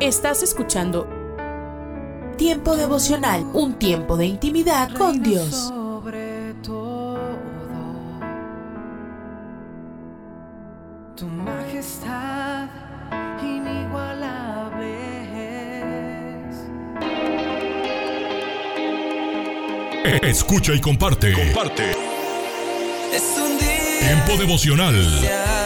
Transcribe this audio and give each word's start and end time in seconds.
Estás 0.00 0.42
escuchando 0.42 1.08
Tiempo 2.36 2.76
devocional, 2.76 3.46
un 3.54 3.78
tiempo 3.78 4.18
de 4.18 4.26
intimidad 4.26 4.90
con 4.92 5.22
Dios. 5.22 5.54
Sobre 5.54 6.52
todo, 6.62 7.18
tu 11.16 11.26
majestad 11.26 12.68
inigualable 13.42 14.98
es. 20.04 20.22
Escucha 20.22 20.74
y 20.74 20.80
comparte. 20.82 21.32
Comparte. 21.32 21.92
Es 23.14 23.38
un 23.38 23.58
día 23.58 23.98
Tiempo 24.00 24.36
devocional. 24.36 25.65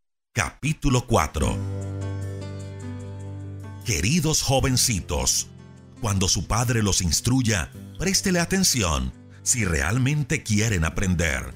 capítulo 0.33 1.07
4. 1.07 1.57
Queridos 3.83 4.41
jovencitos, 4.41 5.49
cuando 5.99 6.29
su 6.29 6.47
padre 6.47 6.81
los 6.81 7.01
instruya, 7.01 7.69
préstele 7.99 8.39
atención 8.39 9.11
si 9.43 9.65
realmente 9.65 10.41
quieren 10.41 10.85
aprender. 10.85 11.53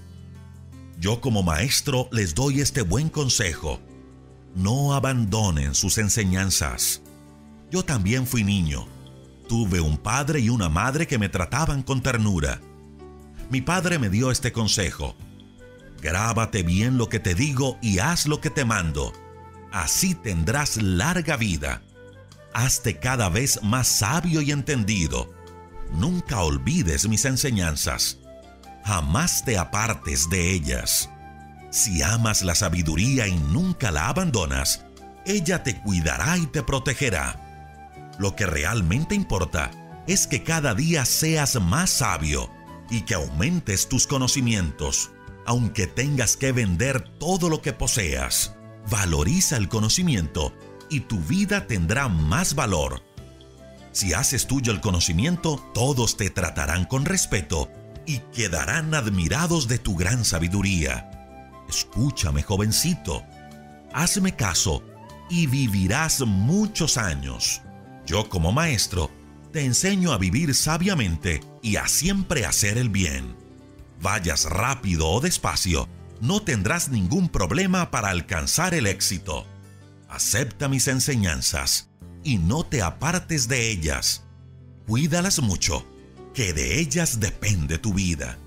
Yo 1.00 1.22
como 1.22 1.42
maestro 1.42 2.10
les 2.12 2.36
doy 2.36 2.60
este 2.60 2.82
buen 2.82 3.08
consejo. 3.08 3.80
No 4.56 4.94
abandonen 4.94 5.74
sus 5.74 5.98
enseñanzas. 5.98 7.02
Yo 7.72 7.84
también 7.84 8.28
fui 8.28 8.44
niño. 8.44 8.88
Tuve 9.48 9.80
un 9.80 9.98
padre 9.98 10.42
y 10.42 10.50
una 10.50 10.68
madre 10.68 11.08
que 11.08 11.18
me 11.18 11.30
trataban 11.30 11.82
con 11.82 12.02
ternura. 12.02 12.60
Mi 13.50 13.62
padre 13.62 14.00
me 14.00 14.10
dio 14.10 14.32
este 14.32 14.52
consejo. 14.52 15.16
Grábate 16.06 16.62
bien 16.62 17.00
lo 17.00 17.10
que 17.10 17.20
te 17.20 17.34
digo 17.34 17.80
y 17.82 17.98
haz 17.98 18.28
lo 18.28 18.40
que 18.40 18.52
te 18.52 18.64
mando. 18.64 19.12
Así 19.72 20.14
tendrás 20.14 20.78
larga 20.78 21.36
vida. 21.36 21.82
Hazte 22.54 23.00
cada 23.00 23.28
vez 23.30 23.64
más 23.64 23.88
sabio 23.88 24.42
y 24.42 24.52
entendido. 24.52 25.34
Nunca 25.94 26.42
olvides 26.42 27.08
mis 27.08 27.26
enseñanzas. 27.26 28.20
Jamás 28.84 29.44
te 29.46 29.58
apartes 29.58 30.30
de 30.30 30.52
ellas. 30.52 31.10
Si 31.72 32.04
amas 32.04 32.44
la 32.44 32.54
sabiduría 32.54 33.28
y 33.28 33.40
nunca 33.40 33.90
la 33.90 34.08
abandonas, 34.08 34.86
ella 35.26 35.64
te 35.64 35.82
cuidará 35.82 36.38
y 36.38 36.46
te 36.46 36.62
protegerá. 36.62 38.14
Lo 38.20 38.36
que 38.36 38.46
realmente 38.46 39.16
importa 39.16 39.72
es 40.06 40.28
que 40.28 40.44
cada 40.44 40.76
día 40.76 41.04
seas 41.04 41.60
más 41.60 41.90
sabio 41.90 42.52
y 42.92 43.02
que 43.02 43.16
aumentes 43.16 43.90
tus 43.90 44.06
conocimientos, 44.06 45.10
aunque 45.46 45.88
tengas 45.88 46.38
que 46.38 46.52
vender 46.52 47.10
todo 47.20 47.50
lo 47.50 47.62
que 47.62 47.74
poseas. 47.74 48.56
Valoriza 48.90 49.58
el 49.58 49.70
conocimiento 49.70 50.54
y 50.90 51.02
tu 51.02 51.20
vida 51.20 51.68
tendrá 51.68 52.08
más 52.08 52.56
valor. 52.56 53.04
Si 53.92 54.14
haces 54.14 54.48
tuyo 54.48 54.72
el 54.72 54.82
conocimiento, 54.82 55.64
todos 55.74 56.18
te 56.18 56.30
tratarán 56.30 56.86
con 56.86 57.06
respeto 57.06 57.70
y 58.06 58.20
quedarán 58.34 58.94
admirados 58.94 59.68
de 59.68 59.80
tu 59.80 59.96
gran 59.96 60.26
sabiduría. 60.26 61.10
Escúchame, 61.70 62.44
jovencito. 62.44 63.24
Hazme 63.94 64.36
caso 64.36 64.84
y 65.30 65.48
vivirás 65.48 66.22
muchos 66.22 66.98
años. 66.98 67.62
Yo 68.06 68.30
como 68.30 68.52
maestro 68.52 69.10
te 69.52 69.64
enseño 69.64 70.12
a 70.12 70.18
vivir 70.18 70.54
sabiamente 70.54 71.42
y 71.64 71.78
a 71.78 71.88
siempre 71.88 72.46
hacer 72.46 72.78
el 72.78 72.90
bien. 72.90 73.45
Vayas 74.02 74.46
rápido 74.46 75.08
o 75.10 75.22
despacio, 75.22 75.88
no 76.22 76.42
tendrás 76.42 76.90
ningún 76.90 77.30
problema 77.30 77.92
para 77.92 78.10
alcanzar 78.10 78.74
el 78.74 78.88
éxito. 78.88 79.46
Acepta 80.10 80.68
mis 80.68 80.88
enseñanzas 80.88 81.90
y 82.24 82.38
no 82.38 82.66
te 82.66 82.82
apartes 82.82 83.48
de 83.48 83.70
ellas. 83.70 84.24
Cuídalas 84.88 85.40
mucho, 85.42 85.86
que 86.34 86.54
de 86.54 86.80
ellas 86.80 87.20
depende 87.20 87.78
tu 87.78 87.94
vida. 87.94 88.38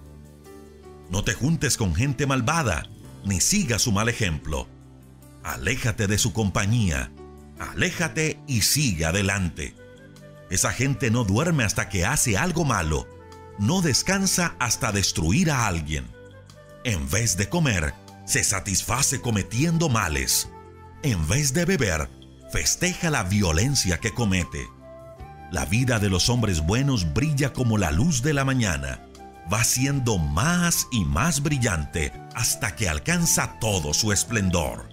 No 1.10 1.25
te 1.25 1.34
juntes 1.34 1.76
con 1.76 1.94
gente 1.94 2.26
malvada, 2.26 2.86
ni 3.25 3.41
sigas 3.41 3.82
su 3.82 3.92
mal 3.92 4.09
ejemplo. 4.09 4.69
Aléjate 5.42 6.06
de 6.06 6.19
su 6.19 6.32
compañía, 6.32 7.10
aléjate 7.59 8.41
y 8.47 8.62
sigue 8.62 9.06
adelante. 9.06 9.75
Esa 10.50 10.72
gente 10.72 11.10
no 11.10 11.25
duerme 11.25 11.65
hasta 11.65 11.88
que 11.88 12.04
hace 12.04 12.36
algo 12.36 12.65
malo, 12.65 13.06
no 13.59 13.83
descansa 13.83 14.55
hasta 14.59 14.93
destruir 14.93 15.51
a 15.51 15.67
alguien. 15.67 16.07
En 16.85 17.09
vez 17.11 17.37
de 17.37 17.49
comer, 17.49 17.95
se 18.25 18.45
satisface 18.45 19.21
cometiendo 19.21 19.89
males. 19.89 20.49
En 21.03 21.27
vez 21.27 21.53
de 21.53 21.65
beber, 21.65 22.09
festeja 22.53 23.11
la 23.11 23.25
violencia 23.25 23.99
que 23.99 24.13
comete. 24.13 24.69
La 25.51 25.65
vida 25.65 25.99
de 25.99 26.11
los 26.11 26.29
hombres 26.29 26.61
buenos 26.61 27.13
brilla 27.15 27.53
como 27.53 27.79
la 27.79 27.91
luz 27.91 28.23
de 28.23 28.35
la 28.35 28.45
mañana. 28.45 29.05
Va 29.53 29.65
siendo 29.65 30.19
más 30.19 30.87
y 30.93 31.05
más 31.05 31.43
brillante 31.43 32.13
hasta 32.35 32.77
que 32.77 32.89
alcanza 32.89 33.59
todo 33.59 33.95
su 33.95 34.13
esplendor. 34.13 34.91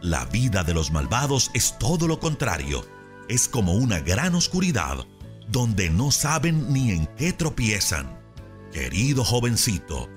La 0.00 0.24
vida 0.26 0.62
de 0.62 0.72
los 0.72 0.92
malvados 0.92 1.50
es 1.52 1.76
todo 1.78 2.06
lo 2.06 2.20
contrario. 2.20 2.86
Es 3.28 3.48
como 3.48 3.72
una 3.72 3.98
gran 3.98 4.34
oscuridad 4.36 5.04
donde 5.48 5.90
no 5.90 6.10
saben 6.10 6.72
ni 6.72 6.90
en 6.90 7.06
qué 7.16 7.32
tropiezan. 7.32 8.18
Querido 8.72 9.24
jovencito, 9.24 10.08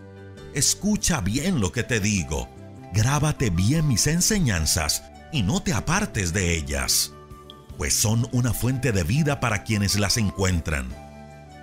escucha 0.53 1.21
bien 1.21 1.59
lo 1.59 1.71
que 1.71 1.83
te 1.83 1.99
digo. 1.99 2.49
Grábate 2.93 3.49
bien 3.49 3.87
mis 3.87 4.07
enseñanzas 4.07 5.03
y 5.31 5.43
no 5.43 5.61
te 5.61 5.73
apartes 5.73 6.33
de 6.33 6.55
ellas, 6.55 7.13
pues 7.77 7.93
son 7.93 8.27
una 8.31 8.53
fuente 8.53 8.91
de 8.91 9.03
vida 9.03 9.39
para 9.39 9.63
quienes 9.63 9.99
las 9.99 10.17
encuentran. 10.17 10.87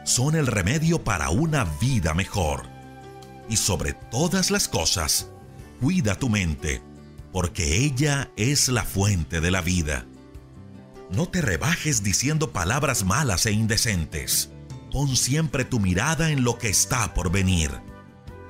Son 0.04 0.36
el 0.36 0.46
remedio 0.46 1.02
para 1.02 1.30
una 1.30 1.64
vida 1.80 2.14
mejor. 2.14 2.62
Y 3.48 3.56
sobre 3.56 3.92
todas 3.92 4.50
las 4.50 4.68
cosas, 4.68 5.28
cuida 5.80 6.14
tu 6.14 6.28
mente, 6.28 6.80
porque 7.32 7.84
ella 7.84 8.30
es 8.36 8.68
la 8.68 8.84
fuente 8.84 9.40
de 9.40 9.50
la 9.50 9.62
vida. 9.62 10.06
No 11.10 11.28
te 11.28 11.40
rebajes 11.40 12.02
diciendo 12.02 12.52
palabras 12.52 13.04
malas 13.04 13.46
e 13.46 13.52
indecentes. 13.52 14.50
Pon 14.90 15.16
siempre 15.16 15.64
tu 15.64 15.78
mirada 15.78 16.32
en 16.32 16.42
lo 16.42 16.58
que 16.58 16.68
está 16.68 17.14
por 17.14 17.30
venir. 17.30 17.70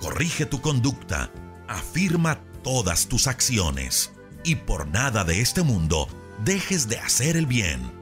Corrige 0.00 0.46
tu 0.46 0.62
conducta, 0.62 1.30
afirma 1.68 2.40
todas 2.62 3.08
tus 3.08 3.26
acciones 3.26 4.12
y 4.42 4.54
por 4.54 4.88
nada 4.88 5.22
de 5.24 5.42
este 5.42 5.62
mundo 5.62 6.08
dejes 6.44 6.88
de 6.88 6.98
hacer 6.98 7.36
el 7.36 7.44
bien. 7.44 7.92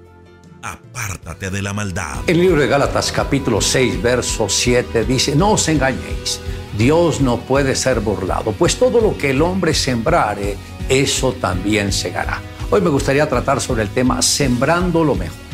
Apártate 0.62 1.50
de 1.50 1.60
la 1.60 1.72
maldad. 1.72 2.18
El 2.28 2.40
libro 2.40 2.60
de 2.60 2.68
Gálatas 2.68 3.10
capítulo 3.10 3.60
6, 3.60 4.00
verso 4.00 4.48
7 4.48 5.04
dice, 5.04 5.34
no 5.34 5.52
os 5.52 5.68
engañéis, 5.68 6.40
Dios 6.78 7.20
no 7.20 7.40
puede 7.40 7.74
ser 7.74 7.98
burlado, 8.00 8.52
pues 8.52 8.78
todo 8.78 9.00
lo 9.00 9.18
que 9.18 9.30
el 9.30 9.42
hombre 9.42 9.74
sembrare, 9.74 10.56
eso 10.88 11.32
también 11.32 11.92
segará. 11.92 12.40
Hoy 12.70 12.80
me 12.80 12.90
gustaría 12.90 13.28
tratar 13.28 13.60
sobre 13.60 13.82
el 13.82 13.90
tema 13.90 14.20
sembrando 14.22 15.04
lo 15.04 15.14
mejor. 15.14 15.44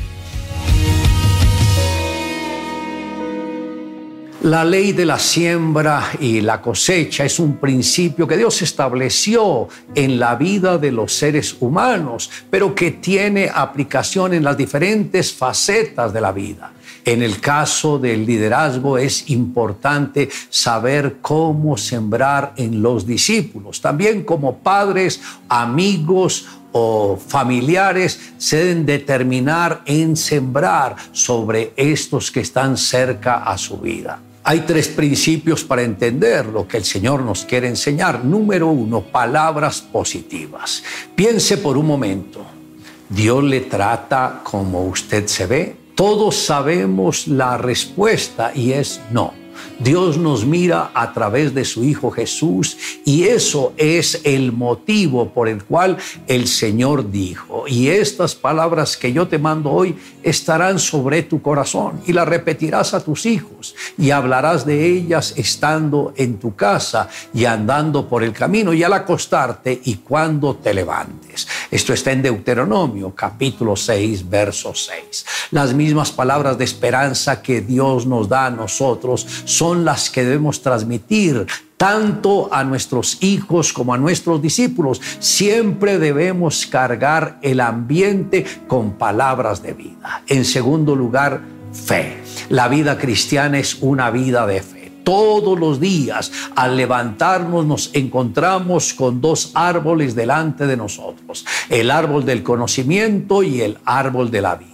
La 4.43 4.65
ley 4.65 4.93
de 4.93 5.05
la 5.05 5.19
siembra 5.19 6.13
y 6.19 6.41
la 6.41 6.63
cosecha 6.63 7.27
es 7.27 7.39
un 7.39 7.59
principio 7.59 8.27
que 8.27 8.39
Dios 8.39 8.63
estableció 8.63 9.69
en 9.95 10.19
la 10.19 10.35
vida 10.35 10.79
de 10.79 10.91
los 10.93 11.13
seres 11.13 11.57
humanos, 11.61 12.31
pero 12.49 12.75
que 12.75 12.93
tiene 12.93 13.51
aplicación 13.55 14.33
en 14.33 14.43
las 14.43 14.57
diferentes 14.57 15.35
facetas 15.35 16.15
de 16.15 16.23
la 16.23 16.33
vida. 16.33 16.73
En 17.05 17.23
el 17.23 17.39
caso 17.41 17.99
del 17.99 18.25
liderazgo 18.25 18.97
es 18.97 19.29
importante 19.31 20.31
saber 20.49 21.17
cómo 21.21 21.77
sembrar 21.77 22.55
en 22.57 22.81
los 22.81 23.07
discípulos, 23.07 23.83
también 23.83 24.25
como 24.25 24.59
padres, 24.59 25.21
amigos 25.51 26.47
o 26.73 27.17
familiares 27.17 28.33
deben 28.51 28.87
determinar 28.87 29.83
en 29.87 30.17
sembrar 30.17 30.97
sobre 31.13 31.73
estos 31.77 32.31
que 32.31 32.41
están 32.41 32.77
cerca 32.77 33.45
a 33.45 33.59
su 33.59 33.79
vida. 33.79 34.21
Hay 34.43 34.61
tres 34.61 34.89
principios 34.89 35.65
para 35.65 35.83
entender 35.83 36.47
lo 36.47 36.67
que 36.67 36.79
el 36.79 36.85
Señor 36.85 37.23
nos 37.23 37.45
quiere 37.45 37.69
enseñar. 37.69 38.25
Número 38.25 38.69
uno, 38.69 39.03
palabras 39.03 39.81
positivas. 39.81 40.83
Piense 41.15 41.59
por 41.59 41.77
un 41.77 41.87
momento, 41.87 42.45
¿Dios 43.11 43.43
le 43.43 43.63
trata 43.63 44.41
como 44.45 44.85
usted 44.85 45.27
se 45.27 45.47
ve? 45.47 45.77
Todos 45.97 46.37
sabemos 46.37 47.27
la 47.27 47.59
respuesta 47.59 48.53
y 48.55 48.73
es 48.73 49.01
no. 49.11 49.40
Dios 49.81 50.19
nos 50.19 50.45
mira 50.45 50.91
a 50.93 51.15
través 51.15 51.55
de 51.55 51.65
su 51.65 51.85
Hijo 51.85 52.11
Jesús 52.11 52.77
y 53.07 53.25
eso 53.25 53.73
es 53.79 54.21
el 54.25 54.53
motivo 54.53 55.31
por 55.31 55.49
el 55.49 55.65
cual 55.65 55.97
el 56.27 56.49
Señor 56.49 57.11
dijo, 57.11 57.65
y 57.67 57.89
estas 57.89 58.35
palabras 58.35 58.99
que 58.99 59.11
yo 59.13 59.27
te 59.27 59.39
mando 59.39 59.71
hoy 59.71 59.97
estarán 60.23 60.79
sobre 60.79 61.23
tu 61.23 61.41
corazón 61.41 62.03
y 62.07 62.13
las 62.13 62.29
repetirás 62.29 62.93
a 62.93 63.03
tus 63.03 63.25
hijos 63.25 63.75
y 63.97 64.11
hablarás 64.11 64.67
de 64.67 64.85
ellas 64.85 65.33
estando 65.39 66.13
en 66.17 66.39
tu 66.39 66.55
casa 66.55 67.09
y 67.33 67.47
andando 67.47 68.07
por 68.07 68.23
el 68.23 68.35
camino 68.35 68.75
y 68.75 68.83
al 68.83 68.93
acostarte 68.93 69.81
y 69.85 69.97
cuando 69.97 70.57
te 70.57 70.75
levantes. 70.75 71.49
Esto 71.71 71.95
está 71.95 72.13
en 72.13 72.21
Deuteronomio 72.21 73.15
capítulo 73.15 73.77
6, 73.77 74.29
verso 74.29 74.75
6. 74.75 75.25
Las 75.53 75.73
mismas 75.73 76.13
palabras 76.13 76.59
de 76.59 76.65
esperanza 76.65 77.41
que 77.41 77.63
Dios 77.63 78.07
nos 78.07 78.29
da 78.29 78.47
a 78.47 78.51
nosotros 78.51 79.27
son 79.47 79.70
las 79.77 80.11
que 80.11 80.25
debemos 80.25 80.63
transmitir 80.63 81.47
tanto 81.77 82.53
a 82.53 82.63
nuestros 82.63 83.23
hijos 83.23 83.73
como 83.73 83.95
a 83.95 83.99
nuestros 83.99 84.43
discípulos. 84.43 85.01
Siempre 85.19 85.99
debemos 85.99 86.67
cargar 86.67 87.39
el 87.43 87.61
ambiente 87.61 88.45
con 88.69 88.93
palabras 88.93 89.63
de 89.63 89.73
vida. 89.73 90.23
En 90.27 90.45
segundo 90.45 90.95
lugar, 90.95 91.41
fe. 91.73 92.23
La 92.51 92.69
vida 92.69 92.99
cristiana 92.99 93.59
es 93.59 93.79
una 93.81 94.11
vida 94.11 94.47
de 94.47 94.63
fe 94.63 94.81
todos 95.05 95.59
los 95.59 95.81
días 95.81 96.31
al 96.55 96.77
levantarnos 96.77 97.67
nos 97.67 97.91
encontramos 97.95 98.95
con 98.95 99.21
dos 99.21 99.51
árboles 99.55 100.15
delante 100.15 100.67
de 100.67 100.77
nosotros, 100.77 101.45
el 101.69 101.91
árbol 101.91 102.25
del 102.25 102.43
conocimiento 102.43 103.43
y 103.43 103.63
el 103.63 103.79
árbol 103.85 104.31
de 104.31 104.41
la 104.43 104.55
vida. 104.57 104.70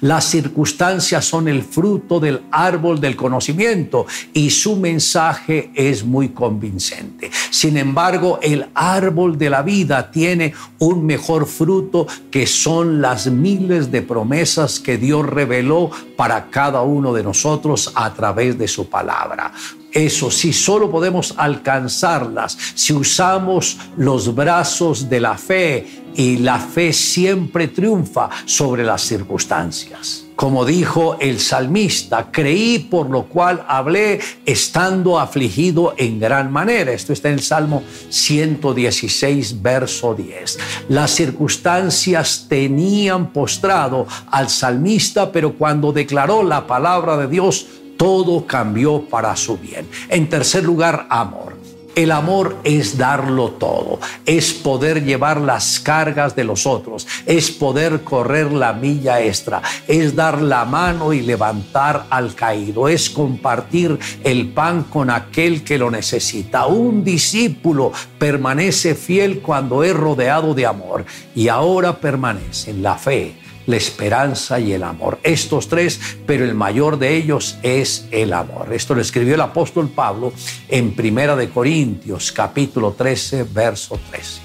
Las 0.00 0.24
circunstancias 0.24 1.24
son 1.24 1.48
el 1.48 1.62
fruto 1.62 2.20
del 2.20 2.42
árbol 2.50 3.00
del 3.00 3.16
conocimiento 3.16 4.06
y 4.32 4.50
su 4.50 4.76
mensaje 4.76 5.70
es 5.74 6.04
muy 6.04 6.30
convincente. 6.30 7.30
Sin 7.50 7.76
embargo, 7.76 8.38
el 8.42 8.66
árbol 8.74 9.38
de 9.38 9.50
la 9.50 9.62
vida 9.62 10.10
tiene 10.10 10.54
un 10.78 11.04
mejor 11.04 11.46
fruto 11.46 12.06
que 12.30 12.46
son 12.46 13.00
las 13.00 13.26
miles 13.26 13.90
de 13.90 14.02
promesas 14.02 14.80
que 14.80 14.98
Dios 14.98 15.26
reveló 15.26 15.90
para 16.16 16.50
cada 16.50 16.82
uno 16.82 17.12
de 17.12 17.22
nosotros 17.22 17.92
a 17.94 18.12
través 18.14 18.58
de 18.58 18.68
su 18.68 18.88
palabra. 18.88 19.52
Eso 19.92 20.30
sí, 20.30 20.52
solo 20.52 20.90
podemos 20.90 21.34
alcanzarlas 21.36 22.56
si 22.74 22.92
usamos 22.92 23.78
los 23.96 24.34
brazos 24.34 25.08
de 25.08 25.20
la 25.20 25.38
fe 25.38 25.86
y 26.14 26.38
la 26.38 26.58
fe 26.58 26.92
siempre 26.92 27.68
triunfa 27.68 28.28
sobre 28.44 28.84
las 28.84 29.02
circunstancias. 29.02 30.24
Como 30.36 30.64
dijo 30.64 31.16
el 31.20 31.40
salmista, 31.40 32.30
creí 32.30 32.78
por 32.78 33.10
lo 33.10 33.24
cual 33.24 33.64
hablé 33.66 34.20
estando 34.46 35.18
afligido 35.18 35.94
en 35.96 36.20
gran 36.20 36.52
manera. 36.52 36.92
Esto 36.92 37.12
está 37.12 37.28
en 37.28 37.34
el 37.34 37.42
Salmo 37.42 37.82
116, 38.08 39.60
verso 39.62 40.14
10. 40.14 40.58
Las 40.90 41.10
circunstancias 41.10 42.46
tenían 42.48 43.32
postrado 43.32 44.06
al 44.30 44.48
salmista, 44.48 45.32
pero 45.32 45.54
cuando 45.54 45.92
declaró 45.92 46.44
la 46.44 46.68
palabra 46.68 47.16
de 47.16 47.26
Dios, 47.26 47.66
todo 47.98 48.46
cambió 48.46 49.02
para 49.02 49.36
su 49.36 49.58
bien. 49.58 49.86
En 50.08 50.30
tercer 50.30 50.64
lugar, 50.64 51.06
amor. 51.10 51.58
El 51.94 52.12
amor 52.12 52.58
es 52.62 52.96
darlo 52.96 53.50
todo, 53.50 53.98
es 54.24 54.52
poder 54.52 55.04
llevar 55.04 55.40
las 55.40 55.80
cargas 55.80 56.36
de 56.36 56.44
los 56.44 56.64
otros, 56.64 57.08
es 57.26 57.50
poder 57.50 58.04
correr 58.04 58.52
la 58.52 58.72
milla 58.72 59.20
extra, 59.20 59.62
es 59.88 60.14
dar 60.14 60.40
la 60.40 60.64
mano 60.64 61.12
y 61.12 61.22
levantar 61.22 62.06
al 62.08 62.36
caído, 62.36 62.86
es 62.86 63.10
compartir 63.10 63.98
el 64.22 64.50
pan 64.50 64.84
con 64.84 65.10
aquel 65.10 65.64
que 65.64 65.76
lo 65.76 65.90
necesita. 65.90 66.66
Un 66.66 67.02
discípulo 67.02 67.90
permanece 68.16 68.94
fiel 68.94 69.40
cuando 69.40 69.82
es 69.82 69.92
rodeado 69.92 70.54
de 70.54 70.66
amor 70.66 71.04
y 71.34 71.48
ahora 71.48 71.98
permanece 71.98 72.70
en 72.70 72.84
la 72.84 72.94
fe 72.94 73.47
la 73.68 73.76
esperanza 73.76 74.58
y 74.58 74.72
el 74.72 74.82
amor. 74.82 75.18
Estos 75.22 75.68
tres, 75.68 76.00
pero 76.26 76.44
el 76.44 76.54
mayor 76.54 76.98
de 76.98 77.14
ellos 77.14 77.58
es 77.62 78.08
el 78.10 78.32
amor. 78.32 78.72
Esto 78.72 78.94
lo 78.94 79.02
escribió 79.02 79.34
el 79.34 79.42
apóstol 79.42 79.90
Pablo 79.90 80.32
en 80.68 80.94
Primera 80.94 81.36
de 81.36 81.50
Corintios, 81.50 82.32
capítulo 82.32 82.92
13, 82.92 83.44
verso 83.44 84.00
13. 84.10 84.40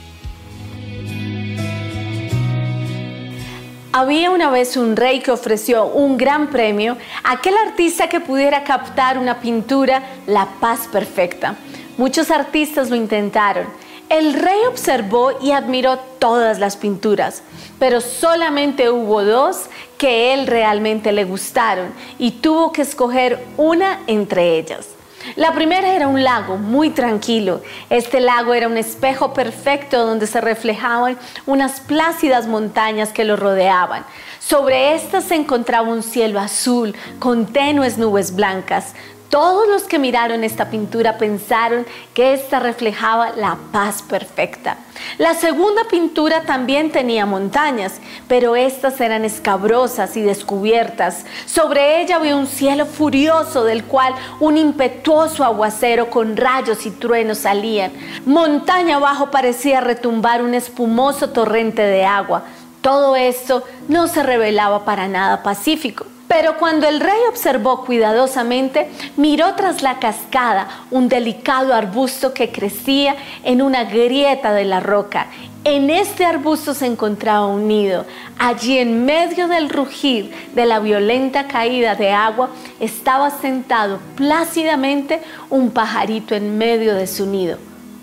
Había 3.94 4.31
una 4.31 4.50
vez 4.50 4.75
un 4.75 4.98
rey 4.98 5.22
que 5.22 5.31
ofreció 5.31 5.86
un 5.86 6.18
gran 6.18 6.50
premio 6.50 6.98
a 7.24 7.34
aquel 7.34 7.54
artista 7.66 8.10
que 8.10 8.19
pudiera 8.19 8.64
captar 8.64 9.18
una 9.18 9.40
pintura 9.40 10.04
La 10.28 10.48
paz 10.60 10.90
perfecta. 10.92 11.56
Muchos 11.98 12.30
artistas 12.30 12.90
lo 12.90 12.98
intentaron. 12.98 13.68
El 14.10 14.34
rey 14.34 14.60
observó 14.68 15.31
y 15.42 15.52
admiró 15.52 15.98
todas 16.19 16.60
las 16.60 16.76
pinturas 16.76 17.44
pero 17.83 18.00
solamente 18.00 18.89
hubo 18.89 19.25
dos 19.25 19.65
que 19.97 20.33
él 20.33 20.47
realmente 20.47 21.12
le 21.12 21.25
gustaron 21.25 21.94
y 22.18 22.31
tuvo 22.31 22.71
que 22.71 22.81
escoger 22.81 23.44
una 23.57 24.00
entre 24.07 24.57
ellas. 24.57 24.88
La 25.35 25.51
primera 25.51 25.94
era 25.94 26.07
un 26.07 26.24
lago 26.24 26.56
muy 26.56 26.91
tranquilo. 26.91 27.62
Este 27.89 28.21
lago 28.21 28.53
era 28.53 28.69
un 28.69 28.77
espejo 28.77 29.33
perfecto 29.33 30.06
donde 30.06 30.27
se 30.27 30.39
reflejaban 30.39 31.18
unas 31.45 31.81
plácidas 31.81 32.47
montañas 32.47 33.12
que 33.12 33.25
lo 33.25 33.35
rodeaban. 33.35 34.06
Sobre 34.39 34.95
estas 34.95 35.25
se 35.25 35.35
encontraba 35.35 35.89
un 35.89 36.03
cielo 36.03 36.39
azul 36.39 36.95
con 37.19 37.47
tenues 37.47 37.97
nubes 37.97 38.33
blancas. 38.33 38.94
Todos 39.33 39.68
los 39.68 39.85
que 39.85 39.97
miraron 39.97 40.44
esta 40.44 40.69
pintura 40.69 41.18
pensaron 41.18 41.88
que 42.13 42.35
esta 42.35 42.59
reflejaba 42.59 43.31
la 43.31 43.57
paz 43.71 44.03
perfecta. 44.03 44.77
La 45.18 45.33
segunda 45.33 45.85
pintura 45.89 46.44
también 46.44 46.91
tenía 46.91 47.25
montañas, 47.25 48.00
pero 48.27 48.56
estas 48.56 49.01
eran 49.01 49.25
escabrosas 49.25 50.15
y 50.18 50.21
descubiertas. 50.21 51.25
Sobre 51.47 51.99
ella 51.99 52.18
había 52.18 52.35
un 52.35 52.45
cielo 52.45 52.85
furioso 52.85 53.63
del 53.63 53.85
cual 53.85 54.13
un 54.40 54.56
impetuoso 54.56 55.44
aguacero 55.44 56.11
con 56.11 56.37
rayos 56.37 56.85
y 56.85 56.92
truenos 56.92 57.40
salían. 57.40 57.92
Montaña 58.28 58.97
abajo 58.97 59.31
parecía 59.31 59.81
retumbar 59.81 60.44
un 60.44 60.54
espumoso 60.54 61.31
torrente 61.31 61.81
de 61.81 62.06
agua. 62.06 62.44
Todo 62.83 63.16
esto 63.16 63.63
no 63.87 64.09
se 64.09 64.23
revelaba 64.23 64.83
para 64.83 65.07
nada 65.07 65.42
pacífico. 65.42 66.06
Pero 66.28 66.57
cuando 66.57 66.85
el 66.85 66.99
rey 66.99 67.19
observó 67.30 67.85
cuidadosamente, 67.85 68.90
miró 69.16 69.56
tras 69.56 69.81
la 69.81 69.99
cascada 69.99 70.68
un 70.92 71.07
delicado 71.07 71.73
arbusto 71.73 72.33
que 72.33 72.52
crecía 72.52 73.16
en 73.45 73.61
una 73.61 73.85
grieta 73.85 74.52
de 74.52 74.66
la 74.66 74.81
roca. 74.81 75.28
En 75.63 75.90
este 75.90 76.25
arbusto 76.25 76.73
se 76.73 76.87
encontraba 76.87 77.45
un 77.45 77.69
nido. 77.69 78.06
Allí 78.37 78.80
en 78.80 79.06
medio 79.06 79.47
del 79.47 79.69
rugir 79.69 80.33
de 80.54 80.66
la 80.66 80.80
violenta 80.80 81.47
caída 81.47 81.95
de 81.95 82.11
agua 82.11 82.49
estaba 82.81 83.30
sentado 83.30 83.99
plácidamente 84.18 85.21
un 85.49 85.71
pajarito 85.71 86.35
en 86.35 86.57
medio 86.57 86.95
de 86.95 87.07
su 87.07 87.28
nido. 87.28 87.59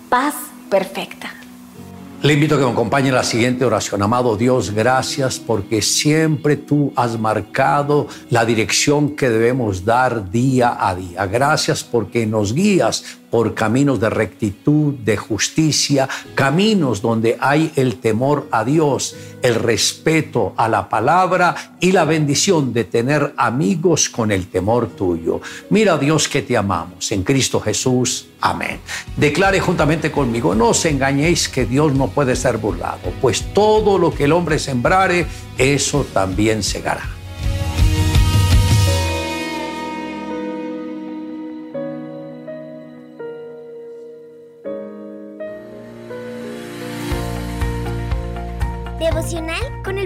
Paz 0.09 0.33
perfecta. 0.71 1.40
Le 2.23 2.33
invito 2.33 2.53
a 2.53 2.59
que 2.59 2.65
me 2.65 2.71
acompañe 2.71 3.07
en 3.07 3.15
la 3.15 3.23
siguiente 3.23 3.65
oración. 3.65 4.03
Amado 4.03 4.37
Dios, 4.37 4.69
gracias 4.69 5.39
porque 5.39 5.81
siempre 5.81 6.55
tú 6.55 6.93
has 6.95 7.17
marcado 7.17 8.05
la 8.29 8.45
dirección 8.45 9.15
que 9.15 9.27
debemos 9.27 9.85
dar 9.85 10.29
día 10.29 10.77
a 10.79 10.93
día. 10.93 11.25
Gracias 11.25 11.83
porque 11.83 12.27
nos 12.27 12.53
guías 12.53 13.17
por 13.31 13.55
caminos 13.55 13.99
de 13.99 14.09
rectitud, 14.09 14.93
de 14.93 15.17
justicia, 15.17 16.07
caminos 16.35 17.01
donde 17.01 17.37
hay 17.39 17.71
el 17.77 17.95
temor 17.95 18.47
a 18.51 18.65
Dios, 18.65 19.15
el 19.41 19.55
respeto 19.55 20.53
a 20.57 20.67
la 20.67 20.89
palabra 20.89 21.77
y 21.79 21.93
la 21.93 22.05
bendición 22.05 22.73
de 22.73 22.83
tener 22.83 23.33
amigos 23.37 24.09
con 24.09 24.31
el 24.31 24.47
temor 24.47 24.89
tuyo. 24.89 25.41
Mira 25.69 25.97
Dios 25.97 26.27
que 26.27 26.41
te 26.41 26.57
amamos 26.57 27.11
en 27.11 27.23
Cristo 27.23 27.59
Jesús. 27.59 28.27
Amén. 28.41 28.79
Declare 29.15 29.59
juntamente 29.59 30.11
conmigo, 30.11 30.53
no 30.53 30.69
os 30.69 30.85
engañéis 30.85 31.47
que 31.47 31.65
Dios 31.65 31.93
no 31.93 32.09
puede 32.09 32.35
ser 32.35 32.57
burlado, 32.57 33.13
pues 33.21 33.53
todo 33.53 33.97
lo 33.97 34.13
que 34.13 34.25
el 34.25 34.33
hombre 34.33 34.59
sembrare, 34.59 35.25
eso 35.57 36.05
también 36.13 36.63
segará. 36.63 37.20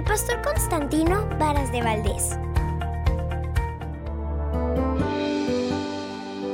Pastor 0.06 0.40
Constantino 0.40 1.28
Varas 1.36 1.72
de 1.72 1.82
Valdés. 1.82 2.38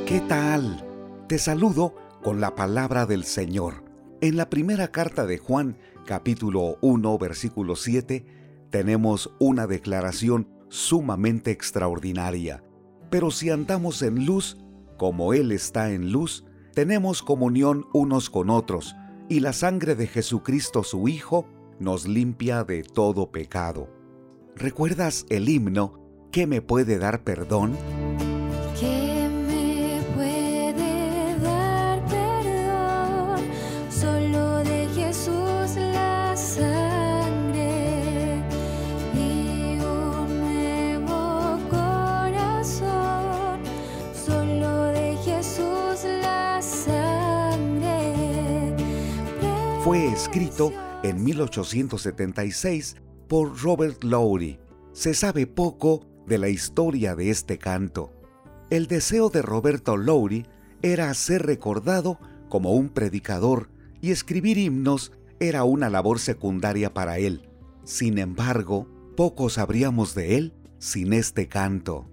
¿Qué 0.06 0.20
tal? 0.26 0.82
Te 1.28 1.38
saludo 1.38 1.94
con 2.22 2.40
la 2.40 2.54
palabra 2.54 3.04
del 3.04 3.24
Señor. 3.24 3.84
En 4.22 4.38
la 4.38 4.48
primera 4.48 4.88
carta 4.88 5.26
de 5.26 5.36
Juan, 5.36 5.76
capítulo 6.06 6.78
1, 6.80 7.18
versículo 7.18 7.76
7, 7.76 8.24
tenemos 8.70 9.30
una 9.38 9.66
declaración 9.66 10.48
sumamente 10.70 11.50
extraordinaria. 11.50 12.64
Pero 13.10 13.30
si 13.30 13.50
andamos 13.50 14.00
en 14.00 14.24
luz, 14.24 14.56
como 14.96 15.34
Él 15.34 15.52
está 15.52 15.92
en 15.92 16.10
luz, 16.10 16.46
tenemos 16.72 17.22
comunión 17.22 17.86
unos 17.92 18.30
con 18.30 18.48
otros, 18.48 18.96
y 19.28 19.40
la 19.40 19.52
sangre 19.52 19.94
de 19.94 20.06
Jesucristo 20.06 20.82
su 20.82 21.06
Hijo 21.06 21.46
nos 21.82 22.06
limpia 22.06 22.64
de 22.64 22.82
todo 22.82 23.30
pecado. 23.30 23.88
¿Recuerdas 24.56 25.26
el 25.28 25.48
himno 25.48 26.00
que 26.30 26.46
me 26.46 26.62
puede 26.62 26.98
dar 26.98 27.24
perdón? 27.24 27.76
Fue 49.92 50.06
escrito 50.06 50.72
en 51.02 51.22
1876 51.22 52.96
por 53.28 53.60
Robert 53.60 54.02
Lowry. 54.02 54.58
Se 54.94 55.12
sabe 55.12 55.46
poco 55.46 56.06
de 56.26 56.38
la 56.38 56.48
historia 56.48 57.14
de 57.14 57.28
este 57.28 57.58
canto. 57.58 58.10
El 58.70 58.86
deseo 58.86 59.28
de 59.28 59.42
Roberto 59.42 59.98
Lowry 59.98 60.46
era 60.80 61.12
ser 61.12 61.44
recordado 61.44 62.18
como 62.48 62.72
un 62.72 62.88
predicador 62.88 63.68
y 64.00 64.12
escribir 64.12 64.56
himnos 64.56 65.12
era 65.40 65.64
una 65.64 65.90
labor 65.90 66.20
secundaria 66.20 66.94
para 66.94 67.18
él. 67.18 67.50
Sin 67.84 68.16
embargo, 68.16 68.88
poco 69.14 69.50
sabríamos 69.50 70.14
de 70.14 70.38
él 70.38 70.54
sin 70.78 71.12
este 71.12 71.48
canto. 71.48 72.08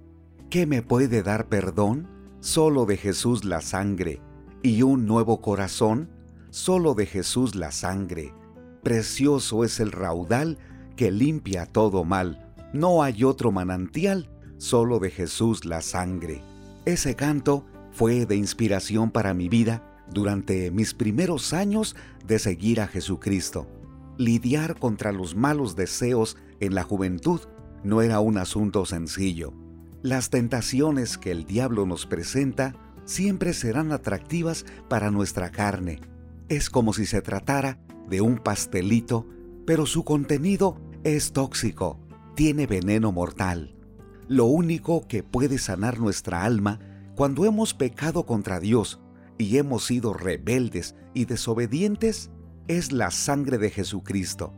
¿Qué 0.50 0.66
me 0.66 0.82
puede 0.82 1.24
dar 1.24 1.48
perdón? 1.48 2.10
Solo 2.42 2.86
de 2.86 2.98
Jesús 2.98 3.46
la 3.46 3.62
sangre. 3.62 4.22
¿Y 4.64 4.82
un 4.82 5.06
nuevo 5.06 5.40
corazón? 5.40 6.19
Solo 6.52 6.96
de 6.96 7.06
Jesús 7.06 7.54
la 7.54 7.72
sangre. 7.72 8.34
Precioso 8.82 9.64
es 9.64 9.80
el 9.80 9.92
raudal 9.92 10.58
que 10.96 11.12
limpia 11.12 11.68
todo 11.68 12.04
mal. 12.04 12.54
No 12.74 13.04
hay 13.04 13.24
otro 13.24 13.52
manantial, 13.52 14.32
solo 14.58 14.98
de 14.98 15.12
Jesús 15.12 15.64
la 15.66 15.82
sangre. 15.82 16.42
Ese 16.86 17.16
canto 17.16 17.66
fue 17.92 18.26
de 18.26 18.36
inspiración 18.36 19.12
para 19.12 19.36
mi 19.36 19.48
vida 19.48 19.84
durante 20.12 20.72
mis 20.72 20.96
primeros 20.96 21.54
años 21.54 21.96
de 22.26 22.40
seguir 22.40 22.82
a 22.82 22.88
Jesucristo. 22.88 23.68
Lidiar 24.18 24.80
contra 24.80 25.12
los 25.12 25.36
malos 25.36 25.76
deseos 25.76 26.36
en 26.60 26.74
la 26.74 26.84
juventud 26.84 27.42
no 27.84 28.02
era 28.02 28.20
un 28.22 28.40
asunto 28.40 28.86
sencillo. 28.86 29.54
Las 30.02 30.32
tentaciones 30.32 31.18
que 31.20 31.30
el 31.30 31.46
diablo 31.46 31.86
nos 31.86 32.08
presenta 32.08 32.76
siempre 33.06 33.54
serán 33.54 33.92
atractivas 33.92 34.66
para 34.88 35.12
nuestra 35.12 35.52
carne. 35.52 36.00
Es 36.50 36.72
como 36.72 36.94
si 36.94 37.06
se 37.06 37.22
tratara 37.22 37.80
de 38.10 38.22
un 38.22 38.40
pastelito, 38.40 39.28
pero 39.68 39.86
su 39.86 40.04
contenido 40.04 40.82
es 41.04 41.32
tóxico, 41.32 42.00
tiene 42.36 42.66
veneno 42.66 43.12
mortal. 43.12 43.76
Lo 44.28 44.46
único 44.46 45.08
que 45.08 45.22
puede 45.22 45.60
sanar 45.60 46.00
nuestra 46.00 46.44
alma 46.44 46.80
cuando 47.16 47.46
hemos 47.46 47.76
pecado 47.76 48.26
contra 48.26 48.60
Dios 48.60 49.00
y 49.38 49.58
hemos 49.58 49.86
sido 49.86 50.14
rebeldes 50.14 50.96
y 51.14 51.26
desobedientes 51.26 52.32
es 52.68 52.92
la 52.92 53.12
sangre 53.12 53.60
de 53.60 53.70
Jesucristo. 53.70 54.54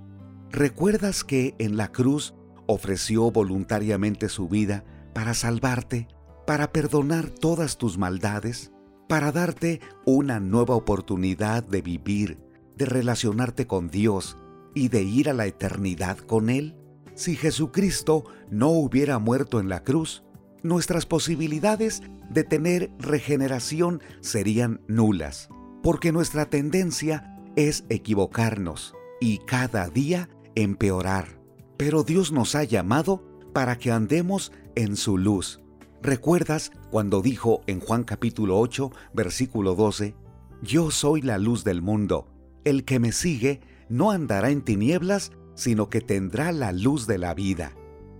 ¿Recuerdas 0.49 1.25
que 1.25 1.55
en 1.59 1.75
la 1.75 1.91
cruz 1.91 2.35
ofreció 2.67 3.31
voluntariamente 3.31 4.29
su 4.29 4.47
vida 4.47 4.85
para 5.13 5.33
salvarte, 5.33 6.07
para 6.47 6.71
perdonar 6.71 7.29
todas 7.29 7.77
tus 7.77 7.97
maldades, 7.97 8.70
para 9.11 9.33
darte 9.33 9.81
una 10.05 10.39
nueva 10.39 10.73
oportunidad 10.73 11.65
de 11.65 11.81
vivir, 11.81 12.39
de 12.77 12.85
relacionarte 12.85 13.67
con 13.67 13.89
Dios 13.89 14.37
y 14.73 14.87
de 14.87 15.03
ir 15.03 15.29
a 15.29 15.33
la 15.33 15.47
eternidad 15.47 16.17
con 16.17 16.49
Él? 16.49 16.77
Si 17.13 17.35
Jesucristo 17.35 18.23
no 18.49 18.69
hubiera 18.69 19.19
muerto 19.19 19.59
en 19.59 19.67
la 19.67 19.83
cruz, 19.83 20.23
nuestras 20.63 21.05
posibilidades 21.05 22.01
de 22.29 22.45
tener 22.45 22.89
regeneración 22.99 24.01
serían 24.21 24.79
nulas, 24.87 25.49
porque 25.83 26.13
nuestra 26.13 26.45
tendencia 26.45 27.37
es 27.57 27.83
equivocarnos 27.89 28.95
y 29.19 29.39
cada 29.39 29.89
día 29.89 30.29
empeorar. 30.55 31.37
Pero 31.75 32.03
Dios 32.03 32.31
nos 32.31 32.55
ha 32.55 32.63
llamado 32.63 33.21
para 33.51 33.77
que 33.77 33.91
andemos 33.91 34.53
en 34.75 34.95
su 34.95 35.17
luz. 35.17 35.59
¿Recuerdas 36.03 36.71
cuando 36.89 37.21
dijo 37.21 37.61
en 37.67 37.79
Juan 37.79 38.03
capítulo 38.03 38.59
8, 38.59 38.91
versículo 39.13 39.75
12, 39.75 40.15
Yo 40.63 40.89
soy 40.89 41.21
la 41.21 41.37
luz 41.37 41.63
del 41.63 41.83
mundo, 41.83 42.27
el 42.63 42.85
que 42.85 42.97
me 42.99 43.11
sigue 43.11 43.61
no 43.87 44.09
andará 44.09 44.49
en 44.49 44.63
tinieblas, 44.63 45.31
sino 45.53 45.89
que 45.89 46.01
tendrá 46.01 46.51
la 46.53 46.71
luz 46.71 47.05
de 47.05 47.19
la 47.19 47.35
vida. 47.35 47.73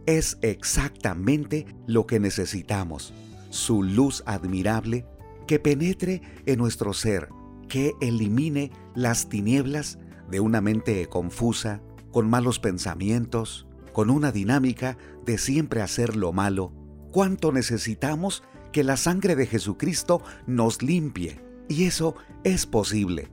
Es 0.05 0.38
exactamente 0.43 1.65
lo 1.88 2.05
que 2.05 2.19
necesitamos, 2.19 3.15
su 3.50 3.81
luz 3.81 4.21
admirable 4.27 5.07
que 5.47 5.57
penetre 5.57 6.21
en 6.45 6.59
nuestro 6.59 6.93
ser, 6.93 7.29
que 7.67 7.93
elimine 8.00 8.71
las 8.93 9.27
tinieblas 9.27 9.97
de 10.29 10.39
una 10.39 10.61
mente 10.61 11.07
confusa, 11.07 11.81
con 12.11 12.29
malos 12.29 12.59
pensamientos, 12.59 13.65
con 13.91 14.11
una 14.11 14.31
dinámica 14.31 15.00
de 15.25 15.39
siempre 15.39 15.81
hacer 15.81 16.15
lo 16.15 16.31
malo. 16.31 16.73
¿Cuánto 17.12 17.51
necesitamos 17.51 18.41
que 18.72 18.86
la 18.86 18.96
sangre 18.96 19.36
de 19.36 19.46
Jesucristo 19.46 20.24
nos 20.48 20.82
limpie? 20.82 21.41
Y 21.68 21.84
eso 21.84 22.15
es 22.46 22.65
posible. 22.65 23.30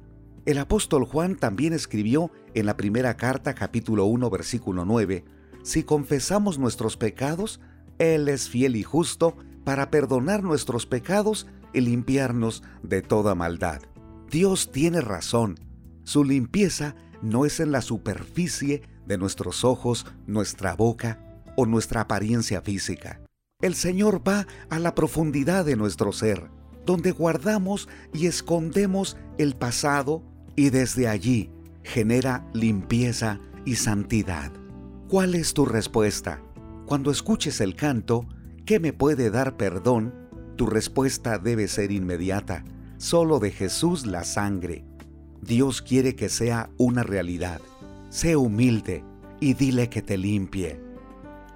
El 0.47 0.59
apóstol 0.59 1.05
Juan 1.05 1.37
también 1.37 1.73
escribió 1.73 2.33
en 2.55 2.67
la 2.67 2.77
primera 2.77 3.17
carta 3.17 3.55
capítulo 3.55 4.07
1 4.07 4.31
versículo 4.31 4.85
9, 4.85 5.25
Si 5.63 5.85
confesamos 5.85 6.59
nuestros 6.59 6.97
pecados, 6.97 7.61
Él 7.99 8.29
es 8.29 8.49
fiel 8.49 8.75
y 8.75 8.83
justo 8.83 9.37
para 9.63 9.91
perdonar 9.93 10.43
nuestros 10.43 10.87
pecados 10.87 11.47
y 11.73 11.81
limpiarnos 11.81 12.65
de 12.83 13.03
toda 13.03 13.37
maldad. 13.37 13.81
Dios 14.29 14.73
tiene 14.73 15.03
razón. 15.03 15.57
Su 16.03 16.25
limpieza 16.25 16.97
no 17.23 17.47
es 17.47 17.61
en 17.61 17.71
la 17.71 17.83
superficie 17.83 18.83
de 19.07 19.19
nuestros 19.19 19.65
ojos, 19.65 20.05
nuestra 20.27 20.75
boca 20.75 21.21
o 21.57 21.65
nuestra 21.65 22.01
apariencia 22.01 22.61
física. 22.61 23.21
El 23.61 23.75
Señor 23.75 24.23
va 24.27 24.47
a 24.71 24.79
la 24.79 24.95
profundidad 24.95 25.65
de 25.65 25.75
nuestro 25.75 26.13
ser, 26.13 26.49
donde 26.87 27.11
guardamos 27.11 27.89
y 28.15 28.27
escondemos 28.27 29.17
el 29.37 29.57
pasado 29.57 30.23
y 30.55 30.71
desde 30.71 31.09
allí 31.09 31.51
genera 31.83 32.49
limpieza 32.53 33.41
y 33.65 33.75
santidad. 33.75 34.53
¿Cuál 35.09 35.35
es 35.35 35.55
tu 35.55 35.67
respuesta? 35.67 36.41
Cuando 36.87 37.11
escuches 37.11 37.61
el 37.61 37.75
canto, 37.75 38.29
¿qué 38.65 38.79
me 38.79 38.93
puede 38.93 39.29
dar 39.29 39.57
perdón? 39.57 40.15
Tu 40.55 40.67
respuesta 40.67 41.39
debe 41.39 41.67
ser 41.67 41.91
inmediata. 41.91 42.65
Solo 42.97 43.41
de 43.41 43.51
Jesús 43.51 44.07
la 44.07 44.23
sangre. 44.23 44.85
Dios 45.43 45.83
quiere 45.83 46.15
que 46.15 46.29
sea 46.29 46.71
una 46.77 47.03
realidad. 47.03 47.61
Sé 48.09 48.37
humilde 48.37 49.03
y 49.41 49.55
dile 49.55 49.91
que 49.91 50.01
te 50.01 50.17
limpie. 50.17 50.81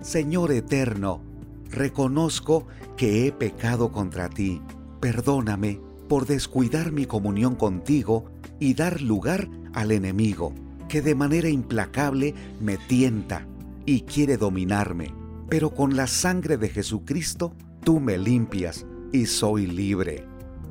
Señor 0.01 0.51
eterno, 0.51 1.32
reconozco 1.73 2.67
que 2.97 3.27
he 3.27 3.33
pecado 3.33 3.91
contra 3.91 4.29
ti. 4.29 4.63
Perdóname 5.01 5.81
por 6.09 6.27
descuidar 6.27 6.93
mi 6.93 7.07
comunión 7.07 7.57
contigo 7.57 8.27
y 8.61 8.75
dar 8.75 9.01
lugar 9.01 9.49
al 9.75 9.91
enemigo, 9.91 10.55
que 10.89 11.03
de 11.03 11.15
manera 11.15 11.49
implacable 11.49 12.35
me 12.61 12.77
tienta 12.77 13.47
y 13.87 14.03
quiere 14.03 14.37
dominarme. 14.37 15.15
Pero 15.49 15.75
con 15.75 15.97
la 15.97 16.07
sangre 16.07 16.57
de 16.57 16.69
Jesucristo, 16.69 17.55
tú 17.83 17.99
me 17.99 18.19
limpias 18.19 18.87
y 19.13 19.27
soy 19.27 19.67
libre. 19.67 20.25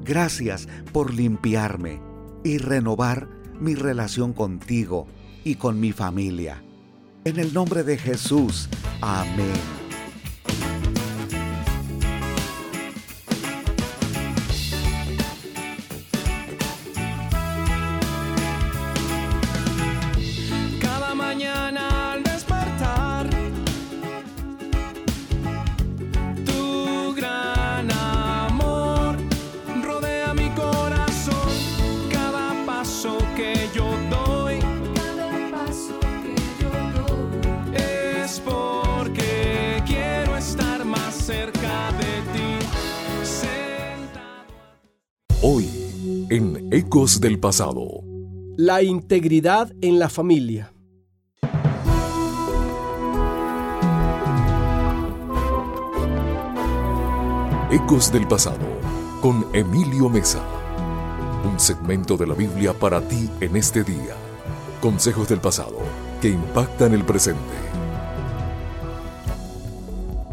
Gracias 0.03 0.67
por 0.91 1.13
limpiarme 1.13 1.99
y 2.43 2.57
renovar 2.57 3.27
mi 3.59 3.75
relación 3.75 4.33
contigo 4.33 5.07
y 5.43 5.55
con 5.55 5.79
mi 5.79 5.91
familia. 5.91 6.63
En 7.23 7.37
el 7.37 7.53
nombre 7.53 7.83
de 7.83 7.97
Jesús, 7.97 8.67
amén. 9.01 9.80
En 46.31 46.69
Ecos 46.71 47.19
del 47.19 47.41
Pasado. 47.41 48.05
La 48.55 48.81
integridad 48.81 49.69
en 49.81 49.99
la 49.99 50.07
familia. 50.07 50.73
Ecos 57.69 58.13
del 58.13 58.29
Pasado 58.29 58.65
con 59.21 59.45
Emilio 59.51 60.07
Mesa. 60.07 60.41
Un 61.51 61.59
segmento 61.59 62.15
de 62.15 62.27
la 62.27 62.33
Biblia 62.33 62.71
para 62.71 63.05
ti 63.05 63.29
en 63.41 63.57
este 63.57 63.83
día. 63.83 64.15
Consejos 64.79 65.27
del 65.27 65.41
pasado 65.41 65.79
que 66.21 66.29
impactan 66.29 66.93
el 66.93 67.03
presente. 67.03 67.41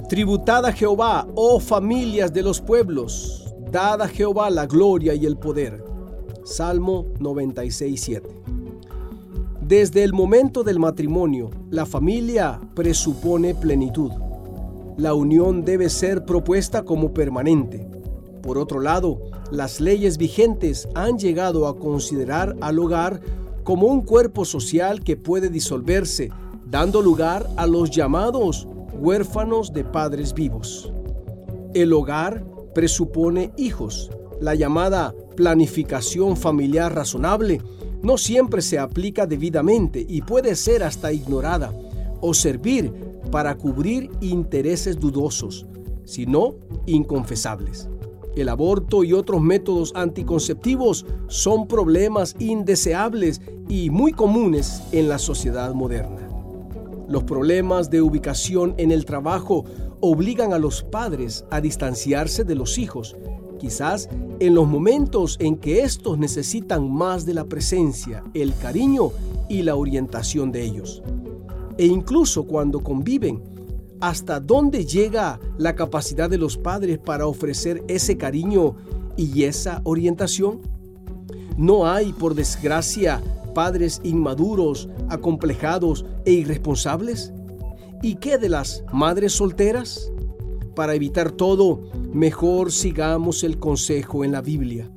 Tributad 0.09 0.64
a 0.64 0.73
Jehová, 0.73 1.26
oh 1.35 1.59
familias 1.59 2.33
de 2.33 2.45
los 2.45 2.61
pueblos, 2.61 3.52
dad 3.73 4.00
a 4.00 4.07
Jehová 4.07 4.49
la 4.49 4.64
gloria 4.67 5.12
y 5.12 5.26
el 5.26 5.37
poder. 5.37 5.88
Salmo 6.49 7.05
96.7. 7.21 8.23
Desde 9.61 10.02
el 10.02 10.14
momento 10.14 10.64
del 10.64 10.78
matrimonio, 10.78 11.50
la 11.71 11.85
familia 11.85 12.59
presupone 12.75 13.55
plenitud. 13.55 14.11
La 14.97 15.12
unión 15.12 15.67
debe 15.67 15.90
ser 15.90 16.25
propuesta 16.25 16.85
como 16.85 17.12
permanente. 17.12 17.87
Por 18.43 18.57
otro 18.57 18.81
lado, 18.81 19.21
las 19.50 19.78
leyes 19.78 20.17
vigentes 20.17 20.88
han 20.95 21.19
llegado 21.19 21.69
a 21.69 21.78
considerar 21.78 22.57
al 22.62 22.78
hogar 22.78 23.21
como 23.62 23.87
un 23.88 24.00
cuerpo 24.00 24.47
social 24.47 25.05
que 25.05 25.19
puede 25.19 25.50
disolverse, 25.50 26.31
dando 26.64 27.02
lugar 27.02 27.47
a 27.57 27.67
los 27.67 27.90
llamados 27.90 28.67
huérfanos 28.95 29.75
de 29.75 29.85
padres 29.85 30.33
vivos. 30.33 30.90
El 31.75 31.93
hogar 31.93 32.43
presupone 32.75 33.52
hijos. 33.59 34.11
La 34.40 34.54
llamada 34.54 35.14
planificación 35.37 36.37
familiar 36.37 36.95
razonable 36.95 37.61
no 38.02 38.16
siempre 38.18 38.62
se 38.62 38.78
aplica 38.78 39.26
debidamente 39.26 40.04
y 40.09 40.23
puede 40.23 40.54
ser 40.54 40.85
hasta 40.85 41.12
ignorada 41.12 41.73
o 42.21 42.35
servir 42.35 42.92
para 43.33 43.57
cubrir 43.57 44.11
intereses 44.21 44.99
dudosos, 44.99 45.66
sino 46.04 46.54
inconfesables. 46.87 47.88
El 48.37 48.49
aborto 48.49 49.02
y 49.02 49.12
otros 49.12 49.42
métodos 49.42 49.92
anticonceptivos 49.97 51.04
son 51.26 51.66
problemas 51.66 52.37
indeseables 52.38 53.40
y 53.68 53.90
muy 53.90 54.12
comunes 54.12 54.83
en 54.92 55.09
la 55.09 55.18
sociedad 55.18 55.75
moderna. 55.75 56.28
Los 57.09 57.25
problemas 57.25 57.90
de 57.90 58.00
ubicación 58.00 58.75
en 58.76 58.92
el 58.92 59.04
trabajo 59.04 59.64
obligan 60.00 60.52
a 60.52 60.59
los 60.59 60.85
padres 60.85 61.45
a 61.50 61.61
distanciarse 61.61 62.45
de 62.45 62.54
los 62.54 62.78
hijos, 62.78 63.16
quizás 63.59 64.09
en 64.38 64.55
los 64.55 64.67
momentos 64.67 65.37
en 65.41 65.57
que 65.57 65.83
estos 65.83 66.19
necesitan 66.19 66.91
más 66.91 67.27
de 67.27 67.35
la 67.35 67.45
presencia, 67.45 68.23
el 68.35 68.55
cariño 68.57 69.11
y 69.49 69.62
la 69.62 69.77
orientación 69.77 70.53
de 70.53 70.62
ellos. 70.62 71.03
E 71.77 71.87
incluso 71.87 72.45
cuando 72.45 72.81
conviven, 72.81 73.43
¿hasta 74.00 74.41
dónde 74.41 74.85
llega 74.85 75.38
la 75.59 75.75
capacidad 75.75 76.31
de 76.31 76.38
los 76.38 76.57
padres 76.57 76.99
para 76.99 77.27
ofrecer 77.27 77.82
ese 77.89 78.17
cariño 78.17 78.76
y 79.17 79.45
esa 79.45 79.80
orientación? 79.85 80.61
No 81.56 81.87
hay, 81.87 82.13
por 82.13 82.35
desgracia, 82.35 83.23
padres 83.54 84.00
inmaduros, 84.04 84.89
acomplejados 85.09 86.04
e 86.25 86.32
irresponsables? 86.32 87.32
¿Y 88.02 88.15
qué 88.17 88.39
de 88.39 88.49
las 88.49 88.85
madres 88.93 89.32
solteras? 89.32 90.13
Para 90.78 90.95
evitar 90.95 91.32
todo, 91.32 91.80
mejor 92.12 92.71
sigamos 92.71 93.43
el 93.43 93.58
consejo 93.58 94.23
en 94.23 94.30
la 94.30 94.43
Biblia. 94.43 94.88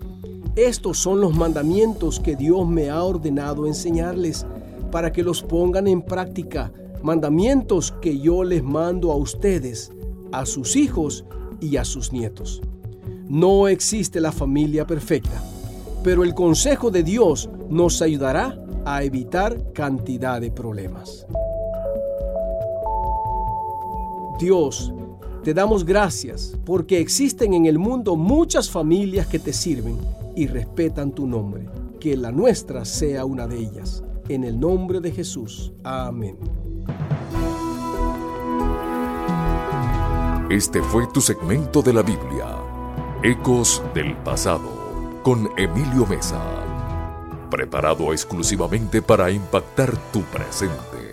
Estos 0.55 0.99
son 0.99 1.19
los 1.19 1.35
mandamientos 1.35 2.19
que 2.19 2.35
Dios 2.35 2.67
me 2.67 2.91
ha 2.91 3.03
ordenado 3.03 3.65
enseñarles 3.65 4.45
para 4.91 5.11
que 5.11 5.23
los 5.23 5.41
pongan 5.41 5.87
en 5.87 6.03
práctica, 6.03 6.71
mandamientos 7.01 7.95
que 7.99 8.19
yo 8.19 8.43
les 8.43 8.61
mando 8.61 9.11
a 9.11 9.15
ustedes, 9.15 9.91
a 10.31 10.45
sus 10.45 10.75
hijos 10.75 11.25
y 11.59 11.77
a 11.77 11.83
sus 11.83 12.13
nietos. 12.13 12.61
No 13.27 13.67
existe 13.67 14.21
la 14.21 14.31
familia 14.31 14.85
perfecta, 14.85 15.41
pero 16.03 16.23
el 16.23 16.35
consejo 16.35 16.91
de 16.91 17.01
Dios 17.01 17.49
nos 17.71 18.03
ayudará 18.03 18.55
a 18.85 19.03
evitar 19.03 19.71
cantidad 19.73 20.39
de 20.39 20.51
problemas. 20.51 21.25
Dios, 24.37 24.93
te 25.43 25.53
damos 25.53 25.85
gracias 25.85 26.57
porque 26.65 26.99
existen 26.99 27.53
en 27.53 27.65
el 27.65 27.79
mundo 27.79 28.15
muchas 28.15 28.69
familias 28.69 29.27
que 29.27 29.39
te 29.39 29.53
sirven 29.53 29.97
y 30.35 30.47
respetan 30.47 31.11
tu 31.11 31.25
nombre. 31.25 31.67
Que 31.99 32.15
la 32.15 32.31
nuestra 32.31 32.85
sea 32.85 33.25
una 33.25 33.47
de 33.47 33.57
ellas. 33.57 34.03
En 34.29 34.43
el 34.43 34.59
nombre 34.59 34.99
de 34.99 35.11
Jesús. 35.11 35.73
Amén. 35.83 36.37
Este 40.49 40.81
fue 40.81 41.07
tu 41.07 41.21
segmento 41.21 41.81
de 41.81 41.93
la 41.93 42.01
Biblia, 42.01 42.57
Ecos 43.23 43.81
del 43.93 44.17
Pasado, 44.17 45.21
con 45.23 45.49
Emilio 45.57 46.05
Mesa, 46.05 46.41
preparado 47.49 48.11
exclusivamente 48.11 49.01
para 49.01 49.31
impactar 49.31 49.95
tu 50.11 50.21
presente. 50.23 51.10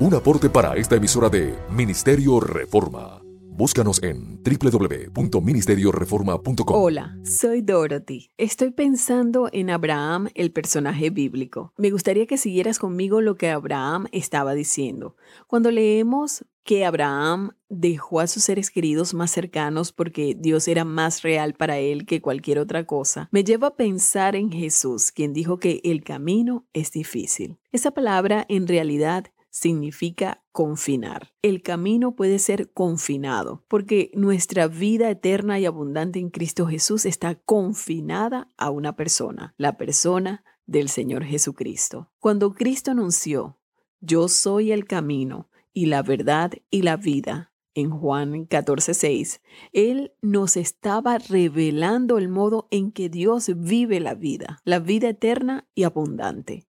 Un 0.00 0.14
aporte 0.14 0.48
para 0.48 0.74
esta 0.76 0.96
emisora 0.96 1.28
de 1.28 1.54
Ministerio 1.70 2.40
Reforma. 2.40 3.20
Búscanos 3.54 4.02
en 4.02 4.42
www.ministerioreforma.com. 4.42 6.76
Hola, 6.76 7.18
soy 7.22 7.60
Dorothy. 7.60 8.30
Estoy 8.38 8.70
pensando 8.70 9.50
en 9.52 9.68
Abraham, 9.68 10.30
el 10.34 10.50
personaje 10.50 11.10
bíblico. 11.10 11.74
Me 11.76 11.90
gustaría 11.90 12.26
que 12.26 12.38
siguieras 12.38 12.78
conmigo 12.78 13.20
lo 13.20 13.36
que 13.36 13.50
Abraham 13.50 14.06
estaba 14.10 14.54
diciendo. 14.54 15.16
Cuando 15.46 15.70
leemos 15.70 16.46
que 16.64 16.86
Abraham 16.86 17.50
dejó 17.68 18.20
a 18.20 18.26
sus 18.26 18.44
seres 18.44 18.70
queridos 18.70 19.12
más 19.12 19.30
cercanos 19.30 19.92
porque 19.92 20.34
Dios 20.36 20.66
era 20.68 20.84
más 20.84 21.20
real 21.22 21.52
para 21.54 21.78
él 21.78 22.06
que 22.06 22.22
cualquier 22.22 22.58
otra 22.58 22.86
cosa, 22.86 23.28
me 23.30 23.44
lleva 23.44 23.66
a 23.68 23.76
pensar 23.76 24.34
en 24.36 24.50
Jesús, 24.50 25.12
quien 25.12 25.34
dijo 25.34 25.58
que 25.58 25.82
el 25.84 26.02
camino 26.02 26.64
es 26.72 26.92
difícil. 26.92 27.58
Esa 27.70 27.90
palabra 27.90 28.46
en 28.48 28.66
realidad 28.66 29.26
significa 29.52 30.42
confinar. 30.50 31.30
El 31.42 31.62
camino 31.62 32.16
puede 32.16 32.38
ser 32.38 32.72
confinado 32.72 33.64
porque 33.68 34.10
nuestra 34.14 34.66
vida 34.66 35.10
eterna 35.10 35.60
y 35.60 35.66
abundante 35.66 36.18
en 36.18 36.30
Cristo 36.30 36.66
Jesús 36.66 37.04
está 37.04 37.34
confinada 37.34 38.48
a 38.56 38.70
una 38.70 38.96
persona, 38.96 39.54
la 39.58 39.76
persona 39.76 40.42
del 40.66 40.88
Señor 40.88 41.24
Jesucristo. 41.24 42.10
Cuando 42.18 42.54
Cristo 42.54 42.90
anunció, 42.90 43.58
yo 44.00 44.28
soy 44.28 44.72
el 44.72 44.86
camino 44.86 45.50
y 45.74 45.86
la 45.86 46.02
verdad 46.02 46.52
y 46.70 46.82
la 46.82 46.96
vida, 46.96 47.52
en 47.74 47.90
Juan 47.90 48.46
14:6, 48.48 49.40
Él 49.72 50.12
nos 50.22 50.56
estaba 50.56 51.18
revelando 51.18 52.18
el 52.18 52.28
modo 52.28 52.68
en 52.70 52.90
que 52.90 53.08
Dios 53.10 53.50
vive 53.54 54.00
la 54.00 54.14
vida, 54.14 54.60
la 54.64 54.78
vida 54.78 55.10
eterna 55.10 55.68
y 55.74 55.84
abundante. 55.84 56.66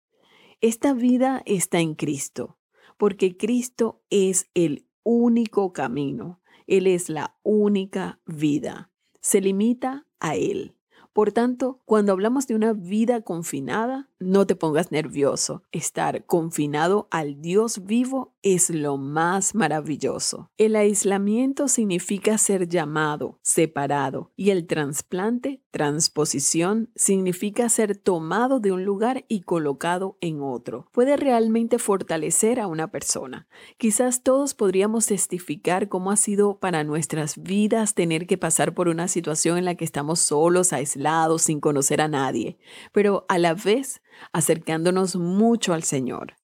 Esta 0.61 0.95
vida 0.95 1.43
está 1.45 1.81
en 1.81 1.95
Cristo 1.95 2.59
porque 3.03 3.37
Cristo 3.37 4.01
es 4.11 4.47
el 4.55 4.87
único 5.03 5.73
camino, 5.73 6.41
Él 6.69 6.87
es 6.87 7.09
la 7.09 7.37
única 7.43 8.21
vida, 8.27 8.93
se 9.21 9.41
limita 9.41 10.07
a 10.21 10.37
Él. 10.37 10.77
Por 11.13 11.33
tanto, 11.33 11.81
cuando 11.85 12.13
hablamos 12.13 12.47
de 12.47 12.55
una 12.55 12.73
vida 12.73 13.21
confinada, 13.23 14.09
no 14.21 14.47
te 14.47 14.55
pongas 14.55 14.93
nervioso. 14.93 15.65
Estar 15.73 16.25
confinado 16.27 17.09
al 17.11 17.43
Dios 17.43 17.85
vivo 17.85 18.37
es 18.41 18.71
lo 18.71 18.97
más 18.97 19.57
maravilloso. 19.57 20.51
El 20.57 20.77
aislamiento 20.77 21.67
significa 21.67 22.39
ser 22.39 22.69
llamado, 22.69 23.41
separado, 23.43 24.31
y 24.37 24.51
el 24.51 24.67
trasplante, 24.67 25.62
transposición, 25.73 26.91
significa 26.95 27.69
ser 27.69 27.97
tomado 27.97 28.61
de 28.61 28.71
un 28.71 28.85
lugar 28.85 29.25
y 29.27 29.41
colocado 29.41 30.19
en 30.21 30.43
otro. 30.43 30.87
Puede 30.93 31.17
realmente 31.17 31.79
fortalecer 31.79 32.61
a 32.61 32.69
una 32.69 32.93
persona. 32.93 33.49
Quizás 33.79 34.23
todos 34.23 34.55
podríamos 34.55 35.07
testificar 35.07 35.89
cómo 35.89 36.13
ha 36.13 36.17
sido 36.17 36.59
para 36.61 36.85
nuestras 36.85 37.43
vidas 37.43 37.95
tener 37.95 38.27
que 38.27 38.39
pasar 38.39 38.75
por 38.75 38.89
una 38.89 39.09
situación 39.09 39.59
en 39.59 39.65
la 39.65 39.75
que 39.75 39.87
estamos 39.87 40.21
solos, 40.21 40.73
aislados, 40.73 41.43
sin 41.43 41.59
conocer 41.59 42.03
a 42.03 42.09
nadie, 42.09 42.59
pero 42.93 43.25
a 43.29 43.39
la 43.39 43.55
vez 43.55 44.03
acercándonos 44.33 45.17
mucho 45.17 45.73
al 45.73 45.83
Señor. 45.83 46.37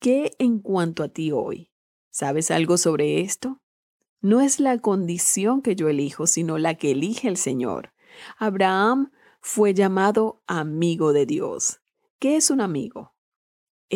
¿Qué 0.00 0.32
en 0.38 0.58
cuanto 0.58 1.04
a 1.04 1.08
ti 1.08 1.30
hoy? 1.30 1.70
¿Sabes 2.10 2.50
algo 2.50 2.76
sobre 2.76 3.20
esto? 3.20 3.60
No 4.20 4.40
es 4.40 4.58
la 4.58 4.78
condición 4.78 5.62
que 5.62 5.76
yo 5.76 5.88
elijo, 5.88 6.26
sino 6.26 6.58
la 6.58 6.74
que 6.74 6.90
elige 6.90 7.28
el 7.28 7.36
Señor. 7.36 7.93
Abraham 8.38 9.10
fue 9.40 9.74
llamado 9.74 10.42
amigo 10.46 11.12
de 11.12 11.26
Dios. 11.26 11.80
¿Qué 12.18 12.36
es 12.36 12.50
un 12.50 12.60
amigo? 12.60 13.14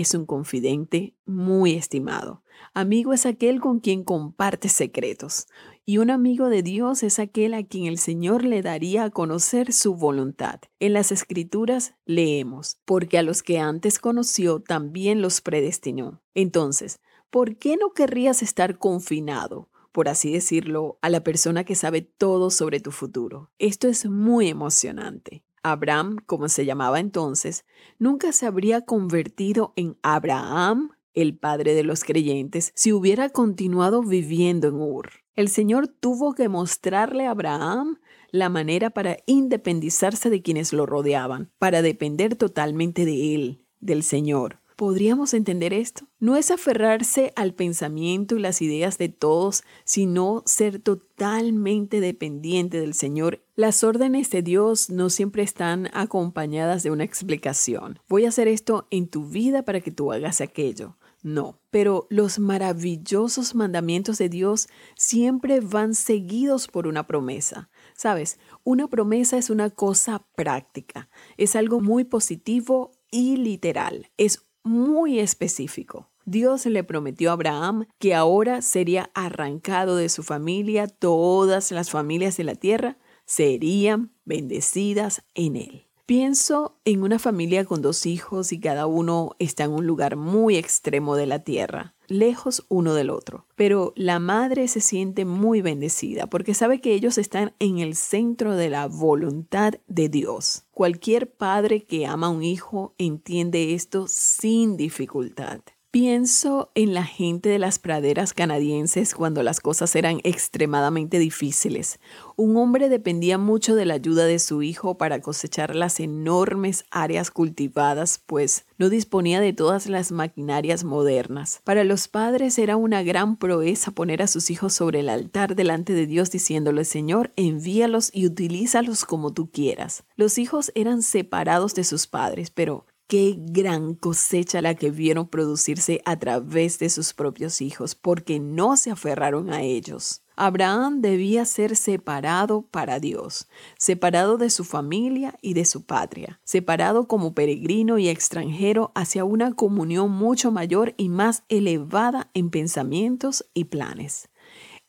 es 0.01 0.15
un 0.15 0.27
confidente 0.27 1.17
muy 1.27 1.75
estimado. 1.75 2.43
Amigo 2.75 3.13
es 3.13 3.27
aquel 3.27 3.61
con 3.61 3.81
quien 3.81 4.05
comparte 4.05 4.69
secretos. 4.69 5.47
Y 5.85 5.99
un 5.99 6.11
amigo 6.11 6.49
de 6.49 6.63
Dios 6.63 7.03
es 7.03 7.19
aquel 7.19 7.55
a 7.55 7.65
quien 7.65 7.87
el 7.87 7.99
Señor 7.99 8.45
le 8.45 8.63
daría 8.63 9.05
a 9.05 9.11
conocer 9.11 9.73
su 9.73 9.95
voluntad. 9.95 10.61
En 10.79 10.93
las 10.93 11.11
Escrituras 11.11 11.95
leemos, 12.05 12.79
porque 12.85 13.19
a 13.19 13.23
los 13.23 13.43
que 13.43 13.59
antes 13.59 13.99
conoció 13.99 14.61
también 14.61 15.23
los 15.23 15.41
predestinó. 15.41 16.23
Entonces, 16.35 17.01
¿por 17.31 17.57
qué 17.57 17.77
no 17.77 17.93
querrías 17.93 18.43
estar 18.43 18.79
confinado? 18.79 19.71
Por 19.99 20.09
así 20.09 20.31
decirlo, 20.31 20.97
a 21.03 21.11
la 21.11 21.25
persona 21.25 21.65
que 21.65 21.75
sabe 21.75 22.03
todo 22.03 22.51
sobre 22.51 22.79
tu 22.79 22.93
futuro. 22.93 23.51
Esto 23.59 23.89
es 23.89 24.07
muy 24.07 24.47
emocionante. 24.47 25.43
Abraham, 25.65 26.19
como 26.25 26.49
se 26.49 26.65
llamaba 26.65 27.01
entonces, 27.01 27.65
nunca 27.99 28.31
se 28.31 28.47
habría 28.47 28.83
convertido 28.83 29.73
en 29.75 29.97
Abraham, 30.05 30.93
el 31.15 31.37
padre 31.37 31.75
de 31.75 31.83
los 31.83 32.05
creyentes, 32.05 32.71
si 32.77 32.93
hubiera 32.93 33.31
continuado 33.31 34.05
viviendo 34.05 34.69
en 34.69 34.77
Ur. 34.77 35.11
El 35.35 35.49
Señor 35.49 35.89
tuvo 35.89 36.33
que 36.33 36.49
mostrarle 36.49 37.27
a 37.27 37.33
Abraham 37.33 37.99
la 38.31 38.49
manera 38.51 38.91
para 38.91 39.17
independizarse 39.27 40.31
de 40.31 40.43
quienes 40.43 40.73
lo 40.73 40.87
rodeaban, 40.87 41.51
para 41.59 41.83
depender 41.83 42.37
totalmente 42.37 43.05
de 43.05 43.35
Él, 43.35 43.65
del 43.81 44.05
Señor. 44.05 44.58
¿Podríamos 44.79 45.35
entender 45.35 45.73
esto? 45.73 46.07
No 46.21 46.37
es 46.37 46.53
aferrarse 46.53 47.33
al 47.35 47.53
pensamiento 47.53 48.37
y 48.37 48.39
las 48.39 48.63
ideas 48.63 48.97
de 48.97 49.09
todos, 49.09 49.65
sino 49.83 50.45
ser 50.47 50.79
totalmente 50.79 52.01
dependiente 52.01 52.81
del 52.81 52.95
Señor. 52.95 53.43
Las 53.57 53.83
órdenes 53.83 54.31
de 54.31 54.43
Dios 54.43 54.89
no 54.89 55.11
siempre 55.11 55.43
están 55.43 55.91
acompañadas 55.95 56.85
de 56.85 56.93
una 56.93 57.03
explicación. 57.03 57.99
Voy 58.09 58.25
a 58.25 58.29
hacer 58.29 58.47
esto 58.47 58.87
en 58.93 59.09
tu 59.09 59.27
vida 59.27 59.65
para 59.65 59.81
que 59.81 59.91
tú 59.91 60.13
hagas 60.13 60.41
aquello. 60.41 60.97
No, 61.25 61.59
pero 61.71 62.07
los 62.09 62.39
maravillosos 62.39 63.57
mandamientos 63.57 64.19
de 64.19 64.29
Dios 64.29 64.69
siempre 64.95 65.59
van 65.59 65.97
seguidos 65.97 66.69
por 66.69 66.87
una 66.87 67.09
promesa. 67.09 67.69
Sabes, 67.95 68.39
una 68.63 68.87
promesa 68.87 69.39
es 69.39 69.51
una 69.51 69.71
cosa 69.71 70.25
práctica, 70.37 71.11
es 71.37 71.57
algo 71.57 71.81
muy 71.81 72.05
positivo 72.05 72.93
y 73.11 73.37
literal, 73.39 74.13
es 74.17 74.48
muy 74.69 75.19
específico. 75.19 76.09
Dios 76.25 76.67
le 76.67 76.85
prometió 76.85 77.31
a 77.31 77.33
Abraham 77.33 77.87
que 77.99 78.15
ahora 78.15 78.61
sería 78.61 79.11
arrancado 79.15 79.97
de 79.97 80.11
su 80.11 80.23
familia, 80.23 80.87
todas 80.87 81.73
las 81.73 81.91
familias 81.91 82.37
de 82.37 82.45
la 82.45 82.55
tierra 82.55 82.99
serían 83.25 84.13
bendecidas 84.25 85.23
en 85.35 85.57
él. 85.57 85.87
Pienso 86.05 86.79
en 86.85 87.03
una 87.03 87.19
familia 87.19 87.65
con 87.65 87.83
dos 87.83 88.07
hijos 88.07 88.53
y 88.53 88.61
cada 88.61 88.87
uno 88.87 89.37
está 89.39 89.65
en 89.65 89.73
un 89.73 89.87
lugar 89.87 90.17
muy 90.17 90.57
extremo 90.57 91.17
de 91.17 91.27
la 91.27 91.41
tierra, 91.41 91.95
lejos 92.09 92.65
uno 92.69 92.95
del 92.95 93.11
otro. 93.11 93.47
Pero 93.55 93.93
la 93.97 94.19
madre 94.19 94.69
se 94.69 94.81
siente 94.81 95.25
muy 95.25 95.63
bendecida 95.63 96.27
porque 96.27 96.55
sabe 96.55 96.81
que 96.81 96.95
ellos 96.95 97.19
están 97.19 97.55
en 97.59 97.79
el 97.79 97.95
centro 97.95 98.57
de 98.57 98.71
la 98.71 98.87
voluntad 98.87 99.75
de 99.87 100.09
Dios. 100.09 100.65
Cualquier 100.73 101.31
padre 101.31 101.85
que 101.85 102.07
ama 102.07 102.29
a 102.29 102.31
un 102.31 102.43
hijo 102.43 102.95
entiende 102.99 103.75
esto 103.75 104.07
sin 104.09 104.77
dificultad. 104.77 105.61
Pienso 105.91 106.71
en 106.75 106.93
la 106.93 107.05
gente 107.05 107.49
de 107.49 107.59
las 107.59 107.79
praderas 107.79 108.35
canadienses 108.35 109.15
cuando 109.15 109.43
las 109.43 109.61
cosas 109.61 109.97
eran 109.97 110.21
extremadamente 110.23 111.19
difíciles. 111.19 111.99
Un 112.37 112.59
hombre 112.59 112.91
dependía 112.91 113.39
mucho 113.39 113.75
de 113.75 113.87
la 113.87 113.95
ayuda 113.95 114.27
de 114.27 114.39
su 114.39 114.61
hijo 114.63 114.99
para 114.99 115.23
cosechar 115.23 115.75
las 115.75 115.99
enormes 115.99 116.85
áreas 116.91 117.31
cultivadas, 117.31 118.21
pues 118.27 118.67
no 118.77 118.91
disponía 118.91 119.41
de 119.41 119.55
todas 119.55 119.89
las 119.89 120.13
maquinarias 120.13 120.85
modernas. 120.85 121.63
Para 121.65 121.85
los 121.85 122.07
padres 122.07 122.59
era 122.59 122.77
una 122.77 123.03
gran 123.03 123.39
proeza 123.39 123.91
poner 123.91 124.21
a 124.21 124.27
sus 124.27 124.51
hijos 124.51 124.75
sobre 124.75 125.01
el 125.01 125.09
altar 125.09 125.57
delante 125.57 125.95
de 125.95 126.07
Dios 126.07 126.31
diciéndole, 126.31 126.85
Señor, 126.85 127.33
envíalos 127.37 128.11
y 128.13 128.27
utilízalos 128.27 129.07
como 129.07 129.33
tú 129.33 129.51
quieras. 129.51 130.05
Los 130.17 130.37
hijos 130.37 130.71
eran 130.75 131.01
separados 131.01 131.75
de 131.75 131.85
sus 131.85 132.07
padres, 132.07 132.51
pero 132.51 132.85
Qué 133.09 133.37
gran 133.39 133.95
cosecha 133.95 134.61
la 134.61 134.75
que 134.75 134.91
vieron 134.91 135.29
producirse 135.29 136.03
a 136.05 136.19
través 136.19 136.79
de 136.79 136.91
sus 136.91 137.15
propios 137.15 137.63
hijos, 137.63 137.95
porque 137.95 138.39
no 138.39 138.77
se 138.77 138.91
aferraron 138.91 139.51
a 139.51 139.63
ellos. 139.63 140.21
Abraham 140.37 141.01
debía 141.01 141.47
ser 141.47 141.75
separado 141.75 142.67
para 142.71 143.01
Dios, 143.01 143.49
separado 143.79 144.37
de 144.37 144.51
su 144.51 144.63
familia 144.63 145.35
y 145.41 145.55
de 145.55 145.65
su 145.65 145.87
patria, 145.87 146.39
separado 146.45 147.09
como 147.09 147.33
peregrino 147.33 147.97
y 147.97 148.11
extranjero 148.11 148.93
hacia 148.95 149.25
una 149.25 149.55
comunión 149.55 150.11
mucho 150.11 150.53
mayor 150.53 150.93
y 150.99 151.09
más 151.09 151.45
elevada 151.49 152.31
en 152.35 152.51
pensamientos 152.51 153.47
y 153.55 153.65
planes. 153.65 154.29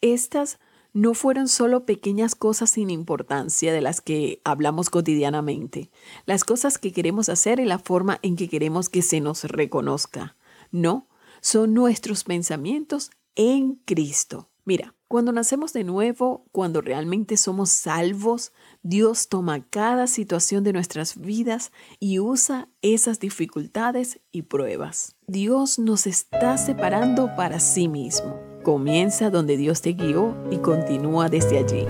Estas 0.01 0.60
no 0.99 1.13
fueron 1.13 1.47
solo 1.47 1.85
pequeñas 1.85 2.35
cosas 2.35 2.71
sin 2.71 2.89
importancia 2.89 3.71
de 3.71 3.79
las 3.79 4.01
que 4.01 4.41
hablamos 4.43 4.89
cotidianamente, 4.89 5.89
las 6.25 6.43
cosas 6.43 6.77
que 6.77 6.91
queremos 6.91 7.29
hacer 7.29 7.62
y 7.62 7.65
la 7.65 7.79
forma 7.79 8.19
en 8.21 8.35
que 8.35 8.49
queremos 8.49 8.89
que 8.89 9.01
se 9.01 9.21
nos 9.21 9.45
reconozca. 9.45 10.35
No, 10.71 11.07
son 11.39 11.73
nuestros 11.73 12.25
pensamientos 12.25 13.12
en 13.35 13.75
Cristo. 13.85 14.49
Mira, 14.65 14.93
cuando 15.07 15.31
nacemos 15.31 15.71
de 15.71 15.85
nuevo, 15.85 16.45
cuando 16.51 16.81
realmente 16.81 17.38
somos 17.38 17.69
salvos, 17.69 18.51
Dios 18.83 19.29
toma 19.29 19.65
cada 19.69 20.05
situación 20.05 20.65
de 20.65 20.73
nuestras 20.73 21.17
vidas 21.17 21.71
y 21.99 22.19
usa 22.19 22.67
esas 22.81 23.19
dificultades 23.19 24.19
y 24.33 24.43
pruebas. 24.43 25.15
Dios 25.27 25.79
nos 25.79 26.05
está 26.05 26.57
separando 26.57 27.35
para 27.38 27.62
sí 27.62 27.88
mismo. 27.88 28.48
Comienza 28.63 29.30
donde 29.30 29.56
Dios 29.56 29.82
te 29.82 29.93
guió 29.93 30.36
y 30.52 30.58
continúa 30.58 31.30
desde 31.30 31.60
allí. 31.60 31.88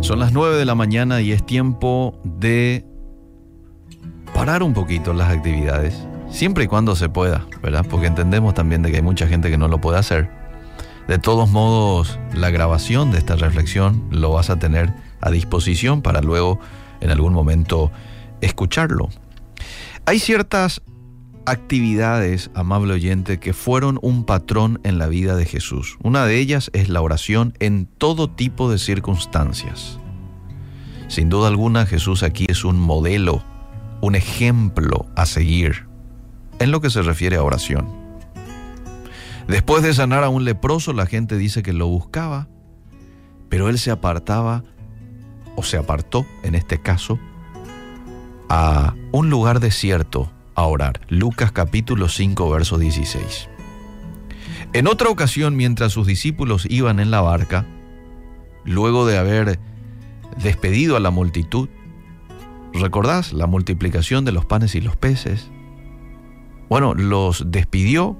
Son 0.00 0.18
las 0.18 0.32
9 0.32 0.56
de 0.56 0.64
la 0.64 0.74
mañana 0.74 1.20
y 1.20 1.32
es 1.32 1.44
tiempo 1.44 2.18
de 2.24 2.86
parar 4.34 4.62
un 4.62 4.72
poquito 4.72 5.12
las 5.12 5.30
actividades, 5.30 6.06
siempre 6.30 6.64
y 6.64 6.66
cuando 6.66 6.96
se 6.96 7.10
pueda, 7.10 7.46
¿verdad? 7.62 7.84
Porque 7.88 8.06
entendemos 8.06 8.54
también 8.54 8.82
de 8.82 8.90
que 8.90 8.96
hay 8.96 9.02
mucha 9.02 9.26
gente 9.26 9.50
que 9.50 9.58
no 9.58 9.68
lo 9.68 9.78
puede 9.78 9.98
hacer. 9.98 10.30
De 11.06 11.18
todos 11.18 11.50
modos, 11.50 12.18
la 12.32 12.50
grabación 12.50 13.10
de 13.10 13.18
esta 13.18 13.36
reflexión 13.36 14.04
lo 14.10 14.32
vas 14.32 14.48
a 14.48 14.58
tener 14.58 14.92
a 15.20 15.30
disposición 15.30 16.00
para 16.00 16.22
luego 16.22 16.58
en 17.00 17.10
algún 17.10 17.34
momento 17.34 17.92
escucharlo. 18.40 19.10
Hay 20.06 20.18
ciertas 20.18 20.80
actividades, 21.46 22.50
amable 22.54 22.94
oyente, 22.94 23.38
que 23.38 23.52
fueron 23.52 23.98
un 24.02 24.24
patrón 24.24 24.80
en 24.84 24.98
la 24.98 25.06
vida 25.06 25.36
de 25.36 25.44
Jesús. 25.44 25.96
Una 26.02 26.24
de 26.26 26.38
ellas 26.38 26.70
es 26.72 26.88
la 26.88 27.00
oración 27.00 27.54
en 27.60 27.86
todo 27.86 28.30
tipo 28.30 28.70
de 28.70 28.78
circunstancias. 28.78 29.98
Sin 31.08 31.28
duda 31.28 31.48
alguna, 31.48 31.86
Jesús 31.86 32.22
aquí 32.22 32.46
es 32.48 32.64
un 32.64 32.78
modelo, 32.78 33.42
un 34.00 34.14
ejemplo 34.14 35.06
a 35.16 35.26
seguir 35.26 35.86
en 36.58 36.70
lo 36.70 36.80
que 36.80 36.90
se 36.90 37.02
refiere 37.02 37.36
a 37.36 37.42
oración. 37.42 37.88
Después 39.48 39.82
de 39.82 39.94
sanar 39.94 40.22
a 40.22 40.28
un 40.28 40.44
leproso, 40.44 40.92
la 40.92 41.06
gente 41.06 41.36
dice 41.36 41.62
que 41.62 41.72
lo 41.72 41.88
buscaba, 41.88 42.48
pero 43.48 43.68
él 43.68 43.78
se 43.78 43.90
apartaba, 43.90 44.62
o 45.56 45.64
se 45.64 45.76
apartó 45.76 46.24
en 46.44 46.54
este 46.54 46.80
caso, 46.80 47.18
a 48.48 48.94
un 49.10 49.30
lugar 49.30 49.58
desierto 49.58 50.30
orar. 50.66 51.00
Lucas 51.08 51.52
capítulo 51.52 52.08
5, 52.08 52.50
verso 52.50 52.78
16. 52.78 53.48
En 54.72 54.86
otra 54.86 55.08
ocasión, 55.08 55.56
mientras 55.56 55.92
sus 55.92 56.06
discípulos 56.06 56.66
iban 56.68 57.00
en 57.00 57.10
la 57.10 57.20
barca, 57.20 57.66
luego 58.64 59.06
de 59.06 59.18
haber 59.18 59.58
despedido 60.42 60.96
a 60.96 61.00
la 61.00 61.10
multitud, 61.10 61.68
¿recordás 62.72 63.32
la 63.32 63.46
multiplicación 63.46 64.24
de 64.24 64.32
los 64.32 64.44
panes 64.44 64.74
y 64.74 64.80
los 64.80 64.96
peces? 64.96 65.50
Bueno, 66.68 66.94
los 66.94 67.50
despidió 67.50 68.16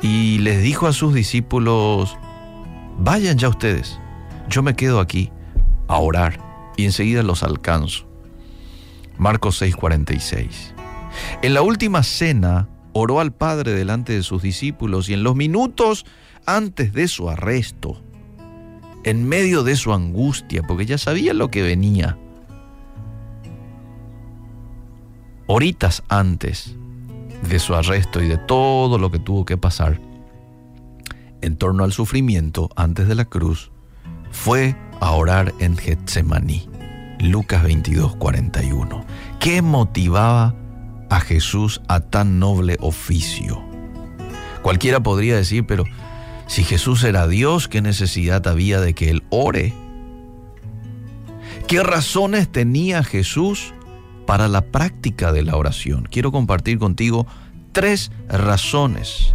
y 0.00 0.38
les 0.38 0.62
dijo 0.62 0.86
a 0.86 0.92
sus 0.92 1.14
discípulos, 1.14 2.16
vayan 2.98 3.38
ya 3.38 3.48
ustedes, 3.48 3.98
yo 4.48 4.62
me 4.62 4.76
quedo 4.76 5.00
aquí 5.00 5.32
a 5.88 5.98
orar 5.98 6.38
y 6.76 6.84
enseguida 6.84 7.22
los 7.22 7.42
alcanzo. 7.42 8.06
Marcos 9.18 9.60
6:46. 9.60 10.73
En 11.42 11.54
la 11.54 11.62
última 11.62 12.02
cena 12.02 12.68
oró 12.92 13.20
al 13.20 13.32
Padre 13.32 13.72
delante 13.72 14.12
de 14.12 14.22
sus 14.22 14.42
discípulos 14.42 15.08
y 15.08 15.14
en 15.14 15.22
los 15.22 15.36
minutos 15.36 16.06
antes 16.46 16.92
de 16.92 17.08
su 17.08 17.28
arresto, 17.28 18.00
en 19.04 19.28
medio 19.28 19.64
de 19.64 19.76
su 19.76 19.92
angustia, 19.92 20.62
porque 20.62 20.86
ya 20.86 20.98
sabía 20.98 21.34
lo 21.34 21.50
que 21.50 21.62
venía, 21.62 22.18
horitas 25.46 26.02
antes 26.08 26.76
de 27.48 27.58
su 27.58 27.74
arresto 27.74 28.22
y 28.22 28.28
de 28.28 28.38
todo 28.38 28.98
lo 28.98 29.10
que 29.10 29.18
tuvo 29.18 29.44
que 29.44 29.56
pasar 29.56 30.00
en 31.42 31.56
torno 31.56 31.84
al 31.84 31.92
sufrimiento 31.92 32.70
antes 32.74 33.06
de 33.06 33.14
la 33.14 33.26
cruz, 33.26 33.70
fue 34.30 34.74
a 35.00 35.12
orar 35.12 35.52
en 35.60 35.76
Getsemaní. 35.76 36.66
Lucas 37.20 37.62
22, 37.62 38.16
41. 38.16 39.04
¿Qué 39.40 39.60
motivaba 39.60 40.54
a 41.14 41.20
Jesús 41.20 41.80
a 41.88 42.00
tan 42.00 42.38
noble 42.38 42.76
oficio? 42.80 43.62
Cualquiera 44.62 45.02
podría 45.02 45.36
decir, 45.36 45.64
pero 45.66 45.84
si 46.46 46.64
Jesús 46.64 47.04
era 47.04 47.28
Dios, 47.28 47.68
¿qué 47.68 47.82
necesidad 47.82 48.46
había 48.48 48.80
de 48.80 48.94
que 48.94 49.10
Él 49.10 49.22
ore? 49.30 49.72
¿Qué 51.66 51.82
razones 51.82 52.50
tenía 52.50 53.02
Jesús 53.04 53.72
para 54.26 54.48
la 54.48 54.62
práctica 54.62 55.32
de 55.32 55.42
la 55.42 55.56
oración? 55.56 56.08
Quiero 56.10 56.32
compartir 56.32 56.78
contigo 56.78 57.26
tres 57.72 58.10
razones 58.28 59.34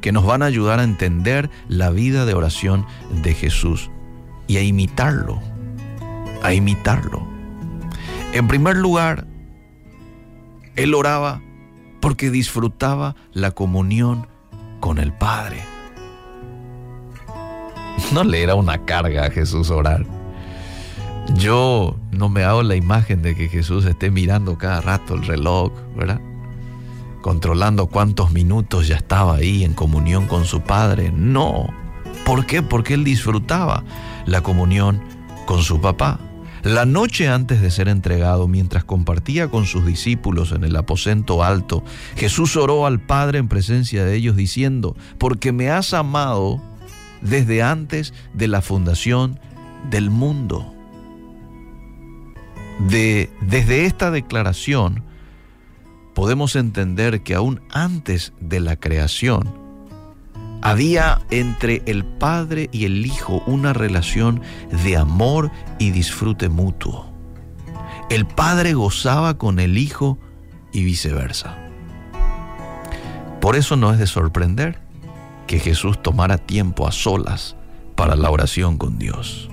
que 0.00 0.12
nos 0.12 0.24
van 0.24 0.42
a 0.42 0.46
ayudar 0.46 0.78
a 0.78 0.84
entender 0.84 1.50
la 1.68 1.90
vida 1.90 2.24
de 2.24 2.34
oración 2.34 2.86
de 3.22 3.34
Jesús 3.34 3.90
y 4.46 4.56
a 4.56 4.62
imitarlo, 4.62 5.40
a 6.42 6.54
imitarlo. 6.54 7.26
En 8.32 8.48
primer 8.48 8.76
lugar, 8.76 9.26
Él 10.76 10.94
oraba 10.94 11.42
porque 12.00 12.30
disfrutaba 12.30 13.16
la 13.32 13.50
comunión 13.50 14.26
con 14.80 14.98
el 14.98 15.12
Padre. 15.12 15.62
No 18.12 18.24
le 18.24 18.42
era 18.42 18.54
una 18.54 18.84
carga 18.84 19.26
a 19.26 19.30
Jesús 19.30 19.70
orar. 19.70 20.04
Yo 21.34 21.96
no 22.10 22.28
me 22.28 22.42
hago 22.42 22.62
la 22.62 22.74
imagen 22.74 23.22
de 23.22 23.36
que 23.36 23.48
Jesús 23.48 23.84
esté 23.84 24.10
mirando 24.10 24.58
cada 24.58 24.80
rato 24.80 25.14
el 25.14 25.24
reloj, 25.24 25.72
¿verdad? 25.96 26.20
Controlando 27.20 27.86
cuántos 27.86 28.32
minutos 28.32 28.88
ya 28.88 28.96
estaba 28.96 29.36
ahí 29.36 29.62
en 29.62 29.74
comunión 29.74 30.26
con 30.26 30.44
su 30.44 30.62
Padre. 30.62 31.12
No. 31.14 31.68
¿Por 32.24 32.46
qué? 32.46 32.62
Porque 32.62 32.94
él 32.94 33.04
disfrutaba 33.04 33.84
la 34.26 34.42
comunión 34.42 35.00
con 35.46 35.62
su 35.62 35.80
papá. 35.80 36.18
La 36.62 36.84
noche 36.84 37.28
antes 37.28 37.62
de 37.62 37.70
ser 37.70 37.88
entregado, 37.88 38.46
mientras 38.46 38.84
compartía 38.84 39.48
con 39.48 39.64
sus 39.64 39.86
discípulos 39.86 40.52
en 40.52 40.64
el 40.64 40.76
aposento 40.76 41.42
alto, 41.42 41.82
Jesús 42.16 42.56
oró 42.56 42.86
al 42.86 43.00
Padre 43.00 43.38
en 43.38 43.48
presencia 43.48 44.04
de 44.04 44.14
ellos 44.14 44.36
diciendo, 44.36 44.96
porque 45.18 45.52
me 45.52 45.70
has 45.70 45.94
amado 45.94 46.60
desde 47.22 47.62
antes 47.62 48.12
de 48.34 48.48
la 48.48 48.60
fundación 48.60 49.40
del 49.90 50.10
mundo. 50.10 50.74
De, 52.88 53.30
desde 53.42 53.84
esta 53.84 54.10
declaración 54.10 55.04
podemos 56.14 56.56
entender 56.56 57.22
que 57.22 57.34
aún 57.34 57.60
antes 57.70 58.32
de 58.40 58.60
la 58.60 58.76
creación 58.76 59.59
había 60.62 61.22
entre 61.30 61.82
el 61.86 62.04
Padre 62.04 62.68
y 62.72 62.84
el 62.84 63.06
Hijo 63.06 63.42
una 63.46 63.72
relación 63.72 64.42
de 64.84 64.96
amor 64.96 65.50
y 65.78 65.90
disfrute 65.90 66.48
mutuo. 66.48 67.10
El 68.10 68.26
Padre 68.26 68.74
gozaba 68.74 69.38
con 69.38 69.60
el 69.60 69.78
Hijo 69.78 70.18
y 70.72 70.84
viceversa. 70.84 71.56
Por 73.40 73.56
eso 73.56 73.76
no 73.76 73.92
es 73.92 73.98
de 73.98 74.06
sorprender 74.06 74.80
que 75.46 75.58
Jesús 75.58 76.02
tomara 76.02 76.38
tiempo 76.38 76.86
a 76.86 76.92
solas 76.92 77.56
para 77.96 78.14
la 78.14 78.30
oración 78.30 78.76
con 78.76 78.98
Dios. 78.98 79.48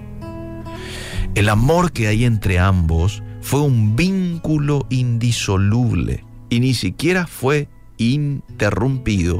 El 1.36 1.50
amor 1.50 1.91
que 1.91 2.08
hay 2.08 2.26
entre 2.26 2.60
ambos 2.60 3.24
fue 3.41 3.62
un 3.62 3.96
vínculo 3.96 4.86
indisoluble 4.89 6.26
y 6.50 6.60
ni 6.60 6.74
siquiera 6.74 7.28
fue 7.28 7.70
interrumpido 7.98 9.39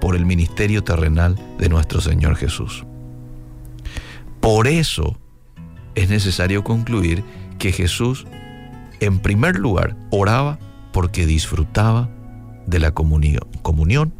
por 0.00 0.16
el 0.16 0.26
ministerio 0.26 0.84
terrenal 0.84 1.36
de 1.58 1.68
nuestro 1.68 2.00
Señor 2.00 2.36
Jesús. 2.36 2.84
Por 4.40 4.68
eso 4.68 5.18
es 5.94 6.08
necesario 6.08 6.62
concluir 6.62 7.24
que 7.58 7.72
Jesús, 7.72 8.26
en 9.00 9.18
primer 9.18 9.58
lugar, 9.58 9.96
oraba 10.10 10.58
porque 10.92 11.26
disfrutaba 11.26 12.08
de 12.66 12.78
la 12.78 12.92
comunión, 12.92 13.46
comunión 13.62 14.14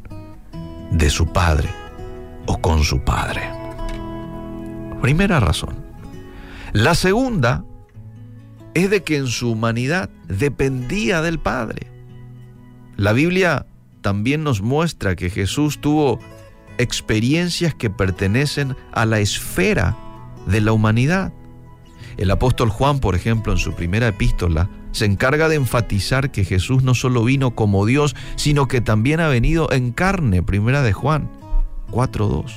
de 0.90 1.10
su 1.10 1.32
Padre 1.32 1.68
o 2.46 2.58
con 2.58 2.82
su 2.82 3.04
Padre. 3.04 3.42
Primera 5.02 5.40
razón. 5.40 5.76
La 6.72 6.94
segunda 6.94 7.64
es 8.74 8.90
de 8.90 9.02
que 9.02 9.16
en 9.16 9.26
su 9.26 9.52
humanidad 9.52 10.10
dependía 10.28 11.22
del 11.22 11.38
Padre. 11.38 11.90
La 12.96 13.12
Biblia 13.12 13.66
también 14.06 14.44
nos 14.44 14.62
muestra 14.62 15.16
que 15.16 15.30
Jesús 15.30 15.80
tuvo 15.80 16.20
experiencias 16.78 17.74
que 17.74 17.90
pertenecen 17.90 18.76
a 18.92 19.04
la 19.04 19.18
esfera 19.18 19.96
de 20.46 20.60
la 20.60 20.70
humanidad. 20.70 21.32
El 22.16 22.30
apóstol 22.30 22.70
Juan, 22.70 23.00
por 23.00 23.16
ejemplo, 23.16 23.52
en 23.52 23.58
su 23.58 23.72
primera 23.72 24.06
epístola, 24.06 24.70
se 24.92 25.06
encarga 25.06 25.48
de 25.48 25.56
enfatizar 25.56 26.30
que 26.30 26.44
Jesús 26.44 26.84
no 26.84 26.94
solo 26.94 27.24
vino 27.24 27.56
como 27.56 27.84
Dios, 27.84 28.14
sino 28.36 28.68
que 28.68 28.80
también 28.80 29.18
ha 29.18 29.26
venido 29.26 29.72
en 29.72 29.90
carne, 29.90 30.40
primera 30.40 30.82
de 30.82 30.92
Juan 30.92 31.28
4.2. 31.90 32.52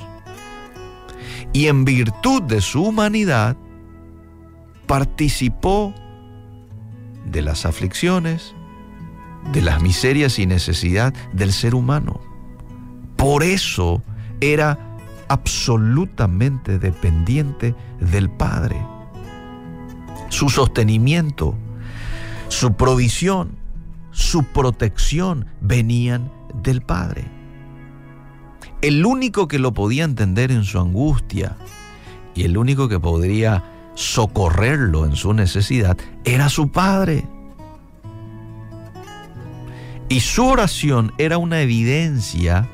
Y 1.51 1.65
en 1.65 1.83
virtud 1.83 2.43
de 2.43 2.61
su 2.61 2.83
humanidad, 2.83 3.57
participó 4.85 5.95
de 7.25 7.41
las 7.41 7.65
aflicciones, 7.65 8.53
de 9.51 9.61
las 9.61 9.81
miserias 9.81 10.39
y 10.39 10.45
necesidad 10.45 11.13
del 11.33 11.51
ser 11.53 11.75
humano. 11.75 12.19
Por 13.15 13.43
eso 13.43 14.03
era 14.41 14.97
absolutamente 15.27 16.79
dependiente 16.79 17.75
del 17.99 18.29
Padre. 18.29 18.77
Su 20.29 20.49
sostenimiento, 20.49 21.55
su 22.47 22.73
provisión, 22.73 23.57
su 24.11 24.43
protección 24.43 25.45
venían 25.61 26.31
del 26.53 26.81
Padre. 26.81 27.25
El 28.81 29.05
único 29.05 29.47
que 29.47 29.59
lo 29.59 29.73
podía 29.73 30.03
entender 30.03 30.51
en 30.51 30.63
su 30.63 30.79
angustia 30.79 31.57
y 32.35 32.43
el 32.43 32.57
único 32.57 32.87
que 32.87 32.99
podría 32.99 33.63
socorrerlo 33.95 35.05
en 35.05 35.15
su 35.15 35.33
necesidad 35.33 35.97
era 36.23 36.47
su 36.47 36.71
Padre. 36.71 37.27
Y 40.09 40.21
su 40.21 40.45
oración 40.45 41.13
era 41.19 41.37
una 41.37 41.61
evidencia 41.61 42.67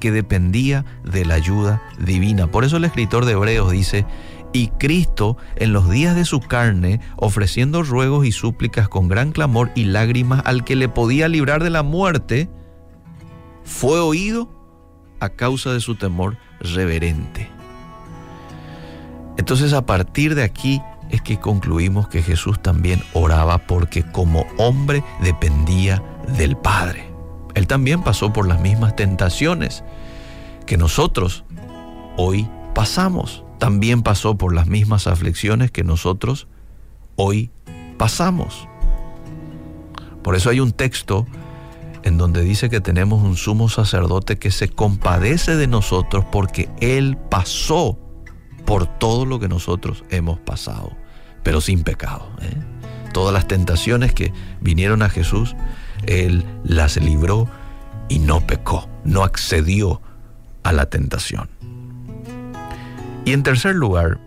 que 0.00 0.10
dependía 0.10 0.84
de 1.04 1.24
la 1.24 1.34
ayuda 1.34 1.80
divina. 1.98 2.48
Por 2.48 2.64
eso 2.64 2.76
el 2.76 2.84
escritor 2.84 3.24
de 3.24 3.32
Hebreos 3.32 3.70
dice, 3.70 4.04
y 4.52 4.68
Cristo 4.68 5.36
en 5.54 5.72
los 5.72 5.88
días 5.88 6.16
de 6.16 6.24
su 6.24 6.40
carne, 6.40 7.00
ofreciendo 7.16 7.84
ruegos 7.84 8.26
y 8.26 8.32
súplicas 8.32 8.88
con 8.88 9.06
gran 9.06 9.30
clamor 9.30 9.70
y 9.76 9.84
lágrimas 9.84 10.42
al 10.44 10.64
que 10.64 10.74
le 10.74 10.88
podía 10.88 11.28
librar 11.28 11.62
de 11.62 11.70
la 11.70 11.84
muerte, 11.84 12.50
fue 13.62 14.00
oído 14.00 14.50
a 15.20 15.28
causa 15.28 15.72
de 15.72 15.78
su 15.78 15.94
temor 15.94 16.36
reverente. 16.60 17.48
Entonces 19.38 19.72
a 19.72 19.86
partir 19.86 20.34
de 20.34 20.42
aquí 20.42 20.82
es 21.10 21.22
que 21.22 21.38
concluimos 21.38 22.08
que 22.08 22.22
Jesús 22.22 22.60
también 22.60 23.02
oraba 23.12 23.58
porque 23.58 24.02
como 24.02 24.46
hombre 24.58 25.04
dependía 25.22 26.02
del 26.36 26.56
Padre. 26.56 27.04
Él 27.54 27.66
también 27.66 28.02
pasó 28.02 28.32
por 28.32 28.48
las 28.48 28.60
mismas 28.60 28.96
tentaciones 28.96 29.84
que 30.66 30.76
nosotros 30.76 31.44
hoy 32.16 32.48
pasamos. 32.74 33.44
También 33.58 34.02
pasó 34.02 34.36
por 34.36 34.54
las 34.54 34.66
mismas 34.66 35.06
aflicciones 35.06 35.70
que 35.70 35.84
nosotros 35.84 36.48
hoy 37.16 37.50
pasamos. 37.98 38.68
Por 40.22 40.34
eso 40.36 40.50
hay 40.50 40.60
un 40.60 40.72
texto 40.72 41.26
en 42.04 42.18
donde 42.18 42.42
dice 42.42 42.70
que 42.70 42.80
tenemos 42.80 43.22
un 43.22 43.36
sumo 43.36 43.68
sacerdote 43.68 44.38
que 44.38 44.50
se 44.50 44.68
compadece 44.68 45.56
de 45.56 45.66
nosotros 45.66 46.24
porque 46.30 46.68
Él 46.80 47.16
pasó 47.30 47.98
por 48.64 48.86
todo 48.86 49.26
lo 49.26 49.38
que 49.38 49.48
nosotros 49.48 50.04
hemos 50.10 50.38
pasado, 50.40 50.92
pero 51.42 51.60
sin 51.60 51.82
pecado. 51.82 52.28
¿eh? 52.40 52.56
Todas 53.12 53.32
las 53.32 53.46
tentaciones 53.46 54.14
que 54.14 54.32
vinieron 54.60 55.02
a 55.02 55.08
Jesús, 55.08 55.54
Él 56.06 56.44
las 56.64 56.96
libró 56.96 57.48
y 58.08 58.18
no 58.18 58.46
pecó, 58.46 58.88
no 59.04 59.22
accedió 59.22 60.00
a 60.62 60.72
la 60.72 60.86
tentación. 60.86 61.48
Y 63.24 63.32
en 63.32 63.42
tercer 63.42 63.74
lugar, 63.74 64.18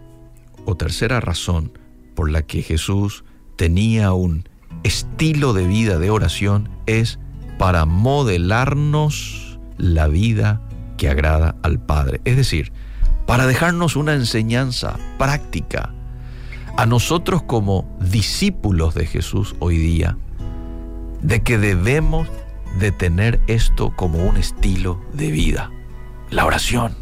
o 0.66 0.76
tercera 0.76 1.20
razón 1.20 1.72
por 2.16 2.32
la 2.32 2.42
que 2.42 2.62
Jesús 2.62 3.24
tenía 3.56 4.14
un 4.14 4.48
estilo 4.84 5.54
de 5.54 5.68
vida 5.68 6.00
de 6.00 6.10
oración 6.10 6.70
es 6.86 7.20
para 7.58 7.86
modelarnos 7.86 9.60
la 9.78 10.08
vida 10.08 10.62
que 10.98 11.10
agrada 11.10 11.56
al 11.62 11.80
Padre. 11.80 12.22
Es 12.26 12.38
decir, 12.38 12.72
para 13.26 13.48
dejarnos 13.48 13.96
una 13.96 14.14
enseñanza 14.14 14.98
práctica 15.18 15.94
a 16.78 16.86
nosotros 16.86 17.44
como 17.44 17.90
discípulos 18.00 18.94
de 18.96 19.06
Jesús 19.06 19.56
hoy 19.60 19.78
día, 19.78 20.18
de 21.26 21.42
que 21.42 21.58
debemos 21.58 22.28
de 22.80 22.92
tener 22.92 23.40
esto 23.48 23.92
como 23.96 24.24
un 24.24 24.38
estilo 24.38 25.02
de 25.14 25.32
vida, 25.32 25.72
la 26.30 26.46
oración. 26.46 26.96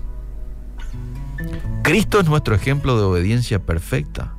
Cristo 1.84 2.22
es 2.22 2.30
nuestro 2.30 2.56
ejemplo 2.56 2.98
de 2.98 3.04
obediencia 3.04 3.60
perfecta. 3.60 4.34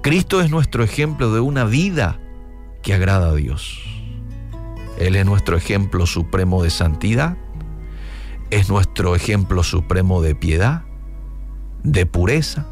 Cristo 0.00 0.40
es 0.40 0.50
nuestro 0.50 0.82
ejemplo 0.82 1.34
de 1.34 1.40
una 1.40 1.64
vida 1.64 2.18
que 2.82 2.94
agrada 2.94 3.30
a 3.30 3.34
Dios. 3.34 3.78
Él 4.98 5.16
es 5.16 5.26
nuestro 5.26 5.56
ejemplo 5.56 6.06
supremo 6.06 6.62
de 6.62 6.70
santidad, 6.70 7.36
es 8.50 8.70
nuestro 8.70 9.16
ejemplo 9.16 9.62
supremo 9.62 10.22
de 10.22 10.34
piedad, 10.34 10.84
de 11.82 12.06
pureza. 12.06 12.66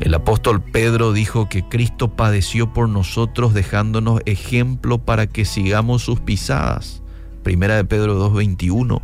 El 0.00 0.14
apóstol 0.14 0.62
Pedro 0.62 1.12
dijo 1.12 1.48
que 1.48 1.66
Cristo 1.66 2.14
padeció 2.16 2.72
por 2.72 2.88
nosotros 2.88 3.54
dejándonos 3.54 4.20
ejemplo 4.26 4.98
para 4.98 5.26
que 5.26 5.44
sigamos 5.44 6.02
sus 6.02 6.20
pisadas. 6.20 7.02
Primera 7.42 7.76
de 7.76 7.84
Pedro 7.84 8.30
2.21. 8.30 9.00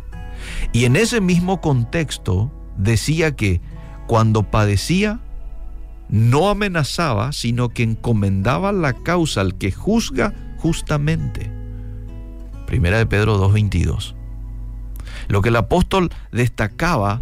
Y 0.71 0.85
en 0.85 0.95
ese 0.95 1.19
mismo 1.19 1.61
contexto 1.61 2.51
decía 2.77 3.35
que 3.35 3.61
cuando 4.07 4.43
padecía, 4.43 5.19
no 6.09 6.49
amenazaba, 6.49 7.31
sino 7.31 7.69
que 7.69 7.83
encomendaba 7.83 8.71
la 8.71 8.93
causa 8.93 9.41
al 9.41 9.55
que 9.55 9.71
juzga 9.71 10.33
justamente. 10.57 11.51
Primera 12.67 12.97
de 12.99 13.05
Pedro 13.07 13.39
2.22. 13.49 14.13
Lo 15.27 15.41
que 15.41 15.49
el 15.49 15.55
apóstol 15.55 16.11
destacaba 16.31 17.21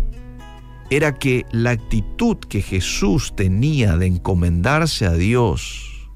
era 0.91 1.15
que 1.15 1.45
la 1.51 1.71
actitud 1.71 2.37
que 2.37 2.61
Jesús 2.61 3.33
tenía 3.35 3.95
de 3.95 4.07
encomendarse 4.07 5.05
a 5.05 5.13
Dios 5.13 6.09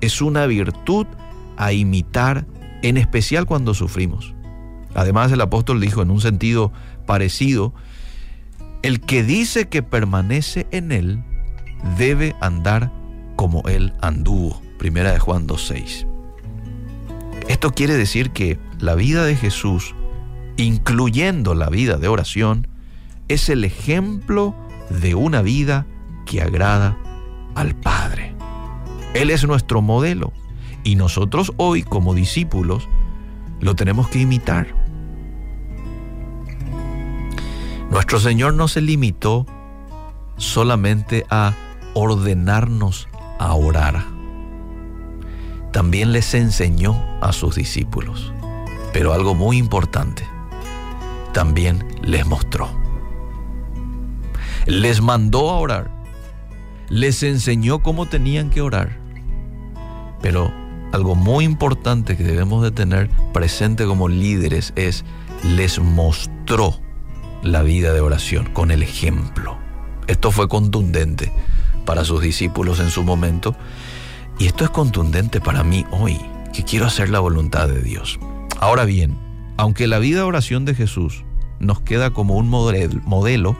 es 0.00 0.22
una 0.22 0.46
virtud 0.46 1.06
a 1.56 1.72
imitar, 1.72 2.46
en 2.82 2.96
especial 2.96 3.46
cuando 3.46 3.74
sufrimos. 3.74 4.32
Además, 4.94 5.32
el 5.32 5.40
apóstol 5.40 5.80
dijo 5.80 6.02
en 6.02 6.10
un 6.10 6.20
sentido 6.20 6.72
parecido, 7.04 7.74
el 8.82 9.00
que 9.00 9.24
dice 9.24 9.68
que 9.68 9.82
permanece 9.82 10.66
en 10.70 10.92
él 10.92 11.22
debe 11.98 12.34
andar 12.40 12.92
como 13.36 13.62
él 13.68 13.92
anduvo. 14.00 14.62
Primera 14.78 15.12
de 15.12 15.18
Juan 15.18 15.48
2.6. 15.48 16.06
Esto 17.48 17.72
quiere 17.72 17.96
decir 17.96 18.30
que 18.30 18.58
la 18.78 18.94
vida 18.94 19.24
de 19.24 19.34
Jesús, 19.34 19.96
incluyendo 20.56 21.54
la 21.54 21.68
vida 21.68 21.96
de 21.96 22.08
oración, 22.08 22.68
es 23.30 23.48
el 23.48 23.64
ejemplo 23.64 24.56
de 24.90 25.14
una 25.14 25.40
vida 25.40 25.86
que 26.26 26.42
agrada 26.42 26.98
al 27.54 27.76
Padre. 27.76 28.34
Él 29.14 29.30
es 29.30 29.46
nuestro 29.46 29.82
modelo 29.82 30.32
y 30.82 30.96
nosotros 30.96 31.52
hoy 31.56 31.84
como 31.84 32.12
discípulos 32.12 32.88
lo 33.60 33.76
tenemos 33.76 34.08
que 34.08 34.18
imitar. 34.18 34.74
Nuestro 37.88 38.18
Señor 38.18 38.54
no 38.54 38.66
se 38.66 38.80
limitó 38.80 39.46
solamente 40.36 41.24
a 41.30 41.54
ordenarnos 41.94 43.08
a 43.38 43.54
orar. 43.54 44.04
También 45.72 46.12
les 46.12 46.34
enseñó 46.34 47.00
a 47.20 47.32
sus 47.32 47.54
discípulos. 47.54 48.32
Pero 48.92 49.12
algo 49.12 49.36
muy 49.36 49.56
importante, 49.56 50.26
también 51.32 51.86
les 52.02 52.26
mostró. 52.26 52.79
Les 54.70 55.00
mandó 55.00 55.50
a 55.50 55.58
orar. 55.58 55.90
Les 56.90 57.24
enseñó 57.24 57.80
cómo 57.80 58.06
tenían 58.06 58.50
que 58.50 58.60
orar. 58.60 59.00
Pero 60.22 60.52
algo 60.92 61.16
muy 61.16 61.44
importante 61.44 62.16
que 62.16 62.22
debemos 62.22 62.62
de 62.62 62.70
tener 62.70 63.10
presente 63.32 63.84
como 63.84 64.08
líderes 64.08 64.72
es 64.76 65.04
les 65.42 65.80
mostró 65.80 66.78
la 67.42 67.62
vida 67.62 67.92
de 67.92 68.00
oración 68.00 68.46
con 68.52 68.70
el 68.70 68.84
ejemplo. 68.84 69.58
Esto 70.06 70.30
fue 70.30 70.48
contundente 70.48 71.32
para 71.84 72.04
sus 72.04 72.22
discípulos 72.22 72.78
en 72.78 72.90
su 72.90 73.02
momento 73.02 73.56
y 74.38 74.46
esto 74.46 74.62
es 74.62 74.70
contundente 74.70 75.40
para 75.40 75.64
mí 75.64 75.84
hoy, 75.90 76.16
que 76.52 76.62
quiero 76.62 76.86
hacer 76.86 77.10
la 77.10 77.18
voluntad 77.18 77.66
de 77.66 77.82
Dios. 77.82 78.20
Ahora 78.60 78.84
bien, 78.84 79.18
aunque 79.56 79.88
la 79.88 79.98
vida 79.98 80.18
de 80.18 80.26
oración 80.26 80.64
de 80.64 80.76
Jesús 80.76 81.24
nos 81.58 81.80
queda 81.80 82.10
como 82.10 82.36
un 82.36 82.48
modelo, 82.48 83.56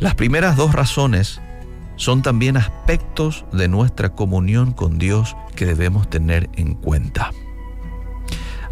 las 0.00 0.14
primeras 0.14 0.56
dos 0.56 0.72
razones 0.72 1.40
son 1.96 2.22
también 2.22 2.56
aspectos 2.56 3.44
de 3.52 3.68
nuestra 3.68 4.14
comunión 4.14 4.72
con 4.72 4.98
Dios 4.98 5.36
que 5.54 5.66
debemos 5.66 6.08
tener 6.08 6.48
en 6.54 6.74
cuenta. 6.74 7.32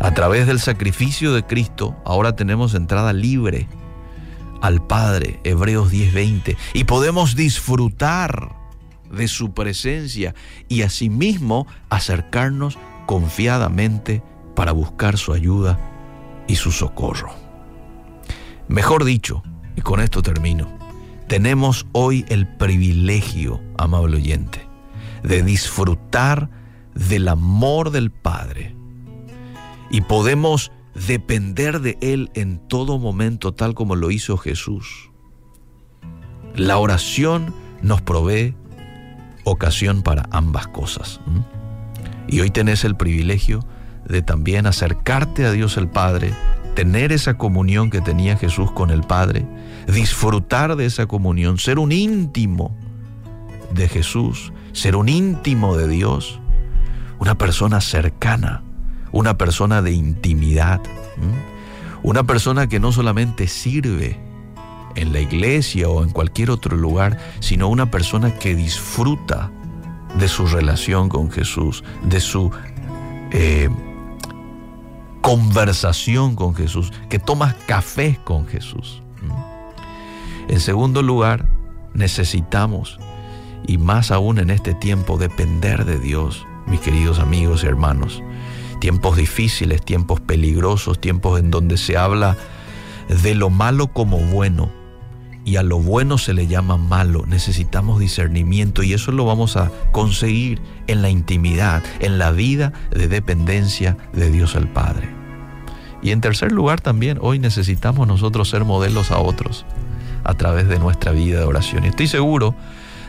A 0.00 0.14
través 0.14 0.46
del 0.46 0.58
sacrificio 0.58 1.34
de 1.34 1.44
Cristo, 1.44 1.94
ahora 2.06 2.34
tenemos 2.34 2.74
entrada 2.74 3.12
libre 3.12 3.68
al 4.62 4.86
Padre, 4.86 5.40
Hebreos 5.44 5.90
10:20, 5.92 6.56
y 6.72 6.84
podemos 6.84 7.36
disfrutar 7.36 8.56
de 9.12 9.28
su 9.28 9.52
presencia 9.52 10.34
y 10.68 10.80
asimismo 10.80 11.66
acercarnos 11.90 12.78
confiadamente 13.04 14.22
para 14.54 14.72
buscar 14.72 15.18
su 15.18 15.34
ayuda 15.34 15.78
y 16.46 16.56
su 16.56 16.72
socorro. 16.72 17.34
Mejor 18.68 19.04
dicho, 19.04 19.42
y 19.76 19.82
con 19.82 20.00
esto 20.00 20.22
termino, 20.22 20.77
tenemos 21.28 21.86
hoy 21.92 22.24
el 22.28 22.46
privilegio, 22.46 23.60
amable 23.76 24.16
oyente, 24.16 24.66
de 25.22 25.42
disfrutar 25.42 26.50
del 26.94 27.28
amor 27.28 27.90
del 27.90 28.10
Padre 28.10 28.74
y 29.90 30.00
podemos 30.00 30.72
depender 31.06 31.80
de 31.80 31.96
Él 32.00 32.30
en 32.34 32.58
todo 32.58 32.98
momento 32.98 33.52
tal 33.52 33.74
como 33.74 33.94
lo 33.94 34.10
hizo 34.10 34.36
Jesús. 34.36 35.10
La 36.56 36.78
oración 36.78 37.54
nos 37.82 38.00
provee 38.02 38.56
ocasión 39.44 40.02
para 40.02 40.28
ambas 40.30 40.66
cosas. 40.66 41.20
Y 42.26 42.40
hoy 42.40 42.50
tenés 42.50 42.84
el 42.84 42.96
privilegio 42.96 43.64
de 44.06 44.22
también 44.22 44.66
acercarte 44.66 45.44
a 45.44 45.52
Dios 45.52 45.76
el 45.76 45.88
Padre, 45.88 46.32
tener 46.74 47.12
esa 47.12 47.34
comunión 47.34 47.90
que 47.90 48.00
tenía 48.00 48.36
Jesús 48.36 48.70
con 48.72 48.90
el 48.90 49.02
Padre, 49.02 49.46
disfrutar 49.92 50.76
de 50.76 50.86
esa 50.86 51.06
comunión, 51.06 51.58
ser 51.58 51.78
un 51.78 51.92
íntimo 51.92 52.76
de 53.72 53.88
Jesús, 53.88 54.52
ser 54.72 54.96
un 54.96 55.08
íntimo 55.08 55.76
de 55.76 55.88
Dios, 55.88 56.40
una 57.18 57.36
persona 57.36 57.80
cercana, 57.80 58.62
una 59.12 59.38
persona 59.38 59.82
de 59.82 59.92
intimidad, 59.92 60.80
una 62.02 62.24
persona 62.24 62.68
que 62.68 62.80
no 62.80 62.92
solamente 62.92 63.48
sirve 63.48 64.20
en 64.94 65.12
la 65.12 65.20
iglesia 65.20 65.88
o 65.88 66.02
en 66.02 66.10
cualquier 66.10 66.50
otro 66.50 66.76
lugar, 66.76 67.18
sino 67.40 67.68
una 67.68 67.90
persona 67.90 68.34
que 68.34 68.54
disfruta 68.54 69.50
de 70.18 70.28
su 70.28 70.46
relación 70.46 71.08
con 71.08 71.30
Jesús, 71.30 71.84
de 72.04 72.20
su 72.20 72.50
eh, 73.30 73.68
conversación 75.20 76.34
con 76.34 76.54
Jesús, 76.54 76.92
que 77.08 77.18
tomas 77.18 77.54
café 77.66 78.18
con 78.24 78.46
Jesús. 78.46 79.02
En 80.48 80.60
segundo 80.60 81.02
lugar, 81.02 81.46
necesitamos, 81.92 82.98
y 83.66 83.76
más 83.76 84.10
aún 84.10 84.38
en 84.38 84.48
este 84.48 84.72
tiempo, 84.72 85.18
depender 85.18 85.84
de 85.84 85.98
Dios, 85.98 86.46
mis 86.66 86.80
queridos 86.80 87.18
amigos 87.18 87.64
y 87.64 87.66
hermanos. 87.66 88.22
Tiempos 88.80 89.18
difíciles, 89.18 89.84
tiempos 89.84 90.20
peligrosos, 90.20 91.00
tiempos 91.00 91.38
en 91.38 91.50
donde 91.50 91.76
se 91.76 91.98
habla 91.98 92.38
de 93.22 93.34
lo 93.34 93.50
malo 93.50 93.88
como 93.88 94.18
bueno 94.18 94.70
y 95.44 95.56
a 95.56 95.62
lo 95.62 95.80
bueno 95.80 96.16
se 96.16 96.32
le 96.32 96.46
llama 96.46 96.78
malo. 96.78 97.24
Necesitamos 97.26 98.00
discernimiento 98.00 98.82
y 98.82 98.94
eso 98.94 99.12
lo 99.12 99.26
vamos 99.26 99.56
a 99.58 99.70
conseguir 99.92 100.62
en 100.86 101.02
la 101.02 101.10
intimidad, 101.10 101.82
en 102.00 102.18
la 102.18 102.30
vida 102.30 102.72
de 102.90 103.06
dependencia 103.06 103.98
de 104.14 104.30
Dios 104.30 104.54
el 104.54 104.68
Padre. 104.68 105.10
Y 106.00 106.12
en 106.12 106.22
tercer 106.22 106.52
lugar 106.52 106.80
también, 106.80 107.18
hoy 107.20 107.38
necesitamos 107.38 108.06
nosotros 108.06 108.48
ser 108.48 108.64
modelos 108.64 109.10
a 109.10 109.18
otros 109.18 109.66
a 110.24 110.34
través 110.34 110.68
de 110.68 110.78
nuestra 110.78 111.12
vida 111.12 111.40
de 111.40 111.44
oración. 111.44 111.84
Y 111.84 111.88
estoy 111.88 112.08
seguro 112.08 112.54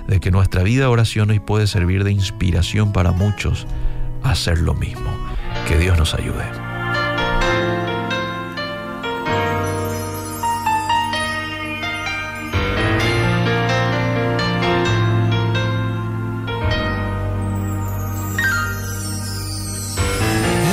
de 0.07 0.19
que 0.19 0.31
nuestra 0.31 0.63
vida 0.63 0.85
de 0.85 0.87
oración 0.87 1.29
hoy 1.29 1.39
puede 1.39 1.67
servir 1.67 2.03
de 2.03 2.11
inspiración 2.11 2.91
para 2.91 3.11
muchos 3.11 3.67
a 4.23 4.31
hacer 4.31 4.59
lo 4.59 4.73
mismo. 4.73 5.11
Que 5.67 5.77
Dios 5.77 5.97
nos 5.97 6.13
ayude. 6.15 6.43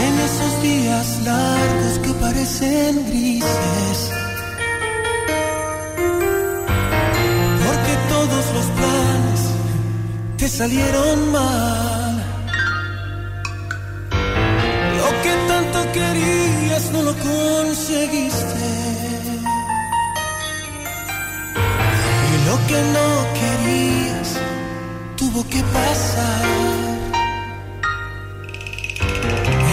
En 0.00 0.18
esos 0.18 0.62
días 0.62 1.20
largos 1.24 1.98
que 1.98 2.12
parecen 2.20 3.06
grises. 3.08 4.25
Te 10.46 10.52
salieron 10.52 11.32
mal. 11.32 12.24
Lo 15.00 15.08
que 15.22 15.32
tanto 15.50 15.78
querías 15.96 16.82
no 16.92 17.02
lo 17.08 17.14
conseguiste. 17.30 18.66
Y 22.30 22.34
lo 22.48 22.56
que 22.68 22.80
no 22.96 23.08
querías 23.40 24.28
tuvo 25.16 25.40
que 25.52 25.62
pasar. 25.78 26.44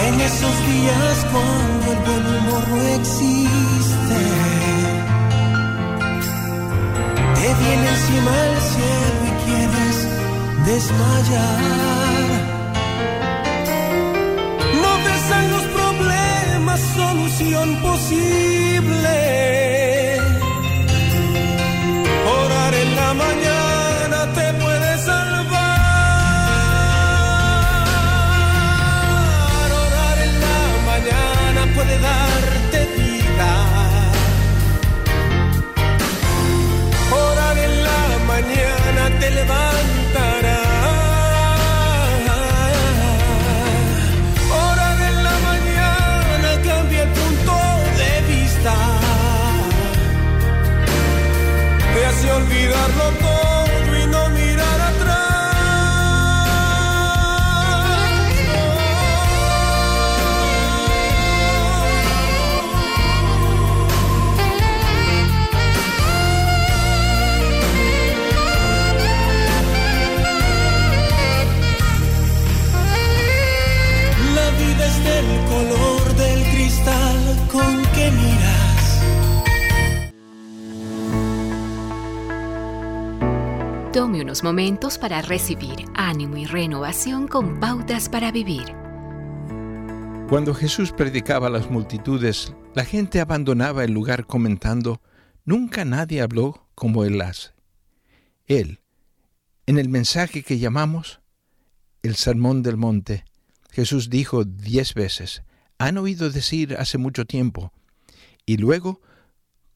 En 0.05 0.13
esos 0.29 0.55
días 0.71 1.15
cuando 1.33 1.85
el 1.93 1.99
buen 2.07 2.23
humor 2.35 2.63
no 2.69 2.81
existe, 2.97 4.19
te 7.37 7.47
viene 7.61 7.87
encima 7.95 8.31
el 8.47 8.61
cielo 8.71 9.22
desmayar. 10.65 12.29
No 14.81 14.91
ves 15.05 15.25
en 15.39 15.45
los 15.53 15.65
problemas 15.77 16.79
solución 16.95 17.67
posible. 17.81 19.15
Orar 22.41 22.73
en 22.73 22.95
la 22.95 23.13
mañana 23.13 23.42
hace 52.73 53.01
olvidarlo 53.01 53.17
todo 53.19 53.32
Tome 83.93 84.23
unos 84.23 84.43
momentos 84.43 84.97
para 84.97 85.21
recibir 85.21 85.85
ánimo 85.93 86.37
y 86.37 86.45
renovación 86.45 87.27
con 87.27 87.59
pautas 87.59 88.09
para 88.09 88.31
vivir. 88.31 88.63
Cuando 90.27 90.55
Jesús 90.55 90.91
predicaba 90.91 91.45
a 91.45 91.51
las 91.51 91.69
multitudes, 91.69 92.55
la 92.73 92.85
gente 92.85 93.21
abandonaba 93.21 93.83
el 93.83 93.91
lugar 93.91 94.25
comentando, 94.25 94.99
Nunca 95.45 95.85
nadie 95.85 96.21
habló 96.21 96.67
como 96.73 97.03
Él 97.03 97.21
hace. 97.21 97.51
Él, 98.47 98.79
en 99.67 99.77
el 99.77 99.89
mensaje 99.89 100.41
que 100.41 100.57
llamamos 100.57 101.21
el 102.01 102.15
Sermón 102.15 102.63
del 102.63 102.77
Monte, 102.77 103.25
Jesús 103.69 104.09
dijo 104.09 104.43
diez 104.43 104.95
veces, 104.95 105.43
han 105.77 105.99
oído 105.99 106.31
decir 106.31 106.77
hace 106.79 106.97
mucho 106.97 107.25
tiempo, 107.25 107.71
y 108.43 108.57
luego 108.57 109.01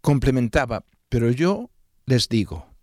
complementaba, 0.01 0.85
pero 1.07 1.29
yo 1.29 1.69
les 2.07 2.29
digo, 2.29 2.76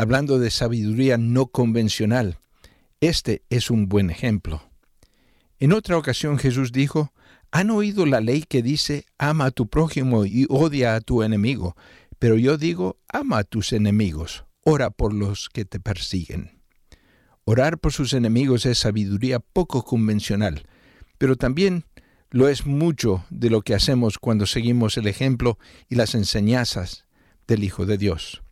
hablando 0.00 0.38
de 0.38 0.50
sabiduría 0.50 1.18
no 1.18 1.48
convencional, 1.48 2.38
este 3.02 3.42
es 3.50 3.70
un 3.70 3.86
buen 3.86 4.08
ejemplo. 4.08 4.62
En 5.58 5.74
otra 5.74 5.98
ocasión 5.98 6.38
Jesús 6.38 6.72
dijo, 6.72 7.12
han 7.50 7.68
oído 7.68 8.06
la 8.06 8.22
ley 8.22 8.44
que 8.48 8.62
dice, 8.62 9.04
ama 9.18 9.44
a 9.44 9.50
tu 9.50 9.68
prójimo 9.68 10.24
y 10.24 10.46
odia 10.48 10.94
a 10.94 11.02
tu 11.02 11.22
enemigo, 11.22 11.76
pero 12.18 12.38
yo 12.38 12.56
digo, 12.56 12.96
ama 13.08 13.40
a 13.40 13.44
tus 13.44 13.74
enemigos, 13.74 14.46
ora 14.64 14.88
por 14.88 15.12
los 15.12 15.50
que 15.50 15.66
te 15.66 15.80
persiguen. 15.80 16.62
Orar 17.44 17.76
por 17.76 17.92
sus 17.92 18.14
enemigos 18.14 18.64
es 18.64 18.78
sabiduría 18.78 19.38
poco 19.38 19.84
convencional, 19.84 20.66
pero 21.18 21.36
también 21.36 21.84
lo 22.30 22.48
es 22.48 22.64
mucho 22.64 23.26
de 23.28 23.50
lo 23.50 23.60
que 23.60 23.74
hacemos 23.74 24.16
cuando 24.16 24.46
seguimos 24.46 24.96
el 24.96 25.08
ejemplo 25.08 25.58
y 25.90 25.96
las 25.96 26.14
enseñanzas 26.14 27.04
del 27.46 27.64
Hijo 27.64 27.84
de 27.84 27.98
Dios. 27.98 28.42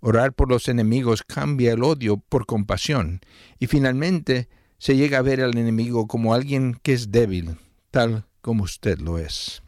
Orar 0.00 0.32
por 0.32 0.48
los 0.48 0.68
enemigos 0.68 1.22
cambia 1.22 1.72
el 1.72 1.82
odio 1.82 2.18
por 2.18 2.46
compasión 2.46 3.20
y 3.58 3.66
finalmente 3.66 4.48
se 4.78 4.96
llega 4.96 5.18
a 5.18 5.22
ver 5.22 5.40
al 5.40 5.58
enemigo 5.58 6.06
como 6.06 6.34
alguien 6.34 6.78
que 6.82 6.92
es 6.92 7.10
débil, 7.10 7.56
tal 7.90 8.24
como 8.40 8.64
usted 8.64 8.98
lo 9.00 9.18
es. 9.18 9.62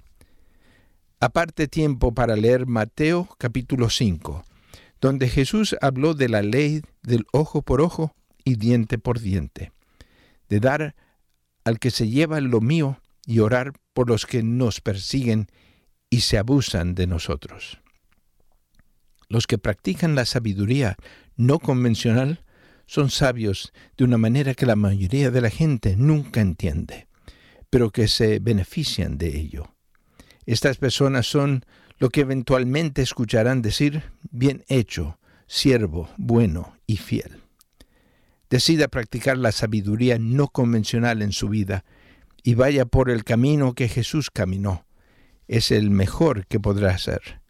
Aparte 1.18 1.68
tiempo 1.68 2.14
para 2.14 2.36
leer 2.36 2.66
Mateo 2.66 3.28
capítulo 3.38 3.90
5, 3.90 4.44
donde 5.00 5.28
Jesús 5.28 5.76
habló 5.80 6.14
de 6.14 6.28
la 6.28 6.42
ley 6.42 6.82
del 7.02 7.26
ojo 7.32 7.62
por 7.62 7.80
ojo 7.80 8.14
y 8.44 8.54
diente 8.54 8.98
por 8.98 9.20
diente, 9.20 9.72
de 10.48 10.60
dar 10.60 10.94
al 11.64 11.78
que 11.78 11.90
se 11.90 12.08
lleva 12.08 12.40
lo 12.40 12.60
mío 12.60 13.00
y 13.26 13.40
orar 13.40 13.72
por 13.92 14.08
los 14.08 14.26
que 14.26 14.42
nos 14.42 14.80
persiguen 14.80 15.48
y 16.08 16.20
se 16.20 16.38
abusan 16.38 16.94
de 16.94 17.06
nosotros. 17.06 17.80
Los 19.30 19.46
que 19.46 19.58
practican 19.58 20.16
la 20.16 20.26
sabiduría 20.26 20.96
no 21.36 21.60
convencional 21.60 22.44
son 22.86 23.10
sabios 23.10 23.72
de 23.96 24.02
una 24.02 24.18
manera 24.18 24.54
que 24.54 24.66
la 24.66 24.74
mayoría 24.74 25.30
de 25.30 25.40
la 25.40 25.50
gente 25.50 25.94
nunca 25.96 26.40
entiende, 26.40 27.06
pero 27.70 27.92
que 27.92 28.08
se 28.08 28.40
benefician 28.40 29.18
de 29.18 29.38
ello. 29.38 29.72
Estas 30.46 30.78
personas 30.78 31.28
son 31.28 31.64
lo 31.98 32.08
que 32.08 32.22
eventualmente 32.22 33.02
escucharán 33.02 33.62
decir, 33.62 34.02
bien 34.32 34.64
hecho, 34.66 35.20
siervo, 35.46 36.10
bueno 36.16 36.74
y 36.88 36.96
fiel. 36.96 37.40
Decida 38.50 38.88
practicar 38.88 39.38
la 39.38 39.52
sabiduría 39.52 40.18
no 40.18 40.48
convencional 40.48 41.22
en 41.22 41.30
su 41.30 41.48
vida 41.48 41.84
y 42.42 42.54
vaya 42.54 42.84
por 42.84 43.10
el 43.10 43.22
camino 43.22 43.74
que 43.74 43.86
Jesús 43.86 44.28
caminó. 44.28 44.86
Es 45.46 45.70
el 45.70 45.90
mejor 45.90 46.48
que 46.48 46.58
podrá 46.58 46.90
hacer. 46.90 47.40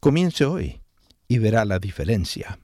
Comience 0.00 0.46
hoy 0.46 0.80
y 1.28 1.38
verá 1.38 1.64
la 1.64 1.78
diferencia. 1.78 2.58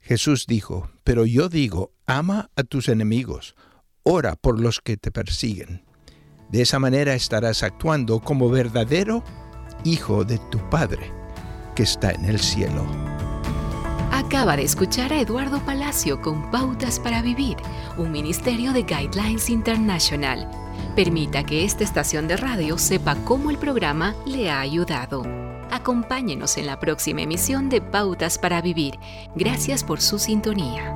Jesús 0.00 0.46
dijo, 0.46 0.90
pero 1.04 1.26
yo 1.26 1.48
digo, 1.48 1.92
ama 2.06 2.50
a 2.56 2.62
tus 2.62 2.88
enemigos, 2.88 3.54
ora 4.02 4.36
por 4.36 4.58
los 4.58 4.80
que 4.80 4.96
te 4.96 5.10
persiguen. 5.10 5.84
De 6.50 6.62
esa 6.62 6.78
manera 6.78 7.14
estarás 7.14 7.62
actuando 7.62 8.20
como 8.20 8.48
verdadero 8.48 9.22
hijo 9.84 10.24
de 10.24 10.38
tu 10.50 10.58
Padre 10.70 11.12
que 11.74 11.82
está 11.82 12.10
en 12.10 12.24
el 12.24 12.40
cielo. 12.40 12.84
Acaba 14.10 14.56
de 14.56 14.64
escuchar 14.64 15.12
a 15.12 15.20
Eduardo 15.20 15.60
Palacio 15.64 16.20
con 16.20 16.50
Pautas 16.50 16.98
para 16.98 17.22
Vivir, 17.22 17.56
un 17.96 18.10
ministerio 18.10 18.72
de 18.72 18.82
Guidelines 18.82 19.48
International. 19.48 20.50
Permita 20.96 21.44
que 21.44 21.64
esta 21.64 21.84
estación 21.84 22.26
de 22.26 22.36
radio 22.36 22.78
sepa 22.78 23.14
cómo 23.24 23.50
el 23.50 23.58
programa 23.58 24.16
le 24.26 24.50
ha 24.50 24.60
ayudado. 24.60 25.47
Acompáñenos 25.70 26.56
en 26.56 26.66
la 26.66 26.78
próxima 26.80 27.22
emisión 27.22 27.68
de 27.68 27.80
Pautas 27.80 28.38
para 28.38 28.60
Vivir. 28.60 28.98
Gracias 29.34 29.84
por 29.84 30.00
su 30.00 30.18
sintonía. 30.18 30.94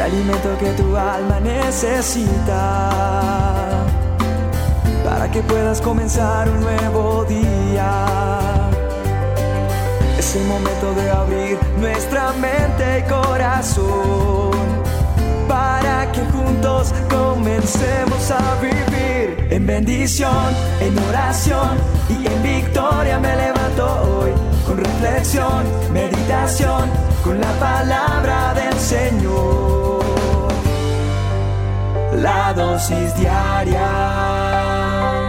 alimento 0.00 0.56
que 0.58 0.70
tu 0.82 0.96
alma 0.96 1.40
necesita 1.40 2.90
para 5.04 5.30
que 5.30 5.42
puedas 5.42 5.80
comenzar 5.80 6.48
un 6.48 6.60
nuevo 6.60 7.24
día. 7.24 8.49
Es 10.30 10.36
el 10.36 10.44
momento 10.44 10.94
de 10.94 11.10
abrir 11.10 11.58
nuestra 11.80 12.32
mente 12.34 13.00
y 13.00 13.02
corazón 13.10 14.52
para 15.48 16.12
que 16.12 16.20
juntos 16.26 16.94
comencemos 17.10 18.30
a 18.30 18.54
vivir 18.60 19.48
en 19.50 19.66
bendición, 19.66 20.54
en 20.80 20.96
oración 21.08 21.76
y 22.08 22.28
en 22.28 22.42
victoria 22.44 23.18
me 23.18 23.34
levanto 23.34 24.02
hoy 24.02 24.30
con 24.68 24.78
reflexión, 24.78 25.64
meditación, 25.92 26.88
con 27.24 27.40
la 27.40 27.50
palabra 27.58 28.54
del 28.54 28.78
Señor. 28.78 29.98
La 32.14 32.52
dosis 32.52 33.16
diaria 33.16 33.82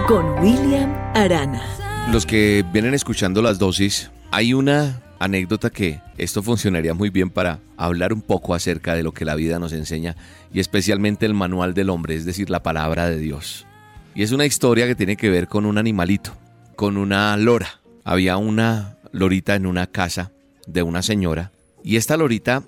con 0.08 0.38
William 0.44 0.96
Arana. 1.16 1.81
Los 2.10 2.26
que 2.26 2.66
vienen 2.74 2.94
escuchando 2.94 3.42
las 3.42 3.58
dosis, 3.58 4.12
hay 4.32 4.54
una 4.54 5.02
anécdota 5.20 5.70
que 5.70 6.02
esto 6.18 6.42
funcionaría 6.42 6.94
muy 6.94 7.10
bien 7.10 7.30
para 7.30 7.60
hablar 7.78 8.12
un 8.12 8.22
poco 8.22 8.54
acerca 8.54 8.96
de 8.96 9.04
lo 9.04 9.14
que 9.14 9.24
la 9.24 9.36
vida 9.36 9.60
nos 9.60 9.72
enseña 9.72 10.16
y 10.52 10.60
especialmente 10.60 11.26
el 11.26 11.34
manual 11.34 11.74
del 11.74 11.90
hombre, 11.90 12.16
es 12.16 12.26
decir, 12.26 12.50
la 12.50 12.64
palabra 12.64 13.08
de 13.08 13.18
Dios. 13.18 13.66
Y 14.14 14.24
es 14.24 14.32
una 14.32 14.46
historia 14.46 14.88
que 14.88 14.96
tiene 14.96 15.16
que 15.16 15.30
ver 15.30 15.48
con 15.48 15.66
un 15.66 15.78
animalito, 15.78 16.34
con 16.76 16.98
una 16.98 17.38
lora. 17.38 17.80
Había 18.04 18.36
una 18.36 18.98
lorita 19.14 19.56
en 19.56 19.66
una 19.66 19.88
casa 19.88 20.32
de 20.68 20.84
una 20.84 21.02
señora 21.04 21.52
y 21.84 21.96
esta 21.96 22.18
lorita 22.18 22.64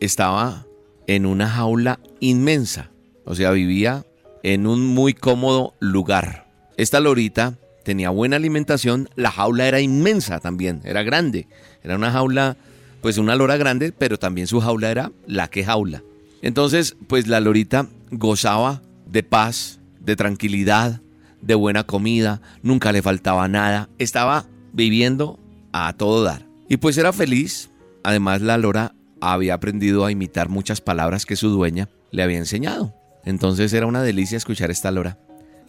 estaba 0.00 0.66
en 1.06 1.24
una 1.24 1.48
jaula 1.48 2.00
inmensa, 2.20 2.90
o 3.24 3.34
sea, 3.34 3.50
vivía 3.52 4.04
en 4.42 4.66
un 4.66 4.86
muy 4.86 5.14
cómodo 5.14 5.74
lugar. 5.78 6.46
Esta 6.76 7.00
lorita 7.00 7.58
tenía 7.88 8.10
buena 8.10 8.36
alimentación, 8.36 9.08
la 9.16 9.30
jaula 9.30 9.66
era 9.66 9.80
inmensa 9.80 10.40
también, 10.40 10.82
era 10.84 11.02
grande, 11.02 11.48
era 11.82 11.96
una 11.96 12.10
jaula, 12.10 12.58
pues 13.00 13.16
una 13.16 13.34
lora 13.34 13.56
grande, 13.56 13.92
pero 13.96 14.18
también 14.18 14.46
su 14.46 14.60
jaula 14.60 14.90
era 14.90 15.10
la 15.26 15.48
que 15.48 15.64
jaula. 15.64 16.02
Entonces, 16.42 16.96
pues 17.06 17.28
la 17.28 17.40
lorita 17.40 17.88
gozaba 18.10 18.82
de 19.06 19.22
paz, 19.22 19.80
de 20.00 20.16
tranquilidad, 20.16 21.00
de 21.40 21.54
buena 21.54 21.84
comida, 21.84 22.42
nunca 22.62 22.92
le 22.92 23.00
faltaba 23.00 23.48
nada, 23.48 23.88
estaba 23.96 24.44
viviendo 24.74 25.40
a 25.72 25.94
todo 25.94 26.22
dar. 26.22 26.44
Y 26.68 26.76
pues 26.76 26.98
era 26.98 27.14
feliz, 27.14 27.70
además 28.04 28.42
la 28.42 28.58
lora 28.58 28.92
había 29.22 29.54
aprendido 29.54 30.04
a 30.04 30.12
imitar 30.12 30.50
muchas 30.50 30.82
palabras 30.82 31.24
que 31.24 31.36
su 31.36 31.48
dueña 31.48 31.88
le 32.10 32.22
había 32.22 32.36
enseñado. 32.36 32.92
Entonces 33.24 33.72
era 33.72 33.86
una 33.86 34.02
delicia 34.02 34.36
escuchar 34.36 34.70
esta 34.70 34.90
lora. 34.90 35.16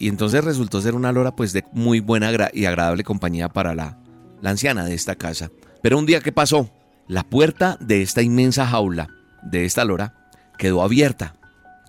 Y 0.00 0.08
entonces 0.08 0.42
resultó 0.42 0.80
ser 0.80 0.94
una 0.94 1.12
lora 1.12 1.36
pues 1.36 1.52
de 1.52 1.62
muy 1.72 2.00
buena 2.00 2.30
y 2.54 2.64
agradable 2.64 3.04
compañía 3.04 3.50
para 3.50 3.74
la, 3.74 3.98
la 4.40 4.50
anciana 4.50 4.86
de 4.86 4.94
esta 4.94 5.14
casa. 5.14 5.50
Pero 5.82 5.98
un 5.98 6.06
día, 6.06 6.20
¿qué 6.20 6.32
pasó? 6.32 6.70
La 7.06 7.22
puerta 7.22 7.76
de 7.80 8.00
esta 8.00 8.22
inmensa 8.22 8.66
jaula 8.66 9.08
de 9.42 9.66
esta 9.66 9.84
lora 9.84 10.30
quedó 10.56 10.82
abierta 10.82 11.34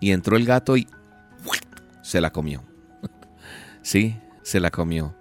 y 0.01 0.11
entró 0.11 0.35
el 0.35 0.45
gato 0.45 0.75
y 0.75 0.89
se 2.01 2.19
la 2.19 2.31
comió. 2.31 2.63
sí, 3.81 4.17
se 4.43 4.59
la 4.59 4.71
comió. 4.71 5.15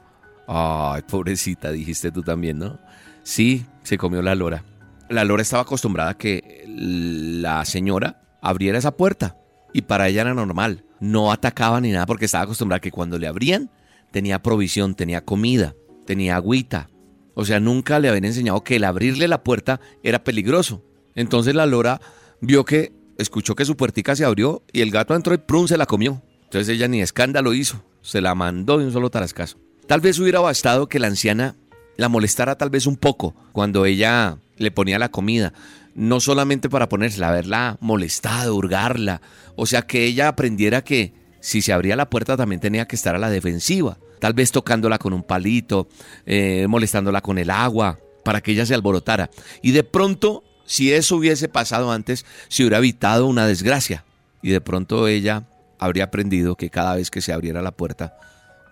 Ay, 0.49 1.03
pobrecita, 1.03 1.70
dijiste 1.70 2.11
tú 2.11 2.22
también, 2.22 2.59
¿no? 2.59 2.80
Sí, 3.22 3.66
se 3.84 3.99
comió 3.99 4.20
la 4.20 4.34
lora. 4.34 4.64
La 5.09 5.24
lora 5.24 5.43
estaba 5.43 5.62
acostumbrada 5.62 6.11
a 6.11 6.18
que 6.18 6.64
la 6.66 7.64
señora 7.64 8.20
abriera 8.41 8.78
esa 8.78 8.97
puerta 8.97 9.36
y 9.72 9.82
para 9.82 10.09
ella 10.09 10.22
era 10.22 10.34
normal. 10.34 10.84
No 11.01 11.33
atacaba 11.33 11.81
ni 11.81 11.91
nada 11.91 12.07
porque 12.07 12.27
estaba 12.27 12.45
acostumbrada 12.45 12.81
que 12.81 12.91
cuando 12.91 13.19
le 13.19 13.27
abrían 13.27 13.71
tenía 14.11 14.43
provisión, 14.43 14.95
tenía 14.95 15.25
comida, 15.25 15.75
tenía 16.07 16.37
agüita. 16.37 16.91
O 17.35 17.45
sea, 17.45 17.61
nunca 17.61 17.99
le 17.99 18.09
habían 18.09 18.25
enseñado 18.25 18.63
que 18.63 18.77
el 18.77 18.85
abrirle 18.85 19.29
la 19.29 19.43
puerta 19.43 19.81
era 20.03 20.25
peligroso. 20.25 20.85
Entonces 21.15 21.55
la 21.55 21.67
lora 21.67 22.01
vio 22.41 22.65
que, 22.65 22.93
escuchó 23.19 23.55
que 23.55 23.65
su 23.65 23.77
puertica 23.77 24.17
se 24.17 24.25
abrió 24.25 24.63
y 24.73 24.81
el 24.81 24.91
gato 24.91 25.15
entró 25.15 25.35
y 25.35 25.39
prun 25.39 25.69
se 25.69 25.77
la 25.77 25.87
comió. 25.87 26.23
Entonces 26.45 26.69
ella 26.69 26.89
ni 26.89 27.01
escándalo 27.01 27.55
hizo, 27.55 27.85
se 28.03 28.21
la 28.21 28.35
mandó 28.35 28.79
de 28.79 28.87
un 28.87 28.93
solo 28.93 29.11
tarascazo. 29.11 29.59
Tal 29.87 30.01
vez 30.01 30.19
hubiera 30.19 30.41
bastado 30.41 30.89
que 30.89 30.99
la 30.99 31.07
anciana 31.07 31.57
la 31.97 32.09
molestara 32.09 32.57
tal 32.57 32.71
vez 32.71 32.87
un 32.87 32.97
poco 32.97 33.35
cuando 33.53 33.85
ella 33.85 34.39
le 34.57 34.71
ponía 34.71 34.99
la 34.99 35.11
comida, 35.11 35.53
no 35.95 36.20
solamente 36.20 36.68
para 36.68 36.88
ponérsela, 36.88 37.28
haberla 37.28 37.76
molestado, 37.80 38.55
hurgarla, 38.55 39.20
o 39.57 39.66
sea 39.66 39.82
que 39.82 40.05
ella 40.05 40.28
aprendiera 40.28 40.82
que 40.82 41.14
si 41.41 41.62
se 41.62 41.72
abría 41.72 41.97
la 41.97 42.11
puerta 42.11 42.36
también 42.36 42.61
tenía 42.61 42.86
que 42.86 42.97
estar 42.97 43.14
a 43.14 43.18
la 43.18 43.30
defensiva, 43.30 43.99
tal 44.20 44.34
vez 44.34 44.53
tocándola 44.53 44.99
con 44.99 45.12
un 45.12 45.22
palito, 45.22 45.88
eh, 46.26 46.66
molestándola 46.68 47.20
con 47.20 47.38
el 47.38 47.51
agua, 47.51 47.99
para 48.24 48.41
que 48.41 48.53
ella 48.53 48.66
se 48.66 48.74
alborotara. 48.74 49.30
Y 49.62 49.72
de 49.72 49.82
pronto, 49.82 50.45
si 50.66 50.93
eso 50.93 51.16
hubiese 51.16 51.49
pasado 51.49 51.91
antes, 51.91 52.26
se 52.49 52.62
hubiera 52.62 52.78
evitado 52.78 53.26
una 53.26 53.47
desgracia. 53.47 54.05
Y 54.43 54.51
de 54.51 54.61
pronto 54.61 55.09
ella 55.09 55.49
habría 55.78 56.05
aprendido 56.05 56.57
que 56.57 56.70
cada 56.70 56.95
vez 56.95 57.11
que 57.11 57.22
se 57.22 57.32
abriera 57.32 57.62
la 57.62 57.72
puerta, 57.72 58.16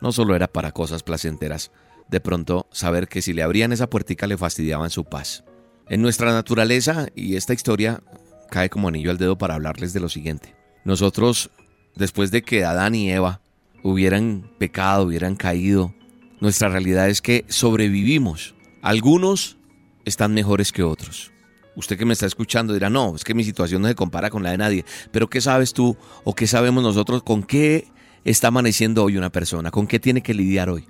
no 0.00 0.12
solo 0.12 0.36
era 0.36 0.46
para 0.46 0.72
cosas 0.72 1.02
placenteras, 1.02 1.70
de 2.08 2.20
pronto 2.20 2.68
saber 2.70 3.08
que 3.08 3.22
si 3.22 3.32
le 3.32 3.42
abrían 3.42 3.72
esa 3.72 3.90
puertica 3.90 4.26
le 4.26 4.36
fastidiaban 4.36 4.90
su 4.90 5.04
paz. 5.04 5.44
En 5.90 6.02
nuestra 6.02 6.32
naturaleza, 6.32 7.08
y 7.14 7.36
esta 7.36 7.54
historia 7.54 8.02
cae 8.50 8.68
como 8.68 8.88
anillo 8.88 9.10
al 9.10 9.16
dedo 9.16 9.38
para 9.38 9.54
hablarles 9.54 9.94
de 9.94 10.00
lo 10.00 10.10
siguiente. 10.10 10.54
Nosotros, 10.84 11.50
después 11.94 12.30
de 12.30 12.42
que 12.42 12.64
Adán 12.64 12.94
y 12.94 13.10
Eva 13.10 13.40
hubieran 13.82 14.50
pecado, 14.58 15.04
hubieran 15.04 15.34
caído, 15.34 15.94
nuestra 16.40 16.68
realidad 16.68 17.08
es 17.08 17.22
que 17.22 17.46
sobrevivimos. 17.48 18.54
Algunos 18.82 19.56
están 20.04 20.34
mejores 20.34 20.72
que 20.72 20.82
otros. 20.82 21.32
Usted 21.74 21.96
que 21.96 22.04
me 22.04 22.12
está 22.12 22.26
escuchando 22.26 22.74
dirá, 22.74 22.90
no, 22.90 23.14
es 23.14 23.24
que 23.24 23.34
mi 23.34 23.44
situación 23.44 23.80
no 23.80 23.88
se 23.88 23.94
compara 23.94 24.30
con 24.30 24.42
la 24.42 24.50
de 24.50 24.58
nadie. 24.58 24.84
Pero 25.10 25.30
¿qué 25.30 25.40
sabes 25.40 25.72
tú 25.72 25.96
o 26.24 26.34
qué 26.34 26.46
sabemos 26.46 26.82
nosotros 26.82 27.22
con 27.22 27.42
qué 27.42 27.88
está 28.24 28.48
amaneciendo 28.48 29.04
hoy 29.04 29.16
una 29.16 29.30
persona? 29.30 29.70
¿Con 29.70 29.86
qué 29.86 29.98
tiene 29.98 30.22
que 30.22 30.34
lidiar 30.34 30.68
hoy? 30.68 30.86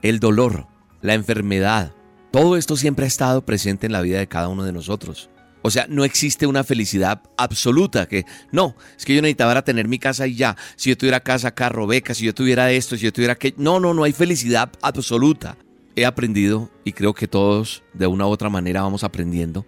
El 0.00 0.20
dolor, 0.20 0.68
la 1.00 1.14
enfermedad, 1.14 1.92
todo 2.32 2.56
esto 2.56 2.76
siempre 2.76 3.04
ha 3.04 3.08
estado 3.08 3.44
presente 3.44 3.86
en 3.86 3.92
la 3.92 4.00
vida 4.00 4.18
de 4.18 4.26
cada 4.26 4.48
uno 4.48 4.64
de 4.64 4.72
nosotros. 4.72 5.28
O 5.62 5.70
sea, 5.70 5.86
no 5.88 6.02
existe 6.02 6.46
una 6.46 6.64
felicidad 6.64 7.22
absoluta 7.36 8.06
que 8.06 8.24
no, 8.50 8.74
es 8.98 9.04
que 9.04 9.14
yo 9.14 9.22
necesitaba 9.22 9.62
tener 9.62 9.86
mi 9.86 9.98
casa 9.98 10.26
y 10.26 10.34
ya. 10.34 10.56
Si 10.74 10.90
yo 10.90 10.96
tuviera 10.96 11.20
casa, 11.20 11.54
carro, 11.54 11.86
beca, 11.86 12.14
si 12.14 12.24
yo 12.24 12.34
tuviera 12.34 12.72
esto, 12.72 12.96
si 12.96 13.04
yo 13.04 13.12
tuviera 13.12 13.36
que 13.36 13.54
no, 13.56 13.78
no, 13.78 13.94
no 13.94 14.02
hay 14.02 14.12
felicidad 14.12 14.72
absoluta. 14.82 15.56
He 15.94 16.06
aprendido 16.06 16.70
y 16.84 16.92
creo 16.92 17.14
que 17.14 17.28
todos 17.28 17.82
de 17.92 18.06
una 18.06 18.26
u 18.26 18.30
otra 18.30 18.48
manera 18.48 18.82
vamos 18.82 19.04
aprendiendo 19.04 19.66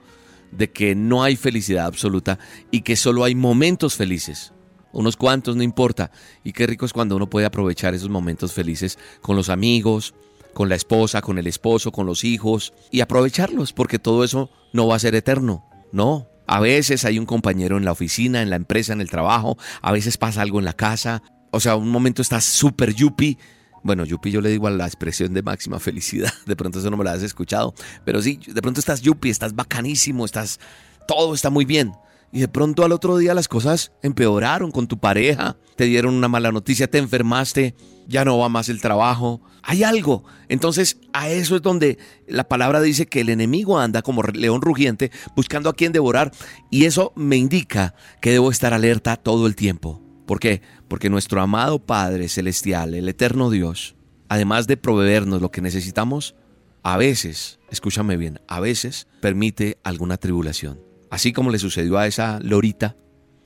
de 0.51 0.71
que 0.71 0.95
no 0.95 1.23
hay 1.23 1.37
felicidad 1.37 1.87
absoluta 1.87 2.39
y 2.71 2.81
que 2.81 2.97
solo 2.97 3.25
hay 3.25 3.35
momentos 3.35 3.95
felices. 3.95 4.53
Unos 4.93 5.17
cuantos 5.17 5.55
no 5.55 5.63
importa. 5.63 6.11
Y 6.45 6.53
qué 6.53 6.67
rico 6.67 6.87
es 6.87 6.93
cuando 6.93 7.17
uno 7.17 7.29
puede 7.29 7.47
aprovechar 7.47 7.95
esos 7.95 8.09
momentos 8.09 8.53
felices 8.53 8.99
con 9.21 9.37
los 9.37 9.49
amigos, 9.49 10.15
con 10.55 10.69
la 10.69 10.75
esposa, 10.75 11.21
con 11.21 11.39
el 11.39 11.47
esposo, 11.47 11.93
con 11.93 12.07
los 12.07 12.25
hijos 12.25 12.73
y 12.91 13.01
aprovecharlos 13.01 13.73
porque 13.73 13.99
todo 13.99 14.25
eso 14.25 14.51
no 14.73 14.87
va 14.87 14.97
a 14.97 15.01
ser 15.01 15.15
eterno. 15.15 15.69
No, 15.93 16.29
a 16.47 16.61
veces 16.61 17.05
hay 17.05 17.19
un 17.19 17.27
compañero 17.27 17.77
en 17.77 17.85
la 17.85 17.93
oficina, 17.93 18.43
en 18.43 18.51
la 18.51 18.57
empresa, 18.57 18.93
en 18.93 19.01
el 19.01 19.11
trabajo, 19.11 19.57
a 19.83 19.93
veces 19.93 20.17
pasa 20.17 20.43
algo 20.43 20.59
en 20.59 20.65
la 20.65 20.73
casa, 20.73 21.23
o 21.51 21.61
sea, 21.61 21.77
un 21.77 21.91
momento 21.91 22.23
estás 22.23 22.45
súper 22.45 22.95
yuppie. 22.95 23.39
Bueno, 23.83 24.05
yuppie 24.05 24.33
yo 24.33 24.41
le 24.41 24.49
digo 24.49 24.67
a 24.67 24.71
la 24.71 24.87
expresión 24.87 25.35
de 25.35 25.43
máxima 25.43 25.79
felicidad, 25.81 26.33
de 26.47 26.57
pronto 26.57 26.79
eso 26.79 26.91
no 26.91 26.97
me 26.97 27.05
lo 27.05 27.11
has 27.11 27.23
escuchado, 27.23 27.75
pero 28.05 28.21
sí, 28.23 28.41
de 28.47 28.63
pronto 28.63 28.81
estás 28.81 29.03
yuppie, 29.03 29.31
estás 29.31 29.55
bacanísimo, 29.55 30.25
estás, 30.25 30.59
todo 31.07 31.35
está 31.35 31.51
muy 31.51 31.65
bien. 31.65 31.93
Y 32.35 32.41
de 32.41 32.49
pronto 32.49 32.85
al 32.85 32.91
otro 32.91 33.17
día 33.17 33.33
las 33.33 33.47
cosas 33.47 33.93
empeoraron 34.03 34.73
con 34.73 34.89
tu 34.89 34.99
pareja, 34.99 35.57
te 35.77 35.85
dieron 35.85 36.15
una 36.15 36.27
mala 36.27 36.51
noticia, 36.51 36.91
te 36.91 36.99
enfermaste, 36.99 37.77
ya 38.09 38.25
no 38.25 38.37
va 38.37 38.49
más 38.49 38.69
el 38.69 38.81
trabajo, 38.81 39.41
hay 39.63 39.85
algo. 39.85 40.25
Entonces 40.49 40.99
a 41.13 41.31
eso 41.31 41.55
es 41.55 41.63
donde 41.63 41.97
la 42.27 42.49
palabra 42.49 42.81
dice 42.81 43.07
que 43.07 43.21
el 43.21 43.29
enemigo 43.29 43.79
anda 43.79 44.03
como 44.03 44.25
león 44.25 44.63
rugiente 44.63 45.13
buscando 45.37 45.71
a 45.71 45.75
quien 45.75 45.93
devorar 45.93 46.33
y 46.73 46.87
eso 46.87 47.13
me 47.15 47.37
indica 47.37 47.95
que 48.21 48.33
debo 48.33 48.51
estar 48.51 48.75
alerta 48.75 49.15
todo 49.15 49.47
el 49.47 49.55
tiempo. 49.55 50.03
¿Por 50.27 50.41
qué? 50.41 50.61
Porque 50.89 51.11
nuestro 51.11 51.41
amado 51.41 51.87
Padre 51.87 52.29
Celestial, 52.29 52.95
el 52.95 53.09
eterno 53.09 53.49
Dios, 53.49 53.95
además 54.29 54.67
de 54.67 54.77
proveernos 54.77 55.41
lo 55.41 55.53
que 55.53 55.63
necesitamos, 55.63 56.35
a 56.83 56.97
veces, 56.97 57.61
escúchame 57.71 58.17
bien, 58.17 58.41
a 58.49 58.59
veces 58.59 59.07
permite 59.21 59.79
alguna 59.85 60.17
tribulación. 60.17 60.94
Así 61.15 61.33
como 61.33 61.53
le 61.53 61.61
sucedió 61.61 61.97
a 61.97 62.09
esa 62.09 62.41
lorita 62.41 62.97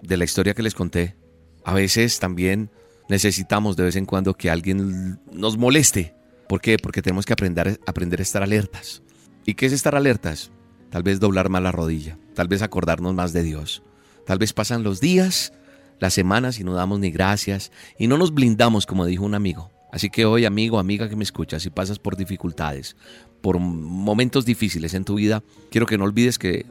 de 0.00 0.16
la 0.16 0.24
historia 0.24 0.54
que 0.54 0.62
les 0.62 0.74
conté, 0.74 1.18
a 1.66 1.74
veces 1.74 2.18
también 2.18 2.70
necesitamos 3.10 3.76
de 3.76 3.82
vez 3.82 3.96
en 3.96 4.06
cuando 4.06 4.32
que 4.32 4.48
alguien 4.48 5.20
nos 5.30 5.58
moleste. 5.58 6.14
¿Por 6.48 6.62
qué? 6.62 6.78
Porque 6.78 7.02
tenemos 7.02 7.26
que 7.26 7.34
aprender, 7.34 7.78
aprender 7.86 8.20
a 8.20 8.22
estar 8.22 8.42
alertas. 8.42 9.02
¿Y 9.44 9.52
qué 9.52 9.66
es 9.66 9.74
estar 9.74 9.94
alertas? 9.94 10.50
Tal 10.88 11.02
vez 11.02 11.20
doblar 11.20 11.50
más 11.50 11.62
la 11.62 11.70
rodilla, 11.70 12.16
tal 12.34 12.48
vez 12.48 12.62
acordarnos 12.62 13.12
más 13.12 13.34
de 13.34 13.42
Dios. 13.42 13.82
Tal 14.24 14.38
vez 14.38 14.54
pasan 14.54 14.82
los 14.82 15.02
días, 15.02 15.52
las 16.00 16.14
semanas 16.14 16.60
y 16.60 16.64
no 16.64 16.72
damos 16.72 17.00
ni 17.00 17.10
gracias 17.10 17.70
y 17.98 18.06
no 18.06 18.16
nos 18.16 18.32
blindamos 18.32 18.86
como 18.86 19.04
dijo 19.04 19.26
un 19.26 19.34
amigo. 19.34 19.70
Así 19.92 20.08
que 20.08 20.24
hoy, 20.24 20.46
amigo, 20.46 20.78
amiga 20.78 21.10
que 21.10 21.16
me 21.16 21.24
escuchas, 21.24 21.64
si 21.64 21.68
pasas 21.68 21.98
por 21.98 22.16
dificultades, 22.16 22.96
por 23.42 23.58
momentos 23.58 24.46
difíciles 24.46 24.94
en 24.94 25.04
tu 25.04 25.16
vida, 25.16 25.42
quiero 25.70 25.86
que 25.86 25.98
no 25.98 26.04
olvides 26.04 26.38
que 26.38 26.64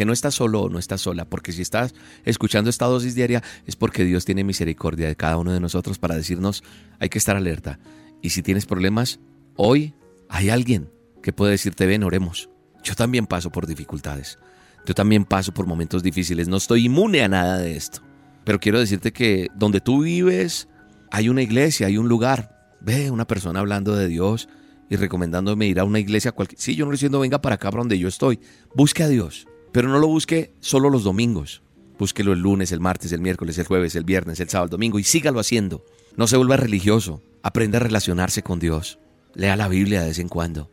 que 0.00 0.06
no 0.06 0.14
estás 0.14 0.34
solo 0.34 0.62
o 0.62 0.70
no 0.70 0.78
estás 0.78 1.02
sola, 1.02 1.26
porque 1.26 1.52
si 1.52 1.60
estás 1.60 1.94
escuchando 2.24 2.70
esta 2.70 2.86
dosis 2.86 3.14
diaria 3.14 3.42
es 3.66 3.76
porque 3.76 4.02
Dios 4.02 4.24
tiene 4.24 4.44
misericordia 4.44 5.06
de 5.08 5.14
cada 5.14 5.36
uno 5.36 5.52
de 5.52 5.60
nosotros 5.60 5.98
para 5.98 6.16
decirnos 6.16 6.64
hay 7.00 7.10
que 7.10 7.18
estar 7.18 7.36
alerta. 7.36 7.78
Y 8.22 8.30
si 8.30 8.42
tienes 8.42 8.64
problemas, 8.64 9.20
hoy 9.56 9.92
hay 10.30 10.48
alguien 10.48 10.90
que 11.22 11.34
puede 11.34 11.52
decirte 11.52 11.84
ven, 11.84 12.02
oremos. 12.02 12.48
Yo 12.82 12.94
también 12.94 13.26
paso 13.26 13.50
por 13.50 13.66
dificultades. 13.66 14.38
Yo 14.86 14.94
también 14.94 15.26
paso 15.26 15.52
por 15.52 15.66
momentos 15.66 16.02
difíciles. 16.02 16.48
No 16.48 16.56
estoy 16.56 16.86
inmune 16.86 17.22
a 17.22 17.28
nada 17.28 17.58
de 17.58 17.76
esto. 17.76 18.00
Pero 18.44 18.58
quiero 18.58 18.80
decirte 18.80 19.12
que 19.12 19.48
donde 19.54 19.82
tú 19.82 20.04
vives 20.04 20.66
hay 21.10 21.28
una 21.28 21.42
iglesia, 21.42 21.88
hay 21.88 21.98
un 21.98 22.08
lugar. 22.08 22.72
Ve 22.80 23.10
una 23.10 23.26
persona 23.26 23.60
hablando 23.60 23.94
de 23.94 24.08
Dios 24.08 24.48
y 24.88 24.96
recomendándome 24.96 25.66
ir 25.66 25.78
a 25.78 25.84
una 25.84 25.98
iglesia 25.98 26.32
cualquier. 26.32 26.58
Sí, 26.58 26.74
yo 26.74 26.86
no 26.86 26.90
le 26.90 26.94
diciendo 26.94 27.20
venga 27.20 27.42
para 27.42 27.56
acá 27.56 27.70
para 27.70 27.82
donde 27.82 27.98
yo 27.98 28.08
estoy. 28.08 28.40
Busque 28.74 29.02
a 29.02 29.08
Dios, 29.08 29.46
pero 29.72 29.88
no 29.88 29.98
lo 29.98 30.06
busque 30.06 30.52
solo 30.60 30.90
los 30.90 31.04
domingos. 31.04 31.62
Búsquelo 31.98 32.32
el 32.32 32.40
lunes, 32.40 32.72
el 32.72 32.80
martes, 32.80 33.12
el 33.12 33.20
miércoles, 33.20 33.58
el 33.58 33.66
jueves, 33.66 33.94
el 33.94 34.04
viernes, 34.04 34.40
el 34.40 34.48
sábado, 34.48 34.66
el 34.66 34.70
domingo 34.70 34.98
y 34.98 35.04
sígalo 35.04 35.38
haciendo. 35.38 35.84
No 36.16 36.26
se 36.26 36.36
vuelva 36.36 36.56
religioso. 36.56 37.22
Aprenda 37.42 37.78
a 37.78 37.82
relacionarse 37.82 38.42
con 38.42 38.58
Dios. 38.58 38.98
Lea 39.34 39.56
la 39.56 39.68
Biblia 39.68 40.00
de 40.00 40.08
vez 40.08 40.18
en 40.18 40.28
cuando. 40.28 40.70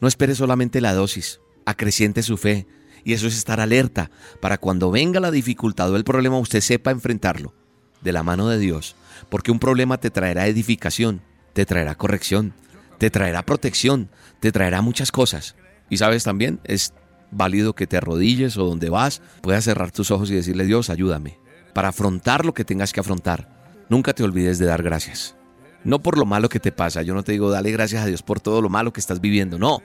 No 0.00 0.08
espere 0.08 0.34
solamente 0.34 0.80
la 0.80 0.94
dosis. 0.94 1.40
Acreciente 1.64 2.22
su 2.22 2.36
fe. 2.36 2.66
Y 3.04 3.14
eso 3.14 3.26
es 3.26 3.36
estar 3.36 3.60
alerta 3.60 4.10
para 4.40 4.58
cuando 4.58 4.90
venga 4.90 5.20
la 5.20 5.30
dificultad 5.30 5.90
o 5.90 5.96
el 5.96 6.04
problema 6.04 6.38
usted 6.38 6.60
sepa 6.60 6.90
enfrentarlo 6.90 7.54
de 8.02 8.12
la 8.12 8.22
mano 8.22 8.48
de 8.48 8.58
Dios. 8.58 8.96
Porque 9.30 9.50
un 9.50 9.58
problema 9.58 9.98
te 9.98 10.10
traerá 10.10 10.46
edificación, 10.46 11.22
te 11.54 11.64
traerá 11.64 11.94
corrección, 11.94 12.52
te 12.98 13.10
traerá 13.10 13.42
protección, 13.42 14.10
te 14.40 14.52
traerá 14.52 14.82
muchas 14.82 15.12
cosas. 15.12 15.56
Y 15.88 15.96
sabes 15.96 16.24
también, 16.24 16.60
es 16.64 16.92
válido 17.30 17.74
que 17.74 17.86
te 17.86 17.96
arrodilles 17.96 18.56
o 18.56 18.64
donde 18.64 18.90
vas, 18.90 19.22
puedas 19.40 19.64
cerrar 19.64 19.90
tus 19.90 20.10
ojos 20.10 20.30
y 20.30 20.34
decirle 20.34 20.64
Dios, 20.64 20.90
ayúdame, 20.90 21.38
para 21.74 21.88
afrontar 21.88 22.44
lo 22.44 22.54
que 22.54 22.64
tengas 22.64 22.92
que 22.92 23.00
afrontar. 23.00 23.48
Nunca 23.88 24.12
te 24.12 24.22
olvides 24.22 24.58
de 24.58 24.66
dar 24.66 24.82
gracias. 24.82 25.36
No 25.84 26.00
por 26.00 26.18
lo 26.18 26.26
malo 26.26 26.48
que 26.48 26.60
te 26.60 26.72
pasa, 26.72 27.02
yo 27.02 27.14
no 27.14 27.22
te 27.22 27.32
digo 27.32 27.50
dale 27.50 27.70
gracias 27.70 28.02
a 28.02 28.06
Dios 28.06 28.22
por 28.22 28.40
todo 28.40 28.60
lo 28.60 28.68
malo 28.68 28.92
que 28.92 29.00
estás 29.00 29.20
viviendo, 29.20 29.58
no, 29.58 29.80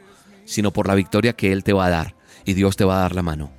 sino 0.45 0.71
por 0.71 0.87
la 0.87 0.95
victoria 0.95 1.33
que 1.33 1.51
Él 1.51 1.63
te 1.63 1.73
va 1.73 1.85
a 1.85 1.89
dar 1.89 2.15
y 2.45 2.53
Dios 2.53 2.75
te 2.75 2.83
va 2.83 2.97
a 2.97 3.01
dar 3.01 3.15
la 3.15 3.21
mano 3.21 3.51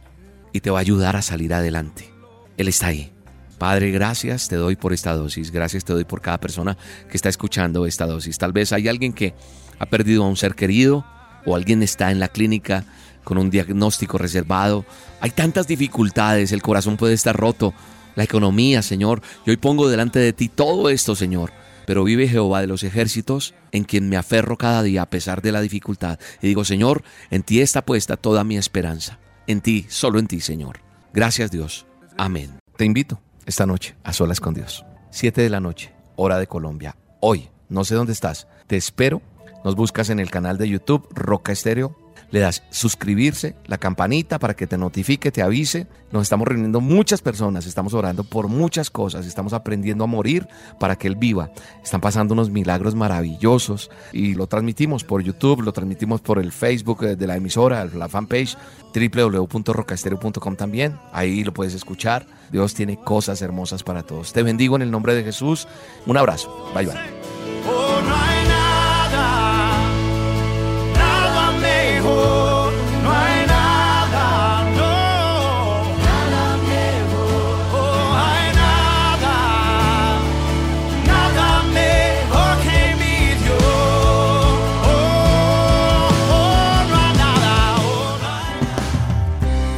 y 0.53 0.61
te 0.61 0.71
va 0.71 0.79
a 0.79 0.81
ayudar 0.81 1.17
a 1.17 1.23
salir 1.23 1.55
adelante. 1.55 2.13
Él 2.57 2.69
está 2.69 2.89
ahí. 2.89 3.13
Padre, 3.59 3.93
gracias 3.93 4.49
te 4.49 4.57
doy 4.57 4.77
por 4.77 4.93
esta 4.93 5.15
dosis, 5.15 5.51
gracias 5.51 5.85
te 5.85 5.93
doy 5.93 6.05
por 6.05 6.21
cada 6.21 6.39
persona 6.39 6.77
que 7.09 7.17
está 7.17 7.29
escuchando 7.29 7.87
esta 7.87 8.07
dosis. 8.07 8.37
Tal 8.37 8.53
vez 8.53 8.73
hay 8.73 8.89
alguien 8.89 9.13
que 9.13 9.35
ha 9.79 9.87
perdido 9.87 10.25
a 10.25 10.29
un 10.29 10.37
ser 10.37 10.55
querido 10.55 11.05
o 11.47 11.55
alguien 11.55 11.83
está 11.83 12.11
en 12.11 12.19
la 12.19 12.29
clínica 12.29 12.85
con 13.25 13.39
un 13.39 13.51
diagnóstico 13.51 14.19
reservado. 14.19 14.85
Hay 15.21 15.31
tantas 15.31 15.67
dificultades, 15.67 16.53
el 16.53 16.63
corazón 16.63 16.97
puede 16.97 17.15
estar 17.15 17.37
roto, 17.37 17.75
la 18.15 18.25
economía, 18.25 18.83
Señor. 18.83 19.23
Y 19.45 19.51
hoy 19.51 19.57
pongo 19.57 19.89
delante 19.89 20.19
de 20.19 20.33
ti 20.33 20.49
todo 20.49 20.91
esto, 20.91 21.17
Señor. 21.17 21.53
Pero 21.87 22.05
vive 22.05 22.29
Jehová 22.29 22.61
de 22.61 22.67
los 22.67 22.83
ejércitos, 22.83 23.55
en 23.73 23.85
quien 23.85 24.09
me 24.09 24.17
aferro 24.17 24.57
cada 24.57 24.83
día 24.83 25.03
a 25.03 25.11
pesar 25.11 25.43
de 25.43 25.53
la 25.53 25.61
dificultad. 25.61 26.19
Y 26.41 26.47
digo, 26.47 26.65
Señor, 26.65 27.03
en 27.31 27.43
ti 27.43 27.61
está 27.61 27.85
puesta 27.85 28.17
toda 28.17 28.45
mi 28.45 28.57
esperanza. 28.57 29.19
En 29.47 29.61
ti, 29.61 29.87
solo 29.89 30.19
en 30.19 30.27
ti, 30.27 30.41
Señor. 30.41 30.81
Gracias 31.13 31.51
Dios. 31.51 31.87
Amén. 32.17 32.59
Te 32.77 32.85
invito 32.85 33.21
esta 33.47 33.67
noche 33.67 33.97
a 34.03 34.13
solas 34.13 34.41
con 34.41 34.55
Dios. 34.55 34.85
Siete 35.11 35.43
de 35.43 35.51
la 35.51 35.61
noche, 35.61 35.93
hora 36.17 36.39
de 36.39 36.47
Colombia. 36.47 36.97
Hoy, 37.21 37.51
no 37.69 37.85
sé 37.85 37.95
dónde 37.95 38.13
estás. 38.13 38.49
Te 38.67 38.77
espero. 38.77 39.21
Nos 39.65 39.77
buscas 39.77 40.11
en 40.11 40.21
el 40.21 40.31
canal 40.31 40.59
de 40.59 40.69
YouTube 40.69 41.07
Roca 41.15 41.53
Estéreo 41.53 42.04
le 42.31 42.41
das 42.41 42.63
suscribirse, 42.71 43.57
la 43.67 43.79
campanita 43.79 44.39
para 44.39 44.55
que 44.55 44.67
te 44.67 44.79
notifique, 44.79 45.31
te 45.31 45.43
avise. 45.43 45.87
Nos 46.11 46.23
estamos 46.23 46.47
reuniendo 46.47 46.81
muchas 46.81 47.23
personas, 47.23 47.67
estamos 47.67 47.95
orando 47.95 48.25
por 48.25 48.49
muchas 48.49 48.91
cosas, 48.91 49.27
estamos 49.27 49.53
aprendiendo 49.53 50.05
a 50.05 50.07
morir 50.07 50.47
para 50.79 50.97
que 50.97 51.09
Él 51.09 51.17
viva. 51.17 51.51
Están 51.83 52.01
pasando 52.01 52.35
unos 52.35 52.51
milagros 52.51 52.95
maravillosos 52.95 53.91
y 54.13 54.35
lo 54.35 54.47
transmitimos 54.47 55.05
por 55.05 55.23
YouTube, 55.23 55.63
lo 55.63 55.73
transmitimos 55.73 56.21
por 56.21 56.39
el 56.39 56.53
Facebook 56.53 57.01
de 57.01 57.27
la 57.27 57.37
emisora, 57.37 57.85
la 57.87 58.09
fanpage 58.09 58.57
www.rocastereo.com 58.95 60.57
también. 60.57 60.99
Ahí 61.13 61.43
lo 61.45 61.53
puedes 61.53 61.75
escuchar. 61.75 62.27
Dios 62.51 62.75
tiene 62.75 62.97
cosas 62.97 63.43
hermosas 63.43 63.83
para 63.83 64.03
todos. 64.03 64.33
Te 64.33 64.43
bendigo 64.43 64.77
en 64.77 64.83
el 64.83 64.91
nombre 64.91 65.15
de 65.15 65.25
Jesús. 65.25 65.67
Un 66.07 66.17
abrazo. 66.17 66.71
Bye 66.75 66.87
bye. 66.87 68.34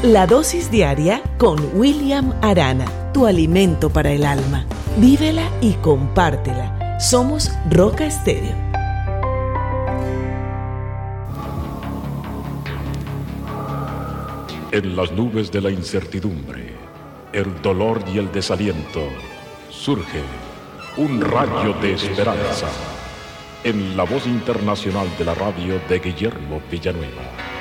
La 0.06 0.24
dosis 0.24 0.70
diaria 0.70 1.20
con 1.36 1.58
William 1.74 2.32
Arana, 2.40 2.84
tu 3.12 3.26
alimento 3.26 3.90
para 3.90 4.12
el 4.12 4.24
alma. 4.24 4.64
Vívela 4.98 5.50
y 5.60 5.72
compártela. 5.72 7.00
Somos 7.00 7.50
Roca 7.72 8.06
Estéreo. 8.06 8.54
En 14.70 14.94
las 14.94 15.10
nubes 15.10 15.50
de 15.50 15.60
la 15.60 15.72
incertidumbre, 15.72 16.72
el 17.32 17.60
dolor 17.60 18.00
y 18.06 18.18
el 18.18 18.30
desaliento, 18.30 19.08
surge 19.70 20.22
un 20.98 21.20
rayo 21.20 21.72
de 21.82 21.94
esperanza 21.94 22.68
en 23.64 23.96
la 23.96 24.04
voz 24.04 24.24
internacional 24.28 25.08
de 25.18 25.24
la 25.24 25.34
radio 25.34 25.80
de 25.88 25.98
Guillermo 25.98 26.60
Villanueva. 26.70 27.55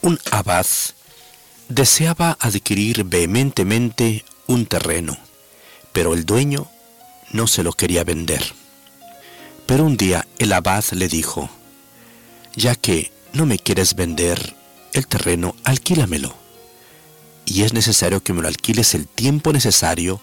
Un 0.00 0.18
abad 0.30 0.66
deseaba 1.68 2.36
adquirir 2.40 3.04
vehementemente 3.04 4.24
un 4.46 4.64
terreno, 4.66 5.18
pero 5.92 6.14
el 6.14 6.24
dueño 6.24 6.68
no 7.32 7.46
se 7.46 7.64
lo 7.64 7.72
quería 7.72 8.04
vender. 8.04 8.42
Pero 9.66 9.84
un 9.84 9.96
día 9.96 10.26
el 10.38 10.52
abad 10.52 10.84
le 10.92 11.08
dijo, 11.08 11.50
ya 12.54 12.74
que 12.76 13.12
no 13.32 13.44
me 13.44 13.58
quieres 13.58 13.94
vender 13.94 14.54
el 14.92 15.06
terreno, 15.06 15.56
alquílamelo. 15.64 16.34
Y 17.44 17.62
es 17.62 17.72
necesario 17.72 18.22
que 18.22 18.32
me 18.32 18.42
lo 18.42 18.48
alquiles 18.48 18.94
el 18.94 19.08
tiempo 19.08 19.52
necesario 19.52 20.20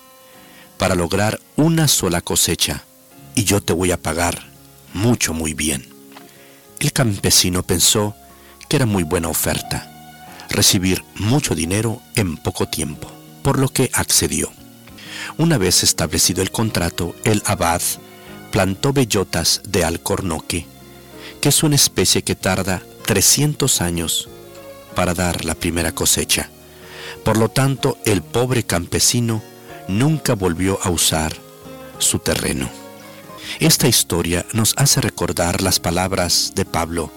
para 0.78 0.95
lograr 0.95 1.39
una 1.57 1.88
sola 1.88 2.21
cosecha, 2.21 2.84
y 3.36 3.43
yo 3.43 3.61
te 3.61 3.73
voy 3.73 3.91
a 3.91 4.01
pagar 4.01 4.47
mucho, 4.93 5.34
muy 5.34 5.53
bien. 5.53 5.88
El 6.80 6.93
campesino 6.93 7.63
pensó 7.63 8.15
que 8.68 8.78
era 8.78 8.86
muy 8.86 9.03
buena 9.03 9.30
oferta, 9.30 9.91
recibir 10.49 11.03
mucho 11.16 11.55
dinero 11.55 12.01
en 12.16 12.38
poco 12.38 12.68
tiempo, 12.68 13.11
por 13.43 13.59
lo 13.59 13.70
que 13.70 13.89
accedió. 13.93 14.51
Una 15.38 15.57
vez 15.57 15.84
establecido 15.84 16.41
el 16.41 16.51
contrato, 16.51 17.16
el 17.24 17.41
abad 17.45 17.82
plantó 18.51 18.93
bellotas 18.93 19.61
de 19.68 19.84
alcornoque, 19.84 20.66
que 21.41 21.49
es 21.49 21.63
una 21.63 21.76
especie 21.76 22.24
que 22.24 22.36
tarda 22.36 22.82
300 23.05 23.82
años 23.82 24.30
para 24.95 25.13
dar 25.13 25.45
la 25.45 25.55
primera 25.55 25.91
cosecha. 25.91 26.49
Por 27.24 27.38
lo 27.38 27.49
tanto, 27.49 27.97
el 28.05 28.22
pobre 28.22 28.63
campesino 28.63 29.43
nunca 29.88 30.36
volvió 30.36 30.80
a 30.84 30.89
usar 30.89 31.36
su 31.97 32.20
terreno. 32.20 32.70
Esta 33.59 33.88
historia 33.88 34.45
nos 34.53 34.74
hace 34.78 35.01
recordar 35.01 35.61
las 35.61 35.80
palabras 35.80 36.53
de 36.55 36.66
Pablo 36.66 37.11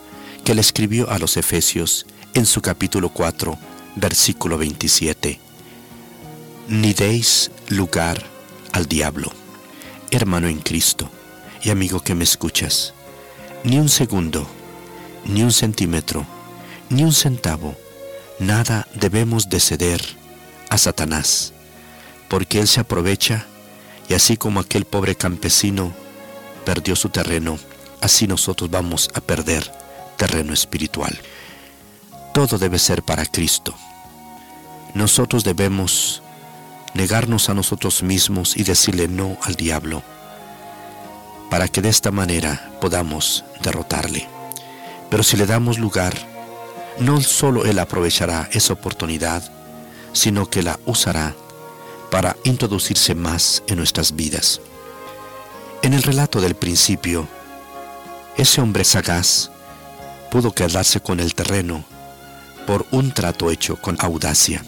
que 0.49 0.55
le 0.55 0.63
escribió 0.63 1.11
a 1.11 1.19
los 1.19 1.37
Efesios 1.37 2.07
en 2.33 2.47
su 2.47 2.63
capítulo 2.63 3.11
4, 3.11 3.59
versículo 3.97 4.57
27. 4.57 5.39
Ni 6.69 6.95
deis 6.95 7.51
lugar 7.69 8.25
al 8.73 8.87
diablo. 8.87 9.31
Hermano 10.11 10.49
en 10.49 10.61
Cristo 10.61 11.11
y 11.63 11.69
amigo 11.69 12.01
que 12.01 12.15
me 12.15 12.25
escuchas, 12.25 12.95
ni 13.63 13.79
un 13.79 13.91
segundo, 13.91 14.49
ni 15.27 15.43
un 15.43 15.53
centímetro, 15.53 16.25
ni 16.89 17.05
un 17.05 17.13
centavo, 17.13 17.77
nada 18.39 18.89
debemos 18.95 19.51
de 19.51 19.61
ceder 19.61 20.01
a 20.71 20.79
Satanás, 20.79 21.53
porque 22.31 22.59
él 22.59 22.69
se 22.69 22.81
aprovecha 22.81 23.45
y 24.09 24.15
así 24.15 24.39
como 24.39 24.61
aquel 24.61 24.87
pobre 24.87 25.15
campesino 25.15 25.93
perdió 26.65 26.97
su 26.97 27.11
terreno, 27.11 27.59
así 28.01 28.27
nosotros 28.27 28.71
vamos 28.71 29.11
a 29.13 29.21
perder 29.21 29.88
terreno 30.19 30.53
espiritual. 30.53 31.19
Todo 32.35 32.59
debe 32.59 32.79
ser 32.79 33.03
para 33.03 33.25
Cristo. 33.25 33.75
Nosotros 34.93 35.45
debemos 35.45 36.23
negarnos 36.93 37.49
a 37.49 37.55
nosotros 37.55 38.03
mismos 38.03 38.57
y 38.57 38.65
decirle 38.65 39.09
no 39.09 39.39
al 39.43 39.55
diablo, 39.55 40.03
para 41.51 41.69
que 41.69 41.81
de 41.81 41.89
esta 41.89 42.11
manera 42.11 42.73
podamos 42.81 43.45
derrotarle. 43.63 44.29
Pero 45.09 45.23
si 45.23 45.37
le 45.37 45.47
damos 45.47 45.79
lugar, 45.79 46.15
no 46.99 47.21
solo 47.21 47.65
él 47.65 47.79
aprovechará 47.79 48.49
esa 48.53 48.75
oportunidad, 48.75 49.51
sino 50.13 50.51
que 50.51 50.63
la 50.63 50.79
usará 50.85 51.35
para 52.11 52.37
introducirse 52.45 53.15
más 53.15 53.63
en 53.67 53.77
nuestras 53.77 54.17
vidas. 54.17 54.61
En 55.83 55.95
el 55.95 56.03
relato 56.03 56.41
del 56.41 56.57
principio, 56.57 57.29
ese 58.37 58.61
hombre 58.61 58.85
sagaz 58.85 59.51
pudo 60.31 60.53
quedarse 60.53 61.01
con 61.01 61.21
el 61.21 61.35
terreno 61.35 61.85
por 62.67 62.87
un 62.91 63.13
trato 63.13 63.51
hecho 63.51 63.77
con 63.77 63.97
audacia. 64.01 64.63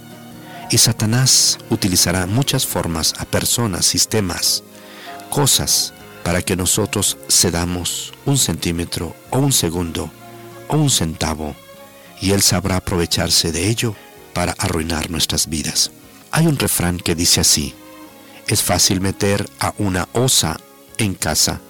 Y 0.70 0.78
Satanás 0.78 1.58
utilizará 1.68 2.26
muchas 2.26 2.66
formas 2.66 3.14
a 3.18 3.24
personas, 3.24 3.84
sistemas, 3.84 4.62
cosas 5.28 5.92
para 6.22 6.42
que 6.42 6.56
nosotros 6.56 7.18
cedamos 7.28 8.12
un 8.24 8.38
centímetro 8.38 9.14
o 9.30 9.38
un 9.38 9.52
segundo 9.52 10.10
o 10.68 10.76
un 10.76 10.90
centavo 10.90 11.54
y 12.20 12.32
Él 12.32 12.42
sabrá 12.42 12.76
aprovecharse 12.76 13.52
de 13.52 13.68
ello 13.68 13.94
para 14.32 14.52
arruinar 14.52 15.10
nuestras 15.10 15.48
vidas. 15.48 15.90
Hay 16.30 16.46
un 16.46 16.58
refrán 16.58 16.98
que 16.98 17.14
dice 17.14 17.40
así, 17.40 17.74
es 18.46 18.62
fácil 18.62 19.00
meter 19.00 19.48
a 19.58 19.74
una 19.78 20.08
osa 20.12 20.58
en 20.98 21.14
casa, 21.14 21.60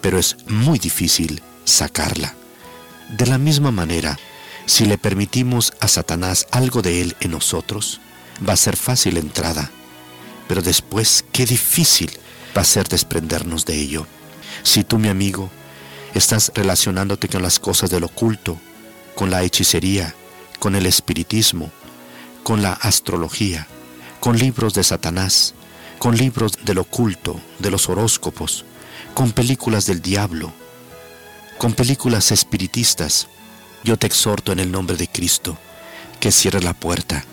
pero 0.00 0.18
es 0.18 0.36
muy 0.46 0.78
difícil 0.78 1.42
sacarla. 1.64 2.34
De 3.10 3.26
la 3.26 3.38
misma 3.38 3.72
manera, 3.72 4.18
si 4.66 4.84
le 4.84 4.96
permitimos 4.96 5.72
a 5.80 5.88
Satanás 5.88 6.46
algo 6.52 6.80
de 6.80 7.00
él 7.00 7.16
en 7.18 7.32
nosotros, 7.32 8.00
va 8.48 8.52
a 8.52 8.56
ser 8.56 8.76
fácil 8.76 9.16
entrada, 9.16 9.68
pero 10.46 10.62
después 10.62 11.24
qué 11.32 11.44
difícil 11.44 12.12
va 12.56 12.62
a 12.62 12.64
ser 12.64 12.88
desprendernos 12.88 13.66
de 13.66 13.74
ello. 13.74 14.06
Si 14.62 14.84
tú, 14.84 14.98
mi 14.98 15.08
amigo, 15.08 15.50
estás 16.14 16.52
relacionándote 16.54 17.28
con 17.28 17.42
las 17.42 17.58
cosas 17.58 17.90
del 17.90 18.04
oculto, 18.04 18.60
con 19.16 19.28
la 19.32 19.42
hechicería, 19.42 20.14
con 20.60 20.76
el 20.76 20.86
espiritismo, 20.86 21.72
con 22.44 22.62
la 22.62 22.74
astrología, 22.74 23.66
con 24.20 24.38
libros 24.38 24.72
de 24.74 24.84
Satanás, 24.84 25.54
con 25.98 26.16
libros 26.16 26.52
del 26.64 26.78
oculto, 26.78 27.40
de 27.58 27.72
los 27.72 27.88
horóscopos, 27.88 28.64
con 29.14 29.32
películas 29.32 29.86
del 29.86 30.00
diablo, 30.00 30.52
con 31.60 31.74
películas 31.74 32.32
espiritistas, 32.32 33.28
yo 33.84 33.98
te 33.98 34.06
exhorto 34.06 34.50
en 34.50 34.60
el 34.60 34.72
nombre 34.72 34.96
de 34.96 35.08
Cristo 35.08 35.58
que 36.18 36.32
cierre 36.32 36.62
la 36.62 36.72
puerta, 36.72 37.26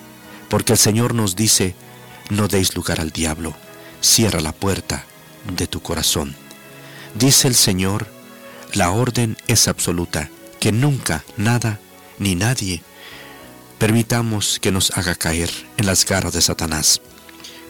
porque 0.49 0.73
el 0.73 0.77
Señor 0.77 1.13
nos 1.13 1.37
dice, 1.37 1.75
no 2.29 2.49
deis 2.49 2.75
lugar 2.75 2.99
al 2.99 3.11
diablo, 3.11 3.55
cierra 4.01 4.41
la 4.41 4.51
puerta 4.51 5.05
de 5.55 5.65
tu 5.65 5.81
corazón. 5.81 6.35
Dice 7.15 7.47
el 7.47 7.55
Señor, 7.55 8.05
la 8.73 8.91
orden 8.91 9.37
es 9.47 9.69
absoluta, 9.69 10.29
que 10.59 10.73
nunca, 10.73 11.23
nada, 11.37 11.79
ni 12.19 12.35
nadie 12.35 12.83
permitamos 13.77 14.59
que 14.59 14.73
nos 14.73 14.91
haga 14.97 15.15
caer 15.15 15.49
en 15.77 15.85
las 15.85 16.05
garras 16.05 16.33
de 16.33 16.41
Satanás. 16.41 16.99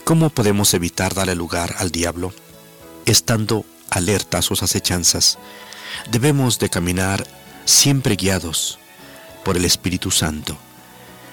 ¿Cómo 0.06 0.32
podemos 0.32 0.74
evitar 0.74 1.14
darle 1.14 1.36
lugar 1.36 1.76
al 1.78 1.92
diablo? 1.92 2.34
Estando 3.06 3.64
alerta 3.92 4.40
a 4.40 4.42
sus 4.42 4.64
acechanzas, 4.64 5.38
debemos 6.12 6.60
de 6.60 6.70
caminar 6.70 7.26
siempre 7.66 8.16
guiados 8.16 8.80
por 9.44 9.58
el 9.58 9.66
Espíritu 9.66 10.12
Santo. 10.12 10.58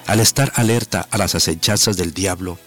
Al 0.07 0.19
estar 0.19 0.51
alerta 0.55 1.07
a 1.09 1.17
las 1.17 1.35
acechanzas 1.35 1.97
del 1.97 2.13
diablo, 2.13 2.59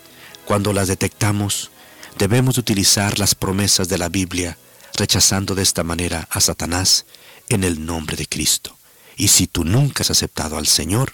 cuando 0.44 0.72
las 0.72 0.88
detectamos, 0.88 1.70
debemos 2.18 2.59
utilizar 2.59 3.18
las 3.18 3.34
promesas 3.34 3.88
de 3.88 3.98
la 3.98 4.09
Biblia, 4.09 4.59
rechazando 4.94 5.54
de 5.54 5.62
esta 5.62 5.84
manera 5.84 6.26
a 6.30 6.40
Satanás 6.40 7.06
en 7.48 7.64
el 7.64 7.84
nombre 7.84 8.16
de 8.16 8.26
Cristo. 8.26 8.76
Y 9.16 9.28
si 9.28 9.46
tú 9.46 9.64
nunca 9.64 10.02
has 10.02 10.11
aceptado 10.11 10.59
al 10.59 10.66
Señor, 10.66 11.12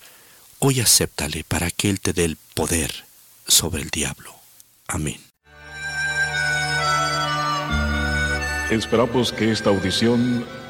hoy 0.58 0.80
acéptale 0.80 1.44
para 1.44 1.70
que 1.70 1.90
Él 1.90 2.00
te 2.00 2.12
dé 2.12 2.24
el 2.24 2.36
poder 2.54 3.04
sobre 3.46 3.82
el 3.82 3.90
diablo. 3.90 4.34
Amén. 4.86 5.20
Esperamos 8.70 9.32
que 9.32 9.52
esta 9.52 9.70
audición, 9.70 10.46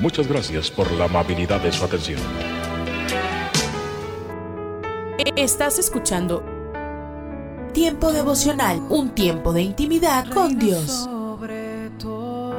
Muchas 0.00 0.28
gracias 0.28 0.70
por 0.70 0.90
la 0.92 1.06
amabilidad 1.06 1.60
de 1.60 1.72
su 1.72 1.84
atención. 1.84 2.20
Estás 5.36 5.78
escuchando 5.78 6.42
Tiempo 7.72 8.12
devocional, 8.12 8.80
un 8.88 9.10
tiempo 9.10 9.52
de 9.52 9.62
intimidad 9.62 10.28
con 10.30 10.58
Dios. 10.58 11.04
Sobre 11.04 11.90
todo, 11.98 12.54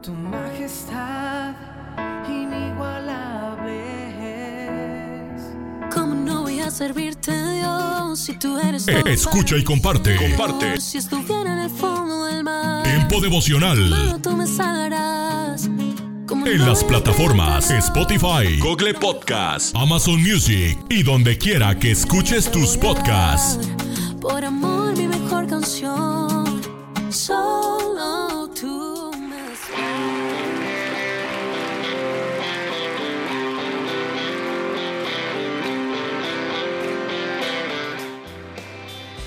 tu 0.00 0.12
majestad 0.12 1.54
inigualable 2.28 3.74
es. 5.34 5.42
¿Cómo 5.92 6.14
no 6.14 6.42
voy 6.42 6.60
a 6.60 6.70
servirte, 6.70 7.37
escucha 9.06 9.56
y 9.56 9.64
comparte. 9.64 10.16
Comparte. 10.16 10.80
Si 10.80 10.98
estuviera 10.98 11.52
en 11.52 11.58
el 11.58 11.70
fondo 11.70 12.24
del 12.24 12.44
mar, 12.44 12.82
Tiempo 12.82 13.20
devocional 13.20 14.20
tú 14.22 14.36
me 14.36 14.46
salvarás. 14.46 15.68
¿Cómo 16.26 16.46
en 16.46 16.66
las 16.66 16.84
plataformas 16.84 17.70
Spotify, 17.70 18.58
Google 18.60 18.94
Podcast, 18.94 19.74
Amazon 19.74 20.22
Music 20.22 20.78
y 20.90 21.02
donde 21.02 21.38
quiera 21.38 21.78
que 21.78 21.90
escuches 21.90 22.50
tus 22.50 22.76
podcasts. 22.76 23.68
Por 24.20 24.44
amor, 24.44 24.96
mi 24.96 25.06
mejor 25.06 25.46
canción. 25.46 26.60
Solo 27.10 28.37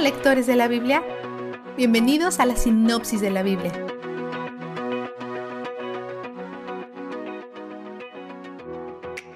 Lectores 0.00 0.46
de 0.46 0.54
la 0.54 0.68
Biblia, 0.68 1.02
bienvenidos 1.76 2.38
a 2.38 2.46
la 2.46 2.54
sinopsis 2.54 3.20
de 3.20 3.30
la 3.30 3.42
Biblia. 3.42 3.72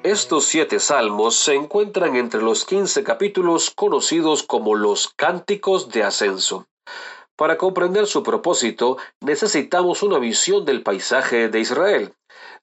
Estos 0.04 0.44
siete 0.44 0.78
salmos 0.78 1.34
se 1.34 1.54
encuentran 1.54 2.14
entre 2.14 2.40
los 2.40 2.64
quince 2.64 3.02
capítulos 3.02 3.72
conocidos 3.74 4.44
como 4.44 4.76
los 4.76 5.12
Cánticos 5.16 5.90
de 5.90 6.04
Ascenso. 6.04 6.68
Para 7.34 7.58
comprender 7.58 8.06
su 8.06 8.22
propósito, 8.22 8.98
necesitamos 9.20 10.04
una 10.04 10.18
visión 10.20 10.64
del 10.64 10.84
paisaje 10.84 11.48
de 11.48 11.58
Israel. 11.58 12.14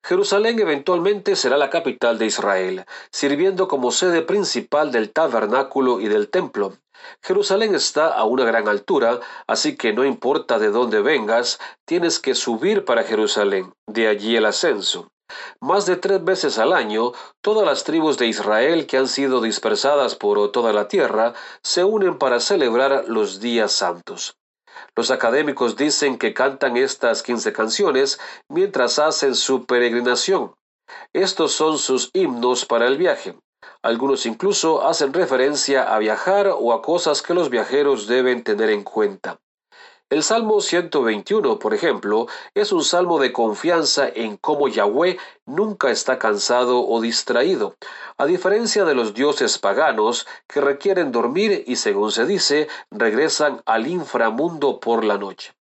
Jerusalén 0.04 0.58
eventualmente 0.60 1.36
será 1.36 1.58
la 1.58 1.70
capital 1.70 2.18
de 2.18 2.28
Israel, 2.28 2.86
sirviendo 3.12 3.68
como 3.68 3.92
sede 3.92 4.22
principal 4.22 4.94
del 4.94 5.12
tabernáculo 5.12 6.00
y 6.00 6.08
del 6.08 6.30
templo. 6.30 6.78
Jerusalén 7.22 7.76
está 7.76 8.08
a 8.08 8.24
una 8.24 8.46
gran 8.46 8.68
altura, 8.68 9.20
así 9.48 9.76
que 9.76 9.94
no 9.94 10.06
importa 10.06 10.60
de 10.60 10.70
dónde 10.70 11.02
vengas, 11.02 11.60
tienes 11.86 12.20
que 12.20 12.36
subir 12.36 12.86
para 12.86 13.04
Jerusalén, 13.04 13.74
de 13.88 14.08
allí 14.08 14.36
el 14.36 14.46
ascenso. 14.46 15.10
Más 15.62 15.86
de 15.86 15.96
tres 15.96 16.24
veces 16.24 16.58
al 16.58 16.74
año, 16.74 17.12
todas 17.42 17.66
las 17.66 17.84
tribus 17.84 18.18
de 18.18 18.28
Israel 18.28 18.88
que 18.88 18.98
han 18.98 19.08
sido 19.08 19.42
dispersadas 19.42 20.16
por 20.16 20.52
toda 20.52 20.74
la 20.74 20.88
tierra 20.88 21.34
se 21.62 21.84
unen 21.84 22.18
para 22.18 22.40
celebrar 22.40 23.06
los 23.08 23.40
días 23.40 23.72
santos. 23.72 24.36
Los 24.96 25.12
académicos 25.12 25.76
dicen 25.76 26.18
que 26.18 26.34
cantan 26.34 26.78
estas 26.78 27.22
quince 27.22 27.54
canciones 27.54 28.20
mientras 28.48 28.98
hacen 28.98 29.36
su 29.36 29.66
peregrinación. 29.66 30.54
Estos 31.14 31.52
son 31.52 31.78
sus 31.78 32.10
himnos 32.14 32.66
para 32.66 32.88
el 32.88 32.98
viaje. 32.98 33.38
Algunos 33.82 34.26
incluso 34.26 34.86
hacen 34.86 35.14
referencia 35.14 35.96
a 35.96 36.00
viajar 36.00 36.48
o 36.48 36.74
a 36.74 36.82
cosas 36.82 37.22
que 37.22 37.34
los 37.34 37.50
viajeros 37.50 38.08
deben 38.08 38.44
tener 38.44 38.70
en 38.70 38.84
cuenta. 38.84 39.40
El 40.10 40.24
Salmo 40.24 40.60
121, 40.60 41.60
por 41.60 41.74
ejemplo, 41.74 42.26
es 42.56 42.72
un 42.72 42.84
salmo 42.84 43.20
de 43.20 43.32
confianza 43.32 44.10
en 44.10 44.38
cómo 44.38 44.68
Yahweh 44.68 45.18
nunca 45.46 45.92
está 45.92 46.18
cansado 46.18 46.84
o 46.86 47.00
distraído, 47.00 47.76
a 48.18 48.26
diferencia 48.26 48.86
de 48.86 48.96
los 48.96 49.14
dioses 49.14 49.60
paganos 49.60 50.28
que 50.48 50.62
requieren 50.62 51.12
dormir 51.12 51.64
y, 51.68 51.76
según 51.76 52.12
se 52.12 52.26
dice, 52.26 52.68
regresan 52.90 53.62
al 53.66 53.86
inframundo 53.86 54.80
por 54.80 55.06
la 55.06 55.20
noche. 55.20 55.54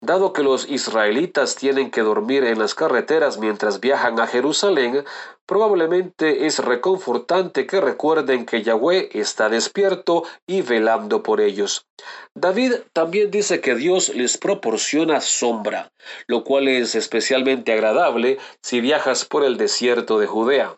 Dado 0.00 0.32
que 0.32 0.42
los 0.42 0.68
israelitas 0.68 1.56
tienen 1.56 1.90
que 1.90 2.02
dormir 2.02 2.44
en 2.44 2.58
las 2.58 2.74
carreteras 2.74 3.38
mientras 3.38 3.80
viajan 3.80 4.20
a 4.20 4.26
Jerusalén, 4.26 5.04
probablemente 5.48 6.46
es 6.46 6.58
reconfortante 6.58 7.66
que 7.66 7.80
recuerden 7.80 8.44
que 8.44 8.62
Yahweh 8.62 9.08
está 9.14 9.48
despierto 9.48 10.24
y 10.46 10.60
velando 10.60 11.22
por 11.22 11.40
ellos. 11.40 11.86
David 12.34 12.74
también 12.92 13.30
dice 13.30 13.62
que 13.62 13.74
Dios 13.74 14.10
les 14.10 14.36
proporciona 14.36 15.22
sombra, 15.22 15.90
lo 16.26 16.44
cual 16.44 16.68
es 16.68 16.94
especialmente 16.94 17.72
agradable 17.72 18.38
si 18.62 18.82
viajas 18.82 19.24
por 19.24 19.42
el 19.42 19.56
desierto 19.56 20.18
de 20.18 20.26
Judea. 20.26 20.76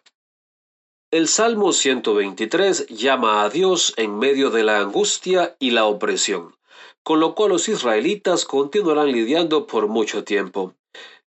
El 1.11 1.27
Salmo 1.27 1.73
123 1.73 2.87
llama 2.87 3.43
a 3.43 3.51
Dios 3.51 3.93
en 3.97 4.17
medio 4.17 4.51
de 4.51 4.63
la 4.63 4.79
angustia 4.79 5.57
y 5.59 5.73
la 5.73 5.85
opresión 5.87 6.55
con 7.03 7.19
lo 7.19 7.35
cual 7.35 7.51
los 7.51 7.69
israelitas 7.69 8.45
continuarán 8.45 9.11
lidiando 9.11 9.67
por 9.67 9.89
mucho 9.89 10.23
tiempo. 10.23 10.75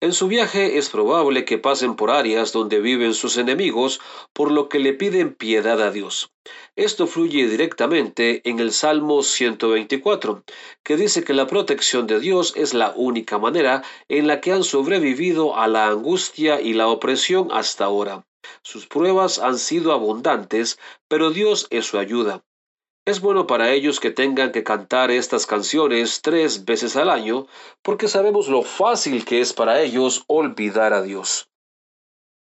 En 0.03 0.13
su 0.13 0.27
viaje 0.27 0.79
es 0.79 0.89
probable 0.89 1.45
que 1.45 1.59
pasen 1.59 1.95
por 1.95 2.09
áreas 2.09 2.51
donde 2.51 2.79
viven 2.79 3.13
sus 3.13 3.37
enemigos, 3.37 4.01
por 4.33 4.49
lo 4.49 4.67
que 4.67 4.79
le 4.79 4.93
piden 4.93 5.35
piedad 5.35 5.79
a 5.79 5.91
Dios. 5.91 6.31
Esto 6.75 7.05
fluye 7.05 7.47
directamente 7.47 8.41
en 8.49 8.59
el 8.59 8.71
Salmo 8.71 9.21
124, 9.21 10.43
que 10.83 10.97
dice 10.97 11.23
que 11.23 11.35
la 11.35 11.45
protección 11.45 12.07
de 12.07 12.19
Dios 12.19 12.53
es 12.55 12.73
la 12.73 12.93
única 12.95 13.37
manera 13.37 13.83
en 14.09 14.25
la 14.25 14.41
que 14.41 14.51
han 14.51 14.63
sobrevivido 14.63 15.55
a 15.55 15.67
la 15.67 15.89
angustia 15.89 16.61
y 16.61 16.73
la 16.73 16.87
opresión 16.87 17.49
hasta 17.51 17.85
ahora. 17.85 18.25
Sus 18.63 18.87
pruebas 18.87 19.37
han 19.37 19.59
sido 19.59 19.93
abundantes, 19.93 20.79
pero 21.07 21.29
Dios 21.29 21.67
es 21.69 21.85
su 21.85 21.99
ayuda. 21.99 22.43
Es 23.03 23.19
bueno 23.19 23.47
para 23.47 23.71
ellos 23.71 23.99
que 23.99 24.11
tengan 24.11 24.51
que 24.51 24.63
cantar 24.63 25.09
estas 25.09 25.47
canciones 25.47 26.21
tres 26.21 26.65
veces 26.65 26.95
al 26.95 27.09
año, 27.09 27.47
porque 27.81 28.07
sabemos 28.07 28.47
lo 28.47 28.61
fácil 28.61 29.25
que 29.25 29.41
es 29.41 29.53
para 29.53 29.81
ellos 29.81 30.23
olvidar 30.27 30.93
a 30.93 31.01
Dios. 31.01 31.49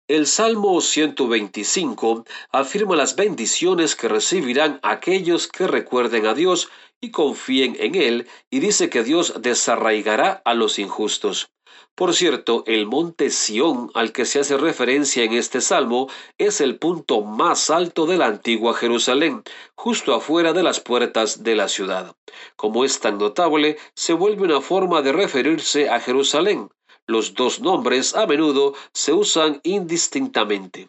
El 0.08 0.26
Salmo 0.26 0.80
125 0.82 2.26
afirma 2.50 2.96
las 2.96 3.16
bendiciones 3.16 3.96
que 3.96 4.08
recibirán 4.08 4.78
aquellos 4.82 5.48
que 5.48 5.66
recuerden 5.66 6.26
a 6.26 6.34
Dios 6.34 6.68
y 7.00 7.12
confíen 7.12 7.74
en 7.80 7.94
Él, 7.94 8.28
y 8.50 8.60
dice 8.60 8.90
que 8.90 9.02
Dios 9.04 9.40
desarraigará 9.40 10.42
a 10.44 10.52
los 10.52 10.78
injustos. 10.78 11.51
Por 11.94 12.14
cierto, 12.14 12.64
el 12.66 12.86
monte 12.86 13.28
Sión 13.28 13.90
al 13.94 14.12
que 14.12 14.24
se 14.24 14.40
hace 14.40 14.56
referencia 14.56 15.24
en 15.24 15.34
este 15.34 15.60
salmo 15.60 16.08
es 16.38 16.62
el 16.62 16.78
punto 16.78 17.20
más 17.20 17.68
alto 17.68 18.06
de 18.06 18.16
la 18.16 18.26
antigua 18.26 18.72
Jerusalén, 18.72 19.42
justo 19.74 20.14
afuera 20.14 20.54
de 20.54 20.62
las 20.62 20.80
puertas 20.80 21.42
de 21.42 21.54
la 21.54 21.68
ciudad. 21.68 22.16
Como 22.56 22.84
es 22.84 23.00
tan 23.00 23.18
notable, 23.18 23.76
se 23.94 24.14
vuelve 24.14 24.44
una 24.44 24.62
forma 24.62 25.02
de 25.02 25.12
referirse 25.12 25.90
a 25.90 26.00
Jerusalén. 26.00 26.70
Los 27.06 27.34
dos 27.34 27.60
nombres 27.60 28.14
a 28.14 28.26
menudo 28.26 28.74
se 28.94 29.12
usan 29.12 29.60
indistintamente. 29.62 30.88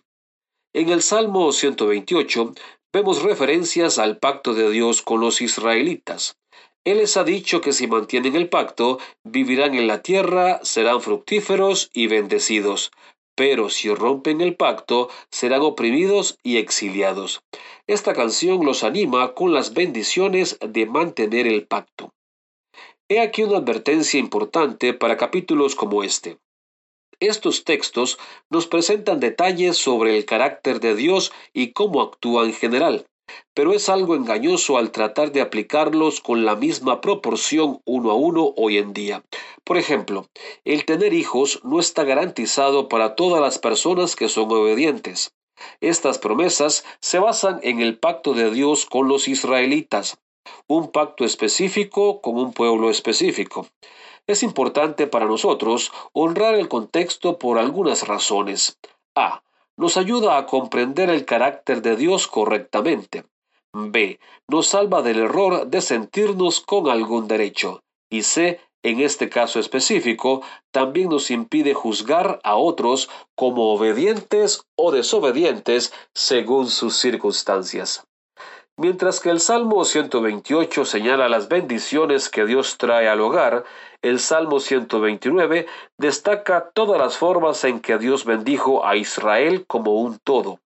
En 0.71 0.87
el 0.89 1.01
Salmo 1.01 1.51
128 1.51 2.53
vemos 2.93 3.23
referencias 3.23 3.99
al 3.99 4.19
pacto 4.19 4.53
de 4.53 4.69
Dios 4.71 5.01
con 5.01 5.19
los 5.19 5.41
israelitas. 5.41 6.37
Él 6.85 6.97
les 6.97 7.15
ha 7.15 7.23
dicho 7.23 7.61
que 7.61 7.71
si 7.71 7.87
mantienen 7.87 8.35
el 8.35 8.49
pacto, 8.49 8.99
vivirán 9.23 9.73
en 9.73 9.87
la 9.87 10.01
tierra, 10.01 10.59
serán 10.63 10.99
fructíferos 10.99 11.89
y 11.93 12.07
bendecidos, 12.07 12.91
pero 13.35 13.69
si 13.69 13.93
rompen 13.93 14.41
el 14.41 14.55
pacto, 14.55 15.09
serán 15.31 15.61
oprimidos 15.61 16.37
y 16.43 16.57
exiliados. 16.57 17.41
Esta 17.87 18.13
canción 18.13 18.65
los 18.65 18.83
anima 18.83 19.33
con 19.33 19.53
las 19.53 19.73
bendiciones 19.73 20.57
de 20.59 20.85
mantener 20.85 21.47
el 21.47 21.65
pacto. 21.65 22.13
He 23.07 23.21
aquí 23.21 23.43
una 23.43 23.59
advertencia 23.59 24.19
importante 24.19 24.93
para 24.93 25.15
capítulos 25.15 25.75
como 25.75 26.03
este. 26.03 26.37
Estos 27.21 27.63
textos 27.63 28.17
nos 28.49 28.67
presentan 28.67 29.21
detalles 29.21 29.77
sobre 29.77 30.17
el 30.17 30.25
carácter 30.25 30.81
de 30.81 30.95
Dios 30.95 31.31
y 31.53 31.71
cómo 31.71 32.01
actúa 32.01 32.43
en 32.43 32.53
general 32.53 33.05
pero 33.53 33.73
es 33.73 33.89
algo 33.89 34.15
engañoso 34.15 34.77
al 34.77 34.91
tratar 34.91 35.31
de 35.31 35.41
aplicarlos 35.41 36.21
con 36.21 36.45
la 36.45 36.55
misma 36.55 37.01
proporción 37.01 37.81
uno 37.85 38.11
a 38.11 38.15
uno 38.15 38.53
hoy 38.57 38.77
en 38.77 38.93
día. 38.93 39.23
Por 39.63 39.77
ejemplo, 39.77 40.27
el 40.65 40.85
tener 40.85 41.13
hijos 41.13 41.59
no 41.63 41.79
está 41.79 42.03
garantizado 42.03 42.89
para 42.89 43.15
todas 43.15 43.41
las 43.41 43.59
personas 43.59 44.15
que 44.15 44.29
son 44.29 44.51
obedientes. 44.51 45.33
Estas 45.81 46.17
promesas 46.17 46.83
se 46.99 47.19
basan 47.19 47.59
en 47.63 47.79
el 47.79 47.97
pacto 47.97 48.33
de 48.33 48.51
Dios 48.51 48.85
con 48.85 49.07
los 49.07 49.27
israelitas, 49.27 50.17
un 50.67 50.91
pacto 50.91 51.25
específico 51.25 52.21
con 52.21 52.37
un 52.37 52.53
pueblo 52.53 52.89
específico. 52.89 53.67
Es 54.25 54.41
importante 54.41 55.07
para 55.07 55.25
nosotros 55.25 55.91
honrar 56.13 56.55
el 56.55 56.69
contexto 56.69 57.37
por 57.37 57.59
algunas 57.59 58.07
razones. 58.07 58.79
A 59.15 59.43
nos 59.77 59.97
ayuda 59.97 60.37
a 60.37 60.45
comprender 60.45 61.09
el 61.09 61.25
carácter 61.25 61.81
de 61.81 61.95
Dios 61.95 62.27
correctamente. 62.27 63.25
B. 63.73 64.19
Nos 64.47 64.67
salva 64.67 65.01
del 65.01 65.19
error 65.19 65.67
de 65.67 65.81
sentirnos 65.81 66.61
con 66.61 66.89
algún 66.89 67.27
derecho. 67.27 67.81
Y 68.09 68.23
C. 68.23 68.59
En 68.85 68.99
este 68.99 69.29
caso 69.29 69.59
específico, 69.59 70.41
también 70.71 71.07
nos 71.07 71.31
impide 71.31 71.73
juzgar 71.73 72.41
a 72.43 72.57
otros 72.57 73.09
como 73.33 73.73
obedientes 73.73 74.65
o 74.75 74.91
desobedientes 74.91 75.93
según 76.13 76.67
sus 76.67 76.97
circunstancias. 76.97 78.05
Mientras 78.75 79.19
que 79.19 79.29
el 79.29 79.39
Salmo 79.39 79.85
128 79.85 80.85
señala 80.85 81.29
las 81.29 81.47
bendiciones 81.47 82.27
que 82.27 82.43
Dios 82.43 82.79
trae 82.79 83.07
al 83.07 83.21
hogar, 83.21 83.65
el 84.01 84.19
Salmo 84.19 84.59
129 84.59 85.67
destaca 85.99 86.71
todas 86.71 86.99
las 86.99 87.15
formas 87.15 87.63
en 87.65 87.81
que 87.81 87.99
Dios 87.99 88.25
bendijo 88.25 88.83
a 88.83 88.95
Israel 88.95 89.65
como 89.67 89.93
un 89.93 90.17
todo. 90.17 90.59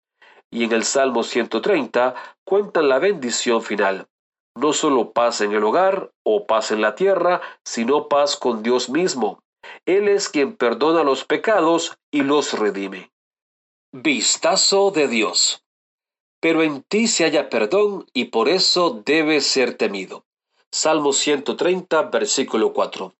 Y 0.49 0.63
en 0.63 0.71
el 0.71 0.85
Salmo 0.85 1.23
130 1.23 2.15
cuentan 2.45 2.87
la 2.87 2.99
bendición 2.99 3.61
final. 3.61 4.07
No 4.55 4.71
solo 4.71 5.11
paz 5.11 5.41
en 5.41 5.51
el 5.51 5.65
hogar 5.65 6.09
o 6.23 6.47
paz 6.47 6.71
en 6.71 6.79
la 6.79 6.95
tierra, 6.95 7.41
sino 7.65 8.07
paz 8.07 8.37
con 8.37 8.63
Dios 8.63 8.89
mismo. 8.89 9.39
Él 9.85 10.07
es 10.07 10.29
quien 10.29 10.55
perdona 10.55 11.03
los 11.03 11.25
pecados 11.25 11.97
y 12.09 12.21
los 12.21 12.57
redime. 12.57 13.11
Vistazo 13.91 14.91
de 14.91 15.09
Dios 15.09 15.66
pero 16.39 16.63
en 16.63 16.83
ti 16.83 17.07
se 17.07 17.23
halla 17.23 17.49
perdón 17.49 18.05
y 18.13 18.25
por 18.25 18.49
eso 18.49 19.01
debe 19.05 19.41
ser 19.41 19.75
temido. 19.75 20.25
Salmo 20.71 21.13
130, 21.13 22.03
versículo 22.03 22.73
4. 22.73 23.13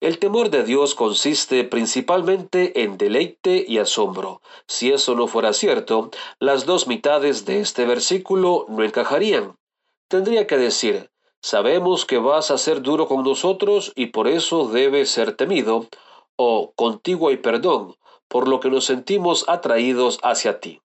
El 0.00 0.18
temor 0.18 0.48
de 0.48 0.64
Dios 0.64 0.94
consiste 0.94 1.62
principalmente 1.64 2.82
en 2.82 2.96
deleite 2.96 3.64
y 3.68 3.78
asombro. 3.78 4.40
Si 4.66 4.90
eso 4.90 5.14
no 5.14 5.26
fuera 5.26 5.52
cierto, 5.52 6.10
las 6.38 6.64
dos 6.64 6.86
mitades 6.86 7.44
de 7.44 7.60
este 7.60 7.84
versículo 7.84 8.64
no 8.68 8.82
encajarían. 8.82 9.56
Tendría 10.08 10.46
que 10.46 10.56
decir, 10.56 11.10
sabemos 11.42 12.06
que 12.06 12.18
vas 12.18 12.50
a 12.50 12.58
ser 12.58 12.80
duro 12.80 13.08
con 13.08 13.22
nosotros 13.22 13.92
y 13.94 14.06
por 14.06 14.26
eso 14.26 14.68
debe 14.68 15.04
ser 15.04 15.36
temido, 15.36 15.86
o 16.36 16.72
contigo 16.74 17.28
hay 17.28 17.36
perdón, 17.36 17.94
por 18.26 18.48
lo 18.48 18.60
que 18.60 18.70
nos 18.70 18.86
sentimos 18.86 19.44
atraídos 19.48 20.18
hacia 20.22 20.60
ti. 20.60 20.80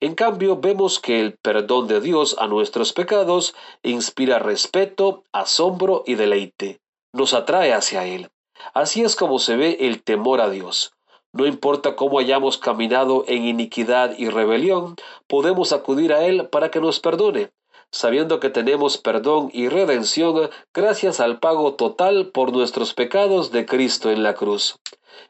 En 0.00 0.14
cambio, 0.14 0.56
vemos 0.56 0.98
que 0.98 1.20
el 1.20 1.36
perdón 1.36 1.88
de 1.88 2.00
Dios 2.00 2.36
a 2.38 2.46
nuestros 2.46 2.92
pecados 2.92 3.54
inspira 3.82 4.38
respeto, 4.38 5.24
asombro 5.32 6.02
y 6.06 6.14
deleite. 6.14 6.80
Nos 7.12 7.34
atrae 7.34 7.72
hacia 7.72 8.06
Él. 8.06 8.30
Así 8.74 9.02
es 9.02 9.16
como 9.16 9.38
se 9.38 9.56
ve 9.56 9.78
el 9.80 10.02
temor 10.02 10.40
a 10.40 10.50
Dios. 10.50 10.92
No 11.32 11.46
importa 11.46 11.96
cómo 11.96 12.18
hayamos 12.18 12.58
caminado 12.58 13.24
en 13.26 13.44
iniquidad 13.44 14.14
y 14.18 14.28
rebelión, 14.28 14.96
podemos 15.26 15.72
acudir 15.72 16.12
a 16.12 16.26
Él 16.26 16.48
para 16.48 16.70
que 16.70 16.80
nos 16.80 17.00
perdone, 17.00 17.50
sabiendo 17.92 18.40
que 18.40 18.50
tenemos 18.50 18.98
perdón 18.98 19.50
y 19.52 19.68
redención 19.68 20.50
gracias 20.74 21.20
al 21.20 21.38
pago 21.38 21.74
total 21.74 22.30
por 22.32 22.52
nuestros 22.52 22.94
pecados 22.94 23.52
de 23.52 23.66
Cristo 23.66 24.10
en 24.10 24.22
la 24.22 24.34
cruz. 24.34 24.76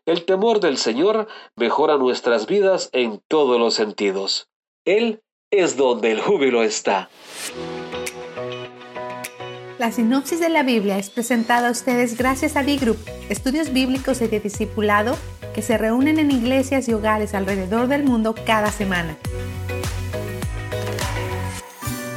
El 0.06 0.24
temor 0.24 0.60
del 0.60 0.78
Señor 0.78 1.26
mejora 1.56 1.98
nuestras 1.98 2.46
vidas 2.46 2.88
en 2.92 3.20
todos 3.28 3.58
los 3.58 3.74
sentidos. 3.74 4.48
Él 4.84 5.22
es 5.50 5.76
donde 5.76 6.12
el 6.12 6.20
júbilo 6.20 6.62
está. 6.62 7.10
La 9.78 9.90
sinopsis 9.90 10.38
de 10.38 10.48
la 10.48 10.62
Biblia 10.62 10.96
es 10.96 11.10
presentada 11.10 11.68
a 11.68 11.72
ustedes 11.72 12.16
gracias 12.16 12.54
a 12.54 12.62
D-Group, 12.62 12.98
estudios 13.28 13.72
bíblicos 13.72 14.22
y 14.22 14.28
de 14.28 14.38
discipulado 14.38 15.16
que 15.54 15.62
se 15.62 15.76
reúnen 15.76 16.20
en 16.20 16.30
iglesias 16.30 16.88
y 16.88 16.94
hogares 16.94 17.34
alrededor 17.34 17.88
del 17.88 18.04
mundo 18.04 18.34
cada 18.46 18.70
semana. 18.70 19.18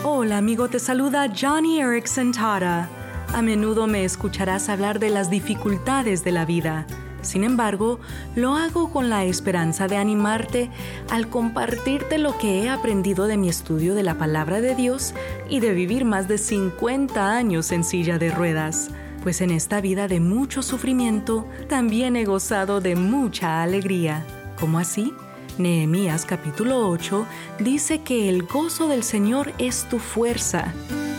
Hola 0.07 0.37
amigo, 0.37 0.69
te 0.69 0.77
saluda 0.77 1.33
Johnny 1.35 1.79
Erickson 1.79 2.31
Tara. 2.31 2.87
A 3.33 3.41
menudo 3.41 3.87
me 3.87 4.05
escucharás 4.05 4.69
hablar 4.69 4.99
de 4.99 5.09
las 5.09 5.31
dificultades 5.31 6.23
de 6.23 6.31
la 6.31 6.45
vida. 6.45 6.85
Sin 7.23 7.43
embargo, 7.43 7.99
lo 8.35 8.55
hago 8.55 8.91
con 8.91 9.09
la 9.09 9.23
esperanza 9.25 9.87
de 9.87 9.97
animarte 9.97 10.69
al 11.09 11.27
compartirte 11.27 12.19
lo 12.19 12.37
que 12.37 12.61
he 12.61 12.69
aprendido 12.69 13.25
de 13.25 13.37
mi 13.37 13.49
estudio 13.49 13.95
de 13.95 14.03
la 14.03 14.13
palabra 14.13 14.61
de 14.61 14.75
Dios 14.75 15.15
y 15.49 15.59
de 15.59 15.73
vivir 15.73 16.05
más 16.05 16.27
de 16.27 16.37
50 16.37 17.35
años 17.35 17.71
en 17.71 17.83
silla 17.83 18.19
de 18.19 18.29
ruedas. 18.29 18.91
Pues 19.23 19.41
en 19.41 19.49
esta 19.49 19.81
vida 19.81 20.07
de 20.07 20.19
mucho 20.19 20.61
sufrimiento 20.61 21.47
también 21.67 22.15
he 22.15 22.25
gozado 22.25 22.79
de 22.79 22.95
mucha 22.95 23.63
alegría. 23.63 24.23
¿Cómo 24.59 24.77
así? 24.77 25.15
Nehemías 25.57 26.25
capítulo 26.25 26.89
8 26.89 27.25
dice 27.59 28.01
que 28.01 28.27
el 28.27 28.43
gozo 28.43 28.87
del 28.87 29.03
Señor 29.03 29.53
es 29.57 29.87
tu 29.89 29.99
fuerza. 29.99 30.73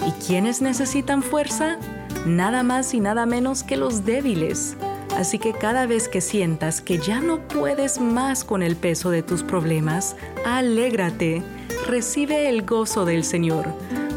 ¿Y 0.07 0.11
quiénes 0.27 0.61
necesitan 0.61 1.23
fuerza? 1.23 1.79
Nada 2.27 2.63
más 2.63 2.93
y 2.93 3.01
nada 3.01 3.25
menos 3.25 3.63
que 3.63 3.77
los 3.77 4.05
débiles. 4.05 4.77
Así 5.17 5.39
que 5.39 5.55
cada 5.55 5.87
vez 5.87 6.09
que 6.09 6.21
sientas 6.21 6.83
que 6.83 6.99
ya 6.99 7.21
no 7.21 7.49
puedes 7.49 7.99
más 7.99 8.45
con 8.45 8.63
el 8.63 8.77
peso 8.77 9.11
de 9.11 9.23
tus 9.23 9.43
problemas, 9.43 10.17
alégrate, 10.45 11.43
recibe 11.87 12.51
el 12.51 12.67
gozo 12.67 13.07
del 13.07 13.25
Señor, 13.25 13.67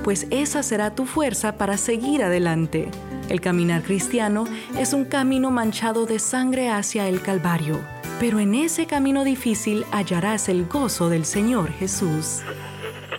pues 0.04 0.28
esa 0.32 0.64
será 0.64 0.94
tu 0.96 1.06
fuerza 1.06 1.54
para 1.54 1.78
seguir 1.78 2.24
adelante. 2.24 2.90
El 3.30 3.40
caminar 3.40 3.84
cristiano 3.84 4.44
es 4.78 4.92
un 4.92 5.06
camino 5.06 5.52
manchado 5.52 6.06
de 6.06 6.20
sangre 6.20 6.70
hacia 6.70 7.08
el 7.08 7.22
Calvario, 7.22 7.80
pero 8.20 8.40
en 8.40 8.54
ese 8.54 8.86
camino 8.86 9.24
difícil 9.24 9.86
hallarás 9.92 10.50
el 10.50 10.68
gozo 10.68 11.10
del 11.10 11.24
Señor 11.24 11.72
Jesús. 11.72 12.42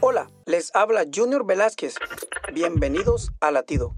Hola, 0.02 0.28
les 0.44 0.74
habla 0.74 1.04
Junior 1.12 1.46
Velázquez. 1.46 1.94
Bienvenidos 2.52 3.32
a 3.40 3.50
Latido. 3.50 3.94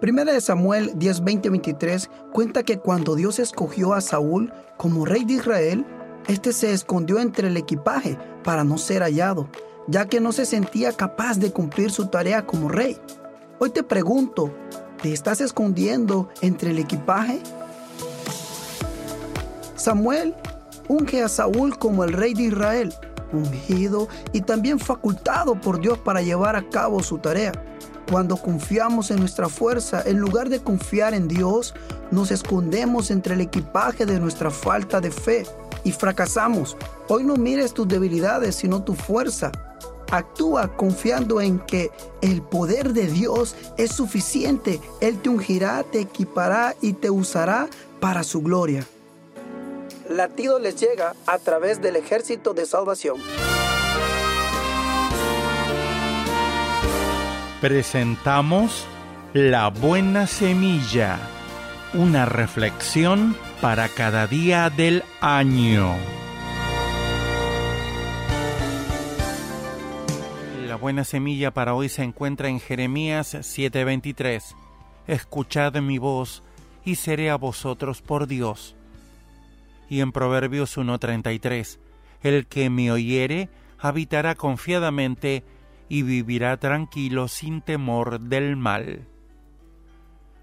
Primera 0.00 0.32
de 0.32 0.40
Samuel 0.40 0.92
10, 0.94 1.24
23 1.24 2.08
cuenta 2.32 2.62
que 2.62 2.78
cuando 2.78 3.16
Dios 3.16 3.40
escogió 3.40 3.94
a 3.94 4.00
Saúl 4.00 4.52
como 4.76 5.04
rey 5.04 5.24
de 5.24 5.34
Israel, 5.34 5.84
este 6.28 6.52
se 6.52 6.72
escondió 6.72 7.18
entre 7.18 7.48
el 7.48 7.56
equipaje 7.56 8.16
para 8.44 8.62
no 8.62 8.78
ser 8.78 9.02
hallado, 9.02 9.48
ya 9.88 10.06
que 10.06 10.20
no 10.20 10.30
se 10.30 10.46
sentía 10.46 10.92
capaz 10.92 11.38
de 11.38 11.52
cumplir 11.52 11.90
su 11.90 12.06
tarea 12.06 12.46
como 12.46 12.68
rey. 12.68 12.96
Hoy 13.58 13.70
te 13.70 13.82
pregunto, 13.82 14.54
¿te 15.02 15.12
estás 15.12 15.40
escondiendo 15.40 16.28
entre 16.42 16.70
el 16.70 16.78
equipaje? 16.78 17.40
Samuel 19.76 20.34
unge 20.88 21.22
a 21.22 21.28
Saúl 21.28 21.78
como 21.78 22.04
el 22.04 22.12
rey 22.12 22.34
de 22.34 22.44
Israel, 22.44 22.94
ungido 23.32 24.08
y 24.32 24.42
también 24.42 24.78
facultado 24.78 25.60
por 25.60 25.80
Dios 25.80 25.98
para 25.98 26.22
llevar 26.22 26.56
a 26.56 26.68
cabo 26.68 27.02
su 27.02 27.18
tarea. 27.18 27.52
Cuando 28.10 28.36
confiamos 28.36 29.10
en 29.10 29.20
nuestra 29.20 29.48
fuerza, 29.48 30.02
en 30.04 30.18
lugar 30.18 30.50
de 30.50 30.60
confiar 30.60 31.14
en 31.14 31.26
Dios, 31.26 31.74
nos 32.10 32.30
escondemos 32.30 33.10
entre 33.10 33.34
el 33.34 33.40
equipaje 33.40 34.04
de 34.04 34.20
nuestra 34.20 34.50
falta 34.50 35.00
de 35.00 35.10
fe 35.10 35.46
y 35.84 35.92
fracasamos. 35.92 36.76
Hoy 37.08 37.24
no 37.24 37.36
mires 37.36 37.72
tus 37.72 37.88
debilidades, 37.88 38.56
sino 38.56 38.82
tu 38.82 38.94
fuerza. 38.94 39.52
Actúa 40.10 40.76
confiando 40.76 41.40
en 41.40 41.58
que 41.60 41.90
el 42.20 42.42
poder 42.42 42.92
de 42.92 43.06
Dios 43.06 43.56
es 43.78 43.92
suficiente. 43.92 44.80
Él 45.00 45.20
te 45.20 45.30
ungirá, 45.30 45.82
te 45.90 46.00
equipará 46.00 46.74
y 46.82 46.92
te 46.92 47.08
usará 47.10 47.68
para 48.00 48.22
su 48.22 48.42
gloria. 48.42 48.86
Latido 50.08 50.58
les 50.58 50.76
llega 50.76 51.14
a 51.26 51.38
través 51.38 51.80
del 51.80 51.96
ejército 51.96 52.54
de 52.54 52.66
salvación. 52.66 53.20
presentamos 57.64 58.84
La 59.32 59.68
Buena 59.68 60.26
Semilla, 60.26 61.18
una 61.94 62.26
reflexión 62.26 63.34
para 63.62 63.88
cada 63.88 64.26
día 64.26 64.68
del 64.68 65.02
año. 65.22 65.94
La 70.66 70.76
buena 70.76 71.04
semilla 71.04 71.52
para 71.52 71.74
hoy 71.74 71.88
se 71.88 72.02
encuentra 72.02 72.50
en 72.50 72.60
Jeremías 72.60 73.34
7:23. 73.40 74.54
Escuchad 75.06 75.72
mi 75.76 75.96
voz 75.96 76.42
y 76.84 76.96
seré 76.96 77.30
a 77.30 77.36
vosotros 77.36 78.02
por 78.02 78.26
Dios. 78.26 78.76
Y 79.94 80.00
en 80.00 80.10
Proverbios 80.10 80.76
1:33, 80.76 81.78
el 82.20 82.48
que 82.48 82.68
me 82.68 82.90
oyere 82.90 83.48
habitará 83.78 84.34
confiadamente 84.34 85.44
y 85.88 86.02
vivirá 86.02 86.56
tranquilo 86.56 87.28
sin 87.28 87.62
temor 87.62 88.18
del 88.18 88.56
mal. 88.56 89.06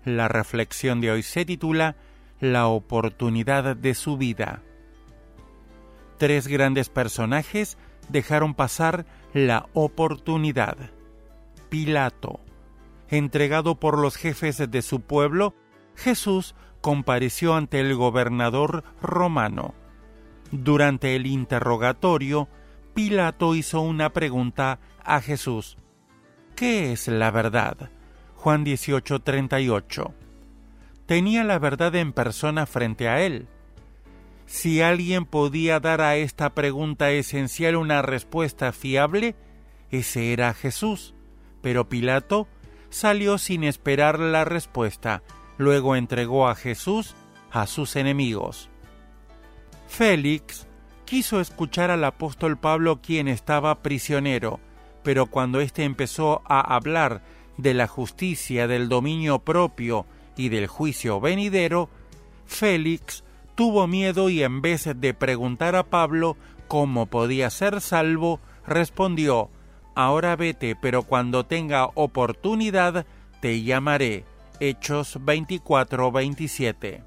La 0.06 0.30
reflexión 0.30 1.02
de 1.02 1.12
hoy 1.12 1.22
se 1.22 1.44
titula 1.44 1.98
La 2.40 2.68
oportunidad 2.68 3.76
de 3.76 3.94
su 3.94 4.16
vida. 4.16 4.62
Tres 6.18 6.48
grandes 6.48 6.88
personajes 6.88 7.78
dejaron 8.08 8.54
pasar 8.54 9.06
la 9.34 9.68
oportunidad. 9.74 10.78
Pilato. 11.68 12.40
Entregado 13.10 13.82
por 13.82 14.00
los 14.00 14.16
jefes 14.16 14.72
de 14.72 14.82
su 14.82 15.02
pueblo, 15.02 15.56
Jesús 15.98 16.56
compareció 16.82 17.56
ante 17.56 17.80
el 17.80 17.96
gobernador 17.96 18.84
romano. 19.02 19.74
Durante 20.52 21.16
el 21.16 21.28
interrogatorio, 21.28 22.50
Pilato 22.94 23.56
hizo 23.56 23.82
una 23.82 24.12
pregunta 24.12 24.80
a 25.04 25.22
Jesús. 25.22 25.78
¿Qué 26.56 26.92
es 26.92 27.08
la 27.08 27.32
verdad? 27.32 27.90
Juan 28.36 28.66
18:38. 28.66 30.14
Tenía 31.06 31.44
la 31.44 31.60
verdad 31.60 31.96
en 31.96 32.12
persona 32.12 32.66
frente 32.66 33.08
a 33.08 33.22
él. 33.22 33.48
Si 34.46 34.82
alguien 34.82 35.26
podía 35.26 35.80
dar 35.80 36.02
a 36.02 36.18
esta 36.18 36.54
pregunta 36.54 37.12
esencial 37.12 37.78
una 37.78 38.02
respuesta 38.02 38.74
fiable, 38.74 39.36
ese 39.92 40.34
era 40.34 40.54
Jesús. 40.54 41.14
Pero 41.62 41.88
Pilato 41.88 42.48
salió 42.90 43.38
sin 43.38 43.64
esperar 43.64 44.20
la 44.20 44.44
respuesta, 44.44 45.24
luego 45.58 45.96
entregó 45.96 46.48
a 46.48 46.56
Jesús 46.56 47.16
a 47.52 47.68
sus 47.68 47.96
enemigos. 47.96 48.70
Félix 49.88 50.68
quiso 51.06 51.42
escuchar 51.42 51.92
al 51.92 52.04
apóstol 52.04 52.58
Pablo 52.58 53.02
quien 53.02 53.28
estaba 53.28 53.82
prisionero, 53.82 54.60
pero 55.04 55.26
cuando 55.26 55.60
éste 55.60 55.84
empezó 55.84 56.42
a 56.46 56.62
hablar 56.76 57.22
de 57.58 57.74
la 57.74 57.88
justicia, 57.88 58.68
del 58.68 58.88
dominio 58.88 59.40
propio 59.40 60.06
y 60.38 60.50
del 60.50 60.68
juicio 60.68 61.20
venidero, 61.20 61.90
Félix 62.46 63.24
tuvo 63.56 63.88
miedo 63.88 64.30
y 64.30 64.44
en 64.44 64.62
vez 64.62 64.90
de 64.96 65.14
preguntar 65.14 65.76
a 65.76 65.84
Pablo 65.84 66.38
cómo 66.68 67.08
podía 67.08 67.50
ser 67.50 67.82
salvo, 67.82 68.40
respondió, 68.66 69.50
Ahora 69.94 70.36
vete, 70.38 70.76
pero 70.76 71.04
cuando 71.04 71.46
tenga 71.46 71.90
oportunidad 71.96 73.06
te 73.42 73.62
llamaré. 73.62 74.24
Hechos 74.62 75.20
24-27. 75.20 77.04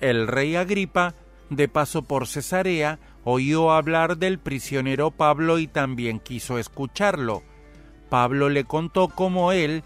El 0.00 0.26
rey 0.26 0.56
Agripa, 0.56 1.14
de 1.50 1.68
paso 1.68 2.00
por 2.00 2.26
Cesarea, 2.26 2.98
oyó 3.22 3.70
hablar 3.70 4.16
del 4.16 4.38
prisionero 4.38 5.10
Pablo 5.10 5.58
y 5.58 5.66
también 5.66 6.20
quiso 6.20 6.58
escucharlo. 6.58 7.42
Pablo 8.08 8.48
le 8.48 8.64
contó 8.64 9.08
cómo 9.08 9.52
él, 9.52 9.84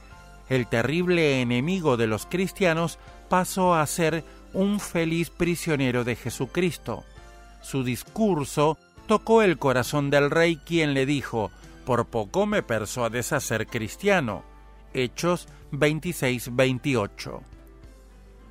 el 0.49 0.69
terrible 0.69 1.43
enemigo 1.43 1.97
de 1.97 2.07
los 2.07 2.27
cristianos, 2.27 3.01
pasó 3.29 3.75
a 3.75 3.85
ser 3.85 4.23
un 4.53 4.79
feliz 4.79 5.31
prisionero 5.31 6.05
de 6.05 6.15
Jesucristo. 6.15 7.03
Su 7.61 7.83
discurso 7.83 8.79
tocó 9.09 9.43
el 9.43 9.59
corazón 9.59 10.11
del 10.11 10.31
rey, 10.31 10.61
quien 10.65 10.95
le 10.95 11.07
dijo, 11.07 11.51
Por 11.85 12.07
poco 12.07 12.47
me 12.47 12.63
persuades 12.63 13.33
a 13.33 13.41
ser 13.41 13.67
cristiano. 13.67 14.45
Hechos 14.95 15.49
26-28. 15.73 17.41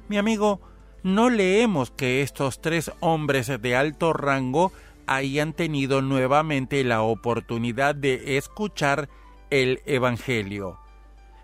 Mi 0.09 0.17
amigo, 0.17 0.61
no 1.03 1.29
leemos 1.29 1.91
que 1.91 2.21
estos 2.21 2.61
tres 2.61 2.91
hombres 2.99 3.51
de 3.61 3.75
alto 3.75 4.13
rango 4.13 4.71
hayan 5.05 5.53
tenido 5.53 6.01
nuevamente 6.01 6.83
la 6.83 7.01
oportunidad 7.01 7.95
de 7.95 8.37
escuchar 8.37 9.09
el 9.49 9.81
Evangelio. 9.85 10.77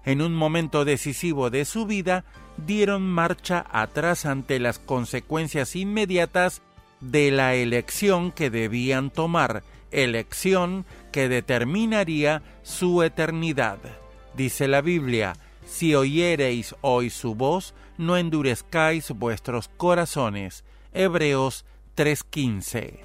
En 0.06 0.22
un 0.22 0.36
momento 0.36 0.84
decisivo 0.84 1.50
de 1.50 1.64
su 1.64 1.86
vida, 1.86 2.26
dieron 2.58 3.04
marcha 3.04 3.66
atrás 3.72 4.26
ante 4.26 4.60
las 4.60 4.80
consecuencias 4.80 5.76
inmediatas 5.76 6.62
de 7.00 7.32
la 7.32 7.56
elección 7.56 8.32
que 8.32 8.50
debían 8.50 9.10
tomar, 9.10 9.64
elección 9.92 10.86
que 11.12 11.30
determinaría 11.30 12.42
su 12.64 13.02
eternidad. 13.04 13.78
Dice 14.36 14.68
la 14.68 14.82
Biblia, 14.82 15.34
si 15.66 15.96
oyereis 15.96 16.76
hoy 16.82 17.10
su 17.10 17.36
voz, 17.36 17.74
no 17.98 18.18
endurezcáis 18.18 19.12
vuestros 19.12 19.70
corazones. 19.78 20.64
Hebreos 20.94 21.66
3:15. 21.96 23.00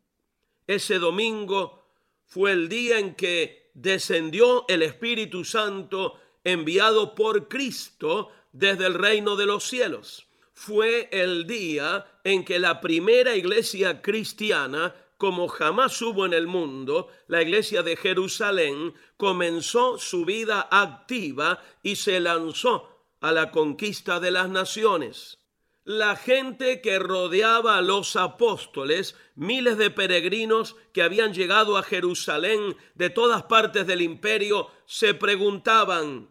Ese 0.67 0.99
domingo 0.99 1.83
fue 2.27 2.51
el 2.51 2.69
día 2.69 2.99
en 2.99 3.15
que 3.15 3.71
descendió 3.73 4.65
el 4.67 4.83
Espíritu 4.83 5.43
Santo 5.45 6.19
enviado 6.43 7.15
por 7.15 7.47
Cristo 7.47 8.29
desde 8.51 8.85
el 8.85 8.93
reino 8.93 9.35
de 9.35 9.47
los 9.47 9.63
cielos 9.63 10.27
fue 10.53 11.09
el 11.11 11.47
día 11.47 12.05
en 12.23 12.43
que 12.45 12.59
la 12.59 12.81
primera 12.81 13.35
iglesia 13.35 14.01
cristiana, 14.01 14.95
como 15.17 15.47
jamás 15.47 16.01
hubo 16.01 16.25
en 16.25 16.33
el 16.33 16.47
mundo, 16.47 17.09
la 17.27 17.41
iglesia 17.41 17.83
de 17.83 17.95
Jerusalén, 17.95 18.93
comenzó 19.17 19.97
su 19.97 20.25
vida 20.25 20.67
activa 20.71 21.61
y 21.83 21.95
se 21.95 22.19
lanzó 22.19 23.05
a 23.21 23.31
la 23.31 23.51
conquista 23.51 24.19
de 24.19 24.31
las 24.31 24.49
naciones. 24.49 25.37
La 25.83 26.15
gente 26.15 26.81
que 26.81 26.99
rodeaba 26.99 27.77
a 27.77 27.81
los 27.81 28.15
apóstoles, 28.15 29.15
miles 29.35 29.77
de 29.77 29.89
peregrinos 29.89 30.75
que 30.93 31.01
habían 31.01 31.33
llegado 31.33 31.75
a 31.75 31.83
Jerusalén 31.83 32.77
de 32.93 33.09
todas 33.09 33.43
partes 33.43 33.87
del 33.87 34.01
imperio, 34.01 34.69
se 34.85 35.15
preguntaban, 35.15 36.29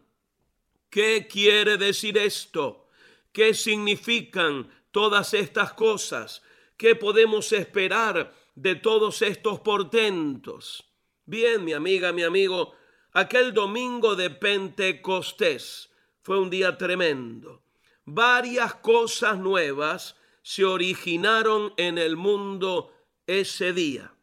¿qué 0.89 1.27
quiere 1.29 1.77
decir 1.77 2.17
esto? 2.17 2.80
¿Qué 3.31 3.53
significan 3.53 4.69
todas 4.91 5.33
estas 5.33 5.73
cosas? 5.73 6.41
¿Qué 6.77 6.95
podemos 6.95 7.51
esperar 7.53 8.33
de 8.55 8.75
todos 8.75 9.21
estos 9.21 9.61
portentos? 9.61 10.91
Bien, 11.25 11.63
mi 11.63 11.73
amiga, 11.73 12.11
mi 12.11 12.23
amigo, 12.23 12.73
aquel 13.13 13.53
domingo 13.53 14.15
de 14.15 14.29
Pentecostés 14.31 15.89
fue 16.21 16.39
un 16.39 16.49
día 16.49 16.77
tremendo. 16.77 17.63
Varias 18.03 18.75
cosas 18.75 19.37
nuevas 19.37 20.17
se 20.41 20.65
originaron 20.65 21.73
en 21.77 21.97
el 21.97 22.17
mundo 22.17 22.93
ese 23.27 23.73
día. 23.73 24.13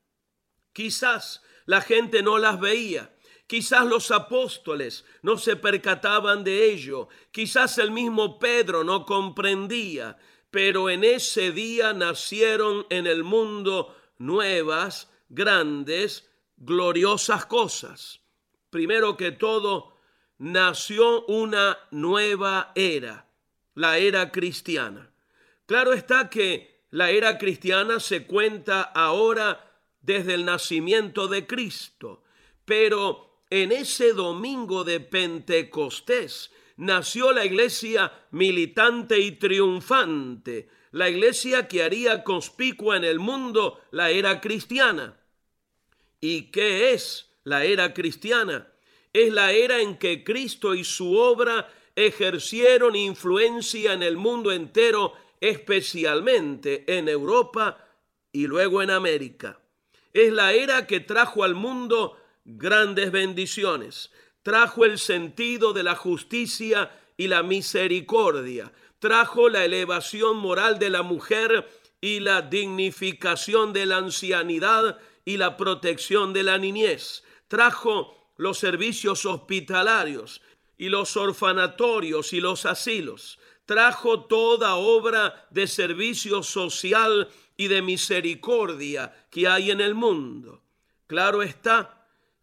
Quizás 0.73 1.43
la 1.65 1.81
gente 1.81 2.23
no 2.23 2.39
las 2.39 2.61
veía, 2.61 3.15
Quizás 3.49 3.87
los 3.87 4.11
apóstoles 4.11 5.07
no 5.23 5.39
se 5.39 5.57
percataban 5.57 6.45
de 6.45 6.71
ello, 6.71 7.09
quizás 7.33 7.79
el 7.79 7.91
mismo 7.91 8.39
Pedro 8.39 8.85
no 8.85 9.07
comprendía, 9.07 10.19
pero 10.51 10.91
en 10.91 11.03
ese 11.03 11.51
día 11.51 11.95
nacieron 11.95 12.87
en 12.91 13.07
el 13.07 13.25
mundo 13.25 13.97
nuevas, 14.19 15.11
grandes, 15.31 16.29
gloriosas 16.59 17.47
cosas. 17.47 18.21
Primero 18.69 19.17
que 19.17 19.33
todo, 19.33 19.97
nació 20.37 21.25
una 21.25 21.79
nueva 21.91 22.73
era, 22.75 23.31
la 23.75 23.97
era 23.97 24.31
cristiana. 24.31 25.11
Claro 25.65 25.95
está 25.95 26.29
que 26.29 26.85
la 26.91 27.13
era 27.13 27.39
cristiana 27.39 27.99
se 27.99 28.27
cuenta 28.27 28.83
ahora 28.83 29.73
desde 30.03 30.35
el 30.35 30.45
nacimiento 30.45 31.29
de 31.29 31.47
Cristo, 31.47 32.25
pero 32.67 33.28
en 33.51 33.73
ese 33.73 34.13
domingo 34.13 34.85
de 34.85 35.01
Pentecostés 35.01 36.51
nació 36.77 37.33
la 37.33 37.45
iglesia 37.45 38.13
militante 38.31 39.19
y 39.19 39.33
triunfante, 39.33 40.69
la 40.93 41.09
iglesia 41.09 41.69
que 41.69 41.83
haría 41.83 42.25
conspicua 42.25 42.97
en 42.97 43.05
el 43.05 43.19
mundo 43.19 43.81
la 43.91 44.11
era 44.11 44.41
cristiana. 44.41 45.19
¿Y 46.21 46.51
qué 46.51 46.93
es 46.93 47.31
la 47.45 47.65
era 47.65 47.95
cristiana? 47.95 48.69
Es 49.13 49.33
la 49.33 49.53
era 49.53 49.81
en 49.81 49.97
que 49.97 50.25
Cristo 50.25 50.75
y 50.75 50.85
su 50.85 51.17
obra 51.17 51.73
ejercieron 51.97 52.95
influencia 52.95 53.93
en 53.93 54.03
el 54.03 54.17
mundo 54.17 54.53
entero, 54.53 55.15
especialmente 55.41 56.85
en 56.87 57.09
Europa 57.09 57.85
y 58.33 58.47
luego 58.47 58.83
en 58.83 58.91
América. 58.91 59.61
Es 60.13 60.33
la 60.33 60.53
era 60.53 60.87
que 60.87 61.01
trajo 61.01 61.45
al 61.45 61.55
mundo 61.55 62.17
grandes 62.57 63.13
bendiciones. 63.13 64.11
Trajo 64.43 64.85
el 64.85 64.99
sentido 64.99 65.73
de 65.73 65.83
la 65.83 65.95
justicia 65.95 66.91
y 67.17 67.29
la 67.29 67.43
misericordia. 67.43 68.73
Trajo 68.99 69.49
la 69.49 69.65
elevación 69.65 70.39
moral 70.39 70.79
de 70.79 70.91
la 70.91 71.03
mujer 71.03 71.69
y 72.01 72.21
la 72.21 72.43
dignificación 72.43 73.73
de 73.73 73.87
la 73.87 73.99
ancianidad 73.99 74.99
y 75.25 75.37
la 75.37 75.57
protección 75.57 76.33
de 76.33 76.43
la 76.43 76.57
niñez. 76.57 77.23
Trajo 77.49 78.33
los 78.37 78.59
servicios 78.59 79.27
hospitalarios 79.27 80.41
y 80.79 80.89
los 80.89 81.16
orfanatorios 81.16 82.33
y 82.33 82.41
los 82.41 82.65
asilos. 82.65 83.39
Trajo 83.66 84.25
toda 84.25 84.77
obra 84.77 85.47
de 85.51 85.66
servicio 85.66 86.43
social 86.43 87.29
y 87.57 87.69
de 87.69 87.83
misericordia 87.83 89.27
que 89.31 89.47
hay 89.47 89.70
en 89.70 89.83
el 89.83 89.95
mundo. 89.95 90.62
Claro 91.07 91.43
está 91.43 91.98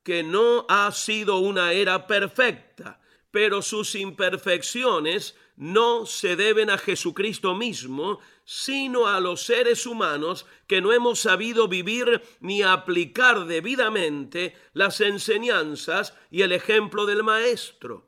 que 0.05 0.21
no 0.21 0.67
ha 0.69 0.91
sido 0.91 1.39
una 1.39 1.73
era 1.73 2.05
perfecta, 2.05 3.01
pero 3.31 3.63
sus 3.63 3.95
imperfecciones 3.95 5.35
no 5.55 6.05
se 6.05 6.35
deben 6.35 6.69
a 6.69 6.77
Jesucristo 6.77 7.55
mismo, 7.55 8.19
sino 8.43 9.07
a 9.07 9.19
los 9.19 9.41
seres 9.41 9.87
humanos 9.87 10.45
que 10.67 10.79
no 10.79 10.93
hemos 10.93 11.21
sabido 11.21 11.67
vivir 11.67 12.21
ni 12.39 12.61
aplicar 12.61 13.45
debidamente 13.47 14.55
las 14.73 15.01
enseñanzas 15.01 16.13
y 16.29 16.43
el 16.43 16.51
ejemplo 16.51 17.07
del 17.07 17.23
Maestro. 17.23 18.05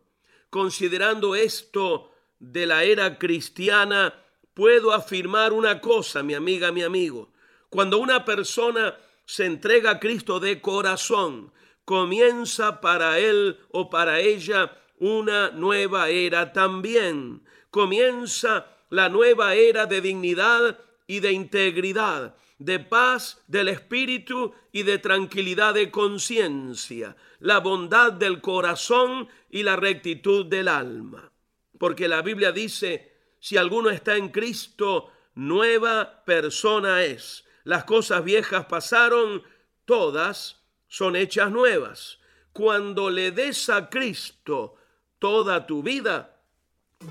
Considerando 0.52 1.36
esto 1.36 2.12
de 2.38 2.68
la 2.68 2.84
era 2.84 3.18
cristiana, 3.18 4.14
puedo 4.54 4.94
afirmar 4.94 5.52
una 5.52 5.82
cosa, 5.82 6.22
mi 6.22 6.36
amiga, 6.36 6.72
mi 6.72 6.84
amigo. 6.84 7.34
Cuando 7.70 7.98
una 7.98 8.24
persona 8.24 8.96
se 9.26 9.46
entrega 9.46 9.92
a 9.92 10.00
Cristo 10.00 10.40
de 10.40 10.62
corazón, 10.62 11.52
comienza 11.88 12.82
para 12.82 13.18
él 13.18 13.62
o 13.72 13.90
para 13.90 14.20
ella 14.20 14.78
una 15.00 15.52
nueva 15.52 16.10
era 16.10 16.52
también. 16.52 17.46
Comienza 17.70 18.68
la 18.90 19.08
nueva 19.08 19.56
era 19.56 19.86
de 19.86 20.02
dignidad 20.02 20.78
y 21.08 21.22
de 21.22 21.32
integridad, 21.32 22.36
de 22.60 22.80
paz 22.80 23.42
del 23.48 23.70
espíritu 23.70 24.54
y 24.74 24.84
de 24.84 24.98
tranquilidad 24.98 25.76
de 25.76 25.90
conciencia, 25.90 27.16
la 27.40 27.60
bondad 27.62 28.12
del 28.12 28.42
corazón 28.42 29.30
y 29.50 29.64
la 29.64 29.78
rectitud 29.78 30.46
del 30.46 30.68
alma. 30.68 31.32
Porque 31.80 32.10
la 32.10 32.22
Biblia 32.22 32.52
dice, 32.52 33.14
si 33.40 33.56
alguno 33.56 33.92
está 33.92 34.18
en 34.18 34.28
Cristo, 34.28 35.10
nueva 35.36 36.26
persona 36.26 37.06
es. 37.06 37.46
Las 37.64 37.86
cosas 37.86 38.26
viejas 38.26 38.66
pasaron, 38.66 39.42
todas 39.86 40.67
son 40.88 41.16
hechas 41.16 41.52
nuevas. 41.52 42.18
Cuando 42.54 43.10
le 43.10 43.32
des 43.32 43.70
a 43.70 43.90
Cristo 43.90 44.76
toda 45.20 45.68
tu 45.68 45.84
vida, 45.84 46.38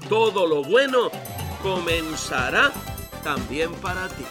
todo 0.08 0.46
lo 0.46 0.62
bueno 0.64 1.10
comenzará 1.62 2.72
también 3.22 3.72
para 3.74 4.08
ti. 4.08 4.24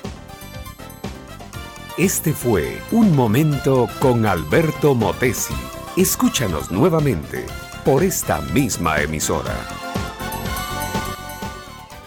Este 1.98 2.34
fue 2.34 2.82
Un 2.92 3.16
Momento 3.16 3.88
con 4.00 4.26
Alberto 4.26 4.96
Motesi. 4.96 5.54
Escúchanos 5.96 6.70
nuevamente 6.70 7.46
por 7.86 8.04
esta 8.04 8.42
misma 8.42 9.00
emisora. 9.00 9.56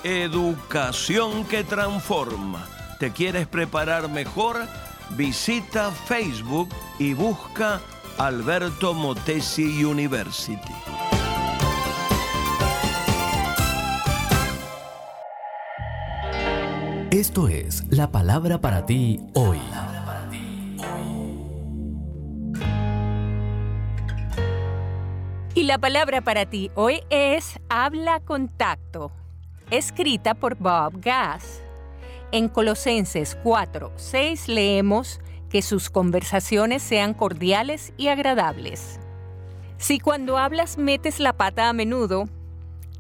Educación 0.05 1.47
que 1.47 1.65
transforma. 1.65 2.69
¿Te 2.98 3.12
quieres 3.12 3.47
preparar 3.47 4.10
mejor? 4.10 4.59
Visita 5.10 5.90
Facebook 5.90 6.68
y 6.98 7.14
busca 7.14 7.80
Alberto 8.18 8.94
Motesi 8.94 9.85
University. 9.85 10.72
Esto 17.10 17.48
es 17.48 17.85
la 17.89 18.12
palabra 18.12 18.60
para 18.60 18.85
ti 18.85 19.18
hoy. 19.35 19.59
Y 25.55 25.62
la 25.64 25.78
palabra 25.78 26.20
para 26.20 26.47
ti 26.47 26.70
hoy 26.74 27.01
es 27.10 27.59
habla 27.68 28.20
contacto, 28.20 29.10
escrita 29.70 30.35
por 30.35 30.56
Bob 30.56 31.01
Gass. 31.01 31.64
En 32.31 32.49
Colosenses 32.49 33.39
4, 33.43 33.91
6 33.97 34.49
leemos 34.49 35.19
que 35.49 35.63
sus 35.63 35.89
conversaciones 35.89 36.83
sean 36.83 37.15
cordiales 37.15 37.95
y 37.97 38.09
agradables. 38.09 39.01
Si 39.79 39.99
cuando 39.99 40.37
hablas 40.37 40.77
metes 40.77 41.21
la 41.21 41.33
pata 41.33 41.71
a 41.71 41.73
menudo, 41.73 42.29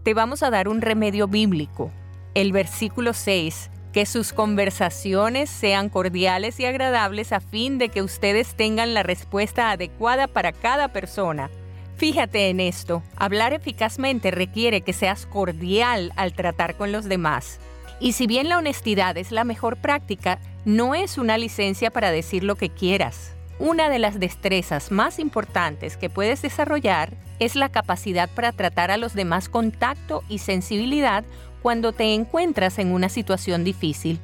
te 0.02 0.14
vamos 0.14 0.42
a 0.42 0.48
dar 0.48 0.66
un 0.66 0.80
remedio 0.80 1.28
bíblico. 1.28 1.90
El 2.34 2.52
versículo 2.52 3.12
6 3.12 3.70
que 3.92 4.06
sus 4.06 4.32
conversaciones 4.32 5.50
sean 5.50 5.88
cordiales 5.88 6.60
y 6.60 6.66
agradables 6.66 7.32
a 7.32 7.40
fin 7.40 7.78
de 7.78 7.88
que 7.88 8.02
ustedes 8.02 8.54
tengan 8.54 8.94
la 8.94 9.02
respuesta 9.02 9.70
adecuada 9.70 10.26
para 10.26 10.52
cada 10.52 10.88
persona. 10.88 11.50
Fíjate 11.96 12.48
en 12.48 12.60
esto, 12.60 13.02
hablar 13.16 13.54
eficazmente 13.54 14.30
requiere 14.30 14.82
que 14.82 14.92
seas 14.92 15.26
cordial 15.26 16.12
al 16.16 16.32
tratar 16.32 16.76
con 16.76 16.92
los 16.92 17.06
demás. 17.06 17.58
Y 18.00 18.12
si 18.12 18.26
bien 18.26 18.48
la 18.48 18.58
honestidad 18.58 19.16
es 19.16 19.32
la 19.32 19.44
mejor 19.44 19.76
práctica, 19.76 20.38
no 20.64 20.94
es 20.94 21.18
una 21.18 21.38
licencia 21.38 21.90
para 21.90 22.10
decir 22.10 22.44
lo 22.44 22.54
que 22.56 22.70
quieras. 22.70 23.34
Una 23.58 23.88
de 23.88 23.98
las 23.98 24.20
destrezas 24.20 24.92
más 24.92 25.18
importantes 25.18 25.96
que 25.96 26.10
puedes 26.10 26.42
desarrollar 26.42 27.16
es 27.40 27.56
la 27.56 27.70
capacidad 27.70 28.30
para 28.30 28.52
tratar 28.52 28.92
a 28.92 28.96
los 28.96 29.14
demás 29.14 29.48
con 29.48 29.72
tacto 29.72 30.22
y 30.28 30.38
sensibilidad 30.38 31.24
cuando 31.60 31.92
te 31.92 32.14
encuentras 32.14 32.78
en 32.78 32.92
una 32.92 33.08
situación 33.08 33.64
difícil. 33.64 34.20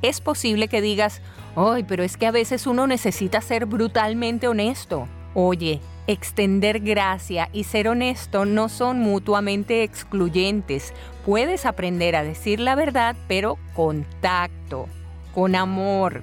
Es 0.00 0.22
posible 0.22 0.68
que 0.68 0.80
digas, 0.80 1.20
¡ay, 1.54 1.84
pero 1.84 2.02
es 2.02 2.16
que 2.16 2.26
a 2.26 2.30
veces 2.30 2.66
uno 2.66 2.86
necesita 2.86 3.42
ser 3.42 3.66
brutalmente 3.66 4.48
honesto! 4.48 5.06
Oye, 5.34 5.80
extender 6.06 6.80
gracia 6.80 7.50
y 7.52 7.64
ser 7.64 7.88
honesto 7.88 8.46
no 8.46 8.70
son 8.70 9.00
mutuamente 9.00 9.82
excluyentes. 9.82 10.94
Puedes 11.28 11.66
aprender 11.66 12.16
a 12.16 12.24
decir 12.24 12.58
la 12.58 12.74
verdad, 12.74 13.14
pero 13.28 13.58
con 13.74 14.06
tacto, 14.22 14.88
con 15.34 15.56
amor. 15.56 16.22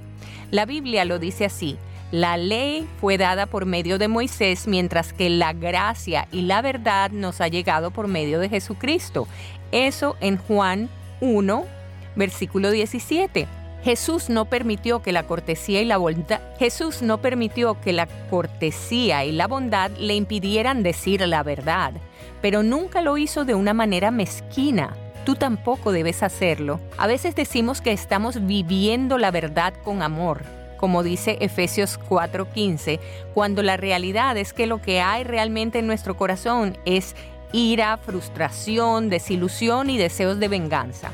La 0.49 0.65
Biblia 0.65 1.06
lo 1.06 1.19
dice 1.19 1.45
así. 1.45 1.77
La 2.10 2.38
ley 2.38 2.88
fue 2.99 3.19
dada 3.19 3.45
por 3.45 3.68
medio 3.68 3.99
de 3.99 4.07
Moisés, 4.07 4.65
mientras 4.65 5.14
que 5.14 5.30
la 5.30 5.53
gracia 5.53 6.27
y 6.32 6.41
la 6.41 6.64
verdad 6.64 7.11
nos 7.11 7.40
ha 7.40 7.49
llegado 7.49 7.91
por 7.91 8.07
medio 8.07 8.40
de 8.40 8.49
Jesucristo. 8.49 9.27
Eso 9.72 10.18
en 10.22 10.38
Juan 10.38 10.90
1, 11.22 11.65
versículo 12.15 12.72
17. 12.72 13.48
Jesús 13.86 14.32
no 14.32 14.45
permitió 14.45 15.03
que 15.03 15.12
la 15.12 15.28
cortesía 15.28 15.80
y 15.80 15.86
la 15.86 15.98
bondad 15.98 16.41
Jesús 16.57 17.03
no 17.03 17.20
permitió 17.20 17.80
que 17.82 17.94
la 17.94 18.07
cortesía 18.32 19.26
y 19.26 19.32
la 19.32 19.45
bondad 19.45 19.91
le 19.91 20.16
impidieran 20.16 20.82
decir 20.82 21.22
la 21.22 21.44
verdad, 21.44 21.94
pero 22.41 22.64
nunca 22.64 23.03
lo 23.03 23.16
hizo 23.20 23.45
de 23.45 23.53
una 23.53 23.76
manera 23.76 24.10
mezquina. 24.10 24.98
Tú 25.24 25.36
tampoco 25.36 25.91
debes 25.91 26.24
hacerlo. 26.24 26.80
A 26.98 27.06
veces 27.06 27.36
decimos 27.36 27.82
que 27.82 27.91
estamos 27.91 28.48
viviendo 28.48 29.20
la 29.20 29.30
verdad 29.30 29.76
con 29.84 30.02
amor, 30.02 30.41
como 30.78 31.03
dice 31.03 31.38
Efesios 31.40 31.99
4:15, 32.10 32.99
cuando 33.36 33.62
la 33.62 33.78
realidad 33.78 34.36
es 34.36 34.52
que 34.52 34.66
lo 34.66 34.82
que 34.82 34.99
hay 34.99 35.24
realmente 35.24 35.78
en 35.78 35.86
nuestro 35.86 36.18
corazón 36.18 36.76
es 36.86 37.16
ira, 37.52 37.98
frustración, 37.98 39.12
desilusión 39.12 39.91
y 39.91 39.99
deseos 39.99 40.40
de 40.40 40.48
venganza. 40.48 41.12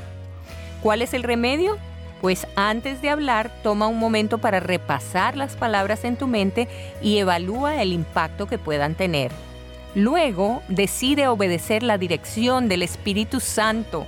¿Cuál 0.81 1.01
es 1.01 1.13
el 1.13 1.23
remedio? 1.23 1.77
Pues 2.21 2.45
antes 2.55 3.01
de 3.01 3.09
hablar, 3.09 3.51
toma 3.63 3.87
un 3.87 3.97
momento 3.97 4.37
para 4.37 4.59
repasar 4.59 5.35
las 5.35 5.55
palabras 5.55 6.03
en 6.05 6.17
tu 6.17 6.27
mente 6.27 6.67
y 7.01 7.17
evalúa 7.17 7.81
el 7.81 7.91
impacto 7.91 8.45
que 8.45 8.59
puedan 8.59 8.93
tener. 8.93 9.31
Luego, 9.95 10.61
decide 10.67 11.27
obedecer 11.27 11.81
la 11.81 11.97
dirección 11.97 12.69
del 12.69 12.83
Espíritu 12.83 13.39
Santo. 13.39 14.05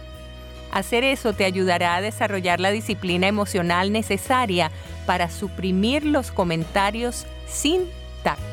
Hacer 0.72 1.04
eso 1.04 1.34
te 1.34 1.44
ayudará 1.44 1.96
a 1.96 2.02
desarrollar 2.02 2.60
la 2.60 2.70
disciplina 2.70 3.28
emocional 3.28 3.92
necesaria 3.92 4.72
para 5.08 5.30
suprimir 5.30 6.06
los 6.06 6.32
comentarios 6.32 7.26
sin 7.48 7.90
tacto. 8.24 8.53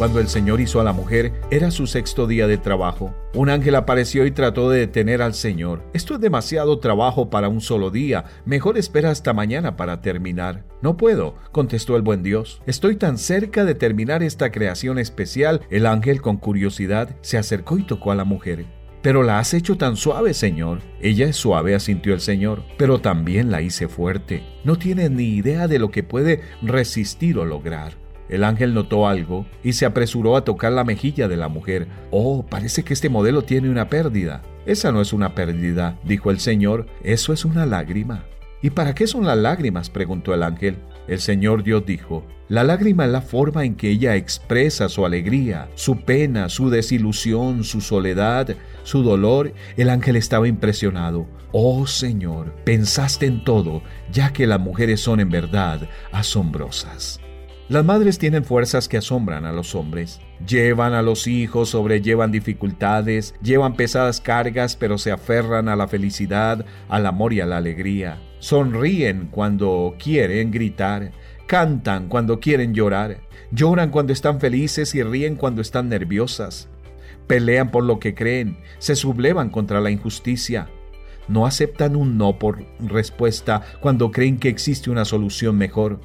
Cuando 0.00 0.18
el 0.18 0.28
Señor 0.28 0.62
hizo 0.62 0.80
a 0.80 0.84
la 0.84 0.94
mujer, 0.94 1.30
era 1.50 1.70
su 1.70 1.86
sexto 1.86 2.26
día 2.26 2.46
de 2.46 2.56
trabajo. 2.56 3.14
Un 3.34 3.50
ángel 3.50 3.74
apareció 3.74 4.24
y 4.24 4.30
trató 4.30 4.70
de 4.70 4.78
detener 4.78 5.20
al 5.20 5.34
Señor. 5.34 5.82
Esto 5.92 6.14
es 6.14 6.20
demasiado 6.22 6.78
trabajo 6.78 7.28
para 7.28 7.50
un 7.50 7.60
solo 7.60 7.90
día. 7.90 8.24
Mejor 8.46 8.78
espera 8.78 9.10
hasta 9.10 9.34
mañana 9.34 9.76
para 9.76 10.00
terminar. 10.00 10.64
No 10.80 10.96
puedo, 10.96 11.34
contestó 11.52 11.96
el 11.96 12.02
buen 12.02 12.22
Dios. 12.22 12.62
Estoy 12.64 12.96
tan 12.96 13.18
cerca 13.18 13.66
de 13.66 13.74
terminar 13.74 14.22
esta 14.22 14.50
creación 14.50 14.98
especial. 14.98 15.60
El 15.68 15.84
ángel 15.84 16.22
con 16.22 16.38
curiosidad 16.38 17.14
se 17.20 17.36
acercó 17.36 17.76
y 17.76 17.82
tocó 17.82 18.10
a 18.10 18.14
la 18.14 18.24
mujer. 18.24 18.64
Pero 19.02 19.22
la 19.22 19.38
has 19.38 19.52
hecho 19.52 19.76
tan 19.76 19.96
suave, 19.96 20.32
Señor. 20.32 20.78
Ella 21.02 21.26
es 21.26 21.36
suave, 21.36 21.74
asintió 21.74 22.14
el 22.14 22.20
Señor, 22.20 22.62
pero 22.78 23.02
también 23.02 23.50
la 23.50 23.60
hice 23.60 23.86
fuerte. 23.86 24.44
No 24.64 24.76
tiene 24.76 25.10
ni 25.10 25.24
idea 25.24 25.68
de 25.68 25.78
lo 25.78 25.90
que 25.90 26.02
puede 26.02 26.40
resistir 26.62 27.36
o 27.36 27.44
lograr. 27.44 27.99
El 28.30 28.44
ángel 28.44 28.72
notó 28.74 29.08
algo 29.08 29.44
y 29.64 29.72
se 29.72 29.84
apresuró 29.84 30.36
a 30.36 30.44
tocar 30.44 30.72
la 30.72 30.84
mejilla 30.84 31.26
de 31.26 31.36
la 31.36 31.48
mujer. 31.48 31.88
Oh, 32.12 32.46
parece 32.46 32.84
que 32.84 32.94
este 32.94 33.08
modelo 33.08 33.42
tiene 33.42 33.68
una 33.68 33.88
pérdida. 33.88 34.42
Esa 34.66 34.92
no 34.92 35.00
es 35.00 35.12
una 35.12 35.34
pérdida, 35.34 35.98
dijo 36.04 36.30
el 36.30 36.38
Señor, 36.38 36.86
eso 37.02 37.32
es 37.32 37.44
una 37.44 37.66
lágrima. 37.66 38.24
¿Y 38.62 38.70
para 38.70 38.94
qué 38.94 39.06
son 39.06 39.26
las 39.26 39.36
lágrimas? 39.36 39.90
preguntó 39.90 40.32
el 40.32 40.44
ángel. 40.44 40.78
El 41.08 41.18
Señor 41.18 41.64
Dios 41.64 41.84
dijo, 41.84 42.24
la 42.48 42.62
lágrima 42.62 43.04
es 43.04 43.10
la 43.10 43.22
forma 43.22 43.64
en 43.64 43.74
que 43.74 43.90
ella 43.90 44.14
expresa 44.14 44.88
su 44.88 45.04
alegría, 45.04 45.68
su 45.74 46.02
pena, 46.02 46.48
su 46.48 46.70
desilusión, 46.70 47.64
su 47.64 47.80
soledad, 47.80 48.54
su 48.84 49.02
dolor. 49.02 49.52
El 49.76 49.90
ángel 49.90 50.14
estaba 50.14 50.46
impresionado. 50.46 51.26
Oh 51.52 51.86
Señor, 51.86 52.54
pensaste 52.64 53.26
en 53.26 53.42
todo, 53.42 53.82
ya 54.12 54.32
que 54.32 54.46
las 54.46 54.60
mujeres 54.60 55.00
son 55.00 55.18
en 55.18 55.30
verdad 55.30 55.88
asombrosas. 56.12 57.20
Las 57.70 57.84
madres 57.84 58.18
tienen 58.18 58.44
fuerzas 58.44 58.88
que 58.88 58.96
asombran 58.96 59.44
a 59.44 59.52
los 59.52 59.76
hombres. 59.76 60.20
Llevan 60.44 60.92
a 60.92 61.02
los 61.02 61.28
hijos, 61.28 61.68
sobrellevan 61.68 62.32
dificultades, 62.32 63.32
llevan 63.44 63.74
pesadas 63.74 64.20
cargas, 64.20 64.74
pero 64.74 64.98
se 64.98 65.12
aferran 65.12 65.68
a 65.68 65.76
la 65.76 65.86
felicidad, 65.86 66.66
al 66.88 67.06
amor 67.06 67.32
y 67.32 67.40
a 67.40 67.46
la 67.46 67.58
alegría. 67.58 68.20
Sonríen 68.40 69.28
cuando 69.30 69.94
quieren 70.02 70.50
gritar, 70.50 71.12
cantan 71.46 72.08
cuando 72.08 72.40
quieren 72.40 72.74
llorar, 72.74 73.20
lloran 73.52 73.90
cuando 73.90 74.12
están 74.12 74.40
felices 74.40 74.92
y 74.96 75.04
ríen 75.04 75.36
cuando 75.36 75.62
están 75.62 75.88
nerviosas. 75.88 76.68
Pelean 77.28 77.70
por 77.70 77.84
lo 77.84 78.00
que 78.00 78.16
creen, 78.16 78.58
se 78.80 78.96
sublevan 78.96 79.48
contra 79.48 79.80
la 79.80 79.92
injusticia. 79.92 80.68
No 81.28 81.46
aceptan 81.46 81.94
un 81.94 82.18
no 82.18 82.36
por 82.36 82.64
respuesta 82.80 83.62
cuando 83.78 84.10
creen 84.10 84.40
que 84.40 84.48
existe 84.48 84.90
una 84.90 85.04
solución 85.04 85.56
mejor 85.56 86.00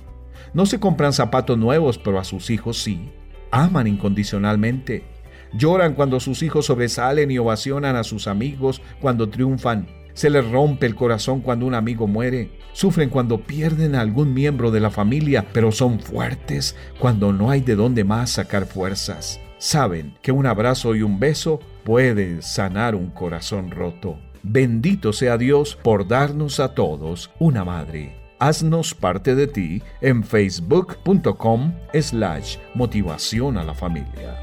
no 0.56 0.66
se 0.66 0.80
compran 0.80 1.12
zapatos 1.12 1.58
nuevos, 1.58 1.98
pero 1.98 2.18
a 2.18 2.24
sus 2.24 2.50
hijos 2.50 2.82
sí. 2.82 3.12
Aman 3.52 3.88
incondicionalmente. 3.88 5.04
Lloran 5.52 5.96
cuando 5.96 6.22
sus 6.22 6.44
hijos 6.44 6.68
sobresalen 6.68 7.30
y 7.30 7.38
ovacionan 7.38 7.98
a 7.98 8.06
sus 8.06 8.26
amigos 8.26 8.82
cuando 9.02 9.28
triunfan. 9.28 9.86
Se 10.14 10.30
les 10.30 10.50
rompe 10.50 10.86
el 10.86 10.96
corazón 10.96 11.42
cuando 11.42 11.66
un 11.66 11.74
amigo 11.74 12.08
muere. 12.08 12.52
Sufren 12.72 13.10
cuando 13.10 13.42
pierden 13.42 13.96
a 13.96 14.02
algún 14.02 14.34
miembro 14.34 14.72
de 14.72 14.80
la 14.80 14.92
familia, 14.92 15.46
pero 15.52 15.74
son 15.74 16.00
fuertes 16.00 16.78
cuando 17.00 17.34
no 17.34 17.52
hay 17.52 17.60
de 17.60 17.76
dónde 17.76 18.06
más 18.06 18.30
sacar 18.30 18.66
fuerzas. 18.66 19.42
Saben 19.58 20.14
que 20.22 20.32
un 20.32 20.46
abrazo 20.46 20.96
y 20.96 21.02
un 21.02 21.20
beso 21.20 21.60
puede 21.84 22.42
sanar 22.42 22.96
un 22.96 23.10
corazón 23.10 23.72
roto. 23.72 24.20
Bendito 24.42 25.12
sea 25.12 25.38
Dios 25.38 25.78
por 25.84 26.08
darnos 26.08 26.62
a 26.62 26.74
todos 26.74 27.30
una 27.40 27.66
madre. 27.66 28.25
Haznos 28.40 28.94
parte 28.94 29.36
de 29.36 29.48
ti 29.48 29.82
en 30.02 30.24
facebook.com 30.24 31.74
slash 31.94 32.58
motivación 32.74 33.58
a 33.58 33.64
la 33.64 33.74
familia. 33.74 34.42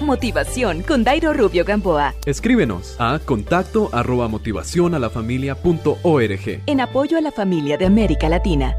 Motivación 0.00 0.82
con 0.82 1.04
Dairo 1.04 1.32
Rubio 1.32 1.64
Gamboa. 1.64 2.14
Escríbenos 2.26 2.96
a 2.98 3.20
contacto 3.24 3.88
arroba 3.92 4.28
motivación 4.28 4.94
a 4.94 4.98
la 4.98 5.10
familia 5.10 5.54
punto 5.54 5.98
org. 6.02 6.62
En 6.66 6.80
apoyo 6.80 7.18
a 7.18 7.20
la 7.20 7.30
familia 7.30 7.76
de 7.76 7.86
América 7.86 8.28
Latina. 8.28 8.74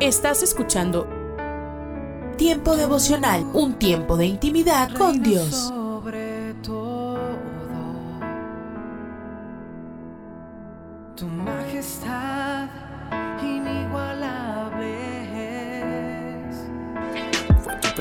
Estás 0.00 0.42
escuchando 0.42 1.08
Tiempo 2.36 2.76
devocional, 2.76 3.46
un 3.54 3.78
tiempo 3.78 4.18
de 4.18 4.26
intimidad 4.26 4.90
con 4.94 5.22
Dios. 5.22 5.72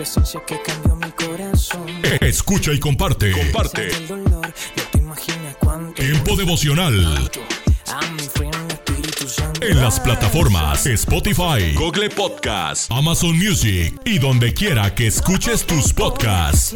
Presencia 0.06 0.40
que 0.46 0.62
cambió 0.62 0.96
mi 0.96 1.12
corazón. 1.14 1.88
Escucha 2.22 2.72
y 2.72 2.80
comparte. 2.80 3.32
Comparte. 3.32 3.88
El 3.88 4.08
dolor, 4.08 4.54
no 4.76 4.84
te. 4.92 6.04
Tiempo 6.04 6.36
devocional. 6.36 7.32
En 9.62 9.82
las 9.82 10.00
plataformas 10.00 10.86
Spotify, 10.86 11.74
Google 11.74 12.10
Podcast, 12.12 12.92
Amazon 12.92 13.36
Music 13.36 14.00
y 14.06 14.20
donde 14.20 14.54
quiera 14.54 14.94
que 14.94 15.08
escuches 15.08 15.66
tus 15.66 15.92
podcasts. 15.92 16.76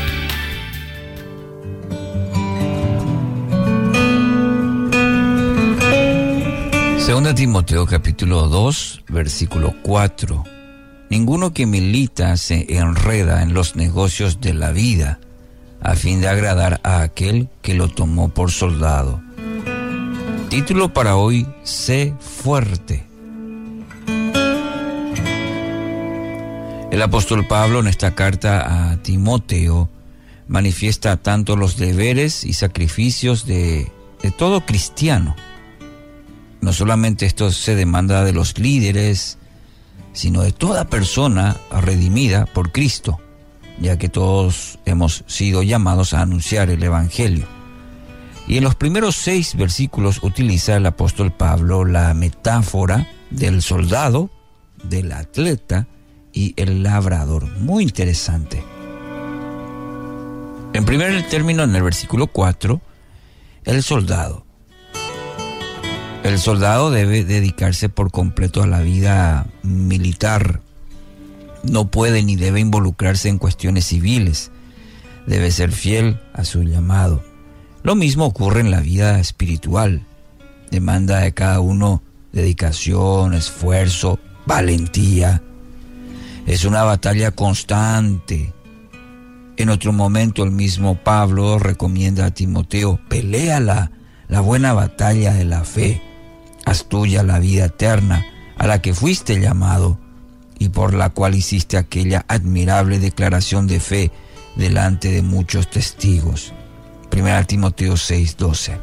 Segunda 7.11 7.35
Timoteo 7.35 7.85
capítulo 7.85 8.47
2, 8.47 9.03
versículo 9.09 9.75
4. 9.83 10.45
Ninguno 11.09 11.53
que 11.53 11.65
milita 11.65 12.37
se 12.37 12.77
enreda 12.77 13.43
en 13.43 13.53
los 13.53 13.75
negocios 13.75 14.39
de 14.39 14.53
la 14.53 14.71
vida 14.71 15.19
a 15.81 15.95
fin 15.95 16.21
de 16.21 16.29
agradar 16.29 16.79
a 16.85 17.01
aquel 17.01 17.49
que 17.61 17.73
lo 17.73 17.89
tomó 17.89 18.29
por 18.29 18.49
soldado. 18.49 19.21
Título 20.47 20.93
para 20.93 21.17
hoy, 21.17 21.45
Sé 21.63 22.13
fuerte. 22.21 23.03
El 26.91 27.01
apóstol 27.01 27.45
Pablo 27.45 27.81
en 27.81 27.87
esta 27.87 28.15
carta 28.15 28.91
a 28.93 29.03
Timoteo 29.03 29.89
manifiesta 30.47 31.17
tanto 31.17 31.57
los 31.57 31.75
deberes 31.75 32.45
y 32.45 32.53
sacrificios 32.53 33.45
de, 33.45 33.91
de 34.23 34.31
todo 34.31 34.65
cristiano. 34.65 35.35
No 36.61 36.73
solamente 36.73 37.25
esto 37.25 37.51
se 37.51 37.75
demanda 37.75 38.23
de 38.23 38.33
los 38.33 38.57
líderes, 38.59 39.39
sino 40.13 40.43
de 40.43 40.51
toda 40.51 40.85
persona 40.85 41.57
redimida 41.71 42.45
por 42.45 42.71
Cristo, 42.71 43.19
ya 43.79 43.97
que 43.97 44.09
todos 44.09 44.79
hemos 44.85 45.23
sido 45.27 45.63
llamados 45.63 46.13
a 46.13 46.21
anunciar 46.21 46.69
el 46.69 46.83
Evangelio. 46.83 47.47
Y 48.47 48.57
en 48.57 48.63
los 48.63 48.75
primeros 48.75 49.15
seis 49.15 49.55
versículos 49.55 50.19
utiliza 50.23 50.75
el 50.75 50.85
apóstol 50.85 51.31
Pablo 51.31 51.85
la 51.85 52.13
metáfora 52.13 53.07
del 53.29 53.61
soldado, 53.61 54.29
del 54.83 55.11
atleta 55.11 55.87
y 56.33 56.53
el 56.57 56.83
labrador. 56.83 57.47
Muy 57.59 57.83
interesante. 57.83 58.63
En 60.73 60.85
primer 60.85 61.27
término, 61.27 61.63
en 61.63 61.75
el 61.75 61.83
versículo 61.83 62.27
4, 62.27 62.81
el 63.65 63.83
soldado. 63.83 64.45
El 66.23 66.37
soldado 66.37 66.91
debe 66.91 67.23
dedicarse 67.23 67.89
por 67.89 68.11
completo 68.11 68.61
a 68.61 68.67
la 68.67 68.81
vida 68.81 69.47
militar. 69.63 70.61
No 71.63 71.89
puede 71.89 72.21
ni 72.21 72.35
debe 72.35 72.59
involucrarse 72.59 73.27
en 73.27 73.39
cuestiones 73.39 73.87
civiles. 73.87 74.51
Debe 75.25 75.49
ser 75.51 75.71
fiel 75.71 76.19
a 76.33 76.45
su 76.45 76.61
llamado. 76.61 77.23
Lo 77.81 77.95
mismo 77.95 78.25
ocurre 78.25 78.61
en 78.61 78.69
la 78.69 78.81
vida 78.81 79.19
espiritual. 79.19 80.05
Demanda 80.69 81.19
de 81.19 81.33
cada 81.33 81.59
uno 81.59 82.03
dedicación, 82.31 83.33
esfuerzo, 83.33 84.19
valentía. 84.45 85.41
Es 86.45 86.65
una 86.65 86.83
batalla 86.83 87.31
constante. 87.31 88.53
En 89.57 89.69
otro 89.69 89.91
momento 89.91 90.43
el 90.43 90.51
mismo 90.51 90.95
Pablo 90.95 91.57
recomienda 91.57 92.27
a 92.27 92.31
Timoteo, 92.31 92.99
pelea 93.09 93.59
la, 93.59 93.91
la 94.27 94.39
buena 94.39 94.73
batalla 94.73 95.33
de 95.33 95.45
la 95.45 95.63
fe 95.63 96.01
haz 96.65 96.85
tuya 96.85 97.23
la 97.23 97.39
vida 97.39 97.65
eterna 97.65 98.25
a 98.57 98.67
la 98.67 98.81
que 98.81 98.93
fuiste 98.93 99.39
llamado 99.39 99.97
y 100.59 100.69
por 100.69 100.93
la 100.93 101.09
cual 101.09 101.35
hiciste 101.35 101.77
aquella 101.77 102.25
admirable 102.27 102.99
declaración 102.99 103.67
de 103.67 103.79
fe 103.79 104.11
delante 104.55 105.09
de 105.11 105.21
muchos 105.21 105.69
testigos. 105.69 106.53
1 107.11 107.45
Timoteo 107.47 107.93
6:12. 107.93 108.77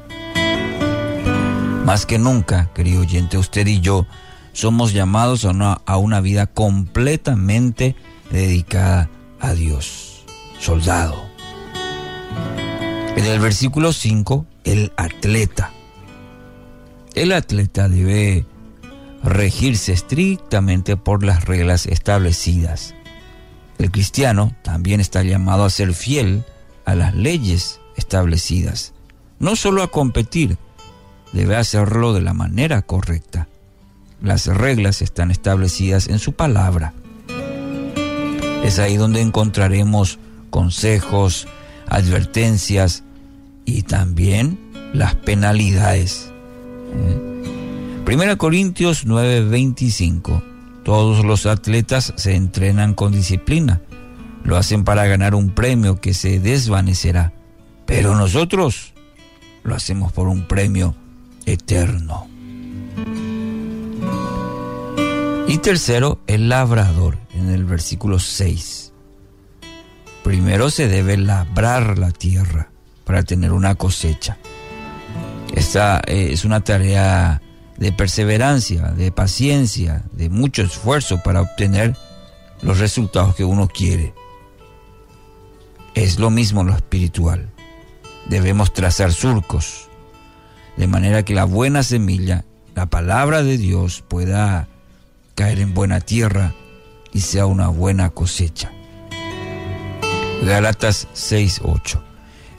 Más 1.84 2.04
que 2.04 2.18
nunca, 2.18 2.70
querido 2.74 3.00
oyente, 3.00 3.38
usted 3.38 3.66
y 3.66 3.80
yo 3.80 4.06
somos 4.52 4.92
llamados 4.92 5.44
a 5.44 5.50
una, 5.50 5.80
a 5.86 5.96
una 5.96 6.20
vida 6.20 6.46
completamente 6.46 7.94
dedicada 8.30 9.08
a 9.40 9.54
Dios. 9.54 10.24
Soldado. 10.58 11.28
En 13.16 13.24
el 13.24 13.38
versículo 13.38 13.92
5, 13.92 14.44
el 14.64 14.92
atleta. 14.96 15.72
El 17.18 17.32
atleta 17.32 17.88
debe 17.88 18.46
regirse 19.24 19.92
estrictamente 19.92 20.96
por 20.96 21.24
las 21.24 21.46
reglas 21.46 21.86
establecidas. 21.86 22.94
El 23.76 23.90
cristiano 23.90 24.54
también 24.62 25.00
está 25.00 25.24
llamado 25.24 25.64
a 25.64 25.70
ser 25.70 25.94
fiel 25.94 26.44
a 26.84 26.94
las 26.94 27.16
leyes 27.16 27.80
establecidas, 27.96 28.92
no 29.40 29.56
solo 29.56 29.82
a 29.82 29.90
competir, 29.90 30.58
debe 31.32 31.56
hacerlo 31.56 32.14
de 32.14 32.20
la 32.20 32.34
manera 32.34 32.82
correcta. 32.82 33.48
Las 34.22 34.46
reglas 34.46 35.02
están 35.02 35.32
establecidas 35.32 36.06
en 36.06 36.20
su 36.20 36.34
palabra. 36.34 36.94
Es 38.62 38.78
ahí 38.78 38.96
donde 38.96 39.22
encontraremos 39.22 40.20
consejos, 40.50 41.48
advertencias 41.88 43.02
y 43.64 43.82
también 43.82 44.60
las 44.94 45.16
penalidades. 45.16 46.30
Primera 48.04 48.36
Corintios 48.36 49.06
9:25. 49.06 50.42
Todos 50.82 51.24
los 51.24 51.44
atletas 51.44 52.14
se 52.16 52.34
entrenan 52.34 52.94
con 52.94 53.12
disciplina. 53.12 53.82
Lo 54.44 54.56
hacen 54.56 54.84
para 54.84 55.06
ganar 55.06 55.34
un 55.34 55.50
premio 55.50 56.00
que 56.00 56.14
se 56.14 56.40
desvanecerá. 56.40 57.34
Pero 57.84 58.16
nosotros 58.16 58.94
lo 59.62 59.74
hacemos 59.74 60.12
por 60.12 60.28
un 60.28 60.48
premio 60.48 60.94
eterno. 61.44 62.26
Y 65.46 65.58
tercero, 65.58 66.20
el 66.26 66.48
labrador, 66.48 67.18
en 67.34 67.50
el 67.50 67.64
versículo 67.64 68.18
6. 68.18 68.92
Primero 70.24 70.70
se 70.70 70.88
debe 70.88 71.16
labrar 71.16 71.98
la 71.98 72.10
tierra 72.10 72.70
para 73.04 73.22
tener 73.22 73.52
una 73.52 73.74
cosecha. 73.74 74.38
Esta 75.54 76.00
eh, 76.06 76.30
es 76.32 76.44
una 76.44 76.62
tarea 76.62 77.42
de 77.76 77.92
perseverancia, 77.92 78.92
de 78.92 79.12
paciencia, 79.12 80.04
de 80.12 80.28
mucho 80.28 80.62
esfuerzo 80.62 81.22
para 81.22 81.42
obtener 81.42 81.96
los 82.62 82.78
resultados 82.78 83.34
que 83.34 83.44
uno 83.44 83.68
quiere. 83.68 84.14
Es 85.94 86.18
lo 86.18 86.30
mismo 86.30 86.64
lo 86.64 86.74
espiritual. 86.74 87.48
Debemos 88.28 88.72
trazar 88.72 89.12
surcos, 89.12 89.88
de 90.76 90.86
manera 90.86 91.24
que 91.24 91.34
la 91.34 91.44
buena 91.44 91.82
semilla, 91.82 92.44
la 92.74 92.86
palabra 92.86 93.42
de 93.42 93.58
Dios, 93.58 94.04
pueda 94.06 94.68
caer 95.34 95.60
en 95.60 95.72
buena 95.72 96.00
tierra 96.00 96.54
y 97.12 97.20
sea 97.20 97.46
una 97.46 97.68
buena 97.68 98.10
cosecha. 98.10 98.72
Gálatas 100.42 101.08
6:8. 101.14 102.02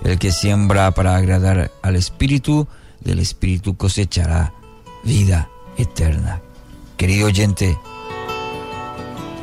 El 0.03 0.17
que 0.17 0.31
siembra 0.31 0.91
para 0.91 1.15
agradar 1.15 1.71
al 1.81 1.95
Espíritu, 1.95 2.67
del 3.01 3.19
Espíritu 3.19 3.77
cosechará 3.77 4.53
vida 5.03 5.49
eterna. 5.77 6.41
Querido 6.97 7.27
oyente, 7.27 7.77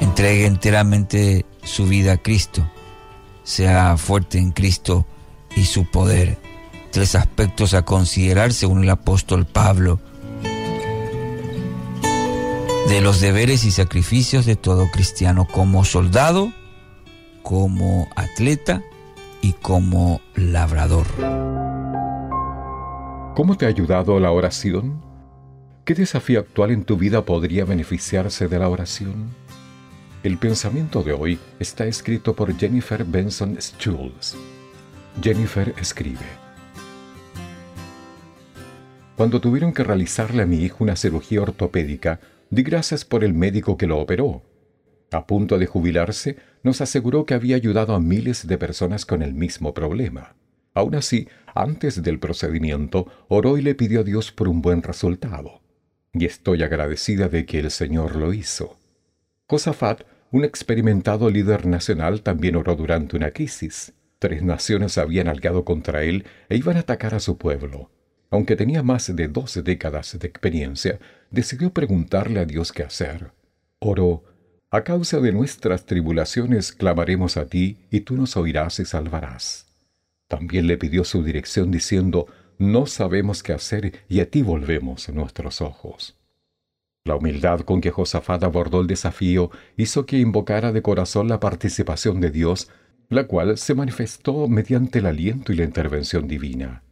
entregue 0.01 0.47
enteramente 0.47 1.47
su 1.63 1.87
vida 1.87 2.13
a 2.13 2.17
Cristo. 2.19 2.69
Sea 3.45 3.97
fuerte 3.97 4.39
en 4.39 4.53
Cristo 4.53 5.07
y 5.55 5.65
su 5.65 5.85
poder. 5.91 6.39
Tres 6.91 7.15
aspectos 7.15 7.75
a 7.75 7.83
considerar 7.83 8.53
según 8.53 8.83
el 8.85 8.91
apóstol 8.91 9.47
Pablo 9.47 10.01
de 12.89 13.01
los 13.01 13.21
deberes 13.21 13.65
y 13.65 13.73
sacrificios 13.73 14.47
de 14.47 14.55
todo 14.57 14.91
cristiano 14.91 15.47
como 15.51 15.85
soldado, 15.85 16.53
como 17.43 18.09
atleta 18.15 18.83
y 19.43 19.53
como 19.55 20.21
labrador. 20.35 21.07
¿Cómo 23.37 23.59
te 23.59 23.67
ha 23.67 23.69
ayudado 23.69 24.19
la 24.19 24.31
oración? 24.31 25.03
¿Qué 25.85 25.93
desafío 25.93 26.41
actual 26.41 26.71
en 26.71 26.85
tu 26.85 26.97
vida 26.97 27.27
podría 27.27 27.67
beneficiarse 27.67 28.49
de 28.49 28.59
la 28.59 28.71
oración? 28.71 29.29
El 30.23 30.39
pensamiento 30.39 31.03
de 31.03 31.13
hoy 31.13 31.39
está 31.61 31.85
escrito 31.85 32.35
por 32.35 32.57
Jennifer 32.57 33.05
Benson 33.05 33.59
Schulz. 33.61 34.37
Jennifer 35.21 35.75
escribe. 35.79 36.25
Cuando 39.19 39.39
tuvieron 39.39 39.75
que 39.75 39.85
realizarle 39.85 40.43
a 40.43 40.47
mi 40.47 40.63
hijo 40.63 40.83
una 40.83 40.97
cirugía 40.97 41.43
ortopédica, 41.43 42.21
di 42.49 42.63
gracias 42.63 43.05
por 43.05 43.23
el 43.23 43.35
médico 43.35 43.77
que 43.77 43.87
lo 43.87 43.99
operó. 43.99 44.45
A 45.13 45.27
punto 45.27 45.59
de 45.59 45.67
jubilarse, 45.67 46.39
nos 46.63 46.81
aseguró 46.81 47.27
que 47.27 47.35
había 47.35 47.57
ayudado 47.57 47.95
a 47.95 48.01
miles 48.01 48.47
de 48.47 48.57
personas 48.57 49.05
con 49.05 49.21
el 49.21 49.35
mismo 49.35 49.75
problema. 49.75 50.37
Aún 50.73 50.95
así, 50.95 51.29
antes 51.63 52.03
del 52.03 52.19
procedimiento, 52.19 53.07
oró 53.29 53.59
y 53.59 53.63
le 53.63 53.75
pidió 53.75 54.01
a 54.01 54.05
Dios 54.05 54.33
por 54.33 54.49
un 54.49 54.63
buen 54.63 54.83
resultado. 54.83 55.61
Y 56.13 56.25
estoy 56.25 56.63
agradecida 56.63 57.29
de 57.29 57.45
que 57.47 57.59
el 57.59 57.71
Señor 57.71 58.17
lo 58.17 58.33
hizo. 58.33 58.79
Josafat 59.49 60.03
un 60.33 60.45
experimentado 60.45 61.31
líder 61.31 61.67
nacional 61.67 62.23
también 62.23 62.57
oró 62.57 62.75
durante 62.75 63.17
una 63.17 63.31
crisis. 63.31 63.93
Tres 64.19 64.43
naciones 64.43 64.99
habían 64.99 65.29
algado 65.29 65.65
contra 65.65 66.03
él 66.03 66.25
e 66.49 66.57
iban 66.57 66.77
a 66.77 66.81
atacar 66.81 67.15
a 67.15 67.21
su 67.21 67.39
pueblo. 67.39 67.91
Aunque 68.31 68.57
tenía 68.57 68.83
más 68.83 69.15
de 69.15 69.29
doce 69.29 69.63
décadas 69.63 70.19
de 70.19 70.27
experiencia, 70.27 70.99
decidió 71.31 71.73
preguntarle 71.73 72.41
a 72.41 72.45
Dios 72.45 72.73
qué 72.73 72.83
hacer. 72.83 73.31
Oró, 73.79 74.25
a 74.71 74.83
causa 74.83 75.21
de 75.21 75.31
nuestras 75.31 75.87
tribulaciones 75.87 76.73
clamaremos 76.73 77.37
a 77.37 77.47
ti, 77.47 77.87
y 77.91 78.01
tú 78.01 78.17
nos 78.17 78.37
oirás 78.37 78.81
y 78.81 78.85
salvarás. 78.85 79.66
También 80.29 80.67
le 80.67 80.79
pidió 80.79 81.05
su 81.05 81.23
dirección 81.23 81.71
diciendo, 81.71 82.27
no 82.59 82.87
sabemos 82.87 83.43
qué 83.43 83.53
hacer 83.53 84.01
y 84.09 84.21
a 84.21 84.31
ti 84.31 84.43
volvemos 84.43 85.09
nuestros 85.11 85.61
ojos. 85.61 86.17
La 87.05 87.15
humildad 87.15 87.61
con 87.61 87.81
que 87.81 87.93
Josafat 87.93 88.43
abordó 88.43 88.81
el 88.81 88.89
desafío 88.89 89.51
hizo 89.77 90.07
que 90.07 90.19
invocara 90.19 90.73
de 90.73 90.83
corazón 90.83 91.29
la 91.29 91.39
participación 91.39 92.21
de 92.21 92.31
Dios, 92.31 92.69
la 93.09 93.29
cual 93.29 93.59
se 93.59 93.75
manifestó 93.75 94.49
mediante 94.49 94.99
el 94.99 95.07
aliento 95.07 95.53
y 95.53 95.57
la 95.57 95.65
intervención 95.65 96.27
divina. 96.27 96.83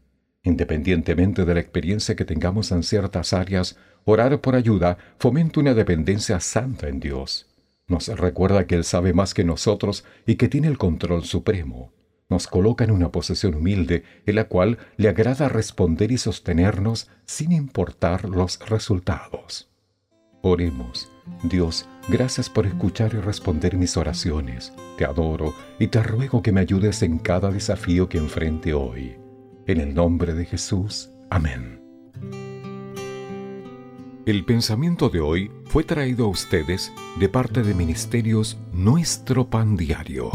Independientemente 0.44 1.44
de 1.44 1.54
la 1.54 1.60
experiencia 1.60 2.14
que 2.14 2.26
tengamos 2.26 2.70
en 2.70 2.82
ciertas 2.82 3.32
áreas, 3.32 3.76
orar 4.04 4.40
por 4.40 4.54
ayuda 4.54 4.98
fomenta 5.18 5.58
una 5.58 5.74
dependencia 5.74 6.38
santa 6.38 6.88
en 6.88 7.00
Dios. 7.00 7.48
Nos 7.88 8.08
recuerda 8.08 8.66
que 8.66 8.74
Él 8.76 8.84
sabe 8.84 9.14
más 9.14 9.34
que 9.34 9.42
nosotros 9.42 10.04
y 10.26 10.36
que 10.36 10.48
tiene 10.48 10.68
el 10.68 10.78
control 10.78 11.24
supremo. 11.24 11.93
Nos 12.28 12.46
coloca 12.46 12.84
en 12.84 12.90
una 12.90 13.10
posición 13.10 13.54
humilde 13.54 14.04
en 14.26 14.36
la 14.36 14.44
cual 14.44 14.78
le 14.96 15.08
agrada 15.08 15.48
responder 15.48 16.10
y 16.10 16.18
sostenernos 16.18 17.10
sin 17.26 17.52
importar 17.52 18.28
los 18.28 18.58
resultados. 18.68 19.70
Oremos. 20.42 21.10
Dios, 21.42 21.88
gracias 22.08 22.50
por 22.50 22.66
escuchar 22.66 23.14
y 23.14 23.18
responder 23.18 23.76
mis 23.76 23.96
oraciones. 23.96 24.72
Te 24.98 25.04
adoro 25.04 25.54
y 25.78 25.86
te 25.86 26.02
ruego 26.02 26.42
que 26.42 26.52
me 26.52 26.60
ayudes 26.60 27.02
en 27.02 27.18
cada 27.18 27.50
desafío 27.50 28.08
que 28.08 28.18
enfrente 28.18 28.74
hoy. 28.74 29.16
En 29.66 29.80
el 29.80 29.94
nombre 29.94 30.34
de 30.34 30.44
Jesús. 30.44 31.10
Amén. 31.30 31.80
El 34.26 34.44
pensamiento 34.44 35.10
de 35.10 35.20
hoy 35.20 35.50
fue 35.64 35.84
traído 35.84 36.26
a 36.26 36.28
ustedes 36.28 36.92
de 37.18 37.28
parte 37.28 37.62
de 37.62 37.74
Ministerios 37.74 38.58
Nuestro 38.72 39.48
Pan 39.48 39.76
Diario. 39.76 40.30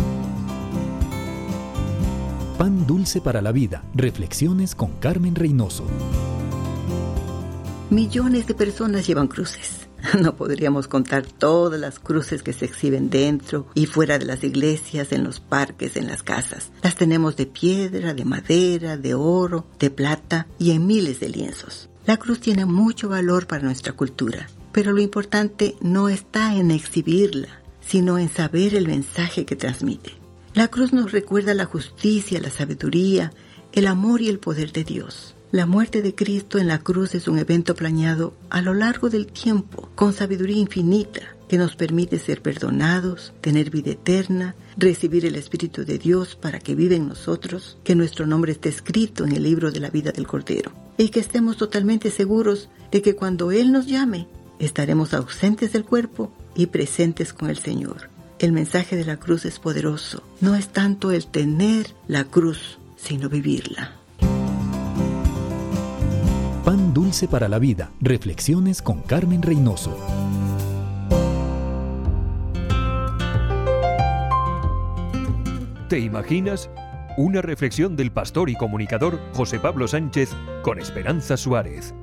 Pan 2.59 2.85
dulce 2.85 3.21
para 3.21 3.41
la 3.41 3.53
vida. 3.53 3.85
Reflexiones 3.95 4.75
con 4.75 4.91
Carmen 4.99 5.33
Reynoso. 5.33 5.85
Millones 7.89 8.47
de 8.47 8.53
personas 8.53 9.07
llevan 9.07 9.29
cruces 9.29 9.87
No 10.19 10.35
podríamos 10.35 10.89
contar 10.89 11.25
todas 11.25 11.79
las 11.79 11.99
cruces 11.99 12.43
que 12.43 12.51
se 12.51 12.65
exhiben 12.65 13.09
dentro 13.09 13.67
y 13.75 13.85
fuera 13.85 14.19
de 14.19 14.25
las 14.25 14.43
iglesias, 14.43 15.13
en 15.13 15.23
los 15.23 15.39
parques, 15.39 15.95
en 15.95 16.07
las 16.07 16.21
casas. 16.21 16.73
Las 16.83 16.97
tenemos 16.97 17.37
de 17.37 17.45
piedra, 17.45 18.13
de 18.13 18.25
madera, 18.25 18.97
de 18.97 19.13
oro, 19.13 19.65
de 19.79 19.89
plata 19.89 20.45
y 20.59 20.71
en 20.71 20.85
miles 20.85 21.21
de 21.21 21.29
lienzos. 21.29 21.89
La 22.05 22.17
cruz 22.17 22.41
tiene 22.41 22.65
mucho 22.65 23.07
valor 23.07 23.47
para 23.47 23.63
nuestra 23.63 23.93
cultura, 23.93 24.49
pero 24.73 24.91
lo 24.91 24.99
importante 24.99 25.77
no 25.79 26.09
está 26.09 26.53
en 26.57 26.71
exhibirla, 26.71 27.61
sino 27.79 28.19
en 28.19 28.27
saber 28.27 28.75
el 28.75 28.85
mensaje 28.85 29.45
que 29.45 29.55
transmite. 29.55 30.18
La 30.55 30.67
cruz 30.67 30.93
nos 30.93 31.11
recuerda 31.11 31.53
la 31.53 31.65
justicia, 31.65 32.41
la 32.41 32.49
sabiduría, 32.49 33.31
el 33.71 33.85
amor 33.85 34.21
y 34.21 34.29
el 34.29 34.39
poder 34.39 34.71
de 34.71 34.83
Dios. 34.83 35.35
La 35.51 35.67
muerte 35.67 36.01
de 36.01 36.15
Cristo 36.15 36.57
en 36.57 36.67
la 36.67 36.79
cruz 36.79 37.13
es 37.13 37.27
un 37.27 37.37
evento 37.37 37.75
planeado 37.75 38.33
a 38.49 38.61
lo 38.61 38.73
largo 38.73 39.09
del 39.09 39.27
tiempo, 39.27 39.89
con 39.95 40.13
sabiduría 40.13 40.57
infinita, 40.57 41.21
que 41.47 41.57
nos 41.57 41.75
permite 41.75 42.17
ser 42.17 42.41
perdonados, 42.41 43.33
tener 43.41 43.69
vida 43.69 43.91
eterna, 43.91 44.55
recibir 44.75 45.25
el 45.25 45.35
Espíritu 45.35 45.85
de 45.85 45.99
Dios 45.99 46.35
para 46.35 46.59
que 46.59 46.75
viva 46.75 46.95
en 46.95 47.07
nosotros, 47.07 47.77
que 47.83 47.95
nuestro 47.95 48.25
nombre 48.25 48.51
esté 48.51 48.69
escrito 48.69 49.25
en 49.25 49.33
el 49.33 49.43
libro 49.43 49.71
de 49.71 49.79
la 49.79 49.89
vida 49.89 50.11
del 50.11 50.27
Cordero, 50.27 50.71
y 50.97 51.09
que 51.09 51.19
estemos 51.19 51.57
totalmente 51.57 52.09
seguros 52.11 52.69
de 52.91 53.01
que 53.01 53.15
cuando 53.15 53.51
Él 53.51 53.71
nos 53.71 53.85
llame, 53.85 54.27
estaremos 54.59 55.13
ausentes 55.13 55.73
del 55.73 55.85
cuerpo 55.85 56.31
y 56.55 56.67
presentes 56.67 57.33
con 57.33 57.49
el 57.49 57.57
Señor. 57.57 58.08
El 58.39 58.53
mensaje 58.53 58.95
de 58.95 59.03
la 59.03 59.17
cruz 59.17 59.43
es 59.43 59.59
poderoso. 59.59 60.23
No 60.39 60.55
es 60.55 60.69
tanto 60.69 61.11
el 61.11 61.27
tener 61.27 61.93
la 62.07 62.23
cruz, 62.23 62.79
sino 62.95 63.27
vivirla. 63.27 63.95
Pan 66.63 66.93
dulce 66.93 67.27
para 67.27 67.49
la 67.49 67.59
vida. 67.59 67.91
Reflexiones 67.99 68.81
con 68.81 69.01
Carmen 69.01 69.41
Reynoso. 69.41 69.97
¿Te 75.89 75.99
imaginas? 75.99 76.69
Una 77.17 77.41
reflexión 77.41 77.97
del 77.97 78.13
pastor 78.13 78.49
y 78.49 78.55
comunicador 78.55 79.19
José 79.33 79.59
Pablo 79.59 79.85
Sánchez 79.89 80.29
con 80.63 80.79
Esperanza 80.79 81.35
Suárez. 81.35 81.93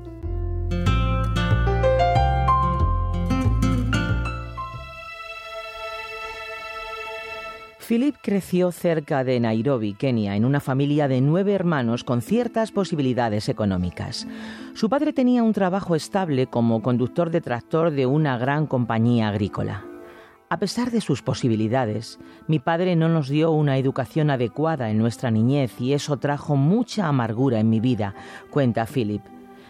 Philip 7.86 8.16
creció 8.20 8.72
cerca 8.72 9.22
de 9.22 9.38
Nairobi, 9.38 9.94
Kenia, 9.94 10.34
en 10.34 10.44
una 10.44 10.58
familia 10.58 11.06
de 11.06 11.20
nueve 11.20 11.52
hermanos 11.52 12.02
con 12.02 12.20
ciertas 12.20 12.72
posibilidades 12.72 13.48
económicas. 13.48 14.26
Su 14.74 14.88
padre 14.88 15.12
tenía 15.12 15.44
un 15.44 15.52
trabajo 15.52 15.94
estable 15.94 16.48
como 16.48 16.82
conductor 16.82 17.30
de 17.30 17.40
tractor 17.40 17.92
de 17.92 18.06
una 18.06 18.38
gran 18.38 18.66
compañía 18.66 19.28
agrícola. 19.28 19.84
A 20.48 20.58
pesar 20.58 20.90
de 20.90 21.00
sus 21.00 21.22
posibilidades, 21.22 22.18
mi 22.48 22.58
padre 22.58 22.96
no 22.96 23.08
nos 23.08 23.28
dio 23.28 23.52
una 23.52 23.78
educación 23.78 24.30
adecuada 24.30 24.90
en 24.90 24.98
nuestra 24.98 25.30
niñez 25.30 25.80
y 25.80 25.92
eso 25.92 26.16
trajo 26.16 26.56
mucha 26.56 27.06
amargura 27.06 27.60
en 27.60 27.70
mi 27.70 27.78
vida, 27.78 28.16
cuenta 28.50 28.84
Philip. 28.86 29.22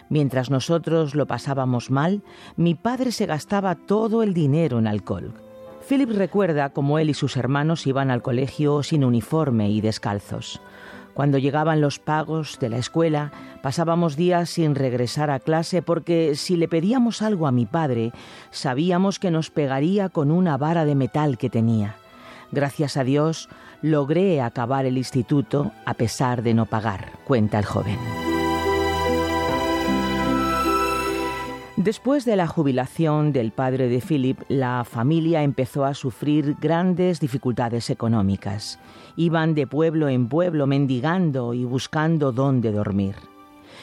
Mientras 0.09 0.49
nosotros 0.49 1.15
lo 1.15 1.27
pasábamos 1.27 1.91
mal, 1.91 2.23
mi 2.57 2.75
padre 2.75 3.13
se 3.13 3.27
gastaba 3.27 3.75
todo 3.75 4.23
el 4.23 4.33
dinero 4.33 4.79
en 4.79 4.87
alcohol. 4.87 5.35
Philip 5.89 6.11
recuerda 6.11 6.71
cómo 6.71 6.99
él 6.99 7.11
y 7.11 7.15
sus 7.15 7.37
hermanos 7.37 7.87
iban 7.87 8.11
al 8.11 8.21
colegio 8.21 8.83
sin 8.83 9.05
uniforme 9.05 9.71
y 9.71 9.81
descalzos. 9.81 10.61
Cuando 11.15 11.39
llegaban 11.39 11.81
los 11.81 11.99
pagos 11.99 12.59
de 12.59 12.69
la 12.69 12.77
escuela, 12.77 13.33
pasábamos 13.63 14.17
días 14.17 14.51
sin 14.51 14.75
regresar 14.75 15.31
a 15.31 15.39
clase 15.39 15.83
porque 15.83 16.35
si 16.35 16.57
le 16.57 16.69
pedíamos 16.69 17.23
algo 17.23 17.47
a 17.47 17.53
mi 17.53 17.67
padre, 17.67 18.13
sabíamos 18.51 19.19
que 19.19 19.31
nos 19.31 19.51
pegaría 19.51 20.09
con 20.09 20.31
una 20.31 20.57
vara 20.57 20.85
de 20.85 20.95
metal 20.95 21.39
que 21.39 21.51
tenía. 21.51 21.95
Gracias 22.51 22.97
a 22.97 23.05
Dios, 23.05 23.49
logré 23.81 24.43
acabar 24.43 24.87
el 24.87 24.99
instituto 24.99 25.73
a 25.85 25.95
pesar 25.95 26.43
de 26.43 26.53
no 26.53 26.67
pagar, 26.67 27.13
cuenta 27.25 27.59
el 27.59 27.65
joven. 27.65 27.99
Después 31.87 32.25
de 32.25 32.35
la 32.35 32.49
jubilación 32.49 33.33
del 33.33 33.53
padre 33.53 33.87
de 33.87 34.01
Philip, 34.01 34.41
la 34.49 34.83
familia 34.83 35.45
empezó 35.45 35.85
a 35.85 35.95
sufrir 35.95 36.57
grandes 36.61 37.21
dificultades 37.21 37.91
económicas. 37.91 38.81
Iban 39.15 39.55
de 39.55 39.69
pueblo 39.69 40.09
en 40.09 40.29
pueblo 40.29 40.67
mendigando 40.67 41.55
y 41.55 41.63
buscando 41.63 42.33
dónde 42.33 42.73
dormir. 42.73 43.15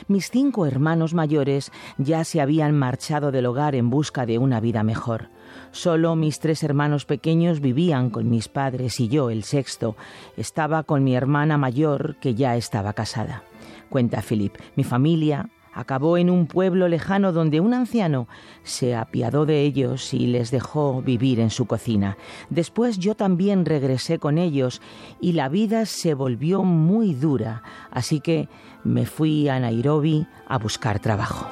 Mis 0.10 0.30
cinco 0.30 0.66
hermanos 0.66 1.14
mayores 1.14 1.72
ya 1.98 2.26
se 2.26 2.42
habían 2.42 2.78
marchado 2.78 3.32
del 3.32 3.46
hogar 3.46 3.74
en 3.74 3.90
busca 3.90 4.26
de 4.26 4.38
una 4.38 4.60
vida 4.60 4.84
mejor. 4.84 5.30
Solo 5.72 6.18
mis 6.18 6.42
tres 6.42 6.62
hermanos 6.62 7.06
pequeños 7.06 7.62
vivían 7.62 8.10
con 8.10 8.30
mis 8.30 8.50
padres 8.50 9.00
y 9.00 9.08
yo, 9.08 9.30
el 9.30 9.46
sexto, 9.46 9.96
estaba 10.36 10.84
con 10.84 11.06
mi 11.06 11.16
hermana 11.16 11.58
mayor 11.58 12.18
que 12.20 12.36
ya 12.36 12.58
estaba 12.58 12.92
casada. 12.92 13.44
Cuenta 13.88 14.22
Philip, 14.22 14.58
mi 14.76 14.84
familia 14.84 15.50
acabó 15.74 16.18
en 16.18 16.30
un 16.30 16.48
pueblo 16.48 16.88
lejano 16.88 17.32
donde 17.32 17.60
un 17.60 17.74
anciano 17.74 18.28
se 18.64 18.95
apiadó 18.95 19.45
de 19.45 19.62
ellos 19.62 20.14
y 20.14 20.28
les 20.28 20.52
dejó 20.52 21.02
vivir 21.02 21.40
en 21.40 21.50
su 21.50 21.66
cocina. 21.66 22.18
Después 22.50 23.00
yo 23.00 23.16
también 23.16 23.66
regresé 23.66 24.20
con 24.20 24.38
ellos 24.38 24.82
y 25.20 25.34
la 25.34 25.50
vida 25.50 25.86
se 25.86 26.14
volvió 26.14 26.64
muy 26.64 27.14
dura, 27.14 27.64
así 27.91 28.20
que 28.20 28.48
me 28.84 29.06
fui 29.06 29.50
a 29.50 29.60
Nairobi 29.60 30.28
a 30.48 30.58
buscar 30.58 31.00
trabajo. 31.00 31.48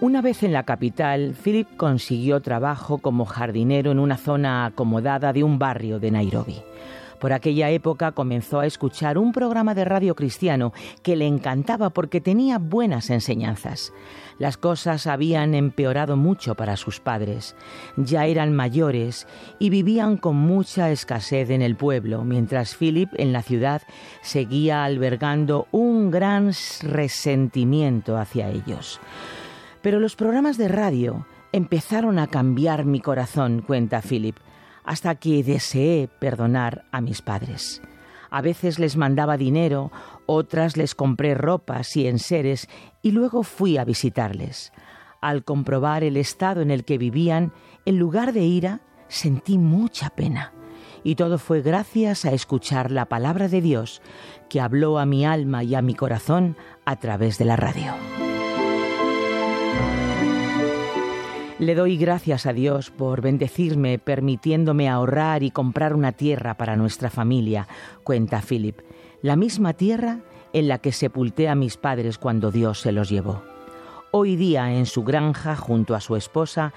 Una 0.00 0.22
vez 0.22 0.44
en 0.44 0.52
la 0.52 0.62
capital, 0.62 1.34
Philip 1.42 1.66
consiguió 1.76 2.40
trabajo 2.40 2.98
como 2.98 3.24
jardinero 3.24 3.90
en 3.90 3.98
una 3.98 4.16
zona 4.16 4.64
acomodada 4.64 5.32
de 5.32 5.42
un 5.42 5.58
barrio 5.58 5.98
de 5.98 6.12
Nairobi. 6.12 6.62
Por 7.20 7.32
aquella 7.32 7.70
época 7.70 8.12
comenzó 8.12 8.60
a 8.60 8.66
escuchar 8.66 9.18
un 9.18 9.32
programa 9.32 9.74
de 9.74 9.84
radio 9.84 10.14
cristiano 10.14 10.72
que 11.02 11.16
le 11.16 11.26
encantaba 11.26 11.90
porque 11.90 12.20
tenía 12.20 12.58
buenas 12.58 13.10
enseñanzas. 13.10 13.92
Las 14.38 14.56
cosas 14.56 15.08
habían 15.08 15.54
empeorado 15.54 16.16
mucho 16.16 16.54
para 16.54 16.76
sus 16.76 17.00
padres. 17.00 17.56
Ya 17.96 18.26
eran 18.26 18.52
mayores 18.52 19.26
y 19.58 19.70
vivían 19.70 20.16
con 20.16 20.36
mucha 20.36 20.90
escasez 20.90 21.50
en 21.50 21.60
el 21.60 21.74
pueblo, 21.74 22.22
mientras 22.22 22.76
Philip 22.76 23.10
en 23.16 23.32
la 23.32 23.42
ciudad 23.42 23.82
seguía 24.22 24.84
albergando 24.84 25.66
un 25.72 26.12
gran 26.12 26.52
resentimiento 26.82 28.16
hacia 28.16 28.48
ellos. 28.48 29.00
Pero 29.82 29.98
los 29.98 30.14
programas 30.14 30.56
de 30.56 30.68
radio 30.68 31.26
empezaron 31.50 32.18
a 32.18 32.28
cambiar 32.28 32.84
mi 32.84 33.00
corazón, 33.00 33.62
cuenta 33.66 34.02
Philip 34.02 34.36
hasta 34.88 35.16
que 35.16 35.44
deseé 35.44 36.08
perdonar 36.08 36.86
a 36.92 37.02
mis 37.02 37.20
padres. 37.20 37.82
A 38.30 38.40
veces 38.40 38.78
les 38.78 38.96
mandaba 38.96 39.36
dinero, 39.36 39.92
otras 40.24 40.78
les 40.78 40.94
compré 40.94 41.34
ropas 41.34 41.94
y 41.94 42.06
enseres 42.06 42.70
y 43.02 43.10
luego 43.10 43.42
fui 43.42 43.76
a 43.76 43.84
visitarles. 43.84 44.72
Al 45.20 45.44
comprobar 45.44 46.04
el 46.04 46.16
estado 46.16 46.62
en 46.62 46.70
el 46.70 46.86
que 46.86 46.96
vivían, 46.96 47.52
en 47.84 47.98
lugar 47.98 48.32
de 48.32 48.44
ira, 48.44 48.80
sentí 49.08 49.58
mucha 49.58 50.08
pena. 50.08 50.54
Y 51.04 51.16
todo 51.16 51.36
fue 51.36 51.60
gracias 51.60 52.24
a 52.24 52.32
escuchar 52.32 52.90
la 52.90 53.04
palabra 53.10 53.48
de 53.48 53.60
Dios 53.60 54.00
que 54.48 54.58
habló 54.58 54.98
a 54.98 55.04
mi 55.04 55.26
alma 55.26 55.64
y 55.64 55.74
a 55.74 55.82
mi 55.82 55.94
corazón 55.94 56.56
a 56.86 56.96
través 56.96 57.36
de 57.36 57.44
la 57.44 57.56
radio. 57.56 57.92
Le 61.58 61.74
doy 61.74 61.96
gracias 61.96 62.46
a 62.46 62.52
Dios 62.52 62.90
por 62.90 63.20
bendecirme, 63.20 63.98
permitiéndome 63.98 64.88
ahorrar 64.88 65.42
y 65.42 65.50
comprar 65.50 65.92
una 65.92 66.12
tierra 66.12 66.54
para 66.54 66.76
nuestra 66.76 67.10
familia, 67.10 67.66
cuenta 68.04 68.40
Philip, 68.40 68.78
la 69.22 69.34
misma 69.34 69.72
tierra 69.72 70.20
en 70.52 70.68
la 70.68 70.78
que 70.78 70.92
sepulté 70.92 71.48
a 71.48 71.56
mis 71.56 71.76
padres 71.76 72.16
cuando 72.16 72.52
Dios 72.52 72.80
se 72.80 72.92
los 72.92 73.08
llevó. 73.08 73.42
Hoy 74.12 74.36
día, 74.36 74.72
en 74.72 74.86
su 74.86 75.02
granja, 75.02 75.56
junto 75.56 75.96
a 75.96 76.00
su 76.00 76.14
esposa, 76.14 76.72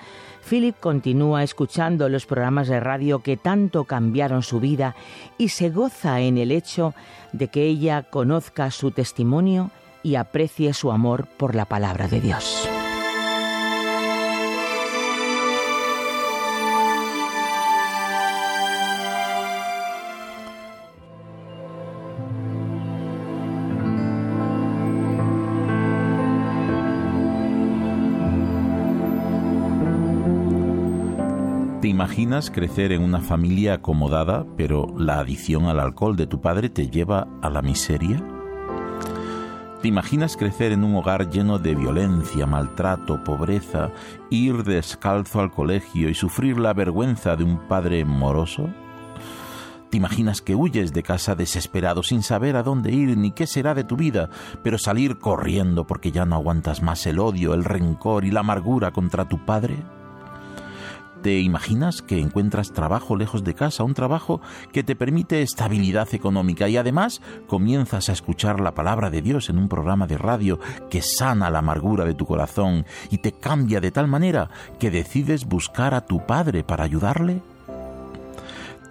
Philip 0.49 0.75
continúa 0.79 1.43
escuchando 1.43 2.09
los 2.09 2.25
programas 2.25 2.67
de 2.67 2.79
radio 2.79 3.19
que 3.19 3.37
tanto 3.37 3.83
cambiaron 3.83 4.41
su 4.41 4.59
vida 4.59 4.95
y 5.37 5.49
se 5.49 5.69
goza 5.69 6.21
en 6.21 6.39
el 6.39 6.51
hecho 6.51 6.95
de 7.33 7.49
que 7.49 7.63
ella 7.63 8.03
conozca 8.09 8.71
su 8.71 8.89
testimonio 8.89 9.69
y 10.01 10.15
aprecie 10.15 10.73
su 10.73 10.91
amor 10.91 11.27
por 11.37 11.53
la 11.53 11.65
palabra 11.65 12.07
de 12.07 12.19
Dios. 12.19 12.67
Imaginas 31.91 32.49
crecer 32.49 32.91
en 32.91 33.03
una 33.03 33.19
familia 33.19 33.76
acomodada, 33.76 34.45
pero 34.57 34.88
la 34.97 35.19
adicción 35.19 35.65
al 35.65 35.80
alcohol 35.80 36.15
de 36.15 36.26
tu 36.26 36.41
padre 36.41 36.69
te 36.69 36.89
lleva 36.89 37.27
a 37.41 37.49
la 37.49 37.61
miseria? 37.61 38.23
¿Te 39.81 39.88
imaginas 39.88 40.38
crecer 40.38 40.72
en 40.72 40.84
un 40.84 40.95
hogar 40.95 41.30
lleno 41.30 41.59
de 41.59 41.76
violencia, 41.76 42.45
maltrato, 42.45 43.23
pobreza, 43.23 43.91
ir 44.30 44.63
descalzo 44.63 45.39
al 45.39 45.51
colegio 45.51 46.09
y 46.09 46.13
sufrir 46.13 46.59
la 46.59 46.73
vergüenza 46.73 47.35
de 47.35 47.43
un 47.43 47.68
padre 47.68 48.05
moroso? 48.05 48.69
¿Te 49.89 49.97
imaginas 49.97 50.41
que 50.41 50.55
huyes 50.55 50.93
de 50.93 51.03
casa 51.03 51.35
desesperado 51.35 52.03
sin 52.03 52.23
saber 52.23 52.55
a 52.55 52.63
dónde 52.63 52.91
ir 52.91 53.18
ni 53.18 53.31
qué 53.31 53.45
será 53.45 53.73
de 53.73 53.84
tu 53.84 53.97
vida, 53.97 54.30
pero 54.63 54.77
salir 54.77 55.19
corriendo 55.19 55.85
porque 55.85 56.11
ya 56.11 56.26
no 56.26 56.35
aguantas 56.35 56.81
más 56.81 57.05
el 57.05 57.19
odio, 57.19 57.53
el 57.53 57.65
rencor 57.65 58.23
y 58.23 58.31
la 58.31 58.39
amargura 58.39 58.91
contra 58.91 59.27
tu 59.27 59.45
padre? 59.45 59.76
¿Te 61.22 61.39
imaginas 61.39 62.02
que 62.02 62.19
encuentras 62.19 62.73
trabajo 62.73 63.15
lejos 63.15 63.43
de 63.43 63.53
casa, 63.53 63.84
un 63.84 63.93
trabajo 63.93 64.41
que 64.72 64.84
te 64.84 64.95
permite 64.95 65.43
estabilidad 65.43 66.07
económica 66.15 66.68
y 66.68 66.77
además 66.77 67.22
comienzas 67.45 68.10
a 68.10 68.14
escuchar 68.14 68.60
la 68.60 68.73
palabra 68.73 69.11
de 69.11 69.22
Dios 69.22 69.52
en 69.52 69.60
un 69.60 69.69
programa 69.69 70.07
de 70.07 70.18
radio 70.18 70.60
que 70.89 71.03
sana 71.03 71.52
la 71.52 71.60
amargura 71.60 72.06
de 72.06 72.15
tu 72.15 72.26
corazón 72.26 72.88
y 73.11 73.19
te 73.19 73.34
cambia 73.34 73.80
de 73.80 73.91
tal 73.91 74.07
manera 74.07 74.49
que 74.80 74.89
decides 74.89 75.45
buscar 75.45 75.93
a 75.93 76.07
tu 76.07 76.26
Padre 76.26 76.64
para 76.64 76.85
ayudarle? 76.85 77.43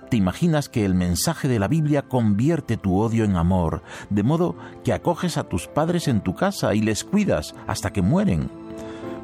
¿Te 0.09 0.17
imaginas 0.17 0.69
que 0.69 0.85
el 0.85 0.95
mensaje 0.95 1.49
de 1.49 1.59
la 1.59 1.67
Biblia 1.67 2.03
convierte 2.03 2.77
tu 2.77 3.01
odio 3.01 3.25
en 3.25 3.35
amor, 3.35 3.83
de 4.09 4.23
modo 4.23 4.55
que 4.85 4.93
acoges 4.93 5.37
a 5.37 5.45
tus 5.45 5.67
padres 5.67 6.07
en 6.07 6.21
tu 6.21 6.35
casa 6.35 6.75
y 6.75 6.81
les 6.81 7.03
cuidas 7.05 7.55
hasta 7.67 7.93
que 7.93 8.03
mueren? 8.03 8.60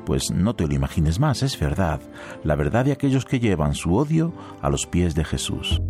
Pues 0.07 0.31
no 0.31 0.55
te 0.55 0.66
lo 0.66 0.73
imagines 0.73 1.20
más, 1.20 1.43
es 1.43 1.61
verdad, 1.61 2.01
la 2.45 2.55
verdad 2.55 2.87
de 2.87 2.93
aquellos 2.93 3.27
que 3.27 3.41
llevan 3.41 3.74
su 3.74 3.95
odio 3.95 4.33
a 4.62 4.70
los 4.70 4.87
pies 4.87 5.15
de 5.15 5.24
Jesús. 5.24 5.83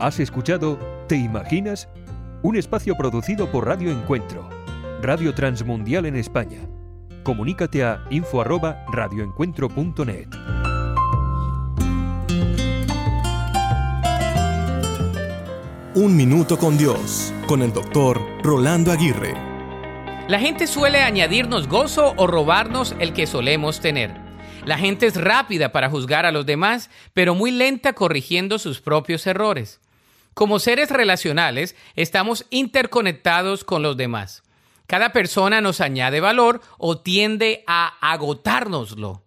¿Has 0.00 0.18
escuchado 0.18 0.76
¿Te 1.08 1.16
imaginas? 1.16 1.88
Un 2.42 2.56
espacio 2.56 2.96
producido 2.96 3.52
por 3.52 3.66
Radio 3.66 3.90
Encuentro, 3.90 4.48
Radio 5.02 5.34
Transmundial 5.34 6.06
en 6.06 6.16
España. 6.16 6.60
Comunícate 7.22 7.84
a 7.84 8.02
info@radioencuentro.net. 8.08 10.28
Un 15.94 16.16
minuto 16.16 16.58
con 16.58 16.78
Dios, 16.78 17.34
con 17.46 17.60
el 17.60 17.70
doctor 17.72 18.18
Rolando 18.42 18.92
Aguirre. 18.92 19.53
La 20.26 20.38
gente 20.38 20.66
suele 20.66 21.02
añadirnos 21.02 21.68
gozo 21.68 22.14
o 22.16 22.26
robarnos 22.26 22.96
el 22.98 23.12
que 23.12 23.26
solemos 23.26 23.80
tener. 23.80 24.10
La 24.64 24.78
gente 24.78 25.04
es 25.04 25.20
rápida 25.20 25.70
para 25.70 25.90
juzgar 25.90 26.24
a 26.24 26.32
los 26.32 26.46
demás, 26.46 26.88
pero 27.12 27.34
muy 27.34 27.50
lenta 27.50 27.92
corrigiendo 27.92 28.58
sus 28.58 28.80
propios 28.80 29.26
errores. 29.26 29.82
Como 30.32 30.60
seres 30.60 30.90
relacionales, 30.90 31.76
estamos 31.94 32.46
interconectados 32.48 33.64
con 33.64 33.82
los 33.82 33.98
demás. 33.98 34.42
Cada 34.86 35.12
persona 35.12 35.60
nos 35.60 35.82
añade 35.82 36.20
valor 36.20 36.62
o 36.78 36.96
tiende 36.96 37.62
a 37.66 37.92
agotárnoslo. 38.00 39.22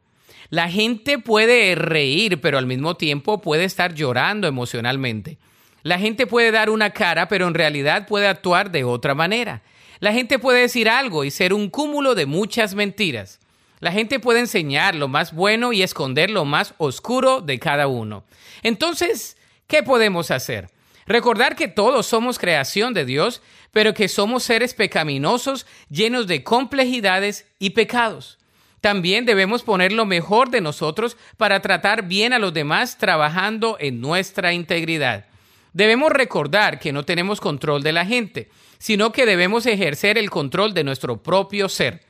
La 0.50 0.68
gente 0.68 1.20
puede 1.20 1.76
reír, 1.76 2.42
pero 2.42 2.58
al 2.58 2.66
mismo 2.66 2.96
tiempo 2.96 3.40
puede 3.40 3.66
estar 3.66 3.94
llorando 3.94 4.48
emocionalmente. 4.48 5.38
La 5.84 6.00
gente 6.00 6.26
puede 6.26 6.50
dar 6.50 6.72
una 6.72 6.90
cara, 6.90 7.28
pero 7.28 7.48
en 7.48 7.54
realidad 7.54 8.08
puede 8.08 8.28
actuar 8.28 8.72
de 8.72 8.84
otra 8.84 9.14
manera. 9.14 9.62
La 10.00 10.14
gente 10.14 10.40
puede 10.40 10.62
decir 10.62 10.90
algo 10.90 11.24
y 11.24 11.32
ser 11.32 11.54
un 11.54 11.70
cúmulo 11.70 12.16
de 12.16 12.26
muchas 12.26 12.76
mentiras. 12.76 13.40
La 13.80 13.92
gente 13.92 14.20
puede 14.20 14.40
enseñar 14.40 14.96
lo 14.96 15.08
más 15.08 15.34
bueno 15.34 15.74
y 15.74 15.84
esconder 15.84 16.30
lo 16.30 16.46
más 16.46 16.74
oscuro 16.78 17.42
de 17.42 17.60
cada 17.60 17.88
uno. 17.88 18.24
Entonces, 18.64 19.38
¿qué 19.68 19.84
podemos 19.84 20.32
hacer? 20.32 20.70
Recordar 21.06 21.56
que 21.56 21.68
todos 21.68 22.06
somos 22.06 22.38
creación 22.40 22.94
de 22.94 23.06
Dios, 23.06 23.42
pero 23.72 23.94
que 23.94 24.08
somos 24.08 24.44
seres 24.44 24.74
pecaminosos 24.74 25.66
llenos 25.90 26.28
de 26.28 26.44
complejidades 26.44 27.46
y 27.60 27.72
pecados. 27.72 28.38
También 28.82 29.26
debemos 29.26 29.64
poner 29.64 29.92
lo 29.92 30.06
mejor 30.06 30.50
de 30.50 30.62
nosotros 30.62 31.18
para 31.38 31.62
tratar 31.62 32.08
bien 32.08 32.34
a 32.34 32.40
los 32.40 32.54
demás 32.54 32.98
trabajando 32.98 33.78
en 33.80 34.02
nuestra 34.02 34.54
integridad. 34.54 35.26
Debemos 35.74 36.12
recordar 36.12 36.80
que 36.80 36.92
no 36.92 37.04
tenemos 37.04 37.40
control 37.40 37.84
de 37.84 37.94
la 37.94 38.06
gente, 38.06 38.50
sino 38.78 39.12
que 39.12 39.26
debemos 39.26 39.66
ejercer 39.66 40.18
el 40.18 40.30
control 40.30 40.74
de 40.74 40.84
nuestro 40.84 41.22
propio 41.22 41.70
ser. 41.70 42.02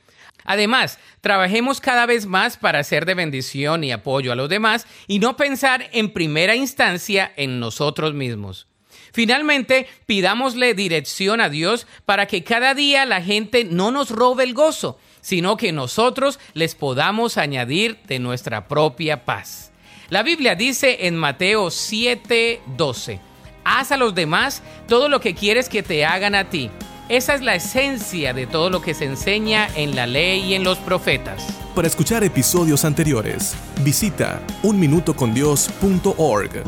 Además, 0.44 0.98
trabajemos 1.20 1.80
cada 1.80 2.06
vez 2.06 2.26
más 2.26 2.56
para 2.56 2.82
ser 2.82 3.04
de 3.04 3.14
bendición 3.14 3.84
y 3.84 3.92
apoyo 3.92 4.32
a 4.32 4.36
los 4.36 4.48
demás 4.48 4.86
y 5.06 5.18
no 5.18 5.36
pensar 5.36 5.90
en 5.92 6.12
primera 6.12 6.56
instancia 6.56 7.32
en 7.36 7.60
nosotros 7.60 8.14
mismos. 8.14 8.66
Finalmente, 9.12 9.86
pidámosle 10.06 10.74
dirección 10.74 11.40
a 11.40 11.48
Dios 11.48 11.86
para 12.04 12.26
que 12.26 12.44
cada 12.44 12.74
día 12.74 13.04
la 13.06 13.22
gente 13.22 13.64
no 13.64 13.90
nos 13.90 14.10
robe 14.10 14.44
el 14.44 14.54
gozo, 14.54 14.98
sino 15.20 15.56
que 15.56 15.72
nosotros 15.72 16.38
les 16.54 16.74
podamos 16.74 17.36
añadir 17.36 17.98
de 18.06 18.18
nuestra 18.18 18.68
propia 18.68 19.24
paz. 19.24 19.72
La 20.08 20.22
Biblia 20.22 20.54
dice 20.54 21.06
en 21.06 21.16
Mateo 21.16 21.68
7:12, 21.68 23.20
haz 23.68 23.92
a 23.92 23.96
los 23.96 24.14
demás 24.14 24.62
todo 24.86 25.08
lo 25.08 25.20
que 25.20 25.34
quieres 25.34 25.68
que 25.68 25.82
te 25.82 26.06
hagan 26.06 26.34
a 26.34 26.48
ti. 26.48 26.70
Esa 27.08 27.34
es 27.34 27.42
la 27.42 27.54
esencia 27.54 28.32
de 28.32 28.46
todo 28.46 28.70
lo 28.70 28.82
que 28.82 28.94
se 28.94 29.04
enseña 29.04 29.68
en 29.74 29.96
la 29.96 30.06
ley 30.06 30.44
y 30.44 30.54
en 30.54 30.64
los 30.64 30.78
profetas. 30.78 31.46
Para 31.74 31.88
escuchar 31.88 32.24
episodios 32.24 32.84
anteriores, 32.84 33.54
visita 33.82 34.42
unminutocondios.org. 34.62 36.64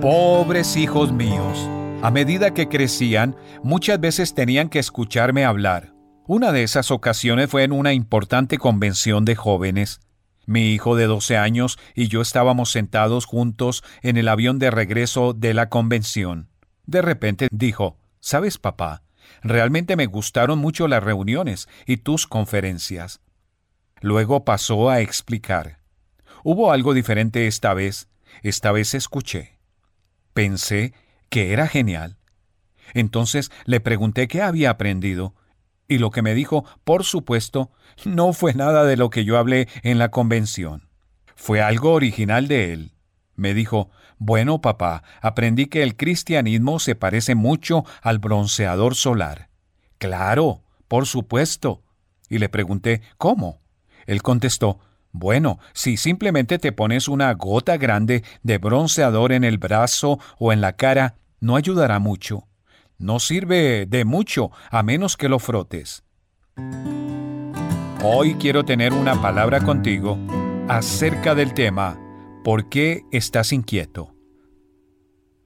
Pobres 0.00 0.76
hijos 0.76 1.12
míos, 1.12 1.68
a 2.02 2.10
medida 2.10 2.52
que 2.52 2.68
crecían, 2.68 3.36
muchas 3.62 3.98
veces 3.98 4.34
tenían 4.34 4.68
que 4.68 4.78
escucharme 4.78 5.46
hablar. 5.46 5.94
Una 6.26 6.52
de 6.52 6.62
esas 6.62 6.90
ocasiones 6.90 7.48
fue 7.48 7.62
en 7.62 7.72
una 7.72 7.94
importante 7.94 8.58
convención 8.58 9.24
de 9.24 9.36
jóvenes. 9.36 10.00
Mi 10.46 10.72
hijo 10.72 10.96
de 10.96 11.06
12 11.06 11.36
años 11.36 11.78
y 11.94 12.08
yo 12.08 12.20
estábamos 12.20 12.70
sentados 12.70 13.24
juntos 13.24 13.82
en 14.02 14.16
el 14.16 14.28
avión 14.28 14.58
de 14.58 14.70
regreso 14.70 15.32
de 15.32 15.54
la 15.54 15.68
convención. 15.68 16.48
De 16.86 17.02
repente 17.02 17.48
dijo, 17.50 17.96
¿Sabes, 18.20 18.56
papá? 18.56 19.02
Realmente 19.42 19.96
me 19.96 20.06
gustaron 20.06 20.58
mucho 20.58 20.88
las 20.88 21.02
reuniones 21.02 21.68
y 21.86 21.98
tus 21.98 22.26
conferencias. 22.26 23.20
Luego 24.00 24.44
pasó 24.44 24.88
a 24.88 25.00
explicar. 25.00 25.78
Hubo 26.42 26.72
algo 26.72 26.94
diferente 26.94 27.46
esta 27.46 27.74
vez. 27.74 28.08
Esta 28.42 28.72
vez 28.72 28.94
escuché. 28.94 29.58
Pensé 30.32 30.94
que 31.28 31.52
era 31.52 31.68
genial. 31.68 32.16
Entonces 32.92 33.50
le 33.64 33.80
pregunté 33.80 34.28
qué 34.28 34.42
había 34.42 34.70
aprendido, 34.70 35.34
y 35.88 35.98
lo 35.98 36.10
que 36.10 36.22
me 36.22 36.34
dijo, 36.34 36.64
por 36.84 37.04
supuesto, 37.04 37.70
no 38.04 38.32
fue 38.32 38.54
nada 38.54 38.84
de 38.84 38.96
lo 38.96 39.10
que 39.10 39.24
yo 39.24 39.38
hablé 39.38 39.68
en 39.82 39.98
la 39.98 40.10
convención. 40.10 40.88
Fue 41.36 41.60
algo 41.60 41.92
original 41.92 42.48
de 42.48 42.72
él. 42.72 42.92
Me 43.36 43.54
dijo, 43.54 43.90
bueno, 44.18 44.60
papá, 44.60 45.02
aprendí 45.20 45.66
que 45.66 45.82
el 45.82 45.96
cristianismo 45.96 46.78
se 46.78 46.94
parece 46.94 47.34
mucho 47.34 47.84
al 48.00 48.18
bronceador 48.18 48.94
solar. 48.94 49.50
Claro, 49.98 50.62
por 50.88 51.06
supuesto. 51.06 51.82
Y 52.28 52.38
le 52.38 52.48
pregunté, 52.48 53.02
¿cómo? 53.18 53.60
Él 54.06 54.22
contestó, 54.22 54.78
bueno, 55.12 55.58
si 55.72 55.96
simplemente 55.96 56.58
te 56.58 56.72
pones 56.72 57.08
una 57.08 57.32
gota 57.34 57.76
grande 57.76 58.24
de 58.42 58.58
bronceador 58.58 59.32
en 59.32 59.44
el 59.44 59.58
brazo 59.58 60.18
o 60.38 60.52
en 60.52 60.60
la 60.60 60.72
cara, 60.74 61.16
no 61.40 61.56
ayudará 61.56 61.98
mucho. 61.98 62.48
No 62.98 63.18
sirve 63.18 63.86
de 63.86 64.04
mucho 64.04 64.50
a 64.70 64.82
menos 64.82 65.16
que 65.16 65.28
lo 65.28 65.38
frotes. 65.38 66.04
Hoy 68.02 68.34
quiero 68.34 68.64
tener 68.64 68.92
una 68.92 69.20
palabra 69.20 69.60
contigo 69.60 70.18
acerca 70.68 71.34
del 71.34 71.54
tema 71.54 71.98
¿Por 72.44 72.68
qué 72.68 73.04
estás 73.10 73.54
inquieto? 73.54 74.14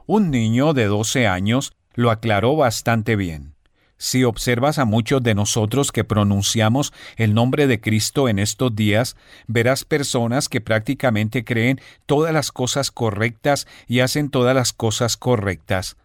Un 0.07 0.33
niño 0.33 0.75
de 0.75 0.87
12 0.87 1.29
años 1.29 1.73
lo 1.95 2.11
aclaró 2.11 2.57
bastante 2.57 3.15
bien. 3.15 3.55
Si 3.99 4.25
observas 4.25 4.81
a 4.81 4.85
muchos 4.85 5.23
de 5.23 5.37
nosotros 5.37 5.93
que 5.93 6.03
pronunciamos 6.03 6.93
el 7.17 7.35
nombre 7.35 7.69
de 7.69 7.81
Cristo 7.81 8.29
en 8.29 8.41
estos 8.41 8.75
días, 8.75 9.17
verás 9.47 9.85
personas 9.85 10.49
que 10.49 10.61
prácticamente 10.61 11.45
creen 11.45 11.81
todas 12.07 12.33
las 12.33 12.51
cosas 12.51 12.91
correctas 12.91 13.69
y 13.87 14.01
hacen 14.01 14.29
todas 14.29 14.57
las 14.57 14.73
cosas 14.73 15.17
correctas. 15.17 15.97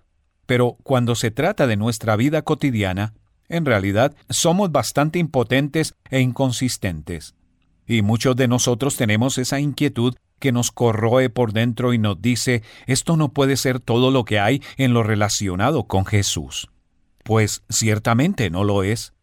Pero 0.45 0.77
cuando 0.83 1.15
se 1.15 1.31
trata 1.31 1.67
de 1.67 1.77
nuestra 1.77 2.15
vida 2.15 2.41
cotidiana, 2.41 3.13
en 3.49 3.65
realidad 3.65 4.15
somos 4.29 4.71
bastante 4.71 5.19
impotentes 5.19 5.95
e 6.09 6.19
inconsistentes. 6.19 7.35
Y 7.85 8.01
muchos 8.01 8.35
de 8.35 8.47
nosotros 8.47 8.95
tenemos 8.95 9.37
esa 9.37 9.59
inquietud 9.59 10.15
que 10.39 10.51
nos 10.51 10.71
corroe 10.71 11.29
por 11.29 11.53
dentro 11.53 11.93
y 11.93 11.97
nos 11.97 12.21
dice, 12.21 12.63
esto 12.85 13.15
no 13.15 13.29
puede 13.29 13.55
ser 13.55 13.79
todo 13.79 14.11
lo 14.11 14.25
que 14.25 14.39
hay 14.39 14.61
en 14.77 14.93
lo 14.93 15.03
relacionado 15.03 15.85
con 15.85 16.05
Jesús. 16.05 16.69
Pues 17.23 17.63
ciertamente 17.69 18.49
no 18.49 18.63
lo 18.63 18.83
es. 18.83 19.13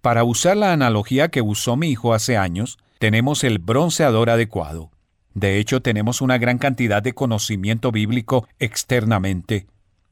Para 0.00 0.24
usar 0.24 0.56
la 0.56 0.72
analogía 0.72 1.28
que 1.28 1.42
usó 1.42 1.76
mi 1.76 1.90
hijo 1.90 2.14
hace 2.14 2.36
años, 2.36 2.78
tenemos 2.98 3.44
el 3.44 3.58
bronceador 3.58 4.30
adecuado. 4.30 4.90
De 5.34 5.58
hecho, 5.58 5.82
tenemos 5.82 6.20
una 6.20 6.38
gran 6.38 6.58
cantidad 6.58 7.02
de 7.02 7.12
conocimiento 7.12 7.92
bíblico 7.92 8.48
externamente. 8.58 9.66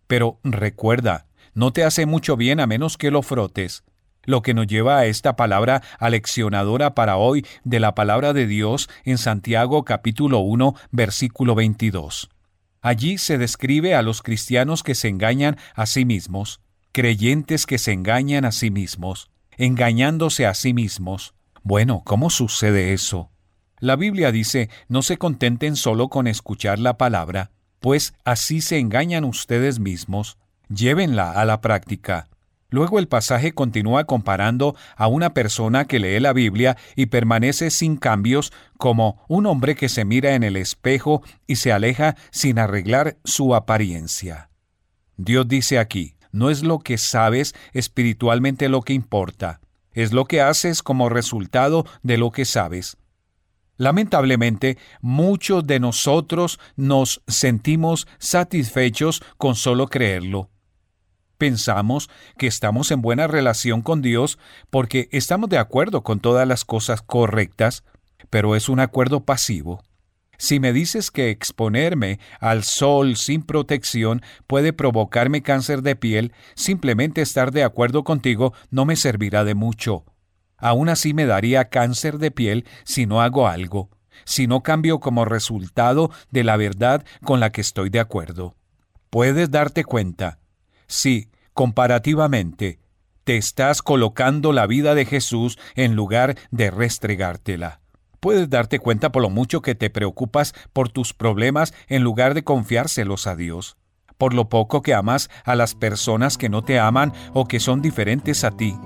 Pero 0.07 0.39
recuerda, 0.43 1.27
no 1.55 1.73
te 1.73 1.85
hace 1.85 2.07
mucho 2.07 2.37
bien 2.37 2.61
a 2.61 2.67
menos 2.67 2.97
que 2.97 3.11
lo 3.11 3.23
frotes. 3.23 3.85
Lo 4.25 4.43
que 4.43 4.55
nos 4.55 4.67
lleva 4.67 4.99
a 4.99 5.07
esta 5.07 5.37
palabra 5.37 5.83
aleccionadora 5.99 6.95
para 6.95 7.17
hoy 7.17 7.47
de 7.65 7.81
la 7.81 7.95
palabra 7.95 8.33
de 8.33 8.47
Dios 8.47 8.89
en 9.05 9.19
Santiago 9.19 9.85
capítulo 9.85 10.41
1 10.41 10.75
versículo 10.91 11.55
22. 11.55 12.29
Allí 12.83 13.19
se 13.19 13.39
describe 13.39 13.95
a 13.95 14.03
los 14.03 14.23
cristianos 14.23 14.83
que 14.83 14.95
se 14.95 15.09
engañan 15.09 15.57
a 15.75 15.87
sí 15.87 16.05
mismos 16.05 16.61
creyentes 16.97 17.67
que 17.67 17.77
se 17.77 17.93
engañan 17.93 18.47
a 18.47 18.53
sí 18.53 18.71
mismos, 18.71 19.31
engañándose 19.59 20.47
a 20.47 20.55
sí 20.55 20.73
mismos. 20.73 21.35
Bueno, 21.63 22.01
¿cómo 22.07 22.31
sucede 22.31 22.95
eso? 22.95 23.31
La 23.81 23.97
Biblia 23.97 24.33
dice, 24.33 24.71
no 24.89 25.03
se 25.03 25.19
contenten 25.19 25.77
solo 25.77 26.09
con 26.09 26.27
escuchar 26.27 26.79
la 26.79 26.97
palabra, 26.97 27.51
pues 27.87 28.15
así 28.25 28.63
se 28.63 28.81
engañan 28.81 29.23
ustedes 29.23 29.79
mismos, 29.79 30.39
llévenla 30.69 31.31
a 31.31 31.45
la 31.45 31.61
práctica. 31.61 32.27
Luego 32.69 32.99
el 32.99 33.07
pasaje 33.07 33.53
continúa 33.53 34.07
comparando 34.07 34.75
a 34.97 35.07
una 35.07 35.35
persona 35.35 35.85
que 35.85 36.01
lee 36.01 36.19
la 36.19 36.33
Biblia 36.33 36.77
y 36.97 37.07
permanece 37.07 37.71
sin 37.71 37.97
cambios 37.97 38.53
como 38.77 39.25
un 39.29 39.47
hombre 39.47 39.77
que 39.77 39.89
se 39.89 40.05
mira 40.05 40.35
en 40.35 40.43
el 40.43 40.57
espejo 40.57 41.23
y 41.47 41.55
se 41.55 41.71
aleja 41.71 42.17
sin 42.33 42.59
arreglar 42.59 43.19
su 43.23 43.55
apariencia. 43.55 44.51
Dios 45.17 45.47
dice 45.47 45.79
aquí, 45.79 46.17
no 46.33 46.51
es 46.51 46.65
lo 46.65 46.81
que 46.81 46.99
sabes 46.99 47.55
espiritualmente 47.73 48.69
lo 48.69 48.83
que 48.83 48.95
importa, 48.95 49.61
es 49.93 50.13
lo 50.13 50.25
que 50.25 50.41
haces 50.41 50.83
como 50.83 51.09
resultado 51.09 51.87
de 52.03 52.19
lo 52.19 52.33
que 52.33 52.47
sabes. 52.47 52.97
Lamentablemente, 53.77 54.79
muchos 55.01 55.67
de 55.67 55.81
nosotros 55.81 56.59
nos 56.77 57.23
sentimos 57.27 58.07
satisfechos 58.19 59.23
con 59.37 59.55
solo 59.55 59.89
creerlo. 59.89 60.51
Pensamos 61.39 62.09
que 62.39 62.47
estamos 62.47 62.91
en 62.91 63.03
buena 63.03 63.27
relación 63.27 63.83
con 63.83 64.01
Dios 64.01 64.39
porque 64.71 65.09
estamos 65.13 65.51
de 65.51 65.59
acuerdo 65.59 66.03
con 66.03 66.21
todas 66.21 66.49
las 66.49 66.65
cosas 66.65 67.03
correctas, 67.03 67.85
pero 68.31 68.57
es 68.57 68.71
un 68.71 68.81
acuerdo 68.81 69.25
pasivo. 69.25 69.83
Si 70.39 70.61
me 70.61 70.73
dices 70.73 71.11
que 71.11 71.31
exponerme 71.31 72.19
al 72.41 72.63
sol 72.63 73.17
sin 73.17 73.43
protección 73.43 74.23
puede 74.47 74.73
provocarme 74.73 75.43
cáncer 75.43 75.83
de 75.83 75.97
piel, 75.97 76.33
simplemente 76.55 77.23
estar 77.23 77.53
de 77.53 77.65
acuerdo 77.65 78.05
contigo 78.05 78.53
no 78.71 78.85
me 78.85 78.97
servirá 78.97 79.45
de 79.45 79.55
mucho. 79.55 80.05
Aún 80.59 80.89
así 80.89 81.15
me 81.15 81.27
daría 81.27 81.69
cáncer 81.69 82.19
de 82.19 82.31
piel 82.31 82.65
si 82.85 83.07
no 83.07 83.21
hago 83.21 83.49
algo, 83.49 83.91
si 84.25 84.47
no 84.47 84.63
cambio 84.63 85.01
como 85.01 85.25
resultado 85.25 86.11
de 86.31 86.45
la 86.45 86.57
verdad 86.57 87.05
con 87.25 87.41
la 87.41 87.53
que 87.53 87.61
estoy 87.61 87.91
de 87.91 88.01
acuerdo. 88.01 88.57
Puedes 89.11 89.51
darte 89.51 89.85
cuenta. 89.85 90.39
Si, 90.87 91.31
comparativamente, 91.53 92.81
te 93.25 93.37
estás 93.37 93.83
colocando 93.83 94.53
la 94.53 94.67
vida 94.67 94.95
de 94.95 95.05
Jesús 95.05 95.59
en 95.75 95.97
lugar 95.97 96.37
de 96.51 96.71
restregártela. 96.71 97.81
Puedes 98.21 98.49
darte 98.49 98.79
cuenta 98.79 99.13
por 99.13 99.23
lo 99.23 99.31
mucho 99.31 99.63
que 99.63 99.75
te 99.75 99.91
preocupas 99.91 100.55
por 100.73 100.89
tus 100.89 101.13
problemas 101.13 101.75
en 101.89 102.03
lugar 102.03 102.35
de 102.35 102.45
confiárselos 102.45 103.27
a 103.27 103.37
Dios, 103.37 103.77
por 104.17 104.33
lo 104.33 104.49
poco 104.49 104.83
que 104.83 104.95
amas 104.95 105.29
a 105.45 105.55
las 105.55 105.75
personas 105.75 106.39
que 106.39 106.49
no 106.49 106.63
te 106.63 106.79
aman 106.79 107.13
o 107.35 107.47
que 107.47 107.61
son 107.61 107.83
diferentes 107.83 108.45
a 108.45 108.53
ti, 108.53 108.77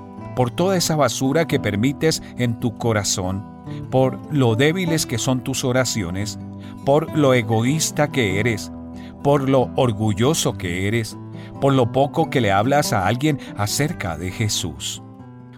por 0.40 0.50
toda 0.50 0.78
esa 0.78 0.96
basura 0.96 1.46
que 1.46 1.60
permites 1.60 2.22
en 2.38 2.60
tu 2.60 2.78
corazón, 2.78 3.44
por 3.90 4.18
lo 4.34 4.56
débiles 4.56 5.04
que 5.04 5.18
son 5.18 5.44
tus 5.44 5.64
oraciones, 5.64 6.38
por 6.86 7.14
lo 7.14 7.34
egoísta 7.34 8.10
que 8.10 8.40
eres, 8.40 8.72
por 9.22 9.50
lo 9.50 9.70
orgulloso 9.76 10.54
que 10.54 10.88
eres, 10.88 11.18
por 11.60 11.74
lo 11.74 11.92
poco 11.92 12.30
que 12.30 12.40
le 12.40 12.52
hablas 12.52 12.94
a 12.94 13.06
alguien 13.06 13.38
acerca 13.58 14.16
de 14.16 14.30
Jesús. 14.30 15.02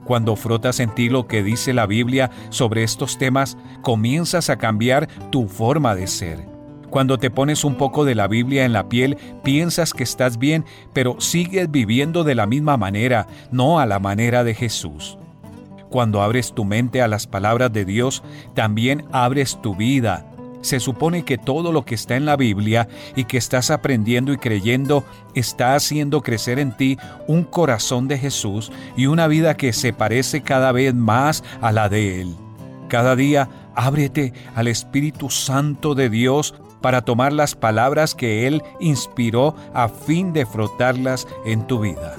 Cuando 0.03 0.35
frotas 0.35 0.81
en 0.81 0.93
ti 0.93 1.09
lo 1.09 1.29
que 1.29 1.45
dice 1.45 1.73
la 1.73 1.87
Biblia 1.87 2.33
sobre 2.49 2.83
estos 2.83 3.19
temas, 3.19 3.57
comienzas 3.83 4.51
a 4.51 4.59
cambiar 4.59 5.07
tu 5.31 5.47
forma 5.47 5.95
de 5.95 6.09
ser. 6.09 6.52
Cuando 6.93 7.17
te 7.17 7.31
pones 7.31 7.65
un 7.65 7.77
poco 7.77 8.05
de 8.05 8.15
la 8.15 8.29
Biblia 8.29 8.67
en 8.67 8.75
la 8.75 8.91
piel, 8.91 9.17
piensas 9.43 9.95
que 9.95 10.03
estás 10.03 10.37
bien, 10.37 10.67
pero 10.93 11.19
sigues 11.23 11.71
viviendo 11.71 12.23
de 12.23 12.35
la 12.35 12.45
misma 12.45 12.77
manera, 12.77 13.27
no 13.51 13.81
a 13.81 13.87
la 13.87 13.99
manera 13.99 14.45
de 14.45 14.55
Jesús. 14.55 15.17
Cuando 15.89 16.21
abres 16.21 16.53
tu 16.53 16.67
mente 16.67 17.01
a 17.01 17.09
las 17.09 17.27
palabras 17.27 17.73
de 17.73 17.87
Dios, 17.87 18.23
también 18.53 19.07
abres 19.11 19.59
tu 19.63 19.75
vida. 19.75 20.27
Se 20.61 20.81
supone 20.81 21.25
que 21.25 21.39
todo 21.39 21.73
lo 21.73 21.87
que 21.87 21.95
está 21.95 22.15
en 22.15 22.27
la 22.27 22.37
Biblia 22.37 22.89
y 23.17 23.25
que 23.25 23.39
estás 23.39 23.71
aprendiendo 23.71 24.31
y 24.35 24.37
creyendo 24.37 25.03
está 25.35 25.75
haciendo 25.75 26.21
crecer 26.21 26.59
en 26.59 26.77
ti 26.77 26.99
un 27.27 27.45
corazón 27.45 28.07
de 28.07 28.19
Jesús 28.19 28.71
y 28.99 29.07
una 29.07 29.29
vida 29.29 29.57
que 29.57 29.73
se 29.73 29.95
parece 29.95 30.43
cada 30.43 30.73
vez 30.73 30.93
más 30.93 31.43
a 31.63 31.73
la 31.73 31.89
de 31.89 32.21
Él. 32.21 32.37
Cada 32.89 33.17
día 33.17 33.49
ábrete 33.75 34.35
al 34.55 34.69
Espíritu 34.69 35.31
Santo 35.31 35.95
de 35.95 36.11
Dios 36.11 36.55
para 36.83 37.03
tomar 37.03 37.33
las 37.33 37.55
palabras 37.55 38.15
que 38.15 38.47
Él 38.47 38.63
inspiró 38.81 39.55
a 39.73 39.89
fin 39.89 40.33
de 40.33 40.45
frotarlas 40.45 41.27
en 41.47 41.67
tu 41.67 41.81
vida. 41.81 42.17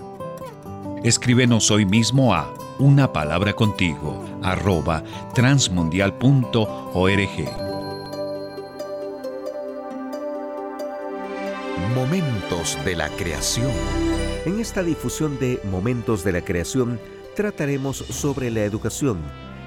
Escríbenos 1.04 1.70
hoy 1.70 1.86
mismo 1.86 2.34
a 2.34 2.52
una 2.80 3.14
palabra 3.14 3.54
contigo 3.54 4.26
arroba 4.42 5.04
transmundial.org. 5.36 7.74
Momentos 11.94 12.78
de 12.84 12.96
la 12.96 13.10
creación. 13.10 13.72
En 14.46 14.60
esta 14.60 14.82
difusión 14.82 15.38
de 15.40 15.60
Momentos 15.66 16.24
de 16.24 16.32
la 16.32 16.42
creación 16.42 17.00
trataremos 17.36 17.98
sobre 17.98 18.50
la 18.50 18.62
educación 18.62 19.20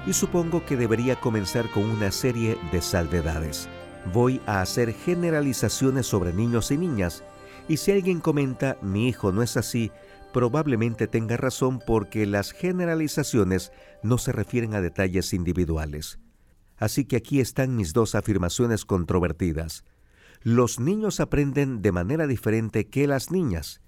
y 0.05 0.13
supongo 0.13 0.65
que 0.65 0.77
debería 0.77 1.19
comenzar 1.19 1.69
con 1.69 1.83
una 1.83 2.11
serie 2.11 2.57
de 2.71 2.81
salvedades. 2.81 3.69
Voy 4.13 4.41
a 4.45 4.61
hacer 4.61 4.93
generalizaciones 4.93 6.05
sobre 6.05 6.33
niños 6.33 6.71
y 6.71 6.77
niñas 6.77 7.23
y 7.67 7.77
si 7.77 7.91
alguien 7.91 8.19
comenta 8.19 8.77
mi 8.81 9.07
hijo 9.07 9.31
no 9.31 9.43
es 9.43 9.57
así, 9.57 9.91
probablemente 10.33 11.07
tenga 11.07 11.37
razón 11.37 11.79
porque 11.85 12.25
las 12.25 12.51
generalizaciones 12.51 13.71
no 14.03 14.17
se 14.17 14.31
refieren 14.31 14.73
a 14.73 14.81
detalles 14.81 15.33
individuales. 15.33 16.19
Así 16.77 17.05
que 17.05 17.17
aquí 17.17 17.39
están 17.39 17.75
mis 17.75 17.93
dos 17.93 18.15
afirmaciones 18.15 18.85
controvertidas 18.85 19.83
los 20.41 20.79
niños 20.79 21.19
aprenden 21.19 21.81
de 21.81 21.91
manera 21.91 22.27
diferente 22.27 22.87
que 22.87 23.07
las 23.07 23.31
niñas, 23.31 23.81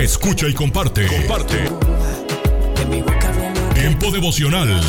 Escucha 0.00 0.48
y 0.48 0.54
comparte. 0.54 1.06
Comparte. 1.06 1.56
Tiempo 3.74 4.10
devocional. 4.10 4.80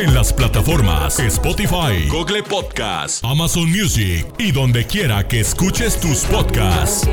En 0.00 0.12
las 0.12 0.32
plataformas 0.32 1.20
Spotify, 1.20 2.08
Google 2.08 2.42
Podcast, 2.42 3.24
Amazon 3.24 3.70
Music 3.70 4.26
y 4.38 4.50
donde 4.50 4.84
quiera 4.88 5.28
que 5.28 5.38
escuches 5.38 6.00
tus 6.00 6.24
podcasts. 6.24 7.08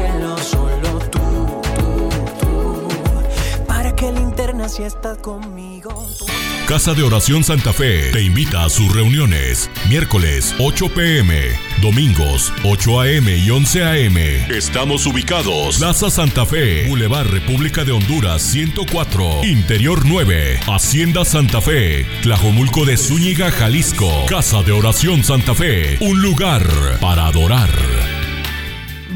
Para 3.67 3.95
que 3.95 4.11
linterna 4.11 4.67
si 4.67 4.81
estás 4.81 5.19
conmigo. 5.19 6.09
Casa 6.67 6.95
de 6.95 7.03
Oración 7.03 7.43
Santa 7.43 7.73
Fe 7.73 8.09
te 8.11 8.23
invita 8.23 8.65
a 8.65 8.69
sus 8.69 8.91
reuniones. 8.91 9.69
Miércoles 9.87 10.55
8 10.57 10.89
pm, 10.89 11.51
domingos 11.79 12.51
8 12.63 13.01
am 13.01 13.29
y 13.29 13.47
11 13.51 13.83
am. 13.83 14.17
Estamos 14.49 15.05
ubicados. 15.05 15.77
Plaza 15.77 16.09
Santa 16.09 16.43
Fe, 16.43 16.87
Boulevard 16.87 17.27
República 17.27 17.85
de 17.85 17.91
Honduras 17.91 18.41
104, 18.41 19.43
Interior 19.43 20.07
9, 20.07 20.61
Hacienda 20.65 21.23
Santa 21.23 21.61
Fe, 21.61 22.03
Tlajomulco 22.23 22.83
de 22.83 22.97
Zúñiga, 22.97 23.51
Jalisco. 23.51 24.09
Casa 24.27 24.63
de 24.63 24.71
Oración 24.71 25.23
Santa 25.23 25.53
Fe, 25.53 25.99
un 26.01 26.23
lugar 26.23 26.67
para 26.99 27.27
adorar. 27.27 27.69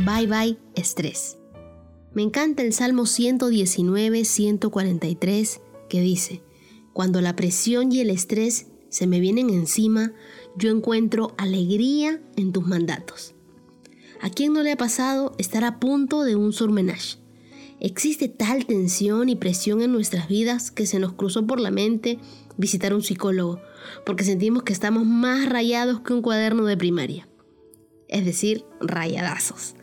Bye 0.06 0.28
bye, 0.28 0.58
estrés. 0.76 1.40
Me 2.14 2.22
encanta 2.22 2.62
el 2.62 2.74
Salmo 2.74 3.08
119, 3.08 4.24
143, 4.24 5.62
que 5.90 6.02
dice, 6.02 6.44
cuando 7.00 7.22
la 7.22 7.38
presión 7.38 7.94
y 7.94 8.02
el 8.02 8.10
estrés 8.10 8.66
se 8.90 9.08
me 9.08 9.22
vienen 9.22 9.50
encima, 9.52 10.12
yo 10.58 10.70
encuentro 10.70 11.34
alegría 11.38 12.22
en 12.36 12.52
tus 12.52 12.68
mandatos. 12.68 13.36
¿A 14.20 14.30
quién 14.30 14.52
no 14.52 14.64
le 14.64 14.74
ha 14.74 14.76
pasado 14.76 15.34
estar 15.38 15.64
a 15.64 15.80
punto 15.80 16.26
de 16.26 16.36
un 16.36 16.52
surmenage? 16.52 17.16
Existe 17.80 18.28
tal 18.28 18.66
tensión 18.66 19.30
y 19.30 19.38
presión 19.38 19.82
en 19.82 19.94
nuestras 19.94 20.28
vidas 20.28 20.72
que 20.72 20.86
se 20.86 21.00
nos 21.00 21.14
cruzó 21.14 21.48
por 21.48 21.62
la 21.62 21.72
mente 21.72 22.20
visitar 22.58 22.94
un 22.94 23.02
psicólogo, 23.02 23.62
porque 24.06 24.26
sentimos 24.26 24.64
que 24.64 24.74
estamos 24.74 25.06
más 25.06 25.48
rayados 25.48 26.02
que 26.02 26.12
un 26.12 26.22
cuaderno 26.22 26.66
de 26.66 26.76
primaria. 26.76 27.30
Es 28.10 28.26
decir, 28.26 28.66
rayadazos. 28.82 29.76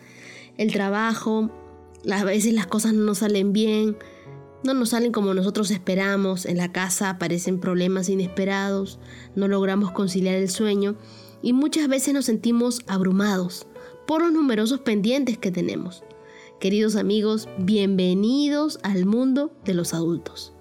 El 0.59 0.71
trabajo, 0.71 1.51
a 2.13 2.25
veces 2.25 2.53
las 2.53 2.67
cosas 2.67 2.93
no 2.93 3.15
salen 3.15 3.55
bien, 3.55 3.97
no 4.63 4.75
nos 4.75 4.91
salen 4.91 5.13
como 5.13 5.35
nosotros 5.35 5.71
esperamos, 5.71 6.47
en 6.47 6.57
la 6.57 6.73
casa 6.73 7.11
aparecen 7.11 7.61
problemas 7.61 8.09
inesperados, 8.09 8.99
no 9.35 9.49
logramos 9.49 9.93
conciliar 9.93 10.35
el 10.37 10.51
sueño 10.51 10.97
y 11.43 11.53
muchas 11.53 11.89
veces 11.89 12.15
nos 12.15 12.25
sentimos 12.25 12.81
abrumados 12.87 13.67
por 14.07 14.23
los 14.23 14.33
numerosos 14.33 14.81
pendientes 14.81 15.39
que 15.39 15.51
tenemos. 15.51 16.05
Queridos 16.61 16.97
amigos, 16.97 17.49
bienvenidos 17.59 18.79
al 18.83 19.05
mundo 19.05 19.53
de 19.65 19.75
los 19.75 19.93
adultos. 19.93 20.53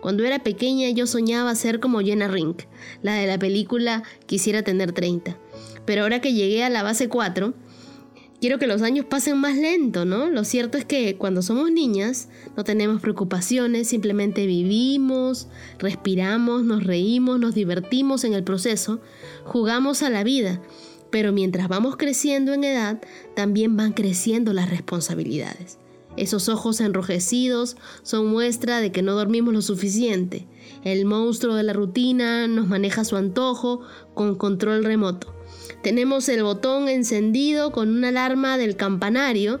Cuando 0.00 0.24
era 0.24 0.42
pequeña 0.42 0.88
yo 0.90 1.06
soñaba 1.06 1.54
ser 1.54 1.80
como 1.80 2.00
Jenna 2.00 2.28
Rink, 2.28 2.62
la 3.02 3.14
de 3.14 3.26
la 3.26 3.38
película 3.38 4.02
Quisiera 4.26 4.62
tener 4.62 4.92
30. 4.92 5.38
Pero 5.84 6.02
ahora 6.02 6.20
que 6.20 6.32
llegué 6.32 6.64
a 6.64 6.70
la 6.70 6.82
base 6.82 7.08
4, 7.08 7.54
quiero 8.42 8.58
que 8.58 8.66
los 8.66 8.82
años 8.82 9.06
pasen 9.06 9.38
más 9.38 9.56
lento, 9.56 10.04
¿no? 10.04 10.28
Lo 10.28 10.42
cierto 10.42 10.76
es 10.76 10.84
que 10.84 11.16
cuando 11.16 11.42
somos 11.42 11.70
niñas 11.70 12.28
no 12.56 12.64
tenemos 12.64 13.00
preocupaciones, 13.00 13.86
simplemente 13.86 14.46
vivimos, 14.46 15.46
respiramos, 15.78 16.64
nos 16.64 16.82
reímos, 16.82 17.38
nos 17.38 17.54
divertimos 17.54 18.24
en 18.24 18.34
el 18.34 18.42
proceso, 18.42 19.00
jugamos 19.44 20.02
a 20.02 20.10
la 20.10 20.24
vida. 20.24 20.60
Pero 21.10 21.30
mientras 21.30 21.68
vamos 21.68 21.96
creciendo 21.96 22.52
en 22.52 22.64
edad, 22.64 23.00
también 23.36 23.76
van 23.76 23.92
creciendo 23.92 24.52
las 24.52 24.68
responsabilidades. 24.68 25.78
Esos 26.16 26.48
ojos 26.48 26.80
enrojecidos 26.80 27.76
son 28.02 28.26
muestra 28.26 28.80
de 28.80 28.90
que 28.90 29.02
no 29.02 29.12
dormimos 29.12 29.54
lo 29.54 29.62
suficiente. 29.62 30.48
El 30.82 31.04
monstruo 31.04 31.54
de 31.54 31.62
la 31.62 31.74
rutina 31.74 32.48
nos 32.48 32.66
maneja 32.66 33.04
su 33.04 33.14
antojo 33.14 33.82
con 34.14 34.34
control 34.34 34.82
remoto. 34.82 35.32
Tenemos 35.82 36.28
el 36.28 36.42
botón 36.42 36.88
encendido 36.88 37.72
con 37.72 37.88
una 37.88 38.08
alarma 38.08 38.58
del 38.58 38.76
campanario 38.76 39.60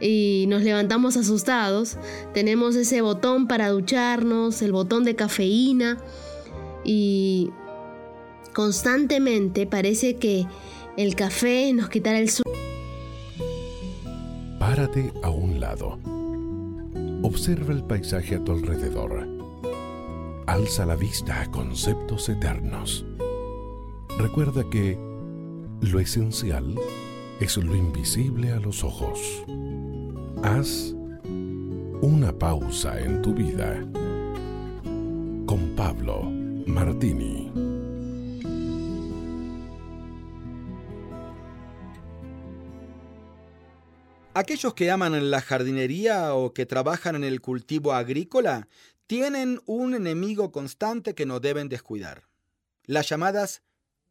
y 0.00 0.46
nos 0.48 0.62
levantamos 0.62 1.16
asustados. 1.16 1.96
Tenemos 2.32 2.76
ese 2.76 3.00
botón 3.00 3.46
para 3.48 3.70
ducharnos, 3.70 4.60
el 4.62 4.72
botón 4.72 5.04
de 5.04 5.16
cafeína 5.16 5.98
y 6.84 7.50
constantemente 8.52 9.66
parece 9.66 10.16
que 10.16 10.46
el 10.96 11.14
café 11.14 11.72
nos 11.72 11.88
quitará 11.88 12.18
el 12.18 12.30
sueño. 12.30 12.58
Párate 14.58 15.12
a 15.22 15.30
un 15.30 15.60
lado. 15.60 15.98
Observa 17.22 17.72
el 17.72 17.84
paisaje 17.84 18.36
a 18.36 18.44
tu 18.44 18.52
alrededor. 18.52 19.26
Alza 20.46 20.84
la 20.84 20.96
vista 20.96 21.40
a 21.40 21.50
conceptos 21.50 22.28
eternos. 22.28 23.06
Recuerda 24.18 24.62
que 24.70 24.98
lo 25.80 26.00
esencial 26.00 26.74
es 27.40 27.56
lo 27.56 27.74
invisible 27.74 28.52
a 28.52 28.60
los 28.60 28.84
ojos. 28.84 29.18
Haz 30.42 30.94
una 32.00 32.36
pausa 32.38 33.00
en 33.00 33.22
tu 33.22 33.34
vida 33.34 33.80
con 35.46 35.74
Pablo 35.76 36.22
Martini. 36.66 37.50
Aquellos 44.36 44.74
que 44.74 44.90
aman 44.90 45.30
la 45.30 45.40
jardinería 45.40 46.34
o 46.34 46.52
que 46.52 46.66
trabajan 46.66 47.14
en 47.14 47.24
el 47.24 47.40
cultivo 47.40 47.92
agrícola 47.92 48.68
tienen 49.06 49.60
un 49.64 49.94
enemigo 49.94 50.50
constante 50.50 51.14
que 51.14 51.24
no 51.24 51.38
deben 51.38 51.68
descuidar. 51.68 52.24
Las 52.84 53.08
llamadas 53.08 53.62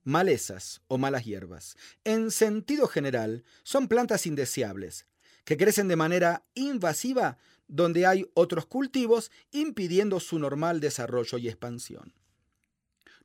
malezas 0.04 0.82
o 0.88 0.98
malas 0.98 1.26
hierbas. 1.26 1.78
En 2.04 2.32
sentido 2.32 2.88
general, 2.88 3.44
son 3.64 3.88
plantas 3.88 4.26
indeseables, 4.26 5.08
que 5.46 5.58
crecen 5.58 5.88
de 5.88 5.96
manera 5.96 6.46
invasiva 6.54 7.38
donde 7.68 8.06
hay 8.06 8.30
otros 8.34 8.66
cultivos 8.66 9.32
impidiendo 9.52 10.20
su 10.20 10.40
normal 10.40 10.80
desarrollo 10.80 11.38
y 11.38 11.48
expansión. 11.48 12.14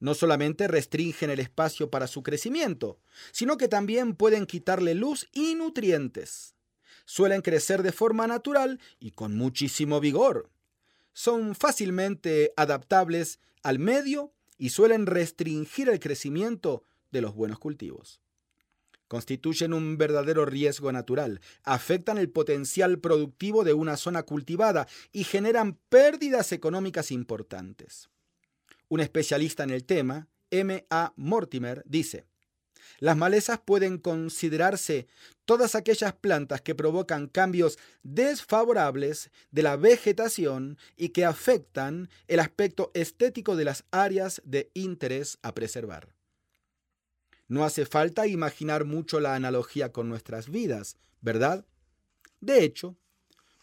No 0.01 0.15
solamente 0.15 0.69
restringen 0.69 1.31
el 1.31 1.41
espacio 1.41 1.91
para 1.91 2.07
su 2.07 2.23
crecimiento, 2.23 3.01
sino 3.33 3.57
que 3.57 3.69
también 3.69 4.15
pueden 4.15 4.47
quitarle 4.47 4.95
luz 4.95 5.29
y 5.33 5.55
nutrientes. 5.55 6.55
Suelen 7.05 7.43
crecer 7.43 7.83
de 7.83 7.91
forma 7.91 8.27
natural 8.27 8.81
y 9.01 9.11
con 9.11 9.37
muchísimo 9.37 9.99
vigor. 9.99 10.51
Son 11.13 11.55
fácilmente 11.55 12.53
adaptables 12.57 13.41
al 13.63 13.81
medio 13.81 14.33
y 14.59 14.71
suelen 14.71 15.07
restringir 15.07 15.89
el 15.89 16.01
crecimiento 16.01 16.85
de 17.11 17.23
los 17.23 17.35
buenos 17.35 17.59
cultivos. 17.59 18.21
Constituyen 19.07 19.73
un 19.73 19.97
verdadero 19.97 20.45
riesgo 20.45 20.93
natural, 20.93 21.41
afectan 21.63 22.19
el 22.19 22.29
potencial 22.29 22.99
productivo 22.99 23.65
de 23.65 23.73
una 23.73 23.97
zona 23.97 24.25
cultivada 24.25 24.87
y 25.13 25.25
generan 25.25 25.79
pérdidas 25.89 26.53
económicas 26.53 27.11
importantes. 27.11 28.11
Un 28.89 29.01
especialista 29.01 29.65
en 29.65 29.71
el 29.71 29.85
tema, 29.85 30.29
M. 30.51 30.87
A. 30.91 31.15
Mortimer, 31.17 31.83
dice, 31.87 32.27
las 32.99 33.17
malezas 33.17 33.61
pueden 33.65 33.99
considerarse 33.99 35.07
todas 35.45 35.75
aquellas 35.75 36.13
plantas 36.13 36.61
que 36.61 36.75
provocan 36.75 37.27
cambios 37.27 37.79
desfavorables 38.03 39.31
de 39.51 39.63
la 39.63 39.77
vegetación 39.77 40.79
y 40.97 41.11
que 41.11 41.25
afectan 41.25 42.09
el 42.27 42.41
aspecto 42.41 42.91
estético 42.95 43.57
de 43.57 43.65
las 43.65 43.85
áreas 43.91 44.43
de 44.45 44.71
interés 44.75 45.39
a 45.43 45.55
preservar. 45.55 46.15
No 47.49 47.65
hace 47.65 47.87
falta 47.87 48.27
imaginar 48.27 48.85
mucho 48.85 49.21
la 49.21 49.35
analogía 49.35 49.91
con 49.91 50.09
nuestras 50.09 50.51
vidas, 50.51 50.97
¿verdad? 51.23 51.65
De 52.41 52.63
hecho, 52.63 52.97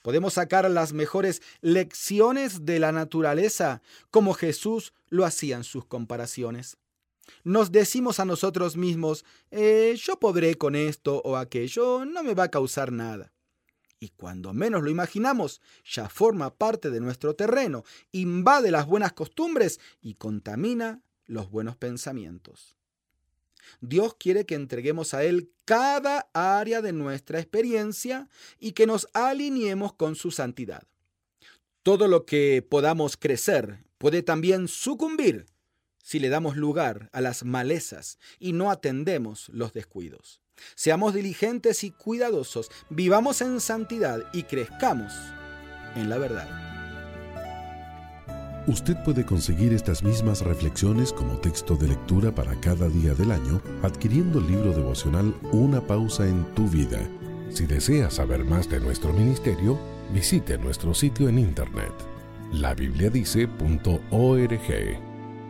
podemos 0.01 0.33
sacar 0.33 0.69
las 0.69 0.91
mejores 0.91 1.41
lecciones 1.61 2.65
de 2.65 2.79
la 2.79 2.91
naturaleza 2.91 3.81
como 4.09 4.33
Jesús 4.33 4.93
lo 5.09 5.23
hacía 5.23 5.55
en 5.55 5.63
sus 5.63 5.85
comparaciones. 5.85 6.77
Nos 7.43 7.71
decimos 7.71 8.19
a 8.19 8.25
nosotros 8.25 8.77
mismos, 8.77 9.25
eh, 9.51 9.95
yo 9.97 10.19
podré 10.19 10.55
con 10.55 10.75
esto 10.75 11.21
o 11.23 11.37
aquello, 11.37 12.05
no 12.05 12.23
me 12.23 12.33
va 12.33 12.43
a 12.43 12.51
causar 12.51 12.91
nada. 12.91 13.31
Y 13.99 14.09
cuando 14.09 14.53
menos 14.53 14.83
lo 14.83 14.89
imaginamos, 14.89 15.61
ya 15.83 16.09
forma 16.09 16.55
parte 16.55 16.89
de 16.89 16.99
nuestro 16.99 17.35
terreno, 17.35 17.83
invade 18.11 18.69
las 18.71 18.85
buenas 18.85 19.13
costumbres 19.13 19.79
y 20.01 20.15
contamina 20.15 21.01
los 21.25 21.49
buenos 21.49 21.75
pensamientos. 21.75 22.75
Dios 23.81 24.15
quiere 24.15 24.45
que 24.45 24.55
entreguemos 24.55 25.13
a 25.13 25.23
Él 25.23 25.51
cada 25.65 26.29
área 26.33 26.81
de 26.81 26.93
nuestra 26.93 27.39
experiencia 27.39 28.29
y 28.59 28.73
que 28.73 28.85
nos 28.85 29.07
alineemos 29.13 29.93
con 29.93 30.15
su 30.15 30.31
santidad. 30.31 30.83
Todo 31.81 32.07
lo 32.07 32.25
que 32.25 32.65
podamos 32.67 33.17
crecer 33.17 33.83
puede 33.97 34.23
también 34.23 34.67
sucumbir 34.67 35.45
si 36.05 36.19
le 36.19 36.29
damos 36.29 36.55
lugar 36.55 37.09
a 37.13 37.19
las 37.19 37.43
malezas 37.43 38.19
y 38.37 38.53
no 38.53 38.69
atendemos 38.69 39.49
los 39.49 39.73
descuidos. 39.73 40.39
Seamos 40.75 41.15
diligentes 41.15 41.83
y 41.83 41.89
cuidadosos, 41.89 42.69
vivamos 42.91 43.41
en 43.41 43.59
santidad 43.59 44.19
y 44.31 44.43
crezcamos 44.43 45.11
en 45.95 46.11
la 46.11 46.19
verdad. 46.19 46.47
Usted 48.67 48.95
puede 49.03 49.25
conseguir 49.25 49.73
estas 49.73 50.03
mismas 50.03 50.41
reflexiones 50.41 51.11
como 51.11 51.39
texto 51.39 51.75
de 51.75 51.87
lectura 51.87 52.33
para 52.33 52.59
cada 52.61 52.87
día 52.87 53.15
del 53.15 53.31
año 53.31 53.59
adquiriendo 53.81 54.37
el 54.39 54.47
libro 54.47 54.73
devocional 54.73 55.35
Una 55.51 55.81
pausa 55.81 56.27
en 56.27 56.45
tu 56.53 56.67
vida. 56.67 56.99
Si 57.49 57.65
desea 57.65 58.11
saber 58.11 58.45
más 58.45 58.69
de 58.69 58.79
nuestro 58.79 59.11
ministerio, 59.11 59.79
visite 60.13 60.59
nuestro 60.59 60.93
sitio 60.93 61.29
en 61.29 61.39
internet 61.39 61.93
labibliadice.org. 62.51 65.14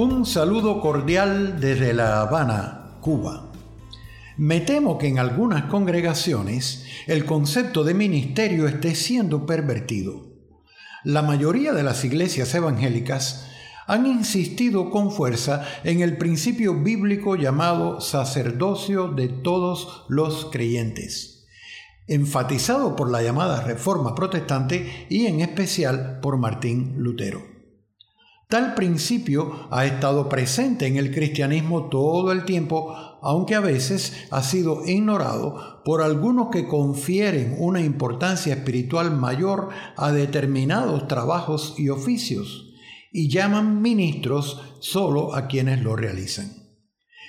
Un 0.00 0.26
saludo 0.26 0.80
cordial 0.80 1.58
desde 1.58 1.92
La 1.92 2.20
Habana, 2.20 2.98
Cuba. 3.00 3.50
Me 4.36 4.60
temo 4.60 4.96
que 4.96 5.08
en 5.08 5.18
algunas 5.18 5.64
congregaciones 5.64 6.84
el 7.08 7.24
concepto 7.24 7.82
de 7.82 7.94
ministerio 7.94 8.68
esté 8.68 8.94
siendo 8.94 9.44
pervertido. 9.44 10.28
La 11.02 11.22
mayoría 11.22 11.72
de 11.72 11.82
las 11.82 12.04
iglesias 12.04 12.54
evangélicas 12.54 13.48
han 13.88 14.06
insistido 14.06 14.90
con 14.90 15.10
fuerza 15.10 15.66
en 15.82 16.00
el 16.00 16.16
principio 16.16 16.80
bíblico 16.80 17.34
llamado 17.34 18.00
sacerdocio 18.00 19.08
de 19.08 19.26
todos 19.26 20.04
los 20.08 20.44
creyentes, 20.52 21.48
enfatizado 22.06 22.94
por 22.94 23.10
la 23.10 23.20
llamada 23.20 23.62
Reforma 23.62 24.14
Protestante 24.14 25.08
y 25.10 25.26
en 25.26 25.40
especial 25.40 26.20
por 26.22 26.36
Martín 26.36 26.94
Lutero. 26.98 27.57
Tal 28.48 28.74
principio 28.74 29.68
ha 29.70 29.84
estado 29.84 30.26
presente 30.30 30.86
en 30.86 30.96
el 30.96 31.14
cristianismo 31.14 31.90
todo 31.90 32.32
el 32.32 32.46
tiempo, 32.46 32.96
aunque 33.20 33.54
a 33.54 33.60
veces 33.60 34.26
ha 34.30 34.42
sido 34.42 34.86
ignorado 34.86 35.82
por 35.84 36.00
algunos 36.00 36.48
que 36.48 36.66
confieren 36.66 37.56
una 37.58 37.82
importancia 37.82 38.54
espiritual 38.54 39.14
mayor 39.14 39.68
a 39.98 40.12
determinados 40.12 41.06
trabajos 41.08 41.74
y 41.76 41.90
oficios 41.90 42.72
y 43.12 43.28
llaman 43.28 43.82
ministros 43.82 44.62
solo 44.80 45.34
a 45.34 45.46
quienes 45.46 45.82
lo 45.82 45.94
realizan. 45.94 46.50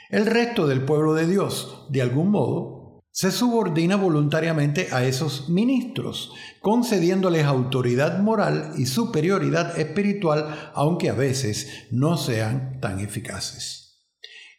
El 0.09 0.25
resto 0.25 0.67
del 0.67 0.85
pueblo 0.85 1.15
de 1.15 1.27
Dios, 1.27 1.85
de 1.89 2.01
algún 2.01 2.31
modo, 2.31 2.78
se 3.11 3.31
subordina 3.31 3.95
voluntariamente 3.95 4.89
a 4.91 5.03
esos 5.03 5.49
ministros, 5.49 6.33
concediéndoles 6.61 7.45
autoridad 7.45 8.19
moral 8.19 8.73
y 8.77 8.85
superioridad 8.85 9.79
espiritual, 9.79 10.71
aunque 10.73 11.09
a 11.09 11.13
veces 11.13 11.87
no 11.91 12.17
sean 12.17 12.79
tan 12.79 12.99
eficaces. 12.99 14.05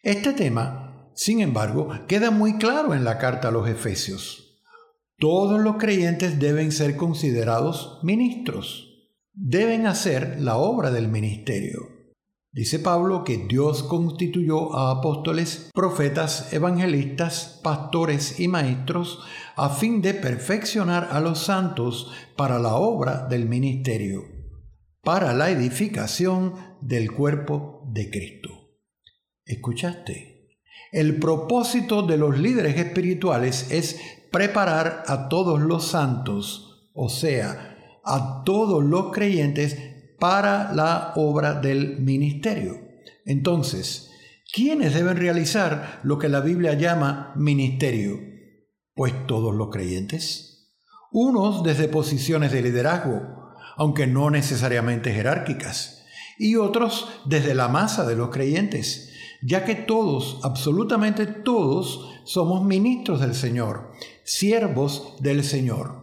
Este 0.03 0.33
tema, 0.33 1.11
sin 1.15 1.41
embargo, 1.41 1.91
queda 2.09 2.31
muy 2.31 2.59
claro 2.59 2.95
en 2.95 3.05
la 3.05 3.19
carta 3.19 3.49
a 3.49 3.51
los 3.53 3.69
Efesios. 3.69 4.59
Todos 5.19 5.61
los 5.61 5.77
creyentes 5.77 6.39
deben 6.39 6.73
ser 6.73 6.97
considerados 6.97 8.01
ministros 8.03 8.91
deben 9.33 9.87
hacer 9.87 10.37
la 10.41 10.57
obra 10.57 10.91
del 10.91 11.09
ministerio. 11.09 12.00
Dice 12.53 12.81
Pablo 12.81 13.23
que 13.23 13.39
Dios 13.39 13.85
constituyó 13.85 14.75
a 14.75 14.91
apóstoles, 14.91 15.71
profetas, 15.73 16.53
evangelistas, 16.53 17.61
pastores 17.63 18.41
y 18.41 18.49
maestros 18.49 19.21
a 19.55 19.69
fin 19.69 20.03
de 20.03 20.15
perfeccionar 20.15 21.11
a 21.13 21.21
los 21.21 21.39
santos 21.45 22.11
para 22.37 22.59
la 22.59 22.75
obra 22.75 23.29
del 23.29 23.49
ministerio, 23.49 24.25
para 25.05 25.33
la 25.33 25.51
edificación 25.51 26.55
del 26.81 27.13
cuerpo 27.13 27.85
de 27.93 28.11
Cristo. 28.11 28.49
¿Escuchaste? 29.45 30.59
El 30.91 31.21
propósito 31.21 32.03
de 32.03 32.17
los 32.17 32.37
líderes 32.37 32.77
espirituales 32.77 33.71
es 33.71 34.01
preparar 34.33 35.05
a 35.07 35.29
todos 35.29 35.61
los 35.61 35.87
santos, 35.87 36.91
o 36.95 37.09
sea, 37.09 37.77
a 38.05 38.43
todos 38.45 38.83
los 38.83 39.13
creyentes 39.13 39.90
para 40.21 40.73
la 40.73 41.15
obra 41.17 41.55
del 41.55 41.99
ministerio. 41.99 42.77
Entonces, 43.25 44.11
¿quiénes 44.53 44.95
deben 44.95 45.17
realizar 45.17 46.01
lo 46.05 46.19
que 46.19 46.29
la 46.29 46.41
Biblia 46.41 46.75
llama 46.75 47.33
ministerio? 47.35 48.21
Pues 48.95 49.27
todos 49.27 49.53
los 49.55 49.71
creyentes. 49.71 50.77
Unos 51.11 51.65
desde 51.65 51.89
posiciones 51.89 52.53
de 52.53 52.63
liderazgo, 52.63 53.55
aunque 53.77 54.07
no 54.07 54.31
necesariamente 54.31 55.13
jerárquicas, 55.13 56.05
y 56.39 56.57
otros 56.57 57.09
desde 57.25 57.55
la 57.55 57.69
masa 57.69 58.07
de 58.07 58.15
los 58.15 58.31
creyentes, 58.31 59.13
ya 59.43 59.65
que 59.65 59.75
todos, 59.75 60.39
absolutamente 60.43 61.27
todos, 61.27 62.11
somos 62.25 62.63
ministros 62.63 63.21
del 63.21 63.35
Señor, 63.35 63.93
siervos 64.23 65.17
del 65.21 65.45
Señor. 65.45 66.00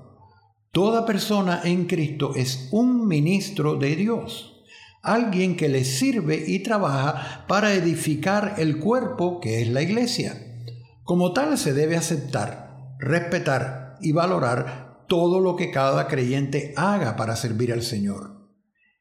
Toda 0.77 1.07
persona 1.07 1.61
en 1.63 1.85
Cristo 1.87 2.33
es 2.35 2.67
un 2.69 3.07
ministro 3.07 3.77
de 3.77 3.95
Dios, 3.95 4.61
alguien 5.01 5.57
que 5.57 5.69
le 5.69 5.83
sirve 5.83 6.43
y 6.45 6.59
trabaja 6.59 7.45
para 7.47 7.73
edificar 7.73 8.53
el 8.59 8.77
cuerpo 8.77 9.39
que 9.39 9.63
es 9.63 9.69
la 9.69 9.81
iglesia. 9.81 10.37
Como 11.03 11.33
tal 11.33 11.57
se 11.57 11.73
debe 11.73 11.97
aceptar, 11.97 12.93
respetar 12.99 13.97
y 14.01 14.11
valorar 14.11 15.07
todo 15.07 15.39
lo 15.39 15.55
que 15.55 15.71
cada 15.71 16.07
creyente 16.07 16.75
haga 16.77 17.15
para 17.15 17.35
servir 17.35 17.73
al 17.73 17.81
Señor. 17.81 18.47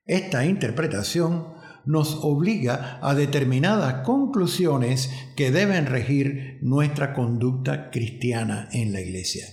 Esta 0.06 0.46
interpretación 0.46 1.48
nos 1.84 2.20
obliga 2.22 2.98
a 3.02 3.14
determinadas 3.14 4.02
conclusiones 4.02 5.10
que 5.36 5.50
deben 5.50 5.84
regir 5.84 6.58
nuestra 6.62 7.12
conducta 7.12 7.90
cristiana 7.90 8.70
en 8.72 8.94
la 8.94 9.02
iglesia. 9.02 9.44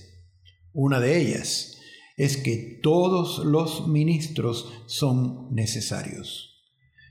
Una 0.71 1.01
de 1.01 1.17
ellas, 1.17 1.72
es 2.18 2.38
que 2.38 2.80
todos 2.81 3.40
los 3.45 3.88
ministros 3.88 4.72
son 4.85 5.53
necesarios. 5.53 6.64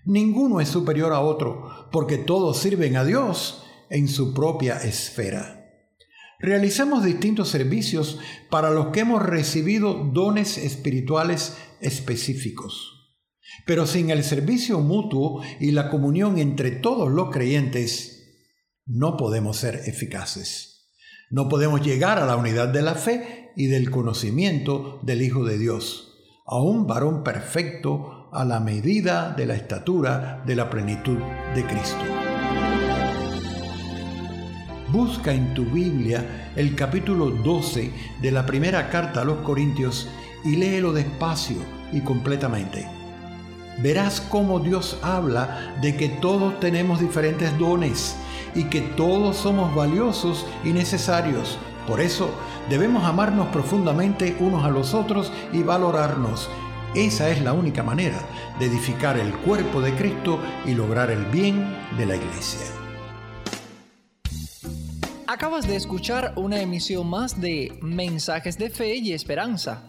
Ninguno 0.05 0.61
es 0.61 0.69
superior 0.69 1.12
a 1.12 1.20
otro, 1.20 1.89
porque 1.91 2.19
todos 2.19 2.59
sirven 2.59 2.97
a 2.97 3.05
Dios 3.05 3.65
en 3.91 4.09
su 4.09 4.35
propia 4.35 4.79
esfera. 4.79 5.59
Realizamos 6.41 7.05
distintos 7.05 7.49
servicios 7.51 8.19
para 8.51 8.70
los 8.70 8.89
que 8.89 9.01
hemos 9.01 9.23
recibido 9.23 9.95
dones 10.12 10.59
espirituales 10.59 11.57
específicos. 11.81 12.99
Pero 13.65 13.87
sin 13.87 14.11
el 14.11 14.24
servicio 14.24 14.81
mutuo 14.81 15.43
y 15.61 15.70
la 15.70 15.89
comunión 15.89 16.39
entre 16.39 16.73
todos 16.73 17.12
los 17.12 17.31
creyentes, 17.31 18.41
no 18.87 19.16
podemos 19.16 19.59
ser 19.59 19.83
eficaces. 19.87 20.72
No 21.33 21.49
podemos 21.49 21.81
llegar 21.81 22.19
a 22.19 22.27
la 22.27 22.37
unidad 22.37 22.69
de 22.69 22.83
la 22.83 22.95
fe 22.95 23.53
y 23.57 23.69
del 23.69 23.91
conocimiento 23.91 25.01
del 25.01 25.23
Hijo 25.23 25.45
de 25.45 25.57
Dios, 25.57 26.13
a 26.45 26.61
un 26.61 26.87
varón 26.87 27.25
perfecto 27.25 28.29
a 28.35 28.45
la 28.45 28.61
medida 28.61 29.31
de 29.31 29.47
la 29.47 29.55
estatura 29.55 30.43
de 30.45 30.55
la 30.57 30.69
plenitud 30.69 31.17
de 31.55 31.65
Cristo. 31.65 32.05
Busca 34.91 35.33
en 35.33 35.55
tu 35.55 35.65
Biblia 35.65 36.53
el 36.55 36.75
capítulo 36.75 37.31
12 37.31 37.91
de 38.21 38.31
la 38.31 38.45
primera 38.45 38.91
carta 38.91 39.23
a 39.23 39.25
los 39.25 39.39
Corintios 39.39 40.11
y 40.45 40.57
léelo 40.57 40.93
despacio 40.93 41.57
y 41.95 42.01
completamente. 42.01 42.87
Verás 43.79 44.21
cómo 44.21 44.61
Dios 44.61 44.99
habla 45.01 45.79
de 45.81 45.97
que 45.97 46.11
todos 46.11 46.61
tenemos 46.61 47.01
diferentes 47.01 47.59
dones 47.59 48.17
y 48.55 48.65
que 48.65 48.81
todos 48.81 49.37
somos 49.37 49.74
valiosos 49.74 50.47
y 50.65 50.73
necesarios. 50.73 51.59
Por 51.87 52.01
eso 52.01 52.31
Debemos 52.69 53.05
amarnos 53.05 53.49
profundamente 53.49 54.37
unos 54.39 54.65
a 54.65 54.70
los 54.70 54.95
otros 54.95 55.33
y 55.53 55.62
valorarnos. 55.62 56.49
Esa 56.95 57.31
es 57.31 57.43
la 57.43 57.53
única 57.53 57.83
manera 57.83 58.20
de 58.59 58.66
edificar 58.66 59.19
el 59.19 59.35
cuerpo 59.39 59.81
de 59.81 59.95
Cristo 59.95 60.39
y 60.65 60.74
lograr 60.74 61.11
el 61.11 61.24
bien 61.27 61.77
de 61.99 62.07
la 62.07 62.16
iglesia. 62.16 62.61
Acabas 65.27 65.66
de 65.66 65.77
escuchar 65.77 66.35
una 66.37 66.61
emisión 66.61 67.09
más 67.09 67.41
de 67.41 67.79
Mensajes 67.83 68.59
de 68.59 68.70
Fe 68.70 68.97
y 68.97 69.12
Esperanza. 69.12 69.83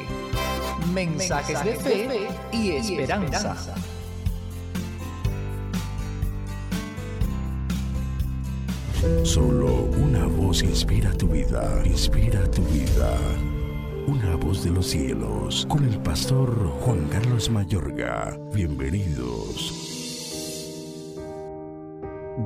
Mensajes, 0.94 1.66
de, 1.66 1.76
fe 1.76 2.30
y, 2.54 2.70
esperanza. 2.72 3.58
Solo 9.24 9.74
una 9.74 10.26
voz 10.26 10.64
inspira 10.64 11.12
tu 11.14 11.28
vida, 11.28 11.82
inspira 11.86 12.50
tu 12.50 12.64
vida 12.64 13.16
una 14.08 14.36
voz 14.38 14.64
de 14.64 14.72
los 14.72 14.88
cielos, 14.88 15.68
con 15.70 15.84
el 15.84 16.00
pastor 16.00 16.70
Juan 16.80 17.10
Carlos 17.10 17.50
Mayorga. 17.50 18.40
Bienvenidos. 18.54 19.74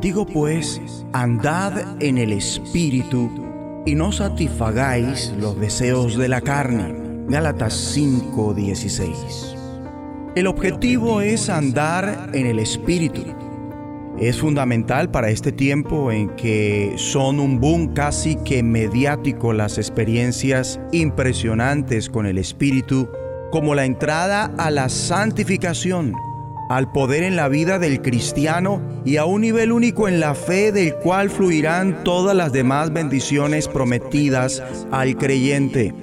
Digo 0.02 0.26
pues, 0.26 0.82
andad 1.14 2.02
en 2.02 2.18
el 2.18 2.32
Espíritu 2.32 3.30
y 3.86 3.94
no 3.94 4.12
satisfagáis 4.12 5.34
los 5.40 5.60
deseos 5.60 6.18
de 6.18 6.30
la 6.30 6.42
carne. 6.42 6.96
Gálatas 7.28 7.96
5:16. 7.96 9.56
El 10.34 10.48
objetivo 10.48 11.22
es 11.22 11.48
andar 11.48 12.32
en 12.34 12.48
el 12.48 12.58
Espíritu 12.58 13.24
es 14.20 14.40
fundamental 14.40 15.10
para 15.10 15.30
este 15.30 15.52
tiempo 15.52 16.12
en 16.12 16.30
que 16.36 16.94
son 16.98 17.40
un 17.40 17.60
boom 17.60 17.94
casi 17.94 18.36
que 18.36 18.62
mediático 18.62 19.54
las 19.54 19.78
experiencias 19.78 20.80
impresionantes 20.92 22.10
con 22.10 22.26
el 22.26 22.38
Espíritu, 22.38 23.10
como 23.52 23.74
la 23.74 23.86
entrada 23.86 24.54
a 24.58 24.70
la 24.70 24.90
santificación, 24.90 26.14
al 26.70 26.92
poder 26.92 27.24
en 27.24 27.36
la 27.36 27.48
vida 27.48 27.80
del 27.80 28.02
cristiano 28.02 28.82
y 29.06 29.18
a 29.18 29.26
un 29.26 29.42
nivel 29.42 29.72
único 29.72 30.08
en 30.08 30.20
la 30.20 30.36
fe 30.36 30.72
del 30.72 30.96
cual 30.96 31.30
fluirán 31.30 32.04
todas 32.04 32.36
las 32.36 32.54
demás 32.54 32.94
bendiciones 32.94 33.68
prometidas 33.68 34.62
al 34.92 35.18
creyente. 35.18 35.94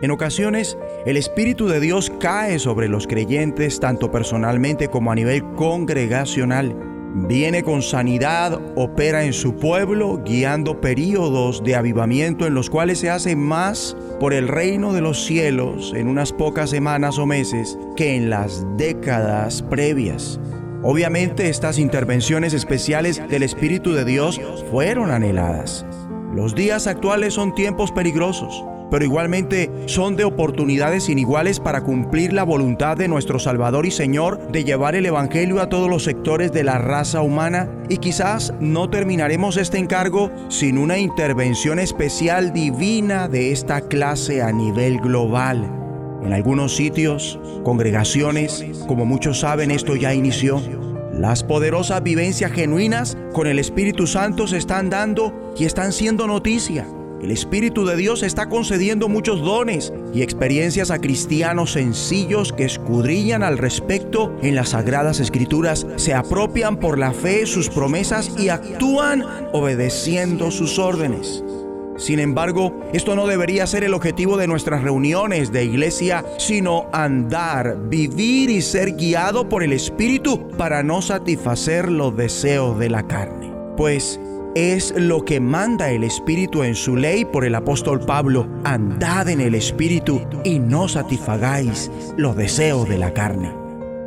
En 0.00 0.10
ocasiones, 0.10 0.78
el 1.06 1.16
Espíritu 1.16 1.66
de 1.66 1.80
Dios 1.80 2.12
cae 2.20 2.58
sobre 2.58 2.88
los 2.88 3.06
creyentes 3.06 3.80
tanto 3.80 4.10
personalmente 4.10 4.88
como 4.88 5.10
a 5.10 5.14
nivel 5.14 5.44
congregacional 5.54 6.93
Viene 7.16 7.62
con 7.62 7.80
sanidad, 7.80 8.60
opera 8.74 9.22
en 9.22 9.32
su 9.32 9.54
pueblo, 9.54 10.20
guiando 10.24 10.80
períodos 10.80 11.62
de 11.62 11.76
avivamiento 11.76 12.44
en 12.44 12.54
los 12.54 12.70
cuales 12.70 12.98
se 12.98 13.08
hace 13.08 13.36
más 13.36 13.96
por 14.18 14.34
el 14.34 14.48
reino 14.48 14.92
de 14.92 15.00
los 15.00 15.24
cielos 15.24 15.92
en 15.94 16.08
unas 16.08 16.32
pocas 16.32 16.70
semanas 16.70 17.18
o 17.18 17.24
meses 17.24 17.78
que 17.94 18.16
en 18.16 18.30
las 18.30 18.66
décadas 18.76 19.62
previas. 19.62 20.40
Obviamente 20.82 21.48
estas 21.48 21.78
intervenciones 21.78 22.52
especiales 22.52 23.22
del 23.28 23.44
Espíritu 23.44 23.92
de 23.92 24.04
Dios 24.04 24.40
fueron 24.72 25.12
anheladas. 25.12 25.86
Los 26.34 26.56
días 26.56 26.88
actuales 26.88 27.34
son 27.34 27.54
tiempos 27.54 27.92
peligrosos 27.92 28.64
pero 28.94 29.06
igualmente 29.06 29.72
son 29.86 30.14
de 30.14 30.22
oportunidades 30.22 31.08
iniguales 31.08 31.58
para 31.58 31.80
cumplir 31.80 32.32
la 32.32 32.44
voluntad 32.44 32.96
de 32.96 33.08
nuestro 33.08 33.40
Salvador 33.40 33.86
y 33.86 33.90
Señor 33.90 34.52
de 34.52 34.62
llevar 34.62 34.94
el 34.94 35.04
Evangelio 35.04 35.60
a 35.60 35.68
todos 35.68 35.90
los 35.90 36.04
sectores 36.04 36.52
de 36.52 36.62
la 36.62 36.78
raza 36.78 37.20
humana 37.20 37.68
y 37.88 37.96
quizás 37.96 38.54
no 38.60 38.88
terminaremos 38.90 39.56
este 39.56 39.78
encargo 39.78 40.30
sin 40.48 40.78
una 40.78 40.96
intervención 40.96 41.80
especial 41.80 42.52
divina 42.52 43.26
de 43.26 43.50
esta 43.50 43.80
clase 43.80 44.42
a 44.42 44.52
nivel 44.52 44.98
global. 44.98 45.68
En 46.24 46.32
algunos 46.32 46.76
sitios, 46.76 47.40
congregaciones, 47.64 48.64
como 48.86 49.06
muchos 49.06 49.40
saben, 49.40 49.72
esto 49.72 49.96
ya 49.96 50.14
inició. 50.14 50.62
Las 51.12 51.42
poderosas 51.42 52.00
vivencias 52.04 52.52
genuinas 52.52 53.18
con 53.32 53.48
el 53.48 53.58
Espíritu 53.58 54.06
Santo 54.06 54.46
se 54.46 54.58
están 54.58 54.88
dando 54.88 55.52
y 55.58 55.64
están 55.64 55.92
siendo 55.92 56.28
noticia. 56.28 56.86
El 57.22 57.30
Espíritu 57.30 57.86
de 57.86 57.96
Dios 57.96 58.22
está 58.22 58.48
concediendo 58.48 59.08
muchos 59.08 59.40
dones 59.40 59.92
y 60.12 60.22
experiencias 60.22 60.90
a 60.90 61.00
cristianos 61.00 61.72
sencillos 61.72 62.52
que 62.52 62.64
escudriñan 62.64 63.42
al 63.42 63.56
respecto 63.56 64.36
en 64.42 64.54
las 64.54 64.70
sagradas 64.70 65.20
escrituras, 65.20 65.86
se 65.96 66.12
apropian 66.12 66.78
por 66.78 66.98
la 66.98 67.12
fe 67.12 67.46
sus 67.46 67.70
promesas 67.70 68.30
y 68.38 68.50
actúan 68.50 69.24
obedeciendo 69.52 70.50
sus 70.50 70.78
órdenes. 70.78 71.42
Sin 71.96 72.18
embargo, 72.18 72.80
esto 72.92 73.14
no 73.14 73.26
debería 73.26 73.66
ser 73.66 73.84
el 73.84 73.94
objetivo 73.94 74.36
de 74.36 74.48
nuestras 74.48 74.82
reuniones 74.82 75.52
de 75.52 75.64
iglesia, 75.64 76.24
sino 76.38 76.86
andar, 76.92 77.88
vivir 77.88 78.50
y 78.50 78.62
ser 78.62 78.96
guiado 78.96 79.48
por 79.48 79.62
el 79.62 79.72
Espíritu 79.72 80.48
para 80.58 80.82
no 80.82 81.02
satisfacer 81.02 81.90
los 81.90 82.16
deseos 82.16 82.78
de 82.80 82.90
la 82.90 83.06
carne. 83.06 83.52
Pues 83.76 84.18
es 84.54 84.94
lo 84.96 85.24
que 85.24 85.40
manda 85.40 85.90
el 85.90 86.04
Espíritu 86.04 86.62
en 86.62 86.74
su 86.74 86.96
ley 86.96 87.24
por 87.24 87.44
el 87.44 87.54
apóstol 87.54 88.00
Pablo. 88.00 88.48
Andad 88.64 89.28
en 89.28 89.40
el 89.40 89.54
Espíritu 89.54 90.22
y 90.44 90.58
no 90.58 90.88
satisfagáis 90.88 91.90
los 92.16 92.36
deseos 92.36 92.88
de 92.88 92.98
la 92.98 93.12
carne. 93.12 93.52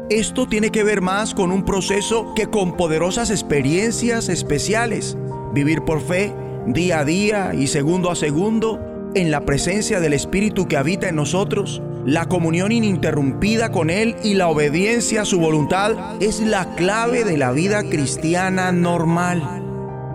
Esto 0.10 0.48
tiene 0.48 0.70
que 0.72 0.84
ver 0.84 1.02
más 1.02 1.34
con 1.34 1.52
un 1.52 1.66
proceso 1.66 2.34
que 2.34 2.48
con 2.48 2.78
poderosas 2.78 3.30
experiencias 3.30 4.30
especiales. 4.30 5.18
Vivir 5.54 5.82
por 5.84 6.00
fe, 6.00 6.34
día 6.66 7.00
a 7.00 7.06
día 7.06 7.54
y 7.54 7.68
segundo 7.68 8.10
a 8.10 8.16
segundo, 8.16 8.80
en 9.16 9.32
la 9.32 9.46
presencia 9.46 10.00
del 10.00 10.14
Espíritu 10.14 10.68
que 10.68 10.78
habita 10.78 11.10
en 11.10 11.16
nosotros, 11.18 11.82
la 12.06 12.28
comunión 12.28 12.72
ininterrumpida 12.72 13.72
con 13.74 13.90
Él 13.90 14.16
y 14.24 14.36
la 14.36 14.48
obediencia 14.48 15.24
a 15.24 15.26
su 15.26 15.40
voluntad 15.40 16.22
es 16.22 16.40
la 16.40 16.74
clave 16.76 17.26
de 17.26 17.38
la 17.38 17.52
vida 17.52 17.84
cristiana 17.84 18.72
normal. 18.72 19.67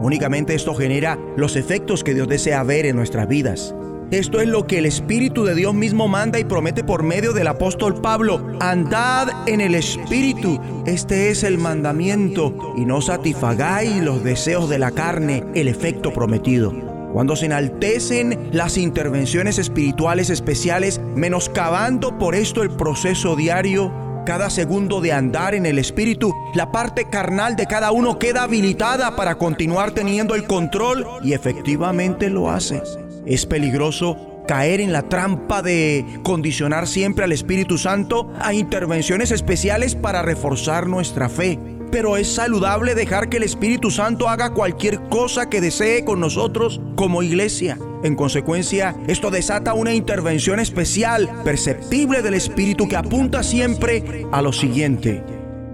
Únicamente 0.02 0.54
esto 0.54 0.74
genera 0.74 1.16
los 1.36 1.54
efectos 1.54 2.02
que 2.02 2.12
Dios 2.12 2.26
desea 2.26 2.64
ver 2.64 2.86
en 2.86 2.96
nuestras 2.96 3.28
vidas. 3.28 3.74
Esto 4.10 4.40
es 4.40 4.48
lo 4.48 4.66
que 4.66 4.78
el 4.78 4.84
Espíritu 4.84 5.44
de 5.44 5.54
Dios 5.54 5.72
mismo 5.72 6.06
manda 6.06 6.38
y 6.38 6.44
promete 6.44 6.84
por 6.84 7.02
medio 7.02 7.32
del 7.32 7.46
apóstol 7.46 8.02
Pablo. 8.02 8.58
Andad 8.60 9.48
en 9.48 9.62
el 9.62 9.74
Espíritu. 9.74 10.60
Este 10.84 11.30
es 11.30 11.44
el 11.44 11.56
mandamiento. 11.56 12.74
Y 12.76 12.84
no 12.84 13.00
satisfagáis 13.00 14.02
los 14.02 14.22
deseos 14.22 14.68
de 14.68 14.78
la 14.78 14.90
carne, 14.90 15.44
el 15.54 15.68
efecto 15.68 16.12
prometido. 16.12 16.74
Cuando 17.12 17.36
se 17.36 17.46
enaltecen 17.46 18.50
las 18.52 18.76
intervenciones 18.76 19.58
espirituales 19.58 20.30
especiales, 20.30 21.00
menoscabando 21.14 22.18
por 22.18 22.34
esto 22.34 22.62
el 22.62 22.70
proceso 22.70 23.36
diario, 23.36 23.92
cada 24.24 24.50
segundo 24.50 25.00
de 25.00 25.12
andar 25.12 25.54
en 25.54 25.66
el 25.66 25.78
Espíritu, 25.78 26.34
la 26.54 26.70
parte 26.70 27.08
carnal 27.08 27.56
de 27.56 27.66
cada 27.66 27.92
uno 27.92 28.18
queda 28.18 28.44
habilitada 28.44 29.16
para 29.16 29.36
continuar 29.36 29.92
teniendo 29.92 30.34
el 30.34 30.46
control 30.46 31.06
y 31.22 31.32
efectivamente 31.32 32.30
lo 32.30 32.50
hace. 32.50 32.82
Es 33.26 33.46
peligroso 33.46 34.44
caer 34.46 34.80
en 34.80 34.92
la 34.92 35.02
trampa 35.02 35.62
de 35.62 36.04
condicionar 36.22 36.86
siempre 36.86 37.24
al 37.24 37.32
Espíritu 37.32 37.78
Santo 37.78 38.32
a 38.40 38.52
intervenciones 38.54 39.30
especiales 39.30 39.94
para 39.94 40.22
reforzar 40.22 40.88
nuestra 40.88 41.28
fe. 41.28 41.58
Pero 41.93 42.16
es 42.16 42.27
saludable 42.27 42.94
dejar 42.94 43.28
que 43.28 43.36
el 43.36 43.43
Espíritu 43.43 43.90
Santo 43.90 44.31
haga 44.31 44.55
cualquier 44.55 44.98
cosa 45.10 45.51
que 45.51 45.60
desee 45.60 46.06
con 46.06 46.20
nosotros 46.20 46.81
como 46.97 47.23
iglesia. 47.23 47.78
En 48.02 48.16
consecuencia, 48.16 48.97
esto 49.09 49.31
desata 49.31 49.74
una 49.74 49.93
intervención 49.93 50.59
especial, 50.59 51.31
perceptible 51.44 52.23
del 52.23 52.32
Espíritu 52.32 52.89
que 52.89 52.97
apunta 52.97 53.43
siempre 53.43 54.27
a 54.32 54.40
lo 54.40 54.55
siguiente. 54.55 55.23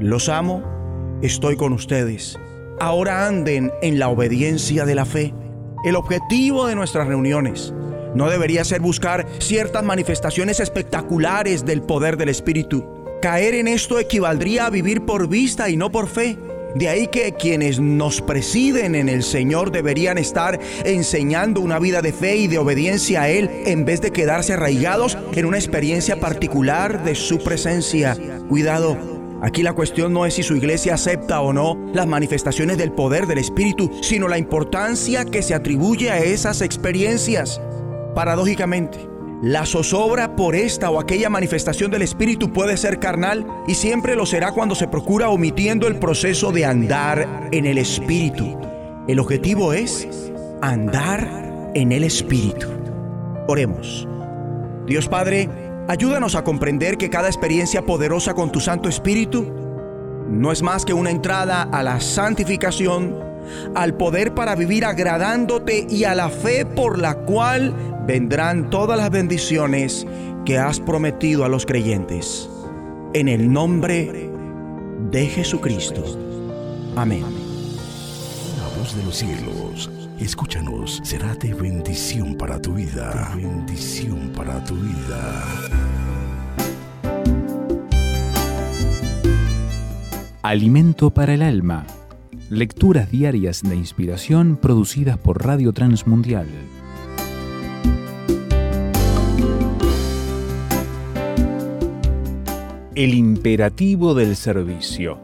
Los 0.00 0.28
amo, 0.28 1.18
estoy 1.22 1.56
con 1.56 1.72
ustedes. 1.72 2.36
Ahora 2.80 3.28
anden 3.28 3.70
en 3.80 4.00
la 4.00 4.08
obediencia 4.08 4.84
de 4.84 4.96
la 4.96 5.04
fe. 5.04 5.32
El 5.84 5.94
objetivo 5.94 6.66
de 6.66 6.74
nuestras 6.74 7.06
reuniones 7.06 7.72
no 8.14 8.28
debería 8.28 8.64
ser 8.64 8.80
buscar 8.80 9.24
ciertas 9.38 9.84
manifestaciones 9.84 10.58
espectaculares 10.58 11.64
del 11.64 11.82
poder 11.82 12.16
del 12.16 12.28
Espíritu. 12.28 12.97
Caer 13.20 13.54
en 13.54 13.66
esto 13.66 13.98
equivaldría 13.98 14.66
a 14.66 14.70
vivir 14.70 15.02
por 15.02 15.28
vista 15.28 15.68
y 15.68 15.76
no 15.76 15.90
por 15.90 16.08
fe. 16.08 16.38
De 16.76 16.88
ahí 16.88 17.08
que 17.08 17.32
quienes 17.32 17.80
nos 17.80 18.20
presiden 18.20 18.94
en 18.94 19.08
el 19.08 19.24
Señor 19.24 19.72
deberían 19.72 20.18
estar 20.18 20.60
enseñando 20.84 21.60
una 21.60 21.80
vida 21.80 22.00
de 22.00 22.12
fe 22.12 22.36
y 22.36 22.46
de 22.46 22.58
obediencia 22.58 23.22
a 23.22 23.28
Él 23.28 23.50
en 23.66 23.84
vez 23.84 24.00
de 24.00 24.12
quedarse 24.12 24.52
arraigados 24.52 25.18
en 25.32 25.46
una 25.46 25.56
experiencia 25.56 26.20
particular 26.20 27.02
de 27.02 27.16
su 27.16 27.38
presencia. 27.38 28.16
Cuidado, 28.48 28.96
aquí 29.42 29.64
la 29.64 29.72
cuestión 29.72 30.12
no 30.12 30.24
es 30.24 30.34
si 30.34 30.44
su 30.44 30.54
iglesia 30.54 30.94
acepta 30.94 31.40
o 31.40 31.52
no 31.52 31.90
las 31.92 32.06
manifestaciones 32.06 32.78
del 32.78 32.92
poder 32.92 33.26
del 33.26 33.38
Espíritu, 33.38 33.90
sino 34.00 34.28
la 34.28 34.38
importancia 34.38 35.24
que 35.24 35.42
se 35.42 35.54
atribuye 35.54 36.10
a 36.10 36.18
esas 36.18 36.60
experiencias. 36.60 37.60
Paradójicamente, 38.14 39.08
la 39.42 39.64
zozobra 39.66 40.34
por 40.34 40.56
esta 40.56 40.90
o 40.90 40.98
aquella 40.98 41.30
manifestación 41.30 41.90
del 41.90 42.02
Espíritu 42.02 42.52
puede 42.52 42.76
ser 42.76 42.98
carnal 42.98 43.46
y 43.68 43.74
siempre 43.74 44.16
lo 44.16 44.26
será 44.26 44.50
cuando 44.52 44.74
se 44.74 44.88
procura 44.88 45.28
omitiendo 45.28 45.86
el 45.86 45.96
proceso 45.96 46.50
de 46.50 46.64
andar 46.64 47.48
en 47.52 47.64
el 47.64 47.78
Espíritu. 47.78 48.58
El 49.06 49.20
objetivo 49.20 49.72
es 49.72 50.08
andar 50.60 51.70
en 51.74 51.92
el 51.92 52.02
Espíritu. 52.02 52.66
Oremos. 53.46 54.08
Dios 54.86 55.08
Padre, 55.08 55.48
ayúdanos 55.86 56.34
a 56.34 56.42
comprender 56.42 56.96
que 56.96 57.10
cada 57.10 57.28
experiencia 57.28 57.82
poderosa 57.82 58.34
con 58.34 58.50
tu 58.50 58.58
Santo 58.58 58.88
Espíritu 58.88 59.46
no 60.28 60.50
es 60.50 60.62
más 60.62 60.84
que 60.84 60.94
una 60.94 61.10
entrada 61.10 61.62
a 61.62 61.82
la 61.84 62.00
santificación, 62.00 63.16
al 63.74 63.94
poder 63.94 64.34
para 64.34 64.56
vivir 64.56 64.84
agradándote 64.84 65.86
y 65.88 66.04
a 66.04 66.14
la 66.14 66.28
fe 66.28 66.66
por 66.66 66.98
la 66.98 67.14
cual 67.14 67.97
vendrán 68.08 68.70
todas 68.70 68.98
las 68.98 69.10
bendiciones 69.10 70.06
que 70.46 70.56
has 70.56 70.80
prometido 70.80 71.44
a 71.44 71.48
los 71.50 71.66
creyentes. 71.66 72.48
En 73.12 73.28
el 73.28 73.52
nombre 73.52 74.30
de 75.10 75.26
Jesucristo. 75.26 76.02
Amén. 76.96 77.20
La 77.20 78.80
voz 78.80 78.96
de 78.96 79.04
los 79.04 79.14
cielos, 79.14 79.90
escúchanos, 80.18 81.02
será 81.04 81.34
de 81.34 81.52
bendición 81.52 82.34
para 82.34 82.58
tu 82.58 82.72
vida. 82.72 83.34
De 83.36 83.42
bendición 83.42 84.32
para 84.34 84.64
tu 84.64 84.74
vida. 84.76 85.44
Alimento 90.40 91.10
para 91.10 91.34
el 91.34 91.42
alma. 91.42 91.84
Lecturas 92.48 93.10
diarias 93.10 93.60
de 93.62 93.76
inspiración 93.76 94.56
producidas 94.56 95.18
por 95.18 95.44
Radio 95.44 95.74
Transmundial. 95.74 96.46
El 102.98 103.14
imperativo 103.14 104.12
del 104.12 104.34
servicio. 104.34 105.20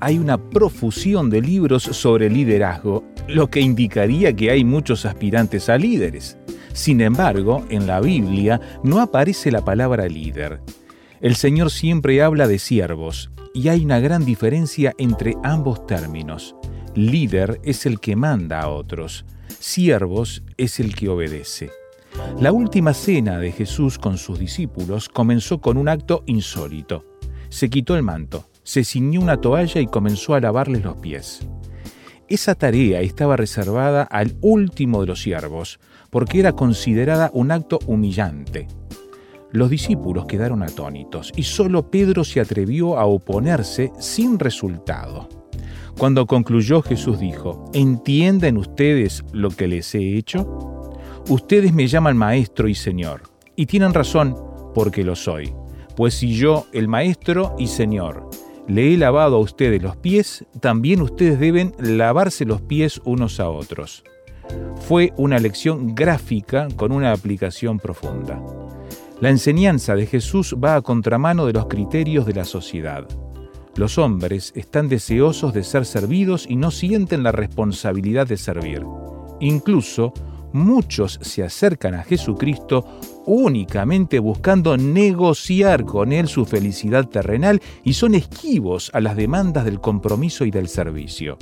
Hay 0.00 0.18
una 0.18 0.38
profusión 0.50 1.30
de 1.30 1.40
libros 1.40 1.84
sobre 1.84 2.28
liderazgo, 2.28 3.04
lo 3.28 3.46
que 3.48 3.60
indicaría 3.60 4.32
que 4.34 4.50
hay 4.50 4.64
muchos 4.64 5.06
aspirantes 5.06 5.68
a 5.68 5.78
líderes. 5.78 6.36
Sin 6.72 7.00
embargo, 7.00 7.64
en 7.68 7.86
la 7.86 8.00
Biblia 8.00 8.60
no 8.82 9.00
aparece 9.00 9.52
la 9.52 9.64
palabra 9.64 10.08
líder. 10.08 10.58
El 11.20 11.36
Señor 11.36 11.70
siempre 11.70 12.20
habla 12.24 12.48
de 12.48 12.58
siervos, 12.58 13.30
y 13.54 13.68
hay 13.68 13.84
una 13.84 14.00
gran 14.00 14.24
diferencia 14.24 14.92
entre 14.98 15.36
ambos 15.44 15.86
términos. 15.86 16.56
Líder 16.96 17.60
es 17.62 17.86
el 17.86 18.00
que 18.00 18.16
manda 18.16 18.62
a 18.62 18.68
otros, 18.68 19.24
siervos 19.60 20.42
es 20.56 20.80
el 20.80 20.96
que 20.96 21.08
obedece. 21.08 21.70
La 22.40 22.52
última 22.52 22.94
cena 22.94 23.38
de 23.38 23.52
Jesús 23.52 23.98
con 23.98 24.18
sus 24.18 24.38
discípulos 24.38 25.08
comenzó 25.08 25.60
con 25.60 25.76
un 25.76 25.88
acto 25.88 26.22
insólito. 26.26 27.04
Se 27.48 27.70
quitó 27.70 27.96
el 27.96 28.02
manto, 28.02 28.48
se 28.62 28.84
ciñó 28.84 29.20
una 29.20 29.40
toalla 29.40 29.80
y 29.80 29.86
comenzó 29.86 30.34
a 30.34 30.40
lavarles 30.40 30.82
los 30.82 30.96
pies. 30.96 31.46
Esa 32.28 32.56
tarea 32.56 33.00
estaba 33.02 33.36
reservada 33.36 34.02
al 34.02 34.36
último 34.40 35.00
de 35.00 35.06
los 35.06 35.22
siervos, 35.22 35.78
porque 36.10 36.40
era 36.40 36.52
considerada 36.52 37.30
un 37.32 37.52
acto 37.52 37.78
humillante. 37.86 38.66
Los 39.52 39.70
discípulos 39.70 40.26
quedaron 40.26 40.62
atónitos 40.62 41.32
y 41.36 41.44
solo 41.44 41.90
Pedro 41.90 42.24
se 42.24 42.40
atrevió 42.40 42.98
a 42.98 43.06
oponerse 43.06 43.92
sin 44.00 44.38
resultado. 44.38 45.28
Cuando 45.96 46.26
concluyó 46.26 46.82
Jesús 46.82 47.20
dijo, 47.20 47.70
¿entienden 47.72 48.58
ustedes 48.58 49.24
lo 49.32 49.50
que 49.50 49.68
les 49.68 49.94
he 49.94 50.16
hecho? 50.18 50.75
Ustedes 51.28 51.74
me 51.74 51.88
llaman 51.88 52.16
maestro 52.16 52.68
y 52.68 52.76
señor, 52.76 53.22
y 53.56 53.66
tienen 53.66 53.92
razón 53.92 54.36
porque 54.72 55.02
lo 55.02 55.16
soy, 55.16 55.52
pues 55.96 56.14
si 56.14 56.36
yo, 56.36 56.66
el 56.72 56.86
maestro 56.86 57.56
y 57.58 57.66
señor, 57.66 58.30
le 58.68 58.94
he 58.94 58.96
lavado 58.96 59.34
a 59.34 59.40
ustedes 59.40 59.82
los 59.82 59.96
pies, 59.96 60.44
también 60.60 61.02
ustedes 61.02 61.40
deben 61.40 61.74
lavarse 61.80 62.44
los 62.44 62.62
pies 62.62 63.00
unos 63.04 63.40
a 63.40 63.48
otros. 63.48 64.04
Fue 64.86 65.12
una 65.16 65.40
lección 65.40 65.96
gráfica 65.96 66.68
con 66.76 66.92
una 66.92 67.10
aplicación 67.10 67.80
profunda. 67.80 68.40
La 69.20 69.30
enseñanza 69.30 69.96
de 69.96 70.06
Jesús 70.06 70.54
va 70.62 70.76
a 70.76 70.82
contramano 70.82 71.46
de 71.46 71.54
los 71.54 71.66
criterios 71.66 72.24
de 72.26 72.34
la 72.34 72.44
sociedad. 72.44 73.04
Los 73.74 73.98
hombres 73.98 74.52
están 74.54 74.88
deseosos 74.88 75.52
de 75.52 75.64
ser 75.64 75.86
servidos 75.86 76.46
y 76.48 76.54
no 76.54 76.70
sienten 76.70 77.24
la 77.24 77.32
responsabilidad 77.32 78.28
de 78.28 78.36
servir. 78.36 78.84
Incluso 79.40 80.12
muchos 80.56 81.20
se 81.22 81.44
acercan 81.44 81.94
a 81.94 82.02
Jesucristo 82.02 82.84
únicamente 83.26 84.18
buscando 84.18 84.76
negociar 84.76 85.84
con 85.84 86.12
Él 86.12 86.26
su 86.28 86.44
felicidad 86.44 87.08
terrenal 87.08 87.60
y 87.84 87.92
son 87.92 88.14
esquivos 88.14 88.90
a 88.94 89.00
las 89.00 89.16
demandas 89.16 89.64
del 89.64 89.80
compromiso 89.80 90.44
y 90.44 90.50
del 90.50 90.68
servicio. 90.68 91.38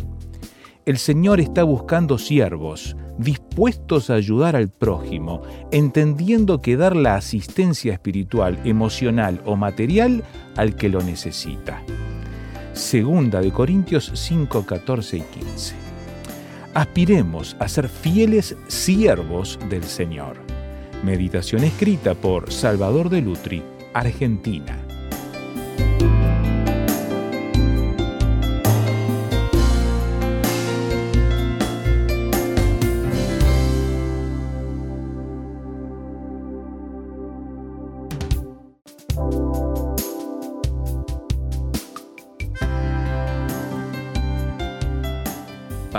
El 0.84 0.98
Señor 0.98 1.40
está 1.40 1.62
buscando 1.62 2.18
siervos, 2.18 2.94
dispuestos 3.16 4.10
a 4.10 4.14
ayudar 4.14 4.54
al 4.54 4.68
prójimo, 4.68 5.40
entendiendo 5.70 6.60
que 6.60 6.76
dar 6.76 6.94
la 6.94 7.14
asistencia 7.14 7.94
espiritual, 7.94 8.60
emocional 8.64 9.40
o 9.46 9.56
material 9.56 10.24
al 10.56 10.76
que 10.76 10.90
lo 10.90 11.00
necesita. 11.00 11.82
Segunda 12.74 13.40
de 13.40 13.50
Corintios 13.52 14.10
5, 14.14 14.66
14 14.66 15.16
y 15.16 15.20
15. 15.20 15.83
Aspiremos 16.74 17.54
a 17.60 17.68
ser 17.68 17.88
fieles 17.88 18.56
siervos 18.66 19.60
del 19.70 19.84
Señor. 19.84 20.36
Meditación 21.04 21.62
escrita 21.62 22.16
por 22.16 22.52
Salvador 22.52 23.10
de 23.10 23.20
Lutri, 23.20 23.62
Argentina. 23.92 24.84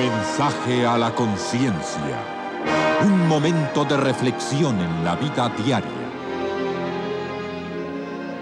Un 0.00 0.06
mensaje 0.06 0.86
a 0.86 0.96
la 0.96 1.14
conciencia. 1.14 2.24
Un 3.04 3.28
momento 3.28 3.84
de 3.84 3.98
reflexión 3.98 4.80
en 4.80 5.04
la 5.04 5.14
vida 5.14 5.52
diaria. 5.62 5.90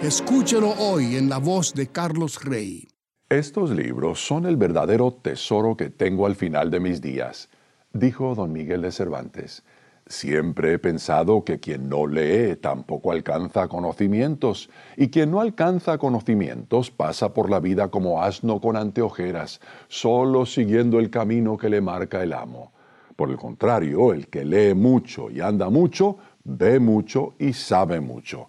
Escúchelo 0.01 0.71
hoy 0.79 1.17
en 1.17 1.29
la 1.29 1.39
voz 1.39 1.75
de 1.75 1.89
Carlos 1.89 2.45
Rey. 2.45 2.87
Estos 3.29 3.71
libros 3.71 4.25
son 4.25 4.47
el 4.47 4.57
verdadero 4.57 5.11
tesoro 5.11 5.77
que 5.77 5.91
tengo 5.91 6.27
al 6.27 6.37
final 6.37 6.71
de 6.71 6.79
mis 6.79 7.01
días, 7.01 7.49
dijo 7.93 8.37
don 8.37 8.53
Miguel 8.53 8.83
de 8.83 8.93
Cervantes. 8.93 9.65
Siempre 10.09 10.73
he 10.73 10.79
pensado 10.79 11.45
que 11.45 11.61
quien 11.61 11.91
no 11.91 12.07
lee 12.07 12.57
tampoco 12.57 13.13
alcanza 13.13 13.69
conocimientos, 13.69 14.71
y 14.97 15.09
quien 15.09 15.31
no 15.31 15.43
alcanza 15.43 15.99
conocimientos 15.99 16.91
pasa 16.91 17.35
por 17.35 17.51
la 17.51 17.61
vida 17.61 17.89
como 17.89 18.23
asno 18.23 18.59
con 18.59 18.77
anteojeras, 18.77 19.61
solo 19.87 20.47
siguiendo 20.47 20.99
el 20.99 21.11
camino 21.11 21.59
que 21.59 21.69
le 21.69 21.83
marca 21.83 22.23
el 22.23 22.33
amo. 22.33 22.73
Por 23.17 23.29
el 23.29 23.37
contrario, 23.37 24.15
el 24.15 24.29
que 24.29 24.47
lee 24.47 24.73
mucho 24.73 25.31
y 25.31 25.43
anda 25.43 25.69
mucho, 25.69 26.17
ve 26.43 26.81
mucho 26.81 27.35
y 27.39 27.53
sabe 27.53 28.01
mucho. 28.01 28.49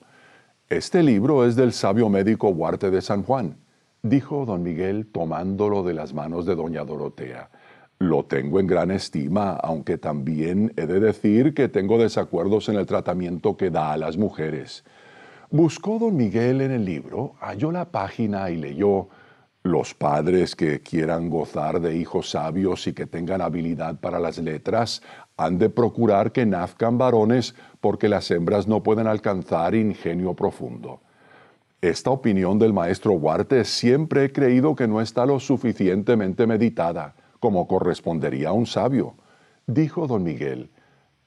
Este 0.69 1.03
libro 1.03 1.45
es 1.45 1.57
del 1.57 1.73
sabio 1.73 2.07
médico 2.07 2.47
Huarte 2.49 2.89
de 2.89 3.01
San 3.01 3.23
Juan, 3.23 3.57
dijo 4.01 4.45
don 4.45 4.63
Miguel 4.63 5.07
tomándolo 5.07 5.83
de 5.83 5.93
las 5.93 6.13
manos 6.13 6.45
de 6.45 6.55
doña 6.55 6.85
Dorotea. 6.85 7.49
Lo 8.01 8.23
tengo 8.23 8.61
en 8.61 8.67
gran 8.67 8.91
estima, 8.91 9.51
aunque 9.61 9.97
también 9.97 10.71
he 10.77 10.87
de 10.87 11.01
decir 11.01 11.53
que 11.53 11.67
tengo 11.67 11.97
desacuerdos 11.97 12.69
en 12.69 12.77
el 12.77 12.85
tratamiento 12.85 13.57
que 13.57 13.71
da 13.71 13.91
a 13.91 13.97
las 13.97 14.15
mujeres. 14.15 14.85
Buscó 15.51 15.99
don 15.99 16.15
Miguel 16.15 16.61
en 16.61 16.71
el 16.71 16.85
libro, 16.85 17.35
halló 17.41 17.73
la 17.73 17.91
página 17.91 18.51
y 18.51 18.55
leyó 18.55 19.09
los 19.63 19.93
padres 19.93 20.55
que 20.55 20.79
quieran 20.79 21.29
gozar 21.29 21.81
de 21.81 21.97
hijos 21.97 22.29
sabios 22.29 22.87
y 22.87 22.93
que 22.93 23.05
tengan 23.05 23.41
habilidad 23.41 23.99
para 23.99 24.17
las 24.17 24.37
letras 24.37 25.01
han 25.35 25.57
de 25.57 25.69
procurar 25.69 26.31
que 26.31 26.45
nazcan 26.45 26.97
varones 26.97 27.53
porque 27.81 28.07
las 28.07 28.31
hembras 28.31 28.65
no 28.65 28.81
pueden 28.81 29.07
alcanzar 29.07 29.75
ingenio 29.75 30.35
profundo. 30.35 31.01
Esta 31.81 32.11
opinión 32.11 32.59
del 32.59 32.71
maestro 32.71 33.11
Huarte 33.11 33.65
siempre 33.65 34.23
he 34.23 34.31
creído 34.31 34.73
que 34.73 34.87
no 34.87 35.01
está 35.01 35.25
lo 35.25 35.41
suficientemente 35.41 36.47
meditada 36.47 37.15
como 37.39 37.67
correspondería 37.67 38.49
a 38.49 38.53
un 38.53 38.65
sabio. 38.65 39.15
Dijo 39.67 40.07
don 40.07 40.23
Miguel, 40.23 40.69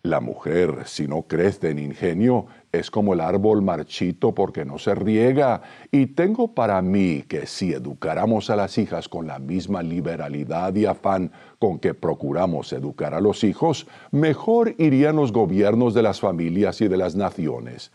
la 0.04 0.18
mujer, 0.18 0.82
si 0.86 1.06
no 1.06 1.22
crece 1.22 1.70
en 1.70 1.78
ingenio, 1.78 2.46
es 2.72 2.90
como 2.90 3.14
el 3.14 3.20
árbol 3.20 3.62
marchito 3.62 4.34
porque 4.34 4.64
no 4.64 4.78
se 4.78 4.96
riega, 4.96 5.62
y 5.92 6.06
tengo 6.06 6.54
para 6.54 6.82
mí 6.82 7.22
que 7.28 7.46
si 7.46 7.72
educáramos 7.72 8.50
a 8.50 8.56
las 8.56 8.78
hijas 8.78 9.08
con 9.08 9.28
la 9.28 9.38
misma 9.38 9.80
liberalidad 9.80 10.74
y 10.74 10.86
afán 10.86 11.30
con 11.60 11.78
que 11.78 11.94
procuramos 11.94 12.72
educar 12.72 13.14
a 13.14 13.20
los 13.20 13.44
hijos, 13.44 13.86
mejor 14.10 14.74
irían 14.76 15.14
los 15.14 15.32
gobiernos 15.32 15.94
de 15.94 16.02
las 16.02 16.18
familias 16.18 16.80
y 16.80 16.88
de 16.88 16.96
las 16.96 17.14
naciones. 17.14 17.92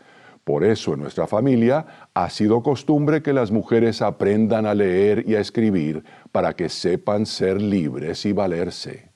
Por 0.48 0.64
eso 0.64 0.94
en 0.94 1.00
nuestra 1.00 1.26
familia 1.26 2.08
ha 2.14 2.30
sido 2.30 2.62
costumbre 2.62 3.22
que 3.22 3.34
las 3.34 3.50
mujeres 3.50 4.00
aprendan 4.00 4.64
a 4.64 4.74
leer 4.74 5.28
y 5.28 5.34
a 5.34 5.40
escribir 5.40 6.02
para 6.32 6.56
que 6.56 6.70
sepan 6.70 7.26
ser 7.26 7.60
libres 7.60 8.24
y 8.24 8.32
valerse. 8.32 9.10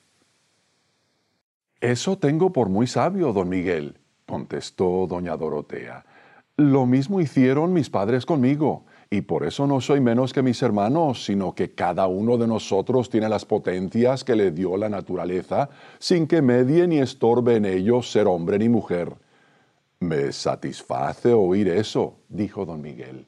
Eso 1.81 2.19
tengo 2.19 2.53
por 2.53 2.69
muy 2.69 2.85
sabio, 2.85 3.33
don 3.33 3.49
Miguel, 3.49 3.97
contestó 4.27 5.07
doña 5.09 5.35
Dorotea. 5.35 6.05
Lo 6.55 6.85
mismo 6.85 7.19
hicieron 7.19 7.73
mis 7.73 7.89
padres 7.89 8.27
conmigo, 8.27 8.85
y 9.09 9.21
por 9.21 9.43
eso 9.43 9.65
no 9.65 9.81
soy 9.81 10.01
menos 10.01 10.33
que 10.33 10.43
mis 10.43 10.61
hermanos, 10.61 11.25
sino 11.25 11.55
que 11.55 11.73
cada 11.73 12.05
uno 12.05 12.37
de 12.37 12.45
nosotros 12.45 13.09
tiene 13.09 13.27
las 13.27 13.43
potencias 13.43 14.23
que 14.23 14.35
le 14.35 14.51
dio 14.51 14.77
la 14.77 14.87
naturaleza, 14.87 15.71
sin 15.97 16.27
que 16.27 16.43
medie 16.43 16.87
ni 16.87 16.99
estorbe 16.99 17.55
en 17.55 17.65
ellos 17.65 18.11
ser 18.11 18.27
hombre 18.27 18.59
ni 18.59 18.69
mujer. 18.69 19.15
Me 20.03 20.33
satisface 20.33 21.31
oír 21.31 21.69
eso, 21.69 22.17
dijo 22.27 22.65
don 22.65 22.81
Miguel, 22.81 23.25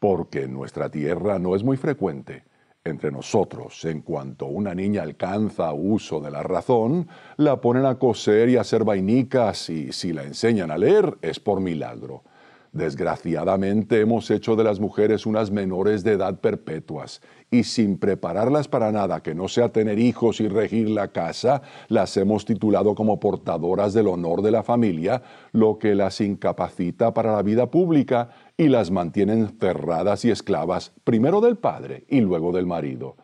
porque 0.00 0.42
en 0.42 0.54
nuestra 0.54 0.90
tierra 0.90 1.38
no 1.38 1.54
es 1.54 1.62
muy 1.62 1.76
frecuente. 1.76 2.42
Entre 2.82 3.12
nosotros, 3.12 3.84
en 3.84 4.00
cuanto 4.00 4.46
una 4.46 4.74
niña 4.74 5.02
alcanza 5.02 5.72
uso 5.72 6.20
de 6.20 6.32
la 6.32 6.42
razón, 6.42 7.06
la 7.36 7.60
ponen 7.60 7.86
a 7.86 8.00
coser 8.00 8.48
y 8.48 8.56
a 8.56 8.62
hacer 8.62 8.82
vainicas 8.82 9.70
y 9.70 9.92
si 9.92 10.12
la 10.12 10.24
enseñan 10.24 10.72
a 10.72 10.78
leer 10.78 11.16
es 11.22 11.38
por 11.38 11.60
milagro. 11.60 12.24
Desgraciadamente 12.76 14.02
hemos 14.02 14.30
hecho 14.30 14.54
de 14.54 14.62
las 14.62 14.80
mujeres 14.80 15.24
unas 15.24 15.50
menores 15.50 16.04
de 16.04 16.12
edad 16.12 16.40
perpetuas 16.40 17.22
y 17.50 17.64
sin 17.64 17.96
prepararlas 17.96 18.68
para 18.68 18.92
nada 18.92 19.22
que 19.22 19.34
no 19.34 19.48
sea 19.48 19.70
tener 19.70 19.98
hijos 19.98 20.42
y 20.42 20.48
regir 20.48 20.90
la 20.90 21.08
casa, 21.08 21.62
las 21.88 22.14
hemos 22.18 22.44
titulado 22.44 22.94
como 22.94 23.18
portadoras 23.18 23.94
del 23.94 24.08
honor 24.08 24.42
de 24.42 24.50
la 24.50 24.62
familia, 24.62 25.22
lo 25.52 25.78
que 25.78 25.94
las 25.94 26.20
incapacita 26.20 27.14
para 27.14 27.32
la 27.32 27.42
vida 27.42 27.70
pública 27.70 28.28
y 28.58 28.68
las 28.68 28.90
mantiene 28.90 29.32
encerradas 29.32 30.26
y 30.26 30.30
esclavas 30.30 30.92
primero 31.02 31.40
del 31.40 31.56
padre 31.56 32.04
y 32.10 32.20
luego 32.20 32.52
del 32.52 32.66
marido. 32.66 33.16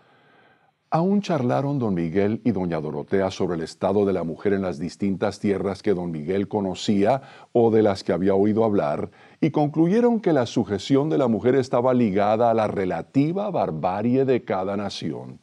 Aún 0.95 1.23
charlaron 1.23 1.79
don 1.79 1.95
Miguel 1.95 2.43
y 2.45 2.53
doña 2.53 2.79
Dorotea 2.79 3.31
sobre 3.31 3.57
el 3.57 3.63
estado 3.63 4.05
de 4.05 4.13
la 4.13 4.25
mujer 4.25 4.53
en 4.53 4.61
las 4.61 4.79
distintas 4.79 5.41
tierras 5.41 5.83
que 5.83 5.95
don 5.95 6.11
Miguel 6.11 6.49
conocía 6.49 7.23
o 7.53 7.71
de 7.71 7.83
las 7.83 8.05
que 8.05 8.13
había 8.13 8.35
oído 8.35 8.63
hablar, 8.63 9.11
y 9.43 9.51
concluyeron 9.51 10.21
que 10.21 10.33
la 10.33 10.47
sujeción 10.47 11.11
de 11.11 11.19
la 11.19 11.27
mujer 11.27 11.57
estaba 11.57 11.93
ligada 11.93 12.49
a 12.49 12.55
la 12.55 12.69
relativa 12.69 13.51
barbarie 13.51 14.25
de 14.25 14.45
cada 14.45 14.77
nación. 14.77 15.41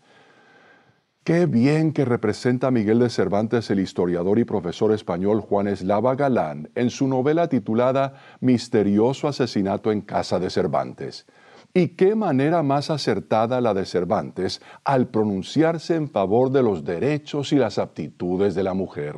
Qué 1.25 1.45
bien 1.47 1.91
que 1.91 2.05
representa 2.05 2.71
Miguel 2.71 2.99
de 2.99 3.09
Cervantes 3.09 3.69
el 3.69 3.81
historiador 3.81 4.39
y 4.39 4.45
profesor 4.45 4.93
español 4.93 5.41
Juan 5.41 5.67
Eslava 5.67 6.15
Galán 6.15 6.71
en 6.75 6.89
su 6.91 7.09
novela 7.09 7.49
titulada 7.49 8.13
Misterioso 8.39 9.27
asesinato 9.27 9.91
en 9.91 9.99
casa 9.99 10.39
de 10.39 10.49
Cervantes. 10.49 11.25
Y 11.73 11.89
qué 11.89 12.15
manera 12.15 12.63
más 12.63 12.89
acertada 12.89 13.59
la 13.59 13.73
de 13.73 13.83
Cervantes 13.83 14.61
al 14.85 15.09
pronunciarse 15.09 15.95
en 15.95 16.09
favor 16.09 16.51
de 16.51 16.63
los 16.63 16.85
derechos 16.85 17.51
y 17.51 17.57
las 17.57 17.77
aptitudes 17.77 18.55
de 18.55 18.63
la 18.63 18.73
mujer. 18.73 19.15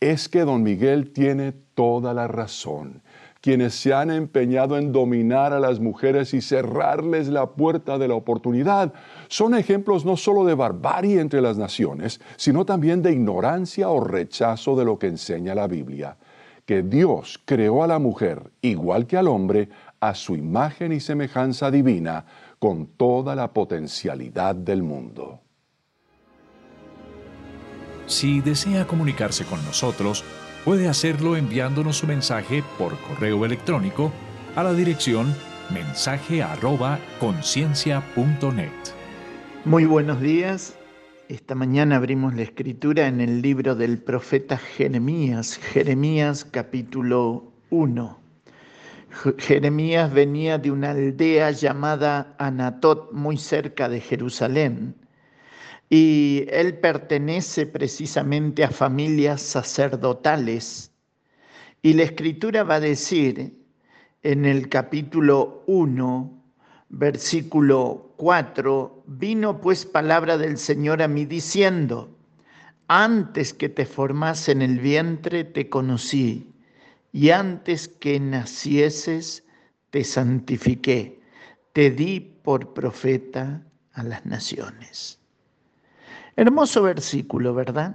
Es 0.00 0.28
que 0.28 0.40
don 0.40 0.62
Miguel 0.62 1.14
tiene 1.14 1.52
toda 1.52 2.12
la 2.12 2.28
razón 2.28 3.02
quienes 3.42 3.74
se 3.74 3.92
han 3.92 4.12
empeñado 4.12 4.78
en 4.78 4.92
dominar 4.92 5.52
a 5.52 5.58
las 5.58 5.80
mujeres 5.80 6.32
y 6.32 6.40
cerrarles 6.40 7.28
la 7.28 7.50
puerta 7.50 7.98
de 7.98 8.06
la 8.06 8.14
oportunidad, 8.14 8.94
son 9.26 9.56
ejemplos 9.56 10.04
no 10.04 10.16
solo 10.16 10.44
de 10.44 10.54
barbarie 10.54 11.20
entre 11.20 11.42
las 11.42 11.58
naciones, 11.58 12.20
sino 12.36 12.64
también 12.64 13.02
de 13.02 13.10
ignorancia 13.10 13.88
o 13.90 13.98
rechazo 13.98 14.76
de 14.76 14.84
lo 14.84 14.96
que 14.96 15.08
enseña 15.08 15.56
la 15.56 15.66
Biblia, 15.66 16.16
que 16.64 16.84
Dios 16.84 17.42
creó 17.44 17.82
a 17.82 17.88
la 17.88 17.98
mujer, 17.98 18.52
igual 18.62 19.08
que 19.08 19.16
al 19.16 19.26
hombre, 19.26 19.68
a 19.98 20.14
su 20.14 20.36
imagen 20.36 20.92
y 20.92 21.00
semejanza 21.00 21.72
divina, 21.72 22.24
con 22.60 22.86
toda 22.86 23.34
la 23.34 23.52
potencialidad 23.52 24.54
del 24.54 24.84
mundo. 24.84 25.40
Si 28.06 28.40
desea 28.40 28.86
comunicarse 28.86 29.44
con 29.44 29.64
nosotros, 29.64 30.24
puede 30.64 30.88
hacerlo 30.88 31.36
enviándonos 31.36 31.98
su 31.98 32.06
mensaje 32.06 32.64
por 32.78 32.96
correo 33.00 33.44
electrónico 33.44 34.12
a 34.54 34.62
la 34.62 34.72
dirección 34.72 35.34
mensaje@conciencia.net. 35.70 38.70
Muy 39.64 39.84
buenos 39.84 40.20
días. 40.20 40.76
Esta 41.28 41.54
mañana 41.54 41.96
abrimos 41.96 42.34
la 42.34 42.42
escritura 42.42 43.06
en 43.06 43.20
el 43.20 43.42
libro 43.42 43.74
del 43.74 43.98
profeta 43.98 44.58
Jeremías, 44.58 45.56
Jeremías 45.56 46.44
capítulo 46.44 47.52
1. 47.70 48.18
Jeremías 49.38 50.12
venía 50.12 50.58
de 50.58 50.70
una 50.70 50.90
aldea 50.90 51.50
llamada 51.50 52.34
Anatot, 52.38 53.12
muy 53.12 53.36
cerca 53.36 53.88
de 53.88 54.00
Jerusalén 54.00 55.01
y 55.94 56.46
él 56.48 56.78
pertenece 56.78 57.66
precisamente 57.66 58.64
a 58.64 58.70
familias 58.70 59.42
sacerdotales. 59.42 60.90
Y 61.82 61.92
la 61.92 62.04
escritura 62.04 62.62
va 62.62 62.76
a 62.76 62.80
decir 62.80 63.62
en 64.22 64.46
el 64.46 64.70
capítulo 64.70 65.62
1, 65.66 66.44
versículo 66.88 68.14
4, 68.16 69.04
vino 69.06 69.60
pues 69.60 69.84
palabra 69.84 70.38
del 70.38 70.56
Señor 70.56 71.02
a 71.02 71.08
mí 71.08 71.26
diciendo, 71.26 72.16
antes 72.88 73.52
que 73.52 73.68
te 73.68 73.84
formase 73.84 74.52
en 74.52 74.62
el 74.62 74.78
vientre 74.78 75.44
te 75.44 75.68
conocí, 75.68 76.54
y 77.12 77.28
antes 77.28 77.88
que 77.88 78.18
nacieses 78.18 79.44
te 79.90 80.04
santifiqué, 80.04 81.20
te 81.74 81.90
di 81.90 82.18
por 82.18 82.72
profeta 82.72 83.62
a 83.92 84.02
las 84.04 84.24
naciones. 84.24 85.21
Hermoso 86.36 86.82
versículo, 86.82 87.54
¿verdad? 87.54 87.94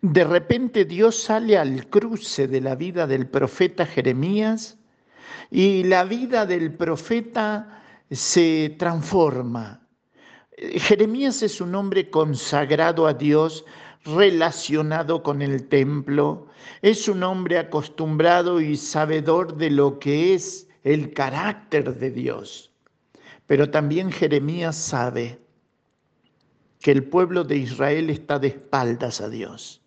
De 0.00 0.24
repente 0.24 0.84
Dios 0.84 1.22
sale 1.22 1.56
al 1.56 1.88
cruce 1.88 2.48
de 2.48 2.60
la 2.60 2.74
vida 2.74 3.06
del 3.06 3.28
profeta 3.28 3.86
Jeremías 3.86 4.78
y 5.50 5.84
la 5.84 6.04
vida 6.04 6.46
del 6.46 6.74
profeta 6.74 7.82
se 8.10 8.74
transforma. 8.78 9.86
Jeremías 10.56 11.42
es 11.42 11.60
un 11.60 11.74
hombre 11.74 12.10
consagrado 12.10 13.06
a 13.06 13.14
Dios, 13.14 13.64
relacionado 14.04 15.22
con 15.22 15.42
el 15.42 15.68
templo, 15.68 16.46
es 16.82 17.08
un 17.08 17.22
hombre 17.22 17.58
acostumbrado 17.58 18.60
y 18.60 18.76
sabedor 18.76 19.56
de 19.56 19.70
lo 19.70 19.98
que 19.98 20.34
es 20.34 20.68
el 20.82 21.12
carácter 21.12 21.94
de 21.98 22.10
Dios. 22.10 22.72
Pero 23.46 23.70
también 23.70 24.10
Jeremías 24.10 24.76
sabe 24.76 25.38
que 26.80 26.92
el 26.92 27.04
pueblo 27.04 27.44
de 27.44 27.56
Israel 27.56 28.10
está 28.10 28.38
de 28.38 28.48
espaldas 28.48 29.20
a 29.20 29.28
Dios, 29.28 29.80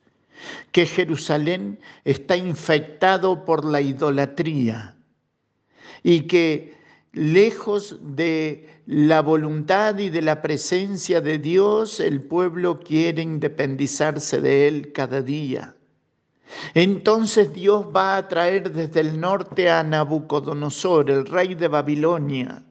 que 0.71 0.85
Jerusalén 0.85 1.79
está 2.03 2.35
infectado 2.35 3.45
por 3.45 3.63
la 3.63 3.81
idolatría 3.81 4.95
y 6.03 6.21
que 6.21 6.75
lejos 7.13 7.97
de 8.01 8.67
la 8.85 9.21
voluntad 9.21 9.97
y 9.99 10.09
de 10.09 10.21
la 10.21 10.41
presencia 10.41 11.21
de 11.21 11.37
Dios, 11.37 11.99
el 11.99 12.21
pueblo 12.21 12.79
quiere 12.79 13.21
independizarse 13.21 14.41
de 14.41 14.67
él 14.67 14.91
cada 14.91 15.21
día. 15.21 15.75
Entonces 16.73 17.53
Dios 17.53 17.85
va 17.95 18.17
a 18.17 18.27
traer 18.27 18.71
desde 18.71 18.99
el 18.99 19.19
norte 19.19 19.69
a 19.69 19.83
Nabucodonosor, 19.83 21.09
el 21.09 21.25
rey 21.25 21.55
de 21.55 21.67
Babilonia, 21.67 22.63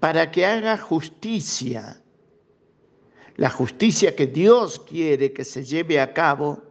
para 0.00 0.30
que 0.30 0.46
haga 0.46 0.78
justicia 0.78 2.00
la 3.36 3.50
justicia 3.50 4.16
que 4.16 4.26
Dios 4.26 4.80
quiere 4.80 5.32
que 5.32 5.44
se 5.44 5.64
lleve 5.64 6.00
a 6.00 6.12
cabo, 6.12 6.62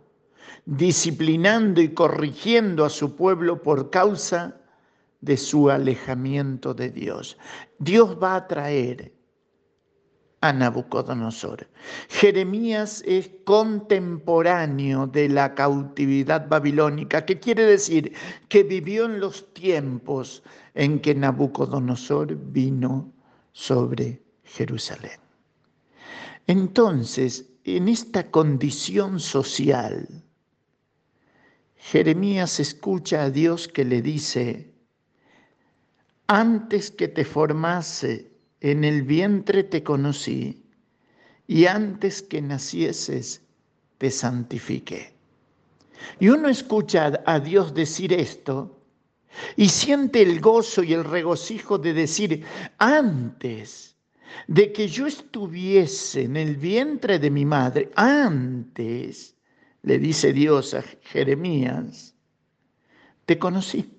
disciplinando 0.66 1.82
y 1.82 1.94
corrigiendo 1.94 2.86
a 2.86 2.90
su 2.90 3.16
pueblo 3.16 3.62
por 3.62 3.90
causa 3.90 4.56
de 5.22 5.38
su 5.38 5.70
alejamiento 5.70 6.74
de 6.74 6.90
Dios. 6.90 7.38
Dios 7.80 8.18
va 8.22 8.36
a 8.36 8.48
traer 8.48 9.14
a 10.42 10.54
Nabucodonosor. 10.54 11.68
Jeremías 12.10 13.04
es 13.06 13.30
contemporáneo 13.46 15.08
de 15.08 15.30
la 15.30 15.56
cautividad 15.56 16.48
babilónica, 16.48 17.26
que 17.26 17.40
quiere 17.40 17.66
decir 17.66 18.14
que 18.50 18.64
vivió 18.64 19.06
en 19.06 19.20
los 19.20 19.52
tiempos 19.54 20.44
en 20.76 21.00
que 21.00 21.16
Nabucodonosor 21.16 22.36
vino 22.36 23.12
sobre 23.54 24.22
Jerusalén. 24.44 25.24
Entonces, 26.47 27.45
en 27.63 27.88
esta 27.88 28.30
condición 28.30 29.19
social, 29.19 30.07
Jeremías 31.77 32.59
escucha 32.59 33.23
a 33.23 33.30
Dios 33.30 33.67
que 33.67 33.85
le 33.85 34.01
dice, 34.01 34.73
antes 36.27 36.91
que 36.91 37.07
te 37.07 37.26
formase 37.26 38.31
en 38.61 38.84
el 38.84 39.03
vientre 39.03 39.63
te 39.63 39.84
conocí, 39.84 40.63
y 41.47 41.65
antes 41.67 42.22
que 42.22 42.41
nacieses 42.41 43.41
te 43.97 44.09
santifiqué. 44.09 45.13
Y 46.19 46.30
uno 46.30 46.49
escucha 46.49 47.22
a 47.26 47.39
Dios 47.39 47.73
decir 47.73 48.13
esto 48.13 48.81
y 49.55 49.69
siente 49.69 50.22
el 50.22 50.39
gozo 50.39 50.84
y 50.84 50.93
el 50.93 51.03
regocijo 51.03 51.77
de 51.77 51.93
decir, 51.93 52.45
antes 52.77 53.94
de 54.48 54.72
que 54.72 54.88
yo 54.88 55.07
estuviese 55.07 56.24
en 56.24 56.36
el 56.36 56.56
vientre 56.56 57.20
de 57.20 57.30
mi 57.30 57.45
madre, 57.45 57.91
antes, 57.95 59.36
le 59.84 59.99
dice 59.99 60.34
Dios 60.34 60.74
a 60.74 60.84
Jeremías, 61.02 62.16
te 63.26 63.38
conocí. 63.38 63.91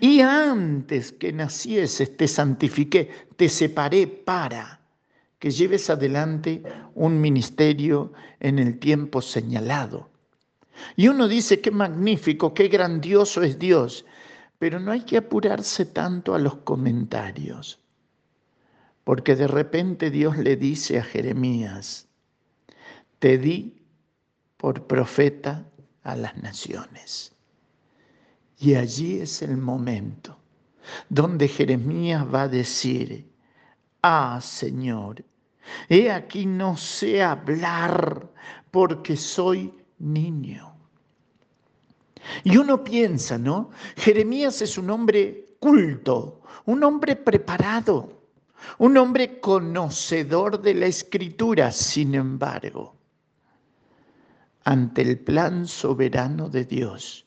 Y 0.00 0.20
antes 0.20 1.12
que 1.12 1.32
nacieses 1.32 2.16
te 2.16 2.28
santifiqué, 2.28 3.10
te 3.36 3.48
separé 3.48 4.06
para 4.06 4.80
que 5.38 5.50
lleves 5.50 5.90
adelante 5.90 6.62
un 6.94 7.20
ministerio 7.20 8.12
en 8.38 8.58
el 8.58 8.78
tiempo 8.78 9.20
señalado. 9.20 10.10
Y 10.96 11.08
uno 11.08 11.26
dice, 11.26 11.60
qué 11.60 11.70
magnífico, 11.70 12.54
qué 12.54 12.68
grandioso 12.68 13.42
es 13.42 13.58
Dios, 13.58 14.04
pero 14.58 14.78
no 14.78 14.92
hay 14.92 15.00
que 15.00 15.16
apurarse 15.16 15.86
tanto 15.86 16.34
a 16.34 16.38
los 16.38 16.56
comentarios. 16.58 17.81
Porque 19.04 19.34
de 19.34 19.48
repente 19.48 20.10
Dios 20.10 20.36
le 20.36 20.56
dice 20.56 20.98
a 20.98 21.02
Jeremías, 21.02 22.08
te 23.18 23.38
di 23.38 23.82
por 24.56 24.86
profeta 24.86 25.66
a 26.04 26.16
las 26.16 26.36
naciones. 26.36 27.32
Y 28.58 28.74
allí 28.74 29.20
es 29.20 29.42
el 29.42 29.56
momento 29.56 30.38
donde 31.08 31.48
Jeremías 31.48 32.24
va 32.32 32.42
a 32.42 32.48
decir, 32.48 33.28
ah 34.02 34.40
Señor, 34.40 35.24
he 35.88 36.10
aquí 36.10 36.46
no 36.46 36.76
sé 36.76 37.22
hablar 37.22 38.28
porque 38.70 39.16
soy 39.16 39.72
niño. 39.98 40.76
Y 42.44 42.56
uno 42.56 42.84
piensa, 42.84 43.36
¿no? 43.36 43.70
Jeremías 43.96 44.62
es 44.62 44.78
un 44.78 44.90
hombre 44.90 45.56
culto, 45.58 46.40
un 46.66 46.84
hombre 46.84 47.16
preparado 47.16 48.21
un 48.78 48.96
hombre 48.96 49.40
conocedor 49.40 50.60
de 50.60 50.74
la 50.74 50.86
escritura, 50.86 51.72
sin 51.72 52.14
embargo, 52.14 52.96
ante 54.64 55.02
el 55.02 55.18
plan 55.18 55.66
soberano 55.66 56.48
de 56.48 56.64
Dios, 56.64 57.26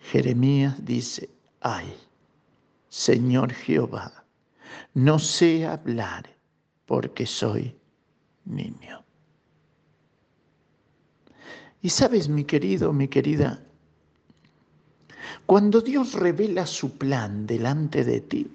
Jeremías 0.00 0.84
dice, 0.84 1.30
ay, 1.60 1.94
Señor 2.88 3.52
Jehová, 3.52 4.24
no 4.92 5.18
sé 5.18 5.66
hablar 5.66 6.28
porque 6.86 7.26
soy 7.26 7.76
niño. 8.44 9.02
Y 11.80 11.90
sabes, 11.90 12.28
mi 12.28 12.44
querido, 12.44 12.92
mi 12.92 13.08
querida, 13.08 13.62
cuando 15.46 15.80
Dios 15.80 16.14
revela 16.14 16.66
su 16.66 16.96
plan 16.96 17.46
delante 17.46 18.04
de 18.04 18.20
ti, 18.20 18.50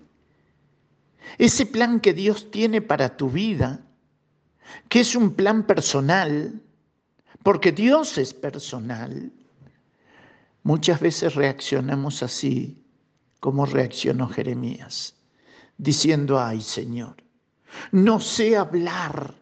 ese 1.37 1.65
plan 1.65 1.99
que 1.99 2.13
Dios 2.13 2.49
tiene 2.51 2.81
para 2.81 3.15
tu 3.15 3.29
vida, 3.29 3.79
que 4.87 5.01
es 5.01 5.15
un 5.15 5.33
plan 5.33 5.63
personal, 5.63 6.61
porque 7.43 7.71
Dios 7.71 8.17
es 8.17 8.33
personal, 8.33 9.31
muchas 10.63 10.99
veces 10.99 11.35
reaccionamos 11.35 12.21
así 12.23 12.77
como 13.39 13.65
reaccionó 13.65 14.27
Jeremías, 14.27 15.15
diciendo, 15.77 16.39
ay 16.39 16.61
Señor, 16.61 17.15
no 17.91 18.19
sé 18.19 18.57
hablar 18.57 19.35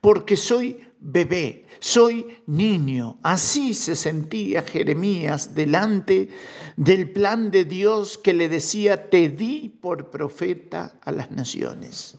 porque 0.00 0.36
soy 0.36 0.85
bebé, 1.00 1.66
soy 1.80 2.38
niño. 2.46 3.18
Así 3.22 3.74
se 3.74 3.94
sentía 3.96 4.62
Jeremías 4.62 5.54
delante 5.54 6.28
del 6.76 7.10
plan 7.10 7.50
de 7.50 7.64
Dios 7.64 8.18
que 8.18 8.32
le 8.32 8.48
decía, 8.48 9.08
te 9.10 9.28
di 9.28 9.68
por 9.80 10.10
profeta 10.10 10.94
a 11.02 11.12
las 11.12 11.30
naciones. 11.30 12.16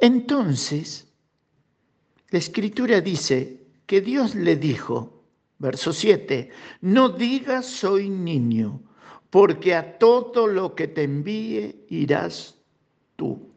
Entonces, 0.00 1.06
la 2.30 2.38
escritura 2.38 3.00
dice 3.00 3.62
que 3.86 4.00
Dios 4.00 4.34
le 4.34 4.56
dijo, 4.56 5.22
verso 5.58 5.92
7, 5.92 6.50
no 6.82 7.08
digas 7.08 7.66
soy 7.66 8.10
niño, 8.10 8.80
porque 9.30 9.74
a 9.74 9.98
todo 9.98 10.46
lo 10.46 10.74
que 10.74 10.88
te 10.88 11.04
envíe 11.04 11.84
irás 11.88 12.56
tú. 13.16 13.50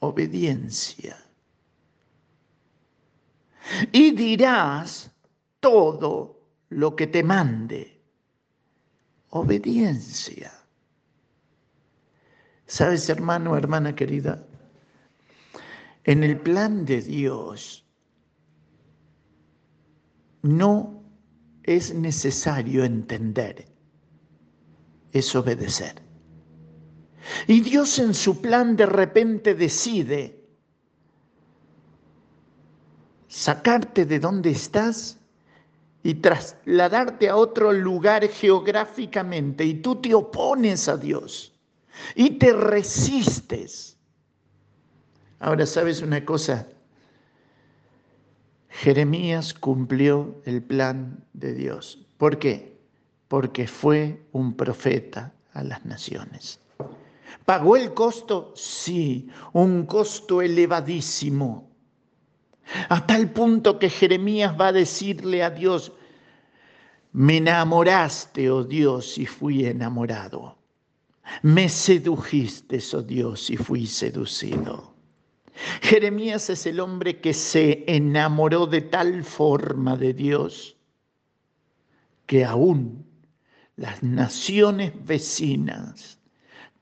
Obediencia. 0.00 1.27
Y 3.92 4.12
dirás 4.12 5.10
todo 5.60 6.40
lo 6.70 6.94
que 6.96 7.06
te 7.06 7.22
mande. 7.22 8.00
Obediencia. 9.30 10.52
¿Sabes, 12.66 13.08
hermano, 13.08 13.56
hermana 13.56 13.94
querida? 13.94 14.46
En 16.04 16.24
el 16.24 16.38
plan 16.38 16.84
de 16.84 17.02
Dios 17.02 17.84
no 20.42 21.02
es 21.64 21.94
necesario 21.94 22.84
entender, 22.84 23.66
es 25.12 25.34
obedecer. 25.34 26.02
Y 27.46 27.60
Dios 27.60 27.98
en 27.98 28.14
su 28.14 28.40
plan 28.40 28.76
de 28.76 28.86
repente 28.86 29.54
decide 29.54 30.37
sacarte 33.28 34.04
de 34.04 34.18
donde 34.18 34.50
estás 34.50 35.18
y 36.02 36.14
trasladarte 36.14 37.28
a 37.28 37.36
otro 37.36 37.72
lugar 37.72 38.26
geográficamente 38.28 39.64
y 39.64 39.74
tú 39.74 39.96
te 39.96 40.14
opones 40.14 40.88
a 40.88 40.96
Dios 40.96 41.52
y 42.14 42.30
te 42.30 42.52
resistes. 42.52 43.96
Ahora, 45.40 45.66
¿sabes 45.66 46.02
una 46.02 46.24
cosa? 46.24 46.66
Jeremías 48.70 49.54
cumplió 49.54 50.40
el 50.44 50.62
plan 50.62 51.24
de 51.32 51.52
Dios. 51.54 52.06
¿Por 52.16 52.38
qué? 52.38 52.78
Porque 53.28 53.66
fue 53.66 54.22
un 54.32 54.54
profeta 54.54 55.32
a 55.52 55.62
las 55.62 55.84
naciones. 55.84 56.60
¿Pagó 57.44 57.76
el 57.76 57.92
costo? 57.94 58.52
Sí, 58.54 59.28
un 59.52 59.86
costo 59.86 60.42
elevadísimo. 60.42 61.67
A 62.88 63.06
tal 63.06 63.30
punto 63.30 63.78
que 63.78 63.88
Jeremías 63.88 64.54
va 64.58 64.68
a 64.68 64.72
decirle 64.72 65.42
a 65.42 65.50
Dios, 65.50 65.92
me 67.12 67.38
enamoraste, 67.38 68.50
oh 68.50 68.64
Dios, 68.64 69.18
y 69.18 69.26
fui 69.26 69.66
enamorado. 69.66 70.56
Me 71.42 71.68
sedujiste, 71.68 72.80
oh 72.92 73.02
Dios, 73.02 73.50
y 73.50 73.56
fui 73.56 73.86
seducido. 73.86 74.94
Jeremías 75.82 76.50
es 76.50 76.66
el 76.66 76.80
hombre 76.80 77.20
que 77.20 77.34
se 77.34 77.84
enamoró 77.86 78.66
de 78.66 78.82
tal 78.82 79.24
forma 79.24 79.96
de 79.96 80.12
Dios 80.14 80.76
que 82.26 82.44
aún 82.44 83.06
las 83.76 84.02
naciones 84.02 84.92
vecinas 85.04 86.20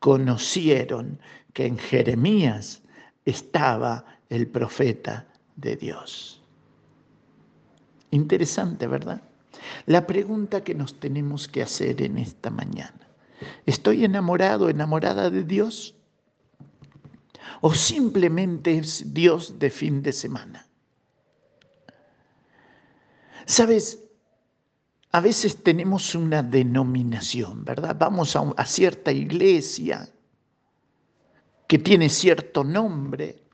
conocieron 0.00 1.20
que 1.52 1.66
en 1.66 1.78
Jeremías 1.78 2.82
estaba 3.24 4.04
el 4.28 4.48
profeta 4.48 5.25
de 5.56 5.76
Dios. 5.76 6.42
Interesante, 8.10 8.86
¿verdad? 8.86 9.20
La 9.86 10.06
pregunta 10.06 10.62
que 10.62 10.74
nos 10.74 11.00
tenemos 11.00 11.48
que 11.48 11.62
hacer 11.62 12.02
en 12.02 12.18
esta 12.18 12.50
mañana. 12.50 13.08
¿Estoy 13.66 14.04
enamorado, 14.04 14.68
enamorada 14.68 15.30
de 15.30 15.44
Dios? 15.44 15.94
¿O 17.60 17.74
simplemente 17.74 18.78
es 18.78 19.12
Dios 19.12 19.58
de 19.58 19.70
fin 19.70 20.02
de 20.02 20.12
semana? 20.12 20.66
Sabes, 23.46 24.02
a 25.12 25.20
veces 25.20 25.62
tenemos 25.62 26.14
una 26.14 26.42
denominación, 26.42 27.64
¿verdad? 27.64 27.96
Vamos 27.98 28.36
a, 28.36 28.40
a 28.56 28.66
cierta 28.66 29.12
iglesia 29.12 30.08
que 31.66 31.78
tiene 31.78 32.08
cierto 32.08 32.62
nombre 32.62 33.45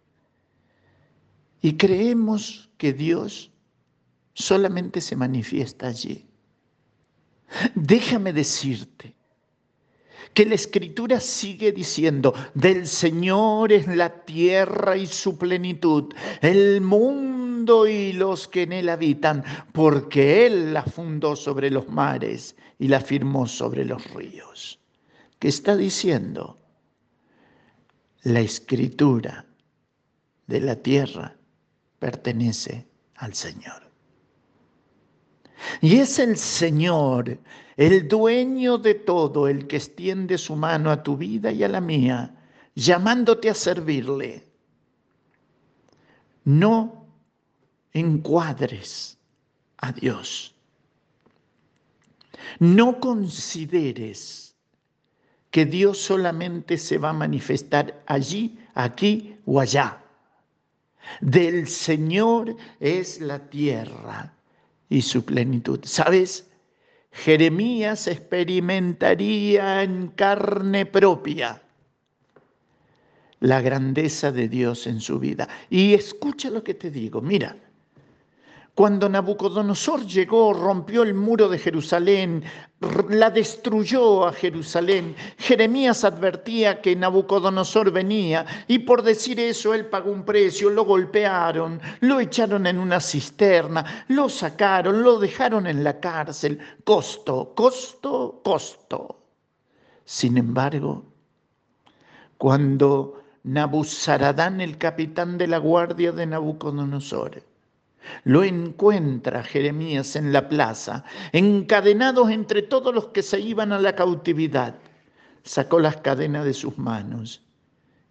y 1.62 1.76
creemos 1.76 2.68
que 2.76 2.92
Dios 2.92 3.50
solamente 4.34 5.00
se 5.00 5.14
manifiesta 5.14 5.86
allí. 5.86 6.26
Déjame 7.76 8.32
decirte 8.32 9.14
que 10.34 10.44
la 10.44 10.56
escritura 10.56 11.20
sigue 11.20 11.70
diciendo, 11.70 12.34
del 12.54 12.86
Señor 12.88 13.72
es 13.72 13.86
la 13.86 14.24
tierra 14.24 14.96
y 14.96 15.06
su 15.06 15.38
plenitud, 15.38 16.12
el 16.40 16.80
mundo 16.80 17.86
y 17.86 18.12
los 18.12 18.48
que 18.48 18.62
en 18.62 18.72
él 18.72 18.88
habitan, 18.88 19.44
porque 19.72 20.46
Él 20.46 20.72
la 20.72 20.82
fundó 20.82 21.36
sobre 21.36 21.70
los 21.70 21.88
mares 21.88 22.56
y 22.78 22.88
la 22.88 23.00
firmó 23.00 23.46
sobre 23.46 23.84
los 23.84 24.02
ríos. 24.14 24.80
¿Qué 25.38 25.48
está 25.48 25.76
diciendo? 25.76 26.58
La 28.22 28.40
escritura 28.40 29.46
de 30.46 30.60
la 30.60 30.76
tierra 30.76 31.36
pertenece 32.02 32.84
al 33.14 33.32
Señor. 33.32 33.80
Y 35.80 35.98
es 35.98 36.18
el 36.18 36.36
Señor, 36.36 37.38
el 37.76 38.08
dueño 38.08 38.76
de 38.76 38.94
todo, 38.94 39.46
el 39.46 39.68
que 39.68 39.76
extiende 39.76 40.36
su 40.36 40.56
mano 40.56 40.90
a 40.90 41.00
tu 41.00 41.16
vida 41.16 41.52
y 41.52 41.62
a 41.62 41.68
la 41.68 41.80
mía, 41.80 42.34
llamándote 42.74 43.48
a 43.50 43.54
servirle. 43.54 44.44
No 46.42 47.06
encuadres 47.92 49.16
a 49.76 49.92
Dios. 49.92 50.56
No 52.58 52.98
consideres 52.98 54.56
que 55.52 55.64
Dios 55.66 55.98
solamente 55.98 56.78
se 56.78 56.98
va 56.98 57.10
a 57.10 57.12
manifestar 57.24 58.02
allí, 58.06 58.58
aquí 58.74 59.36
o 59.46 59.60
allá. 59.60 60.01
Del 61.20 61.66
Señor 61.68 62.56
es 62.80 63.20
la 63.20 63.38
tierra 63.38 64.34
y 64.88 65.02
su 65.02 65.24
plenitud. 65.24 65.80
¿Sabes? 65.84 66.48
Jeremías 67.12 68.06
experimentaría 68.06 69.82
en 69.82 70.08
carne 70.08 70.86
propia 70.86 71.62
la 73.40 73.60
grandeza 73.60 74.32
de 74.32 74.48
Dios 74.48 74.86
en 74.86 75.00
su 75.00 75.18
vida. 75.18 75.48
Y 75.68 75.94
escucha 75.94 76.48
lo 76.48 76.62
que 76.62 76.74
te 76.74 76.90
digo, 76.90 77.20
mira, 77.20 77.56
cuando 78.74 79.06
Nabucodonosor 79.06 80.06
llegó, 80.06 80.54
rompió 80.54 81.02
el 81.02 81.12
muro 81.12 81.46
de 81.46 81.58
Jerusalén, 81.58 82.42
la 83.10 83.28
destruyó 83.28 84.26
a 84.26 84.32
Jerusalén. 84.32 85.14
Jeremías 85.36 86.04
advertía 86.04 86.80
que 86.80 86.96
Nabucodonosor 86.96 87.90
venía 87.90 88.46
y 88.68 88.78
por 88.78 89.02
decir 89.02 89.38
eso 89.38 89.74
él 89.74 89.86
pagó 89.86 90.10
un 90.10 90.24
precio, 90.24 90.70
lo 90.70 90.86
golpearon, 90.86 91.82
lo 92.00 92.18
echaron 92.18 92.66
en 92.66 92.78
una 92.78 92.98
cisterna, 92.98 94.06
lo 94.08 94.30
sacaron, 94.30 95.02
lo 95.02 95.18
dejaron 95.18 95.66
en 95.66 95.84
la 95.84 96.00
cárcel. 96.00 96.58
Costo, 96.82 97.52
costo, 97.54 98.40
costo. 98.42 99.18
Sin 100.06 100.38
embargo, 100.38 101.04
cuando 102.38 103.22
Nabuzaradán, 103.42 104.62
el 104.62 104.78
capitán 104.78 105.36
de 105.36 105.46
la 105.46 105.58
guardia 105.58 106.10
de 106.10 106.26
Nabucodonosor, 106.26 107.51
lo 108.24 108.44
encuentra 108.44 109.42
Jeremías 109.42 110.16
en 110.16 110.32
la 110.32 110.48
plaza, 110.48 111.04
encadenados 111.32 112.30
entre 112.30 112.62
todos 112.62 112.94
los 112.94 113.08
que 113.08 113.22
se 113.22 113.40
iban 113.40 113.72
a 113.72 113.78
la 113.78 113.94
cautividad. 113.94 114.76
Sacó 115.44 115.80
las 115.80 115.96
cadenas 115.98 116.44
de 116.44 116.54
sus 116.54 116.78
manos 116.78 117.42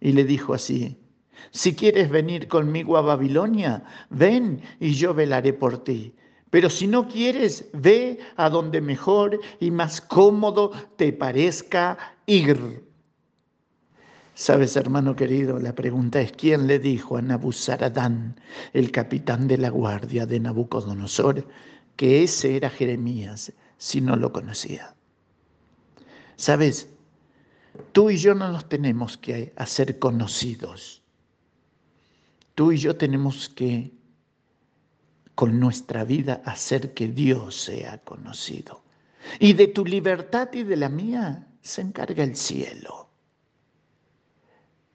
y 0.00 0.12
le 0.12 0.24
dijo 0.24 0.54
así, 0.54 0.98
Si 1.50 1.74
quieres 1.74 2.10
venir 2.10 2.48
conmigo 2.48 2.96
a 2.96 3.02
Babilonia, 3.02 3.84
ven 4.10 4.62
y 4.80 4.94
yo 4.94 5.14
velaré 5.14 5.52
por 5.52 5.82
ti. 5.82 6.14
Pero 6.50 6.68
si 6.68 6.86
no 6.86 7.08
quieres, 7.08 7.70
ve 7.72 8.18
a 8.36 8.50
donde 8.50 8.82
mejor 8.82 9.40
y 9.58 9.70
más 9.70 10.02
cómodo 10.02 10.70
te 10.96 11.12
parezca 11.12 11.96
ir. 12.26 12.91
Sabes, 14.42 14.74
hermano 14.74 15.14
querido, 15.14 15.60
la 15.60 15.72
pregunta 15.72 16.20
es 16.20 16.32
quién 16.32 16.66
le 16.66 16.80
dijo 16.80 17.16
a 17.16 17.22
Nabuzaradán, 17.22 18.34
el 18.72 18.90
capitán 18.90 19.46
de 19.46 19.56
la 19.56 19.68
guardia 19.68 20.26
de 20.26 20.40
Nabucodonosor, 20.40 21.46
que 21.94 22.24
ese 22.24 22.56
era 22.56 22.68
Jeremías, 22.68 23.52
si 23.78 24.00
no 24.00 24.16
lo 24.16 24.32
conocía. 24.32 24.96
Sabes, 26.34 26.88
tú 27.92 28.10
y 28.10 28.16
yo 28.16 28.34
no 28.34 28.50
nos 28.50 28.68
tenemos 28.68 29.16
que 29.16 29.52
hacer 29.54 30.00
conocidos. 30.00 31.04
Tú 32.56 32.72
y 32.72 32.78
yo 32.78 32.96
tenemos 32.96 33.48
que 33.48 33.92
con 35.36 35.60
nuestra 35.60 36.02
vida 36.02 36.42
hacer 36.44 36.94
que 36.94 37.06
Dios 37.06 37.54
sea 37.54 37.98
conocido. 37.98 38.82
Y 39.38 39.52
de 39.52 39.68
tu 39.68 39.84
libertad 39.84 40.48
y 40.52 40.64
de 40.64 40.76
la 40.78 40.88
mía 40.88 41.46
se 41.60 41.82
encarga 41.82 42.24
el 42.24 42.34
cielo. 42.34 43.11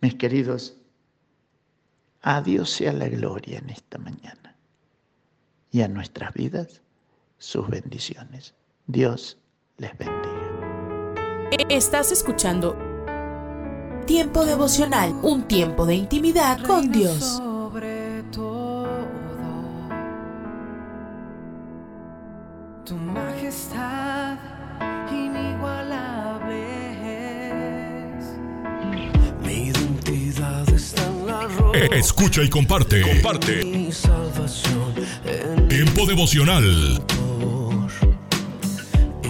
Mis 0.02 0.16
queridos, 0.16 0.78
a 2.22 2.42
Dios 2.42 2.70
sea 2.70 2.94
la 2.94 3.08
gloria 3.08 3.60
en 3.60 3.70
esta 3.70 3.98
mañana 3.98 4.56
y 5.72 5.82
a 5.82 5.88
nuestras 5.88 6.34
vidas 6.34 6.82
sus 7.38 7.68
bendiciones. 7.70 8.54
Dios 8.86 9.38
les 9.78 9.98
bendiga. 9.98 10.38
Estás 11.70 12.12
escuchando 12.12 12.78
Tiempo 14.08 14.46
devocional, 14.46 15.14
un 15.22 15.50
tiempo 15.50 15.86
de 15.86 15.96
intimidad 15.96 16.66
con 16.66 16.94
Dios. 16.94 17.42
Tu 22.86 22.96
majestad 22.96 23.97
Escucha 31.86 32.44
y 32.44 32.50
comparte. 32.50 33.02
Comparte. 33.02 33.64
Mi 33.64 33.92
salvación 33.92 34.96
en 35.26 35.68
Tiempo 35.68 36.06
devocional. 36.08 37.04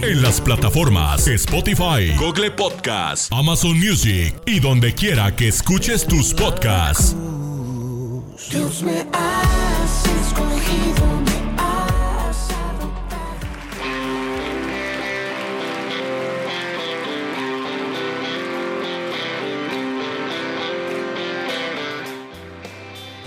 En 0.00 0.22
las 0.22 0.40
plataformas 0.40 1.26
Spotify, 1.26 2.14
Google 2.16 2.52
Podcast, 2.52 3.32
Amazon 3.32 3.78
Music 3.78 4.40
y 4.46 4.60
donde 4.60 4.94
quiera 4.94 5.34
que 5.36 5.48
escuches 5.48 6.06
tus 6.06 6.32
podcasts. 6.32 7.14
Dios 8.50 8.82
me 8.82 9.06
has 9.12 10.06
escogido, 10.06 11.07